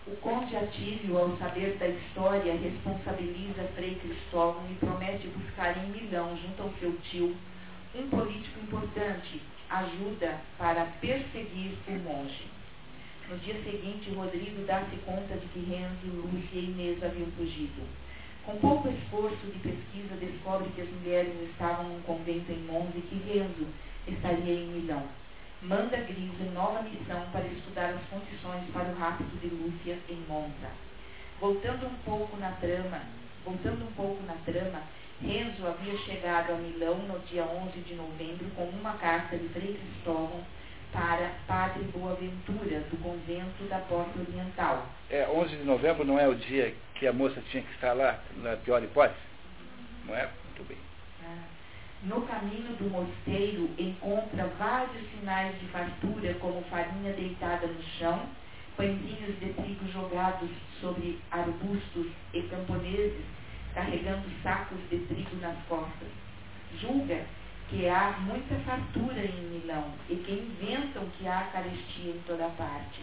O 0.06 0.14
conde 0.16 0.54
Atílio, 0.54 1.16
ao 1.16 1.34
saber 1.38 1.78
da 1.78 1.88
história, 1.88 2.52
responsabiliza 2.52 3.66
Frei 3.74 3.94
Cristóvão 3.94 4.62
e 4.70 4.74
promete 4.74 5.26
buscar 5.28 5.78
em 5.78 5.88
Milão, 5.92 6.36
junto 6.36 6.62
ao 6.62 6.70
seu 6.78 6.94
tio, 7.04 7.34
um 7.94 8.10
político 8.10 8.60
importante, 8.60 9.40
ajuda 9.70 10.42
para 10.58 10.84
perseguir 11.00 11.72
o 11.88 11.92
monge. 11.92 12.44
No 13.30 13.38
dia 13.38 13.54
seguinte, 13.64 14.10
Rodrigo 14.10 14.66
dá-se 14.66 14.94
conta 15.06 15.38
de 15.38 15.46
que 15.46 15.60
Renzo, 15.60 16.06
Lúcia 16.06 16.60
e 16.60 16.66
Inês 16.66 17.02
haviam 17.02 17.30
fugido. 17.38 17.88
Com 18.44 18.56
pouco 18.56 18.90
esforço 18.90 19.46
de 19.46 19.58
pesquisa, 19.58 20.16
descobre 20.20 20.68
que 20.76 20.82
as 20.82 20.88
mulheres 20.90 21.32
estavam 21.48 21.88
num 21.88 22.02
convento 22.02 22.52
em 22.52 22.62
Monza 22.64 22.92
e 22.94 23.00
que 23.00 23.32
Renzo 23.32 23.66
estaria 24.06 24.52
em 24.52 24.66
Milão 24.66 25.23
manda 25.64 25.96
Grise 25.96 26.50
nova 26.52 26.82
missão 26.82 27.24
para 27.32 27.46
estudar 27.46 27.90
as 27.90 28.02
condições 28.08 28.64
para 28.72 28.88
o 28.88 28.94
rapto 28.98 29.24
de 29.38 29.48
Lúcia 29.48 29.98
em 30.08 30.22
Monza. 30.28 30.70
Voltando 31.40 31.86
um 31.86 31.94
pouco 32.04 32.36
na 32.36 32.52
trama, 32.52 33.00
voltando 33.44 33.84
um 33.84 33.92
pouco 33.92 34.22
na 34.24 34.34
trama, 34.44 34.82
Renzo 35.22 35.66
havia 35.66 35.96
chegado 35.98 36.52
a 36.52 36.56
Milão 36.56 36.98
no 36.98 37.18
dia 37.20 37.44
11 37.44 37.80
de 37.80 37.94
novembro 37.94 38.46
com 38.56 38.64
uma 38.64 38.92
carta 38.94 39.36
de 39.36 39.48
Frei 39.48 39.74
Cristóvão 39.74 40.44
para 40.92 41.32
Padre 41.46 41.82
Boaventura, 41.84 42.80
do 42.90 43.02
convento 43.02 43.64
da 43.68 43.78
Porta 43.78 44.18
Oriental. 44.18 44.86
É, 45.10 45.26
11 45.28 45.56
de 45.56 45.64
novembro 45.64 46.04
não 46.04 46.18
é 46.18 46.28
o 46.28 46.34
dia 46.34 46.74
que 46.94 47.06
a 47.06 47.12
moça 47.12 47.42
tinha 47.50 47.62
que 47.62 47.72
estar 47.72 47.94
lá, 47.94 48.20
na 48.36 48.56
pior 48.56 48.82
hipótese? 48.82 49.18
Não 50.04 50.14
é? 50.14 50.28
Muito 50.44 50.68
bem. 50.68 50.78
No 52.04 52.20
caminho 52.22 52.76
do 52.76 52.90
mosteiro 52.90 53.70
encontra 53.78 54.46
vários 54.58 55.10
sinais 55.10 55.58
de 55.58 55.66
fartura, 55.68 56.34
como 56.34 56.62
farinha 56.64 57.14
deitada 57.14 57.66
no 57.66 57.82
chão, 57.98 58.26
pãezinhos 58.76 59.38
de 59.40 59.54
trigo 59.54 59.90
jogados 59.90 60.50
sobre 60.80 61.18
arbustos 61.30 62.08
e 62.34 62.42
camponeses 62.42 63.24
carregando 63.72 64.28
sacos 64.42 64.78
de 64.90 64.98
trigo 64.98 65.36
nas 65.40 65.56
costas. 65.66 66.08
Julga 66.78 67.24
que 67.70 67.88
há 67.88 68.18
muita 68.20 68.54
fartura 68.66 69.24
em 69.24 69.40
Milão 69.48 69.92
e 70.10 70.16
que 70.16 70.32
inventam 70.32 71.08
que 71.18 71.26
há 71.26 71.48
carestia 71.52 72.10
em 72.10 72.22
toda 72.26 72.48
parte. 72.50 73.00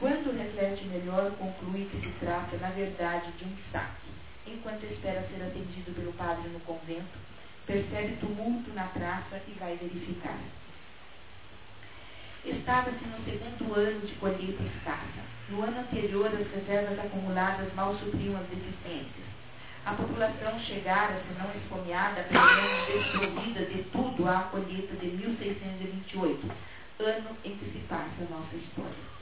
Quando 0.00 0.36
reflete 0.36 0.84
melhor, 0.86 1.30
conclui 1.38 1.88
que 1.90 2.00
se 2.00 2.12
trata, 2.18 2.56
na 2.58 2.70
verdade, 2.70 3.30
de 3.38 3.44
um 3.44 3.56
saque. 3.70 4.10
Enquanto 4.46 4.84
espera 4.84 5.26
ser 5.28 5.42
atendido 5.42 5.94
pelo 5.94 6.12
padre 6.14 6.48
no 6.48 6.60
convento, 6.60 7.18
percebe 7.66 8.16
tumulto 8.20 8.72
na 8.74 8.84
praça 8.84 9.40
e 9.48 9.52
vai 9.58 9.76
verificar. 9.76 10.38
Estava-se 12.44 13.04
no 13.04 13.24
segundo 13.24 13.74
ano 13.74 14.06
de 14.06 14.14
colheita 14.14 14.62
escassa. 14.62 15.26
No 15.48 15.62
ano 15.62 15.80
anterior, 15.80 16.26
as 16.26 16.50
reservas 16.52 16.98
acumuladas 16.98 17.72
mal 17.74 17.96
supriam 17.96 18.36
as 18.36 18.46
deficiências. 18.46 19.26
A 19.84 19.94
população 19.94 20.58
chegara, 20.60 21.20
se 21.20 21.38
não 21.38 21.50
esfomeada, 21.54 22.22
pelo 22.24 22.44
menos 22.44 23.68
de 23.68 23.82
tudo 23.90 24.28
à 24.28 24.42
colheita 24.50 24.96
de 24.96 25.06
1628, 25.06 26.50
ano 27.00 27.36
em 27.44 27.56
que 27.56 27.64
se 27.66 27.78
passa 27.88 28.14
a 28.20 28.34
nossa 28.34 28.56
história. 28.56 29.15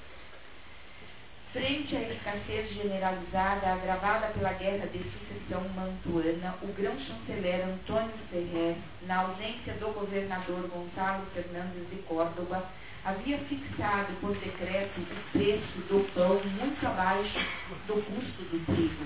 Frente 1.55 1.95
à 1.95 2.01
escassez 2.01 2.75
generalizada 2.75 3.75
agravada 3.75 4.27
pela 4.35 4.55
guerra 4.55 4.89
de 4.89 4.99
sucessão 4.99 5.63
mantuana, 5.69 6.57
o 6.61 6.67
grão-chanceler 6.73 7.65
Antônio 7.65 8.11
Ferrer, 8.29 8.75
na 9.07 9.21
ausência 9.21 9.75
do 9.75 9.93
governador 9.93 10.67
Gonçalo 10.67 11.25
Fernandes 11.33 11.89
de 11.91 11.97
Córdoba, 12.09 12.65
havia 13.05 13.39
fixado 13.39 14.13
por 14.21 14.37
decreto 14.37 15.01
o 15.01 15.31
preço 15.31 15.79
do 15.89 16.13
pão 16.13 16.43
muito 16.45 16.85
abaixo 16.89 17.39
do 17.87 18.03
custo 18.03 18.43
do 18.51 18.67
trigo. 18.67 19.05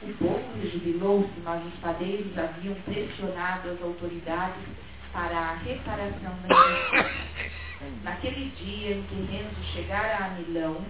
O 0.00 0.14
povo 0.18 0.62
rejubilou-se, 0.62 1.40
mas 1.42 1.66
os 1.66 1.74
padeiros 1.80 2.38
haviam 2.38 2.76
pressionado 2.82 3.70
as 3.70 3.82
autoridades 3.82 4.62
para 5.12 5.36
a 5.36 5.54
reparação 5.54 6.38
da. 6.46 7.10
Naquele 8.04 8.50
dia 8.50 8.94
em 8.94 9.02
que 9.02 9.32
Renzo 9.32 9.62
chegara 9.72 10.26
a 10.26 10.28
Milão, 10.30 10.84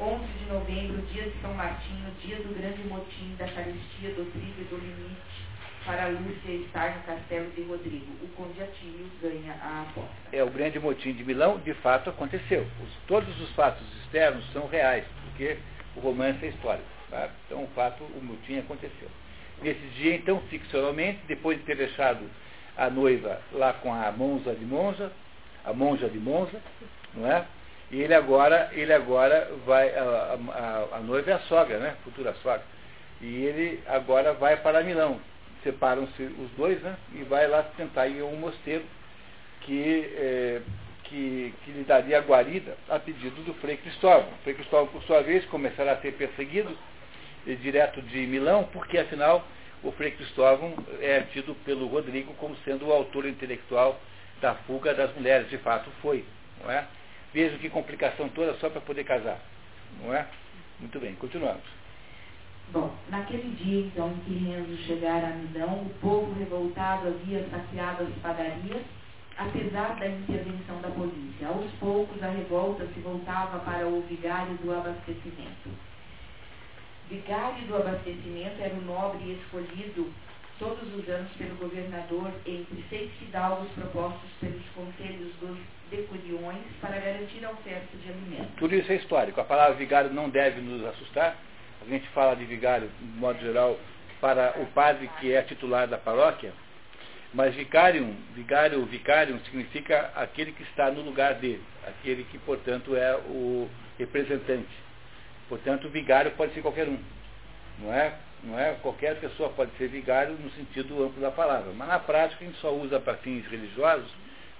11 0.00 0.26
de 0.38 0.52
novembro, 0.52 1.02
dia 1.12 1.22
de 1.24 1.40
São 1.40 1.54
Martinho, 1.54 2.10
dia 2.20 2.36
do 2.36 2.54
grande 2.58 2.82
motim 2.88 3.34
da 3.38 3.46
caristia, 3.46 4.10
do 4.10 4.30
trigo 4.32 4.60
e 4.60 4.64
do 4.64 4.76
limite, 4.76 5.44
para 5.84 6.08
Lúcia 6.08 6.52
estar 6.52 6.96
no 6.96 7.02
castelo 7.02 7.50
de 7.50 7.62
Rodrigo. 7.62 8.12
O 8.22 8.28
conde 8.28 8.60
Atílio 8.60 9.08
ganha 9.22 9.52
a 9.52 9.82
aposta. 9.82 10.10
É, 10.32 10.42
o 10.42 10.50
grande 10.50 10.80
motim 10.80 11.12
de 11.12 11.22
Milão, 11.22 11.58
de 11.58 11.74
fato, 11.74 12.10
aconteceu. 12.10 12.66
Os, 12.82 13.06
todos 13.06 13.40
os 13.40 13.50
fatos 13.50 13.86
externos 14.02 14.44
são 14.52 14.66
reais, 14.66 15.04
porque 15.24 15.58
o 15.94 16.00
romance 16.00 16.44
é 16.44 16.48
histórico. 16.48 16.88
Tá? 17.10 17.30
Então, 17.46 17.62
o 17.62 17.68
fato, 17.68 18.02
o 18.02 18.20
motim 18.20 18.58
aconteceu. 18.58 19.08
Nesse 19.62 19.86
dia, 19.96 20.16
então, 20.16 20.40
ficcionalmente, 20.48 21.20
depois 21.28 21.58
de 21.58 21.64
ter 21.64 21.76
deixado 21.76 22.28
a 22.76 22.90
noiva 22.90 23.40
lá 23.52 23.72
com 23.74 23.92
a 23.92 24.10
Monza 24.10 24.54
de 24.54 24.64
Monza, 24.64 25.12
a 25.64 25.72
monja 25.72 26.08
de 26.08 26.18
Monza, 26.18 26.60
não 27.14 27.30
é? 27.30 27.46
E 27.94 28.02
ele 28.02 28.12
agora, 28.12 28.70
ele 28.72 28.92
agora 28.92 29.48
vai, 29.64 29.88
a, 29.96 30.02
a, 30.02 30.96
a 30.96 30.98
noiva 30.98 31.30
é 31.30 31.34
a 31.34 31.38
sogra, 31.42 31.78
né? 31.78 31.94
Futura 32.02 32.34
sogra. 32.42 32.64
E 33.20 33.44
ele 33.44 33.80
agora 33.86 34.32
vai 34.32 34.56
para 34.56 34.82
Milão. 34.82 35.20
Separam-se 35.62 36.24
os 36.24 36.50
dois, 36.56 36.82
né? 36.82 36.96
E 37.12 37.22
vai 37.22 37.46
lá 37.46 37.62
tentar 37.76 38.08
ir 38.08 38.20
a 38.20 38.24
um 38.24 38.34
mosteiro 38.34 38.82
que, 39.60 40.12
é, 40.16 40.60
que, 41.04 41.54
que 41.64 41.70
lhe 41.70 41.84
daria 41.84 42.18
guarida 42.18 42.76
a 42.88 42.98
pedido 42.98 43.44
do 43.44 43.54
Frei 43.54 43.76
Cristóvão. 43.76 44.28
O 44.28 44.42
Frei 44.42 44.56
Cristóvão, 44.56 44.88
por 44.88 45.00
sua 45.04 45.22
vez, 45.22 45.44
começará 45.44 45.92
a 45.92 46.00
ser 46.00 46.14
perseguido 46.14 46.76
direto 47.46 48.02
de 48.02 48.26
Milão, 48.26 48.64
porque 48.72 48.98
afinal 48.98 49.46
o 49.84 49.92
Frei 49.92 50.10
Cristóvão 50.10 50.74
é 51.00 51.20
tido 51.32 51.54
pelo 51.64 51.86
Rodrigo 51.86 52.34
como 52.40 52.56
sendo 52.64 52.88
o 52.88 52.92
autor 52.92 53.24
intelectual 53.24 54.00
da 54.40 54.56
fuga 54.66 54.92
das 54.92 55.14
mulheres. 55.14 55.48
De 55.48 55.58
fato 55.58 55.88
foi, 56.02 56.24
não 56.60 56.72
é? 56.72 56.84
Veja 57.34 57.58
que 57.58 57.68
complicação 57.68 58.28
toda 58.28 58.54
só 58.54 58.70
para 58.70 58.80
poder 58.80 59.02
casar. 59.02 59.40
Não 60.00 60.14
é? 60.14 60.24
Muito 60.78 61.00
bem, 61.00 61.16
continuamos. 61.16 61.64
Bom, 62.72 62.94
naquele 63.10 63.56
dia 63.56 63.86
então 63.86 64.12
em 64.12 64.18
que 64.20 64.34
Renzo 64.34 64.76
chegara 64.84 65.26
a 65.26 65.30
Milão, 65.30 65.82
o 65.82 65.94
povo 66.00 66.32
revoltado 66.38 67.08
havia 67.08 67.44
saqueado 67.50 68.04
as 68.04 68.14
padarias, 68.22 68.82
apesar 69.36 69.96
da 69.96 70.06
intervenção 70.06 70.80
da 70.80 70.88
polícia. 70.90 71.48
Aos 71.48 71.70
poucos 71.72 72.22
a 72.22 72.30
revolta 72.30 72.86
se 72.86 73.00
voltava 73.00 73.58
para 73.58 73.86
o 73.88 74.00
vigário 74.02 74.54
do 74.58 74.72
abastecimento. 74.72 75.70
Vigário 77.10 77.66
do 77.66 77.76
abastecimento 77.76 78.62
era 78.62 78.74
o 78.74 78.82
nobre 78.82 79.32
escolhido 79.32 80.10
todos 80.58 80.94
os 80.94 81.08
anos 81.08 81.30
pelo 81.32 81.56
governador 81.56 82.30
entre 82.46 82.84
seis 82.88 83.10
fidalgos 83.18 83.68
propostos 83.72 84.30
pelos 84.40 84.62
conselhos 84.74 85.32
dos 85.40 85.58
decuriões 85.90 86.62
para 86.80 86.98
garantir 86.98 87.44
a 87.44 87.50
oferta 87.50 87.96
de 87.96 88.08
alimentos. 88.08 88.54
Tudo 88.56 88.74
isso 88.74 88.90
é 88.90 88.96
histórico. 88.96 89.40
A 89.40 89.44
palavra 89.44 89.74
vigário 89.74 90.12
não 90.12 90.28
deve 90.28 90.60
nos 90.60 90.84
assustar. 90.86 91.36
A 91.82 91.88
gente 91.88 92.08
fala 92.08 92.34
de 92.34 92.44
vigário, 92.44 92.88
de 92.98 93.18
modo 93.18 93.38
geral, 93.40 93.78
para 94.20 94.54
o 94.60 94.66
padre 94.66 95.10
que 95.20 95.32
é 95.32 95.42
titular 95.42 95.86
da 95.86 95.98
paróquia, 95.98 96.52
mas 97.34 97.54
vicarium, 97.54 98.14
vigário, 98.34 98.84
vicarium 98.86 99.38
significa 99.40 100.12
aquele 100.14 100.52
que 100.52 100.62
está 100.62 100.90
no 100.90 101.02
lugar 101.02 101.34
dele, 101.34 101.62
aquele 101.86 102.24
que, 102.24 102.38
portanto, 102.38 102.96
é 102.96 103.16
o 103.16 103.68
representante. 103.98 104.68
Portanto, 105.48 105.88
o 105.88 105.90
vigário 105.90 106.30
pode 106.32 106.54
ser 106.54 106.62
qualquer 106.62 106.88
um. 106.88 106.98
Não 107.80 107.92
é, 107.92 108.14
não 108.44 108.58
é 108.58 108.74
qualquer 108.82 109.18
pessoa 109.20 109.50
pode 109.50 109.70
ser 109.76 109.88
vigário 109.88 110.34
no 110.34 110.50
sentido 110.50 111.04
amplo 111.04 111.20
da 111.20 111.30
palavra, 111.30 111.72
mas 111.74 111.88
na 111.88 111.98
prática 111.98 112.44
a 112.44 112.46
gente 112.46 112.60
só 112.60 112.72
usa 112.74 113.00
para 113.00 113.14
fins 113.18 113.46
religiosos 113.46 114.10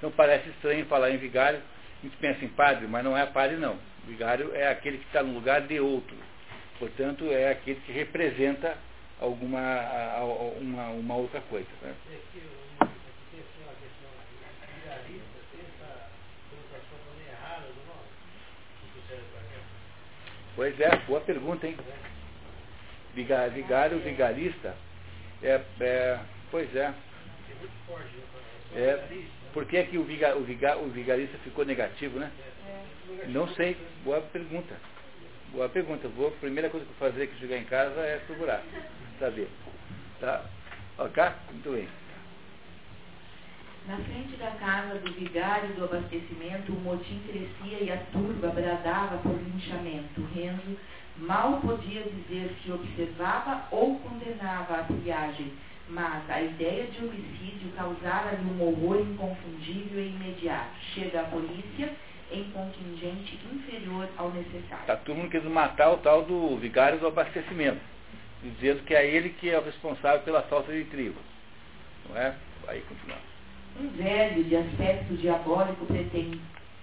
então 0.05 0.13
parece 0.13 0.51
estranho 0.51 0.85
falar 0.85 1.11
em 1.13 1.17
vigário, 1.17 1.59
a 1.59 2.07
gente 2.07 2.17
pensa 2.19 2.45
em 2.45 2.49
padre, 2.49 2.87
mas 2.87 3.03
não 3.03 3.17
é 3.17 3.25
padre 3.25 3.57
não. 3.57 3.79
Vigário 4.07 4.55
é 4.55 4.69
aquele 4.69 4.99
que 4.99 5.07
está 5.07 5.23
no 5.23 5.33
lugar 5.33 5.63
de 5.63 5.81
outro. 5.81 6.15
Portanto, 6.79 7.25
é 7.31 7.53
aquele 7.53 7.81
que 7.81 7.91
representa 7.91 8.77
alguma 9.19 10.21
uma, 10.61 10.89
uma 10.89 11.17
outra 11.17 11.41
coisa. 11.43 11.67
Né? 11.81 11.95
Pois 20.55 20.79
é, 20.79 20.97
boa 21.07 21.21
pergunta, 21.23 21.67
hein? 21.67 21.77
Vigário, 23.15 23.99
vigarista. 24.01 24.77
É, 25.43 25.61
é, 25.81 26.21
pois 26.51 26.75
é. 26.75 26.93
É, 28.75 29.23
por 29.53 29.67
que, 29.67 29.77
é 29.77 29.85
que 29.85 29.97
o, 29.97 30.05
viga, 30.05 30.37
o, 30.37 30.43
viga, 30.43 30.77
o 30.79 30.89
vigarista 30.89 31.39
ficou 31.39 31.65
negativo, 31.65 32.19
né? 32.19 32.31
Não 33.29 33.49
sei. 33.49 33.77
Boa 34.05 34.21
pergunta. 34.21 34.75
Boa 35.53 35.69
pergunta. 35.69 36.09
Vou, 36.09 36.29
a 36.29 36.33
primeira 36.33 36.69
coisa 36.69 36.85
que 36.85 36.93
eu 36.93 37.11
fazer 37.11 37.29
que 37.29 37.39
chegar 37.39 37.57
em 37.57 37.65
casa 37.65 38.01
é 38.01 38.19
procurar, 38.27 38.63
saber. 39.21 39.49
Tá? 40.21 40.45
Ok? 40.99 41.23
Muito 41.53 41.71
bem. 41.71 41.89
Na 43.87 43.99
frente 43.99 44.37
da 44.37 44.51
casa 44.53 44.99
do 44.99 45.13
vigário 45.13 45.75
do 45.75 45.85
abastecimento, 45.85 46.73
o 46.73 46.81
motim 46.81 47.21
crescia 47.29 47.85
e 47.85 47.93
a 47.93 47.99
turba 48.13 48.49
bradava 48.49 49.19
por 49.19 49.35
linchamento. 49.35 50.27
Renzo 50.35 50.79
mal 51.19 51.61
podia 51.61 52.03
dizer 52.03 52.55
se 52.63 52.73
observava 52.73 53.67
ou 53.71 53.99
condenava 54.01 54.75
a 54.75 54.85
triagem, 54.85 55.53
mas 55.89 56.29
a 56.31 56.41
ideia 56.41 56.87
de 56.87 57.05
homicídio 57.05 57.71
causara-lhe 57.77 58.45
um 58.45 58.63
horror 58.63 59.01
inconfundível 59.01 60.03
e 60.03 60.09
imediato. 60.09 60.77
Chega 60.95 61.21
a 61.21 61.25
polícia 61.25 61.93
em 62.33 62.45
contingente 62.51 63.39
inferior 63.53 64.09
ao 64.17 64.31
necessário. 64.31 64.93
A 64.93 64.97
turma 64.97 65.29
quis 65.29 65.45
matar 65.45 65.93
o 65.93 65.99
tal 65.99 66.23
do 66.23 66.57
vigário 66.57 66.99
do 66.99 67.07
abastecimento, 67.07 67.81
dizendo 68.43 68.83
que 68.85 68.95
é 68.95 69.07
ele 69.07 69.31
que 69.31 69.51
é 69.51 69.59
o 69.59 69.65
responsável 69.65 70.23
pela 70.23 70.43
falta 70.43 70.73
de 70.73 70.85
trigo. 70.85 71.21
Não 72.09 72.17
é? 72.17 72.35
Aí 72.67 72.81
continuamos. 72.83 73.25
Um 73.79 73.89
velho 73.91 74.45
de 74.45 74.57
aspecto 74.57 75.15
diabólico 75.15 75.85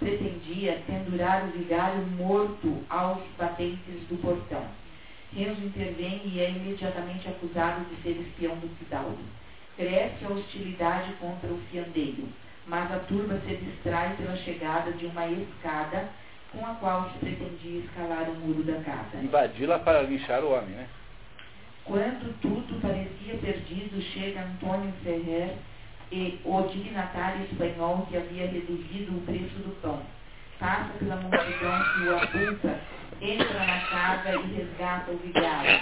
pretendia 0.01 0.81
pendurar 0.87 1.45
o 1.45 1.51
vigário 1.51 2.01
morto 2.17 2.83
aos 2.89 3.21
batentes 3.37 4.01
do 4.09 4.19
portão. 4.19 4.65
Renzo 5.31 5.63
intervém 5.63 6.23
e 6.25 6.39
é 6.39 6.49
imediatamente 6.49 7.27
acusado 7.27 7.85
de 7.85 8.01
ser 8.01 8.19
espião 8.19 8.55
do 8.55 8.67
fidalgo. 8.77 9.19
Cresce 9.77 10.25
a 10.25 10.29
hostilidade 10.29 11.13
contra 11.13 11.47
o 11.47 11.61
fiandeiro, 11.69 12.27
mas 12.65 12.91
a 12.91 12.97
turba 12.99 13.39
se 13.47 13.55
distrai 13.55 14.15
pela 14.17 14.35
chegada 14.37 14.91
de 14.91 15.05
uma 15.05 15.27
escada 15.27 16.09
com 16.51 16.65
a 16.65 16.73
qual 16.75 17.09
se 17.11 17.19
pretendia 17.19 17.81
escalar 17.81 18.27
o 18.27 18.35
muro 18.35 18.63
da 18.63 18.81
casa. 18.81 19.17
Invadi-la 19.21 19.79
para 19.79 20.01
linchar 20.01 20.43
o 20.43 20.51
homem, 20.51 20.71
né? 20.71 20.87
Quando 21.85 22.39
tudo 22.41 22.81
parecia 22.81 23.35
perdido, 23.35 24.01
chega 24.01 24.41
Antônio 24.41 24.91
Ferrer 25.03 25.55
e 26.11 26.39
o 26.43 26.61
dignatário 26.63 27.45
espanhol 27.45 28.05
que 28.09 28.17
havia 28.17 28.47
reduzido 28.47 29.17
o 29.17 29.21
preço 29.21 29.55
do 29.59 29.81
pão. 29.81 30.01
Passa 30.59 30.91
pela 30.99 31.15
multidão 31.15 31.83
que 31.93 32.07
o 32.07 32.17
apunta, 32.17 32.79
entra 33.21 33.65
na 33.65 33.79
casa 33.87 34.35
e 34.35 34.53
resgata 34.53 35.11
o 35.11 35.17
vigário, 35.17 35.79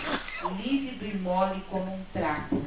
lívido 0.61 1.05
e 1.05 1.17
mole 1.17 1.61
como 1.69 1.91
um 1.91 2.05
trapo, 2.13 2.61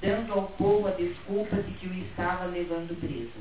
dando 0.00 0.32
ao 0.32 0.42
povo 0.42 0.88
a 0.88 0.92
desculpa 0.92 1.56
de 1.56 1.72
que 1.72 1.86
o 1.86 1.94
estava 1.94 2.44
levando 2.44 2.98
preso. 3.00 3.40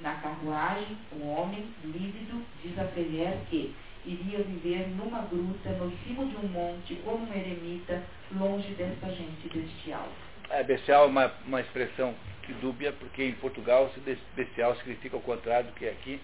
Na 0.00 0.14
carruagem, 0.14 0.98
um 1.16 1.28
homem, 1.30 1.64
lívido, 1.84 2.42
diz 2.62 2.76
a 2.76 2.84
Ferrer 2.86 3.36
que 3.48 3.72
iria 4.04 4.42
viver 4.42 4.88
numa 4.96 5.22
gruta 5.22 5.70
no 5.70 5.92
cimo 5.98 6.26
de 6.26 6.36
um 6.44 6.48
monte 6.48 6.96
como 7.04 7.24
um 7.24 7.32
eremita, 7.32 8.02
longe 8.32 8.74
desta 8.74 9.06
gente 9.10 9.48
bestial. 9.48 10.08
É, 10.50 10.64
bestial 10.64 11.04
é 11.04 11.06
uma, 11.06 11.32
uma 11.46 11.60
expressão 11.60 12.14
dúbia, 12.54 12.92
porque 12.92 13.22
em 13.22 13.32
Portugal 13.32 13.92
bestial 14.34 14.74
significa 14.76 15.16
o 15.16 15.20
contrário 15.20 15.66
do 15.66 15.74
que 15.74 15.84
é 15.84 15.90
aqui. 15.90 16.18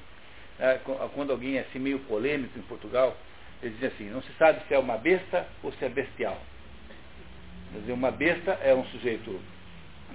É, 0.58 0.80
quando 1.14 1.30
alguém 1.30 1.58
é 1.58 1.60
assim 1.60 1.78
meio 1.78 1.98
polêmico 2.00 2.58
em 2.58 2.62
Portugal, 2.62 3.16
ele 3.62 3.74
diz 3.78 3.92
assim, 3.92 4.08
não 4.10 4.22
se 4.22 4.32
sabe 4.38 4.60
se 4.66 4.74
é 4.74 4.78
uma 4.78 4.96
besta 4.96 5.46
ou 5.62 5.72
se 5.72 5.84
é 5.84 5.88
bestial. 5.88 6.40
Quer 7.72 7.80
dizer, 7.80 7.92
uma 7.92 8.10
besta 8.10 8.52
é 8.62 8.74
um 8.74 8.84
sujeito 8.86 9.38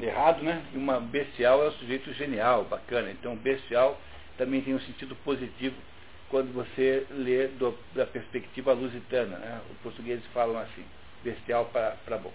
errado, 0.01 0.41
né? 0.41 0.63
E 0.73 0.77
uma 0.77 0.99
bestial 0.99 1.63
é 1.63 1.67
um 1.67 1.71
sujeito 1.73 2.11
genial, 2.13 2.65
bacana. 2.65 3.11
Então, 3.11 3.35
bestial 3.35 3.99
também 4.37 4.61
tem 4.61 4.73
um 4.73 4.79
sentido 4.79 5.15
positivo 5.23 5.75
quando 6.29 6.51
você 6.51 7.05
lê 7.11 7.47
do, 7.47 7.77
da 7.93 8.05
perspectiva 8.05 8.73
lusitana. 8.73 9.37
Né? 9.37 9.61
Os 9.71 9.77
portugueses 9.79 10.25
falam 10.33 10.57
assim, 10.57 10.83
bestial 11.23 11.65
para 11.65 12.17
bom. 12.17 12.33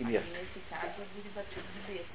Inês. 0.00 0.24
Caso, 0.70 0.84
é 0.86 1.30
besta. 1.34 1.60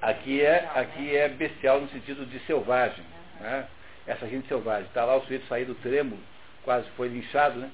Aqui 0.02 0.42
é, 0.42 0.70
aqui 0.76 1.16
é 1.16 1.30
bestial 1.30 1.82
no 1.82 1.90
sentido 1.90 2.26
de 2.26 2.40
selvagem. 2.46 3.04
Né? 3.40 3.68
Essa 4.06 4.28
gente 4.28 4.48
selvagem. 4.48 4.86
Está 4.88 5.06
lá 5.06 5.16
o 5.16 5.22
sujeito 5.22 5.48
sair 5.48 5.66
do 5.66 5.76
trêmulo, 5.76 6.20
quase 6.64 6.90
foi 6.92 7.08
linchado, 7.08 7.60
né? 7.60 7.72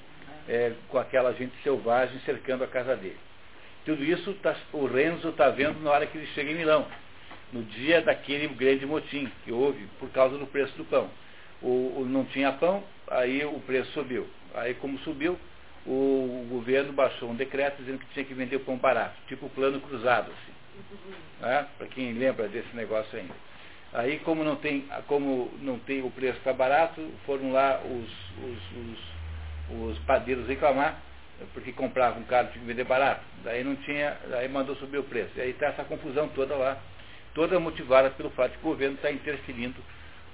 É, 0.48 0.72
com 0.88 0.98
aquela 0.98 1.32
gente 1.32 1.52
selvagem 1.62 2.20
cercando 2.20 2.62
a 2.62 2.68
casa 2.68 2.94
dele. 2.94 3.18
Tudo 3.84 4.04
isso 4.04 4.32
tá, 4.34 4.54
o 4.72 4.86
Renzo 4.86 5.28
está 5.30 5.48
vendo 5.48 5.80
na 5.80 5.90
hora 5.90 6.06
que 6.06 6.18
ele 6.18 6.26
chega 6.28 6.50
em 6.50 6.54
Milão, 6.54 6.86
no 7.52 7.62
dia 7.62 8.00
daquele 8.00 8.46
grande 8.48 8.86
motim 8.86 9.30
que 9.44 9.50
houve 9.50 9.86
por 9.98 10.08
causa 10.10 10.36
do 10.38 10.46
preço 10.46 10.76
do 10.76 10.84
pão. 10.84 11.10
O, 11.62 12.00
o, 12.00 12.06
não 12.08 12.24
tinha 12.24 12.52
pão, 12.52 12.84
aí 13.08 13.44
o 13.44 13.58
preço 13.60 13.90
subiu. 13.92 14.28
Aí 14.54 14.74
como 14.74 14.98
subiu, 15.00 15.38
o 15.86 16.46
governo 16.50 16.92
baixou 16.92 17.30
um 17.30 17.36
decreto 17.36 17.78
dizendo 17.78 17.98
que 17.98 18.06
tinha 18.12 18.24
que 18.24 18.34
vender 18.34 18.56
o 18.56 18.60
pão 18.60 18.76
barato, 18.76 19.14
tipo 19.28 19.48
plano 19.50 19.80
cruzado, 19.80 20.30
assim. 20.30 20.52
Né? 21.40 21.66
Para 21.78 21.86
quem 21.86 22.12
lembra 22.12 22.48
desse 22.48 22.74
negócio 22.74 23.18
ainda. 23.18 23.34
Aí 23.92 24.18
como 24.20 24.42
não 24.42 24.56
tem, 24.56 24.84
como 25.06 25.50
não 25.60 25.78
tem 25.78 26.02
o 26.02 26.10
preço 26.10 26.38
está 26.38 26.52
barato, 26.52 27.00
foram 27.24 27.52
lá 27.52 27.80
os, 27.84 28.10
os, 28.44 28.60
os, 29.80 29.90
os 29.90 29.98
padeiros 30.00 30.46
reclamar, 30.48 30.98
porque 31.54 31.72
compravam 31.72 32.22
caro 32.24 32.48
tinha 32.48 32.60
que 32.60 32.66
vender 32.66 32.84
barato. 32.84 33.22
Daí 33.44 33.62
não 33.62 33.76
tinha, 33.76 34.16
daí 34.28 34.48
mandou 34.48 34.74
subir 34.76 34.98
o 34.98 35.04
preço. 35.04 35.30
E 35.36 35.40
aí 35.40 35.50
está 35.50 35.66
essa 35.66 35.84
confusão 35.84 36.28
toda 36.28 36.56
lá, 36.56 36.78
toda 37.32 37.60
motivada 37.60 38.10
pelo 38.10 38.30
fato 38.30 38.52
de 38.52 38.58
que 38.58 38.66
o 38.66 38.70
governo 38.70 38.96
está 38.96 39.10
interferindo 39.10 39.80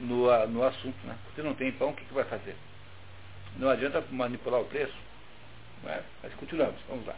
no, 0.01 0.47
no 0.49 0.65
assunto. 0.65 0.97
Né? 1.05 1.15
Se 1.35 1.43
não 1.43 1.55
tem 1.55 1.71
pão, 1.73 1.91
o 1.91 1.95
que, 1.95 2.05
que 2.05 2.15
vai 2.15 2.25
fazer? 2.25 2.57
Não 3.59 3.69
adianta 3.69 4.03
manipular 4.11 4.61
o 4.61 4.65
preço. 4.65 4.95
É? 5.87 6.01
Mas 6.23 6.35
continuamos, 6.35 6.81
vamos 6.89 7.07
lá. 7.07 7.15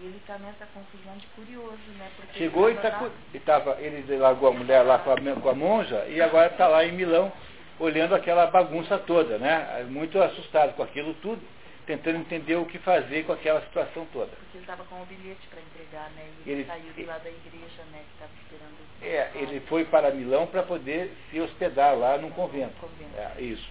E 0.00 0.06
ele 0.06 0.16
está 0.16 0.38
nessa 0.38 0.66
confusão 0.66 1.16
de 1.16 1.26
curioso, 1.28 1.90
né? 1.98 2.08
Porque 2.16 2.38
Chegou 2.38 2.70
e, 2.70 2.74
tá, 2.76 3.10
e 3.34 3.40
tava, 3.40 3.76
ele 3.80 4.16
largou 4.16 4.50
a 4.50 4.52
mulher 4.52 4.82
lá 4.82 4.98
com 4.98 5.10
a, 5.10 5.16
com 5.16 5.48
a 5.48 5.54
monja 5.54 6.04
e 6.06 6.20
agora 6.20 6.48
está 6.48 6.68
lá 6.68 6.84
em 6.84 6.92
Milão 6.92 7.32
olhando 7.80 8.14
aquela 8.14 8.46
bagunça 8.46 8.98
toda, 8.98 9.38
né? 9.38 9.86
Muito 9.88 10.20
assustado 10.20 10.74
com 10.74 10.82
aquilo 10.82 11.14
tudo, 11.14 11.42
tentando 11.86 12.18
entender 12.18 12.56
o 12.56 12.66
que 12.66 12.78
fazer 12.78 13.24
com 13.24 13.32
aquela 13.32 13.60
situação 13.62 14.06
toda. 14.12 14.30
Porque 14.30 14.58
ele 14.58 14.64
estava 14.64 14.84
com 14.84 15.02
o 15.02 15.06
bilhete 15.06 15.46
para 15.48 15.60
entregar, 15.60 16.10
né? 16.10 16.28
E 16.44 16.50
ele, 16.50 16.60
ele 16.60 16.64
saiu 16.68 16.92
de 16.92 17.04
lá 17.04 17.18
da 17.18 17.30
igreja, 17.30 17.82
né? 17.92 18.02
Que 18.06 18.12
estava 18.14 18.32
esperando. 18.42 18.78
É, 19.00 19.30
ele 19.34 19.60
foi 19.68 19.84
para 19.84 20.10
Milão 20.10 20.46
para 20.46 20.62
poder 20.62 21.12
se 21.30 21.40
hospedar 21.40 21.96
lá 21.96 22.18
num 22.18 22.30
convento. 22.30 22.74
convento. 22.80 23.16
É, 23.16 23.40
isso. 23.40 23.68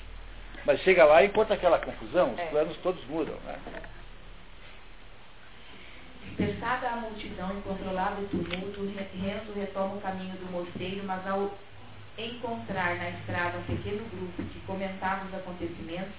Mas 0.66 0.82
chega 0.82 1.06
lá 1.06 1.24
e 1.24 1.28
encontra 1.28 1.56
aquela 1.56 1.80
confusão, 1.80 2.34
os 2.34 2.40
é. 2.40 2.46
planos 2.48 2.76
todos 2.78 3.04
mudam, 3.06 3.36
né? 3.46 3.60
Dispersada 6.28 6.90
a 6.90 6.96
multidão 6.98 7.58
e 7.58 7.62
controlado 7.62 8.22
o 8.22 8.28
tumulto, 8.28 8.86
Renzo 8.86 9.54
retoma 9.56 9.96
o 9.96 10.02
caminho 10.02 10.36
do 10.36 10.52
mosteiro, 10.52 11.04
mas 11.06 11.26
ao 11.26 11.52
encontrar 12.18 12.96
na 12.98 13.10
estrada 13.12 13.58
um 13.60 13.64
pequeno 13.64 14.04
grupo 14.10 14.44
que 14.44 14.60
comentava 14.62 15.26
os 15.26 15.34
acontecimentos, 15.34 16.14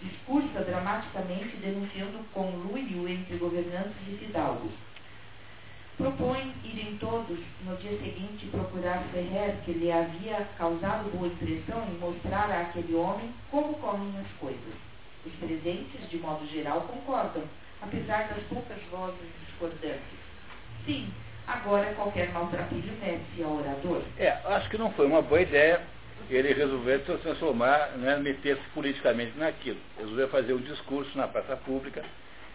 discursa 0.00 0.64
dramaticamente 0.64 1.56
denunciando 1.56 2.18
o 2.18 2.24
conluio 2.32 3.08
entre 3.08 3.36
governantes 3.36 3.96
e 4.08 4.16
fidalgos. 4.16 4.72
Propõe 5.96 6.54
irem 6.64 6.96
todos, 6.98 7.38
no 7.64 7.76
dia 7.76 7.96
seguinte, 7.98 8.46
procurar 8.46 9.04
Ferrer, 9.12 9.56
que 9.64 9.72
lhe 9.72 9.92
havia 9.92 10.48
causado 10.56 11.10
boa 11.10 11.26
impressão, 11.26 11.86
e 11.88 11.98
mostrar 11.98 12.50
a 12.50 12.62
aquele 12.62 12.94
homem 12.94 13.32
como 13.50 13.74
correm 13.74 14.12
as 14.18 14.32
coisas. 14.40 14.74
Os 15.24 15.32
presentes, 15.34 16.08
de 16.08 16.18
modo 16.18 16.46
geral, 16.48 16.80
concordam, 16.82 17.44
apesar 17.80 18.28
das 18.28 18.42
poucas 18.44 18.82
vozes 18.90 19.41
discordantes. 19.62 20.18
Sim, 20.84 21.12
agora 21.46 21.94
qualquer 21.94 22.32
maltrapilho 22.32 22.92
mete 23.00 23.42
ao 23.42 23.58
orador. 23.58 24.02
É, 24.18 24.30
acho 24.44 24.68
que 24.68 24.78
não 24.78 24.92
foi 24.92 25.06
uma 25.06 25.22
boa 25.22 25.40
ideia 25.40 25.80
ele 26.30 26.52
resolver 26.54 27.00
se 27.00 27.18
transformar, 27.18 27.90
né, 27.98 28.16
meter-se 28.16 28.62
politicamente 28.74 29.36
naquilo. 29.36 29.78
Resolveu 29.98 30.28
fazer 30.28 30.54
um 30.54 30.60
discurso 30.60 31.16
na 31.16 31.28
praça 31.28 31.56
pública, 31.56 32.02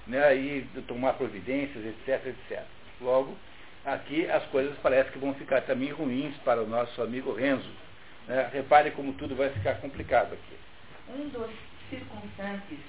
né, 0.07 0.35
e 0.35 0.61
tomar 0.88 1.13
providências, 1.13 1.85
etc, 1.85 2.27
etc. 2.27 2.63
Logo, 2.99 3.38
aqui 3.85 4.29
as 4.29 4.43
coisas 4.45 4.75
parecem 4.79 5.11
que 5.11 5.19
vão 5.19 5.34
ficar 5.35 5.61
também 5.61 5.91
ruins 5.91 6.35
para 6.38 6.63
o 6.63 6.67
nosso 6.67 7.01
amigo 7.01 7.34
Renzo. 7.34 7.69
Né? 8.27 8.49
Repare 8.51 8.91
como 8.91 9.13
tudo 9.13 9.35
vai 9.35 9.49
ficar 9.49 9.75
complicado 9.75 10.34
aqui. 10.34 10.57
Um 11.09 11.29
dos 11.29 11.51
circunstantes, 11.89 12.79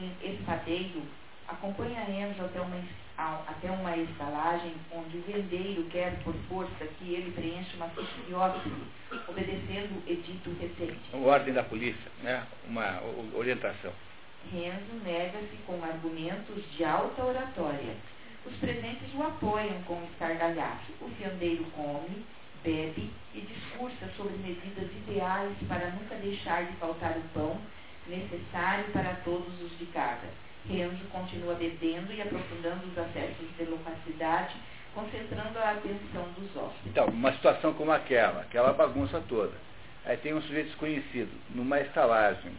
um 0.00 0.10
espadeiro, 0.22 1.02
acompanha 1.48 2.04
Renzo 2.04 2.44
até 2.44 2.60
uma, 2.60 2.80
até 3.46 3.70
uma 3.70 3.96
estalagem 3.96 4.72
onde 4.92 5.18
o 5.18 5.22
vendeiro 5.22 5.84
quer 5.84 6.18
por 6.24 6.34
força 6.48 6.86
que 6.98 7.14
ele 7.14 7.30
preencha 7.32 7.76
uma 7.76 7.88
ficha 7.88 8.22
de 8.26 8.34
óbito, 8.34 8.70
obedecendo 9.28 9.98
o 9.98 10.10
edito 10.10 10.50
recente. 10.58 11.00
Uma 11.12 11.28
ordem 11.28 11.52
da 11.52 11.62
polícia, 11.62 12.10
né? 12.22 12.46
uma 12.66 13.02
orientação. 13.34 13.92
Renzo 14.50 14.94
nega-se 15.04 15.56
com 15.66 15.84
argumentos 15.84 16.64
de 16.72 16.84
alta 16.84 17.22
oratória. 17.22 17.94
Os 18.46 18.56
presentes 18.56 19.12
o 19.14 19.22
apoiam 19.22 19.82
com 19.82 20.02
estardalhaço. 20.04 20.92
O 21.02 21.10
fiandeiro 21.10 21.64
come, 21.76 22.24
bebe 22.64 23.10
e 23.34 23.40
discursa 23.42 24.08
sobre 24.16 24.32
medidas 24.38 24.90
ideais 24.90 25.54
para 25.68 25.90
nunca 25.90 26.14
deixar 26.16 26.64
de 26.64 26.72
faltar 26.78 27.18
o 27.18 27.22
pão 27.34 27.60
necessário 28.06 28.86
para 28.92 29.14
todos 29.24 29.60
os 29.60 29.78
de 29.78 29.84
casa 29.86 30.26
Renzo 30.68 31.04
continua 31.10 31.54
bebendo 31.54 32.12
e 32.12 32.22
aprofundando 32.22 32.86
os 32.86 32.98
acessos 32.98 33.46
de 33.56 33.64
loquacidade 33.64 34.54
concentrando 34.94 35.58
a 35.58 35.70
atenção 35.72 36.26
dos 36.36 36.56
hóspedes. 36.56 36.86
Então, 36.86 37.06
uma 37.06 37.32
situação 37.32 37.72
como 37.74 37.92
aquela, 37.92 38.42
aquela 38.42 38.72
bagunça 38.72 39.22
toda. 39.28 39.52
Aí 40.04 40.16
tem 40.16 40.34
um 40.34 40.42
sujeito 40.42 40.68
desconhecido, 40.68 41.30
numa 41.54 41.80
estalagem, 41.80 42.52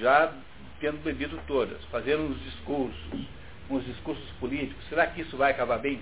já 0.00 0.32
tendo 0.80 1.02
bebido 1.02 1.38
todas, 1.46 1.82
fazendo 1.86 2.24
uns 2.24 2.42
discursos, 2.42 3.26
uns 3.68 3.84
discursos 3.84 4.28
políticos. 4.38 4.84
Será 4.88 5.06
que 5.06 5.20
isso 5.20 5.36
vai 5.36 5.50
acabar 5.50 5.78
bem? 5.78 6.00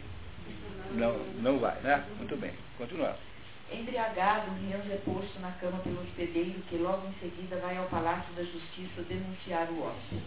Não, 0.92 1.18
não 1.40 1.58
vai, 1.58 1.80
né? 1.80 2.04
Muito 2.18 2.36
bem. 2.36 2.52
Continuamos. 2.78 3.18
Embriagado, 3.72 4.50
Renzo 4.68 4.92
é 4.92 4.96
posto 5.04 5.40
na 5.40 5.50
cama 5.52 5.78
pelo 5.78 6.02
hospedeiro, 6.02 6.60
que 6.68 6.76
logo 6.76 7.08
em 7.08 7.14
seguida 7.14 7.56
vai 7.56 7.76
ao 7.76 7.86
Palácio 7.86 8.32
da 8.34 8.42
Justiça 8.42 9.02
denunciar 9.08 9.68
o 9.70 9.82
hóspede. 9.82 10.22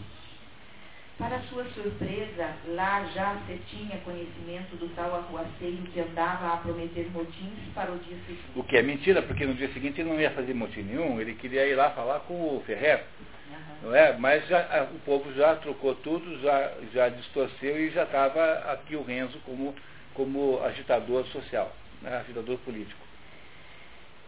Para 1.18 1.40
sua 1.50 1.66
surpresa, 1.72 2.54
lá 2.68 3.04
já 3.06 3.36
se 3.48 3.58
tinha 3.70 3.98
conhecimento 4.02 4.76
do 4.76 4.88
tal 4.96 5.16
arruaceiro 5.16 5.78
que 5.92 6.00
andava 6.00 6.54
a 6.54 6.58
prometer 6.58 7.10
motins 7.12 7.58
para 7.74 7.92
o 7.92 7.98
dia 7.98 8.18
seguinte. 8.28 8.52
O 8.56 8.64
que 8.64 8.78
é 8.78 8.84
mentira, 8.84 9.24
porque 9.24 9.44
no 9.44 9.56
dia 9.56 9.68
seguinte 9.74 10.00
ele 10.00 10.12
não 10.12 10.22
ia 10.22 10.30
fazer 10.30 10.54
motim 10.54 10.84
nenhum, 10.84 11.20
ele 11.20 11.34
queria 11.34 11.66
ir 11.66 11.74
lá 11.74 11.90
falar 11.90 12.20
com 12.20 12.34
o 12.36 12.64
Ferrer. 12.68 13.04
Uhum. 13.50 13.90
Não 13.90 13.96
é? 13.96 14.16
Mas 14.16 14.48
já, 14.48 14.88
o 14.94 15.00
povo 15.00 15.34
já 15.34 15.56
trocou 15.56 15.96
tudo, 15.96 16.40
já, 16.40 16.74
já 16.94 17.10
distorceu 17.10 17.80
e 17.80 17.90
já 17.90 18.04
estava 18.04 18.54
aqui 18.72 18.96
o 18.96 19.02
Renzo 19.02 19.40
como, 19.40 19.74
como 20.14 20.64
agitador 20.64 21.26
social, 21.28 21.76
né? 22.00 22.18
agitador 22.18 22.60
político. 22.60 23.07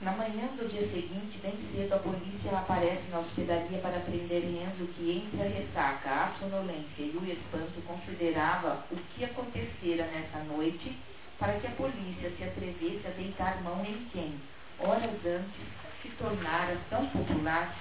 Na 0.01 0.13
manhã 0.13 0.47
do 0.55 0.65
dia 0.69 0.87
seguinte, 0.87 1.39
bem 1.41 1.59
cedo, 1.73 1.93
a 1.93 1.99
polícia 1.99 2.57
aparece 2.57 3.03
na 3.11 3.19
hospedaria 3.19 3.79
para 3.79 3.99
prender 3.99 4.43
Renzo, 4.43 4.87
que 4.95 5.11
entre 5.11 5.41
a 5.41 5.49
ressaca, 5.49 6.09
a 6.09 6.31
sonolência 6.39 7.01
e 7.01 7.17
o 7.17 7.29
espanto 7.29 7.81
considerava 7.85 8.85
o 8.91 8.95
que 8.95 9.25
acontecera 9.25 10.05
nessa 10.05 10.39
noite 10.45 10.97
para 11.37 11.59
que 11.59 11.67
a 11.67 11.71
polícia 11.71 12.31
se 12.37 12.43
atrevesse 12.45 13.01
a 13.07 13.09
deitar 13.09 13.61
mão 13.61 13.83
em 13.85 14.07
quem, 14.13 14.35
horas 14.79 15.11
antes, 15.25 15.67
se 16.01 16.07
tornara 16.17 16.77
tão 16.89 17.05
popular. 17.07 17.75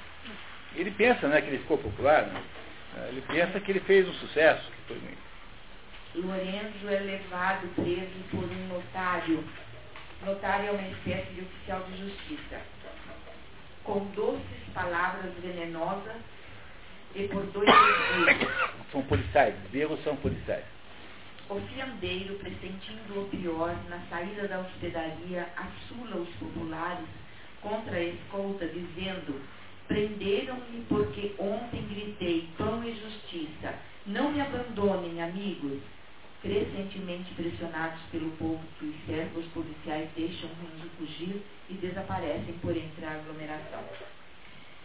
Ele 0.75 0.91
pensa 0.91 1.29
né, 1.29 1.41
que 1.41 1.49
ele 1.49 1.59
ficou 1.59 1.79
popular, 1.79 2.27
né? 2.27 2.43
ele 3.11 3.23
pensa 3.29 3.61
que 3.61 3.71
ele 3.71 3.81
fez 3.81 4.09
um 4.09 4.15
sucesso. 4.15 4.69
Que 4.73 4.95
foi... 4.95 5.01
Lorenzo 6.21 6.89
é 6.89 6.99
levado 6.99 7.69
preso 7.77 8.25
por 8.33 8.43
um 8.43 8.67
notário 8.75 9.45
Notário 10.25 10.69
é 10.69 10.71
uma 10.73 10.89
espécie 10.89 11.33
de 11.33 11.43
oficial 11.43 11.83
de 11.85 11.99
justiça. 11.99 12.61
Com 13.85 14.05
doces 14.17 14.69
palavras 14.75 15.33
venenosas 15.41 16.17
e 17.15 17.29
por 17.29 17.45
dois 17.47 17.67
desvios. 17.67 18.51
São 18.91 19.03
policiais, 19.03 19.55
berros 19.71 20.03
são 20.03 20.17
policiais. 20.17 20.65
O 21.51 21.61
fiandeiro, 21.61 22.35
pressentindo 22.37 23.21
o 23.21 23.29
pior, 23.29 23.75
na 23.89 24.01
saída 24.11 24.49
da 24.49 24.61
hospedaria, 24.61 25.47
assula 25.57 26.17
os 26.17 26.29
populares 26.37 27.07
contra 27.61 27.97
a 27.97 28.03
escolta, 28.03 28.67
dizendo: 28.67 29.41
Prenderam-me 29.87 30.85
porque 30.89 31.35
ontem 31.39 31.87
gritei 31.89 32.49
pão 32.57 32.83
e 32.83 32.99
justiça. 32.99 33.75
Não 34.07 34.33
me 34.33 34.41
abandonem, 34.41 35.23
amigos 35.23 35.81
crescentemente 36.43 37.35
pressionados 37.35 38.01
pelo 38.13 38.31
povo 38.33 38.61
que 38.79 38.87
os 38.87 39.07
servos 39.07 39.45
policiais 39.47 40.09
deixam 40.17 40.49
Renzo 40.63 40.89
fugir 40.97 41.43
e 41.69 41.75
desaparecem 41.75 42.55
por 42.63 42.77
entre 42.77 43.05
a 43.05 43.15
aglomeração. 43.15 43.83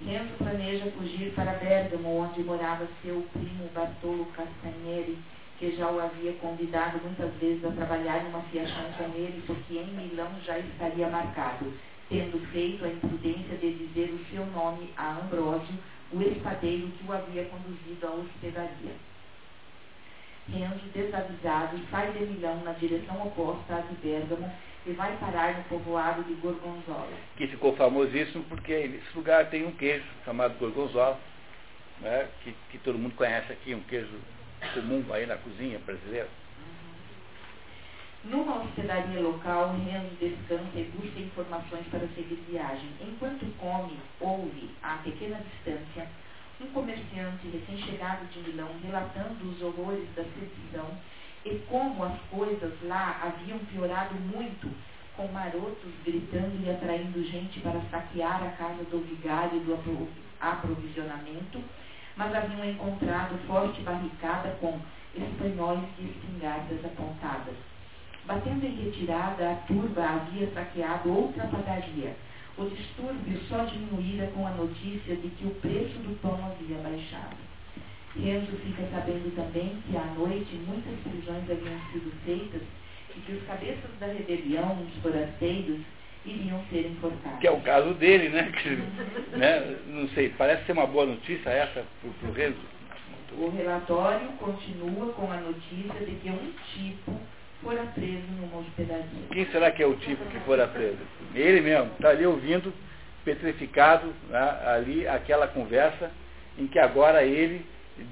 Renzo 0.03 0.33
planeja 0.37 0.91
fugir 0.91 1.31
para 1.33 1.53
Bergamo, 1.53 2.17
onde 2.17 2.43
morava 2.43 2.87
seu 3.01 3.21
primo 3.33 3.69
Bartolo 3.73 4.25
Castanieri, 4.35 5.17
que 5.59 5.75
já 5.75 5.89
o 5.89 6.01
havia 6.01 6.33
convidado 6.33 6.99
muitas 7.03 7.31
vezes 7.35 7.63
a 7.63 7.71
trabalhar 7.71 8.23
numa 8.23 8.41
fiação 8.43 8.91
com 8.97 9.05
ele, 9.15 9.43
porque 9.45 9.77
em 9.77 9.87
Milão 9.87 10.29
já 10.43 10.57
estaria 10.57 11.07
marcado, 11.07 11.71
tendo 12.09 12.39
feito 12.51 12.83
a 12.83 12.89
imprudência 12.89 13.57
de 13.57 13.73
dizer 13.73 14.11
o 14.11 14.25
seu 14.29 14.45
nome 14.47 14.89
a 14.97 15.19
Ambrósio, 15.19 15.75
o 16.11 16.21
espadeiro 16.21 16.87
que 16.87 17.07
o 17.07 17.13
havia 17.13 17.45
conduzido 17.45 18.07
à 18.07 18.11
hospedaria. 18.11 19.12
Renzo, 20.49 20.85
desavisado, 20.93 21.79
sai 21.89 22.11
de 22.11 22.25
Milão 22.25 22.61
na 22.63 22.73
direção 22.73 23.25
oposta 23.25 23.75
à 23.75 23.79
de 23.79 23.95
Bérgamo 23.95 24.51
e 24.85 24.91
vai 24.91 25.15
parar 25.17 25.57
no 25.57 25.63
povoado 25.63 26.23
de 26.23 26.33
Gorgonzola. 26.35 27.13
Que 27.37 27.47
ficou 27.47 27.75
famosíssimo 27.77 28.43
porque 28.45 28.73
esse 28.73 29.15
lugar 29.15 29.49
tem 29.49 29.65
um 29.65 29.71
queijo 29.71 30.05
chamado 30.25 30.57
Gorgonzola, 30.59 31.17
né, 32.01 32.27
que, 32.43 32.53
que 32.69 32.77
todo 32.79 32.99
mundo 32.99 33.15
conhece 33.15 33.53
aqui, 33.53 33.73
um 33.73 33.83
queijo 33.83 34.19
comum 34.73 35.05
aí 35.13 35.25
na 35.25 35.37
cozinha 35.37 35.79
brasileira. 35.79 36.27
Uhum. 38.25 38.31
Numa 38.31 38.63
hospedaria 38.63 39.21
local, 39.21 39.73
Renzo 39.77 40.15
descansa 40.19 40.75
e 40.75 40.91
busca 40.95 41.19
informações 41.19 41.85
para 41.87 42.07
seguir 42.15 42.43
viagem. 42.49 42.89
Enquanto 43.01 43.45
come, 43.57 43.97
ouve, 44.19 44.69
a 44.81 44.97
pequena 44.97 45.37
distância, 45.37 46.07
um 46.63 46.71
comerciante 46.71 47.47
recém-chegado 47.47 48.25
de 48.27 48.39
Milão 48.39 48.69
relatando 48.81 49.49
os 49.49 49.61
horrores 49.61 50.07
da 50.15 50.23
sedição 50.23 50.87
e 51.45 51.55
como 51.69 52.03
as 52.05 52.17
coisas 52.31 52.71
lá 52.83 53.19
haviam 53.21 53.59
piorado 53.59 54.15
muito, 54.15 54.69
com 55.15 55.27
marotos 55.27 55.91
gritando 56.05 56.65
e 56.65 56.71
atraindo 56.71 57.23
gente 57.23 57.59
para 57.59 57.81
saquear 57.91 58.43
a 58.43 58.51
casa 58.51 58.83
do 58.85 59.05
vigário 59.05 59.59
do 59.59 60.07
aprovisionamento, 60.39 61.61
mas 62.15 62.33
haviam 62.33 62.65
encontrado 62.65 63.37
forte 63.45 63.81
barricada 63.81 64.55
com 64.61 64.79
espanhóis 65.15 65.83
e 65.99 66.05
espingardas 66.05 66.83
apontadas. 66.85 67.55
Batendo 68.25 68.65
em 68.65 68.85
retirada, 68.85 69.51
a 69.51 69.55
turba 69.67 70.01
havia 70.01 70.49
saqueado 70.53 71.13
outra 71.13 71.45
padaria, 71.47 72.15
o 72.57 72.65
distúrbio 72.65 73.39
só 73.49 73.65
diminuíra 73.65 74.27
com 74.27 74.45
a 74.45 74.51
notícia 74.51 75.15
de 75.15 75.29
que 75.29 75.45
o 75.45 75.51
preço 75.55 75.97
do 75.99 76.19
pão 76.21 76.39
havia 76.45 76.77
baixado. 76.77 77.37
Renzo 78.15 78.51
fica 78.57 78.87
sabendo 78.91 79.35
também 79.35 79.75
que 79.87 79.97
à 79.97 80.05
noite 80.13 80.55
muitas 80.67 80.99
prisões 80.99 81.49
haviam 81.49 81.79
sido 81.91 82.13
feitas 82.23 82.61
e 83.15 83.19
que 83.21 83.31
os 83.33 83.43
cabeças 83.47 83.89
da 83.99 84.05
rebelião, 84.07 84.83
os 84.83 85.01
forasteiros, 85.01 85.79
iriam 86.25 86.63
ser 86.69 86.87
enforcados. 86.87 87.39
Que 87.39 87.47
é 87.47 87.51
o 87.51 87.59
caso 87.61 87.93
dele, 87.95 88.29
né? 88.29 88.51
Que, 88.61 88.69
né? 89.35 89.77
Não 89.87 90.07
sei, 90.09 90.29
parece 90.29 90.65
ser 90.65 90.73
uma 90.73 90.85
boa 90.85 91.07
notícia 91.07 91.49
essa 91.49 91.83
para 91.99 92.29
o 92.29 92.33
Renzo. 92.33 92.73
O 93.35 93.49
relatório 93.49 94.27
continua 94.33 95.11
com 95.13 95.31
a 95.31 95.37
notícia 95.37 96.05
de 96.05 96.15
que 96.21 96.29
um 96.29 96.53
tipo 96.75 97.19
fora 97.63 97.83
preso 97.95 98.23
numa 98.39 98.59
hospedaria. 98.59 99.05
Quem 99.31 99.45
será 99.47 99.71
que 99.71 99.81
é 99.81 99.87
o 99.87 99.95
tipo 99.95 100.25
que 100.25 100.39
fora 100.41 100.67
preso? 100.67 100.97
Ele 101.33 101.61
mesmo, 101.61 101.91
está 101.93 102.09
ali 102.09 102.25
ouvindo, 102.25 102.73
petrificado, 103.23 104.13
né, 104.29 104.61
ali 104.67 105.07
aquela 105.07 105.47
conversa, 105.47 106.11
em 106.57 106.67
que 106.67 106.77
agora 106.77 107.23
ele, 107.23 107.65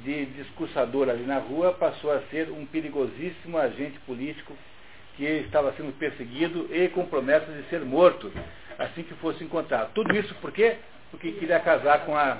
de 0.04 0.26
discursador 0.28 1.10
ali 1.10 1.24
na 1.24 1.38
rua, 1.38 1.74
passou 1.74 2.12
a 2.12 2.22
ser 2.32 2.50
um 2.50 2.66
perigosíssimo 2.66 3.58
agente 3.58 4.00
político 4.00 4.56
que 5.18 5.24
estava 5.24 5.74
sendo 5.74 5.92
perseguido 5.98 6.70
e 6.74 6.88
com 6.90 7.06
promessa 7.06 7.52
de 7.52 7.64
ser 7.70 7.82
morto 7.82 8.32
assim 8.80 9.04
que 9.04 9.14
fosse 9.16 9.44
encontrado. 9.44 9.92
Tudo 9.94 10.16
isso 10.16 10.34
por 10.36 10.52
quê? 10.52 10.78
Porque 11.12 11.34
queria 11.34 11.60
casar 11.60 12.06
com 12.06 12.16
a, 12.16 12.38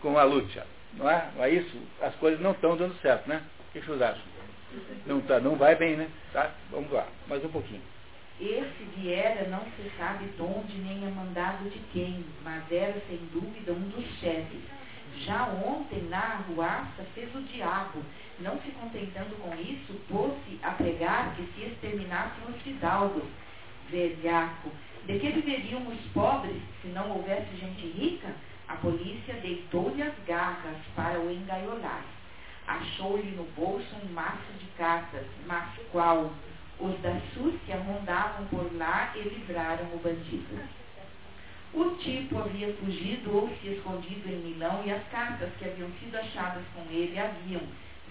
com 0.00 0.16
a 0.16 0.22
Lúcia. 0.22 0.64
Não 0.94 1.10
é? 1.10 1.28
É 1.38 1.50
isso? 1.50 1.76
As 2.00 2.14
coisas 2.16 2.40
não 2.40 2.52
estão 2.52 2.76
dando 2.76 2.94
certo, 3.00 3.28
né? 3.28 3.42
O 3.68 3.72
que 3.72 3.80
vocês 3.80 4.00
acham? 4.00 4.31
Não, 5.06 5.20
tá, 5.20 5.40
não 5.40 5.56
vai 5.56 5.74
bem, 5.76 5.96
né? 5.96 6.08
Tá? 6.32 6.50
Vamos 6.70 6.90
lá, 6.90 7.06
mais 7.28 7.44
um 7.44 7.48
pouquinho. 7.48 7.82
Esse 8.40 8.84
viera 8.96 9.48
não 9.48 9.60
se 9.60 9.90
sabe 9.96 10.26
de 10.26 10.42
onde 10.42 10.76
nem 10.78 11.06
a 11.06 11.10
mandado 11.10 11.68
de 11.68 11.78
quem, 11.92 12.24
mas 12.42 12.64
era 12.72 13.00
sem 13.08 13.18
dúvida 13.32 13.72
um 13.72 13.88
dos 13.88 14.04
chefes. 14.18 14.60
Já 15.18 15.44
ontem, 15.46 16.02
na 16.08 16.18
arruaça, 16.18 17.04
fez 17.14 17.32
o 17.34 17.42
diabo. 17.42 18.02
Não 18.40 18.58
se 18.62 18.70
contentando 18.72 19.36
com 19.36 19.54
isso, 19.54 19.92
pôs-se 20.08 20.58
a 20.62 20.70
pregar 20.70 21.36
que 21.36 21.46
se 21.52 21.66
exterminassem 21.66 22.44
os 22.48 22.60
fidalgos. 22.62 23.24
Velhaco, 23.90 24.70
de 25.04 25.18
que 25.18 25.30
viveriam 25.30 25.86
os 25.86 26.00
pobres 26.12 26.56
se 26.80 26.88
não 26.88 27.10
houvesse 27.10 27.56
gente 27.56 27.86
rica? 27.86 28.34
A 28.66 28.76
polícia 28.76 29.34
deitou-lhe 29.34 30.02
as 30.02 30.14
garras 30.26 30.78
para 30.96 31.20
o 31.20 31.30
engaiolar 31.30 32.02
achou-lhe 32.66 33.30
no 33.32 33.44
bolso 33.56 33.94
um 34.02 34.12
maço 34.12 34.52
de 34.58 34.66
cartas, 34.76 35.24
mas 35.46 35.68
qual? 35.90 36.32
Os 36.80 36.98
da 37.00 37.20
Súcia 37.32 37.76
rondavam 37.76 38.46
por 38.46 38.74
lá 38.76 39.12
e 39.14 39.20
livraram 39.20 39.84
o 39.94 39.98
bandido. 39.98 40.60
O 41.72 41.90
tipo 41.96 42.38
havia 42.38 42.72
fugido 42.74 43.34
ou 43.34 43.48
se 43.60 43.68
escondido 43.68 44.28
em 44.28 44.36
Milão 44.36 44.82
e 44.84 44.90
as 44.90 45.02
cartas 45.08 45.48
que 45.58 45.64
haviam 45.64 45.88
sido 46.00 46.16
achadas 46.16 46.62
com 46.74 46.82
ele 46.92 47.18
haviam, 47.18 47.62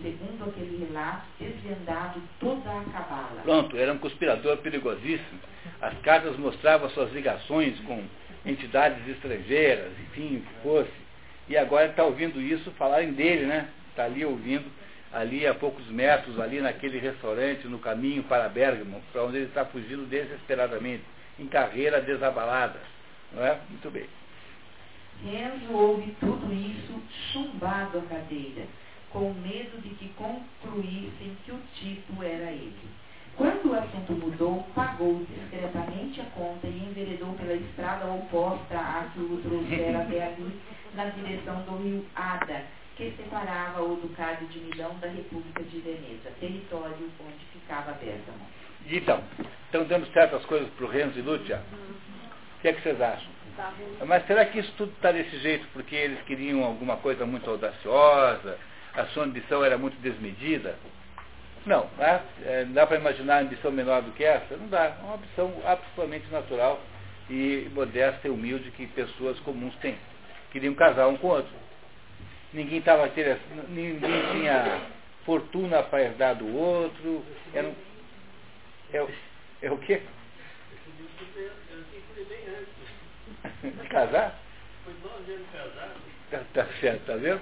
segundo 0.02 0.49
aquele 0.49 0.86
relato, 0.86 1.26
desvendado 1.40 2.22
toda 2.40 2.72
a 2.72 2.84
cabala. 2.86 3.41
Pronto, 3.44 3.78
era 3.78 3.94
um 3.94 3.99
conspirador 3.99 4.57
perigosíssimo. 4.57 5.40
As 5.82 5.95
cartas 5.99 6.38
mostravam 6.38 6.90
suas 6.90 7.11
ligações 7.11 7.80
com 7.82 8.03
entidades 8.45 9.07
estrangeiras, 9.07 9.91
enfim, 9.99 10.38
o 10.38 10.41
que 10.41 10.53
fosse. 10.64 11.02
E 11.48 11.57
agora 11.57 11.88
está 11.88 12.03
ouvindo 12.03 12.41
isso 12.41 12.72
falarem 12.72 13.14
dele, 13.14 13.45
né? 13.45 13.68
Está 13.91 14.05
ali 14.05 14.26
ouvindo 14.26 14.65
ali 15.13 15.45
a 15.45 15.53
poucos 15.53 15.85
metros, 15.88 16.39
ali 16.39 16.61
naquele 16.61 16.97
restaurante, 16.97 17.68
no 17.68 17.80
caminho 17.80 18.23
para 18.23 18.47
Bergamo, 18.47 19.01
para 19.11 19.23
onde 19.23 19.38
ele 19.38 19.45
está 19.47 19.65
fugindo 19.65 20.09
desesperadamente, 20.09 21.03
em 21.38 21.47
carreira 21.47 22.01
desabalada. 22.01 22.80
Não 23.34 23.45
é? 23.45 23.59
Muito 23.69 23.91
bem. 23.91 24.07
Renzo 25.23 25.72
ouve 25.73 26.15
tudo 26.19 26.51
isso 26.53 27.01
chumbado 27.31 27.99
à 27.99 28.01
cadeira, 28.03 28.65
com 29.11 29.34
medo 29.34 29.81
de 29.81 29.89
que 29.95 30.09
concluíssem 30.09 31.38
que 31.45 31.51
o 31.51 31.59
tipo 31.76 32.23
era 32.23 32.51
ele. 32.51 32.73
Quando 33.35 33.72
o 33.72 33.76
assunto 33.76 34.13
mudou, 34.13 34.65
pagou 34.76 35.26
discretamente 35.26 36.22
a 36.22 36.26
conta 36.26 36.68
e 36.68 36.85
enveredou 36.89 37.34
pela 37.34 37.53
estrada 37.53 38.05
oposta 38.07 38.76
à 38.76 39.09
que 39.13 39.19
o 39.19 39.41
trouxera 39.41 40.01
até 40.01 40.23
ali, 40.23 40.59
na 40.95 41.05
direção 41.05 41.61
do 41.63 41.77
rio 41.84 42.05
Ada, 42.15 42.65
que 43.02 43.15
separava 43.18 43.82
o 43.82 43.95
Ducado 43.95 44.45
de 44.45 44.60
Milão 44.60 44.94
da 44.99 45.07
República 45.07 45.64
de 45.64 45.80
Veneza, 45.80 46.30
território 46.40 47.10
onde 47.19 47.45
ficava 47.52 47.94
Bergamo. 47.94 48.45
Então, 48.86 49.23
estão 49.65 49.86
dando 49.86 50.06
certas 50.14 50.45
coisas 50.45 50.69
para 50.69 50.86
o 50.86 50.88
Renzo 50.88 51.18
e 51.18 51.22
Lúcia? 51.23 51.64
O 52.57 52.61
que 52.61 52.68
é 52.68 52.73
que 52.73 52.82
vocês 52.82 53.02
acham? 53.02 53.32
Tá 53.57 53.73
Mas 54.06 54.26
será 54.28 54.45
que 54.45 54.60
isso 54.60 54.72
tudo 54.78 54.91
está 54.91 55.11
desse 55.11 55.36
jeito 55.40 55.65
porque 55.73 55.95
eles 55.95 56.22
queriam 56.26 56.64
alguma 56.64 56.98
coisa 56.98 57.26
muito 57.26 57.49
audaciosa, 57.49 58.60
a 58.94 59.06
sua 59.07 59.23
ambição 59.23 59.65
era 59.65 59.80
muito 59.80 59.99
desmedida? 59.99 60.76
Não, 61.65 61.88
né? 61.98 62.22
é, 62.45 62.65
dá 62.65 62.86
para 62.86 62.98
imaginar 62.98 63.41
ambição 63.41 63.72
menor 63.72 64.03
do 64.03 64.11
que 64.11 64.23
essa? 64.23 64.56
Não 64.57 64.68
dá. 64.68 64.86
É 64.86 65.03
uma 65.03 65.15
ambição 65.15 65.52
absolutamente 65.65 66.32
natural 66.32 66.80
e 67.30 67.68
modesta 67.73 68.28
e 68.28 68.32
humilde 68.32 68.69
que 68.72 68.86
pessoas 68.88 69.40
comuns 69.40 69.76
têm. 69.78 69.98
Queriam 70.52 70.76
casar 70.76 71.07
um 71.07 71.18
com 71.18 71.28
o 71.28 71.32
outro. 71.32 71.70
Ninguém 72.53 72.80
estava 72.80 73.10
ninguém 73.69 74.32
tinha 74.32 74.82
fortuna 75.26 75.84
para 75.84 76.03
herdar 76.03 76.36
do 76.36 76.56
outro. 76.56 77.23
Era 77.53 77.68
um, 77.68 77.76
é, 78.94 79.07
é 79.61 79.72
o 79.72 79.78
quê? 79.78 80.02
De 83.64 83.88
casar? 83.88 84.40
Foi 84.84 84.94
nove 85.03 85.32
anos. 85.32 85.48
Tá, 86.30 86.41
tá 86.53 86.65
certo, 86.80 87.06
tá 87.06 87.15
vendo? 87.15 87.41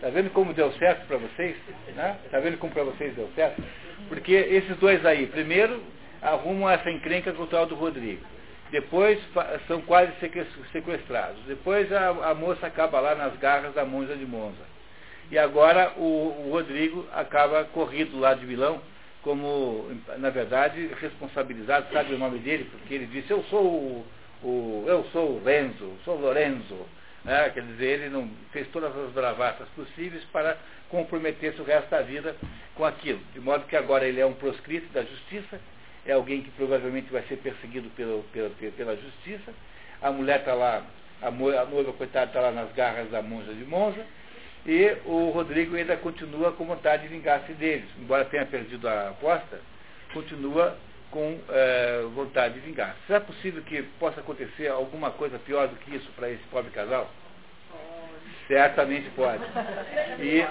Tá 0.00 0.08
vendo 0.08 0.30
como 0.30 0.54
deu 0.54 0.72
certo 0.72 1.06
para 1.06 1.18
vocês? 1.18 1.56
Né? 1.94 2.18
Tá 2.30 2.40
vendo 2.40 2.58
como 2.58 2.72
para 2.72 2.84
vocês 2.84 3.14
deu 3.14 3.30
certo? 3.34 3.62
Porque 4.08 4.32
esses 4.32 4.76
dois 4.78 5.04
aí, 5.04 5.26
primeiro, 5.26 5.82
arrumam 6.22 6.70
essa 6.70 6.90
encrenca 6.90 7.32
com 7.32 7.42
o 7.42 7.46
tal 7.46 7.66
do 7.66 7.74
Rodrigo. 7.74 8.24
Depois 8.70 9.18
são 9.66 9.80
quase 9.80 10.12
sequestrados. 10.72 11.42
Depois 11.46 11.92
a, 11.92 12.30
a, 12.30 12.34
moça 12.34 12.66
acaba 12.66 13.00
lá 13.00 13.14
nas 13.14 13.36
garras 13.36 13.74
da 13.74 13.84
monja 13.84 14.14
de 14.14 14.24
Monza. 14.24 14.70
E 15.30 15.38
agora 15.38 15.92
o, 15.96 16.46
o 16.46 16.50
Rodrigo 16.52 17.06
acaba 17.12 17.64
corrido 17.64 18.18
lá 18.18 18.34
de 18.34 18.46
vilão, 18.46 18.80
como, 19.22 19.90
na 20.18 20.30
verdade, 20.30 20.88
responsabilizado, 21.00 21.92
sabe 21.92 22.14
o 22.14 22.18
nome 22.18 22.38
dele? 22.38 22.68
Porque 22.70 22.94
ele 22.94 23.06
disse, 23.06 23.30
eu 23.30 23.42
sou 23.44 23.64
o, 23.64 24.06
o 24.42 24.84
eu 24.86 25.04
sou 25.12 25.36
o 25.36 25.44
Renzo, 25.44 25.92
sou 26.04 26.18
Lorenzo. 26.18 26.86
Né? 27.24 27.50
Quer 27.50 27.62
dizer, 27.64 28.00
ele 28.00 28.08
não 28.08 28.30
fez 28.52 28.66
todas 28.68 28.96
as 28.96 29.10
bravatas 29.10 29.68
possíveis 29.70 30.24
para 30.32 30.56
comprometer-se 30.88 31.60
o 31.60 31.64
resto 31.64 31.90
da 31.90 32.02
vida 32.02 32.34
com 32.74 32.84
aquilo. 32.84 33.20
De 33.32 33.40
modo 33.40 33.66
que 33.66 33.76
agora 33.76 34.06
ele 34.06 34.20
é 34.20 34.26
um 34.26 34.34
proscrito 34.34 34.92
da 34.92 35.02
justiça, 35.02 35.60
é 36.06 36.12
alguém 36.12 36.42
que 36.42 36.50
provavelmente 36.52 37.10
vai 37.12 37.22
ser 37.24 37.36
perseguido 37.36 37.88
pelo, 37.90 38.22
pela, 38.32 38.50
pela 38.76 38.96
justiça. 38.96 39.52
A 40.00 40.10
mulher 40.10 40.40
está 40.40 40.54
lá, 40.54 40.82
a, 41.22 41.30
noiva, 41.30 41.92
coitada, 41.92 42.26
está 42.26 42.40
lá 42.40 42.50
nas 42.50 42.72
garras 42.72 43.10
da 43.10 43.22
monja 43.22 43.52
de 43.52 43.64
Monza. 43.64 44.04
E 44.66 44.96
o 45.06 45.30
Rodrigo 45.30 45.76
ainda 45.76 45.96
continua 45.96 46.52
com 46.52 46.64
vontade 46.64 47.02
de 47.02 47.08
vingar-se 47.08 47.52
deles. 47.52 47.88
Embora 47.98 48.24
tenha 48.26 48.44
perdido 48.44 48.88
a 48.88 49.08
aposta, 49.08 49.60
continua 50.12 50.76
com 51.10 51.38
é, 51.48 52.02
vontade 52.14 52.54
de 52.54 52.60
vingar. 52.60 52.96
Será 53.06 53.20
possível 53.20 53.62
que 53.62 53.82
possa 53.98 54.20
acontecer 54.20 54.68
alguma 54.68 55.10
coisa 55.10 55.38
pior 55.38 55.68
do 55.68 55.76
que 55.76 55.96
isso 55.96 56.10
para 56.12 56.30
esse 56.30 56.42
pobre 56.50 56.70
casal? 56.70 57.10
Certamente 58.46 59.08
pode. 59.10 59.42
E, 60.18 60.44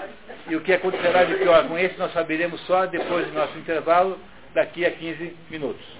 e 0.50 0.56
o 0.56 0.60
que 0.60 0.72
acontecerá 0.72 1.24
de 1.24 1.34
pior 1.34 1.68
com 1.68 1.78
esse 1.78 1.98
nós 1.98 2.12
saberemos 2.12 2.60
só 2.62 2.86
depois 2.86 3.26
do 3.26 3.32
nosso 3.32 3.56
intervalo, 3.58 4.18
daqui 4.54 4.84
a 4.84 4.90
15 4.92 5.34
minutos. 5.50 5.99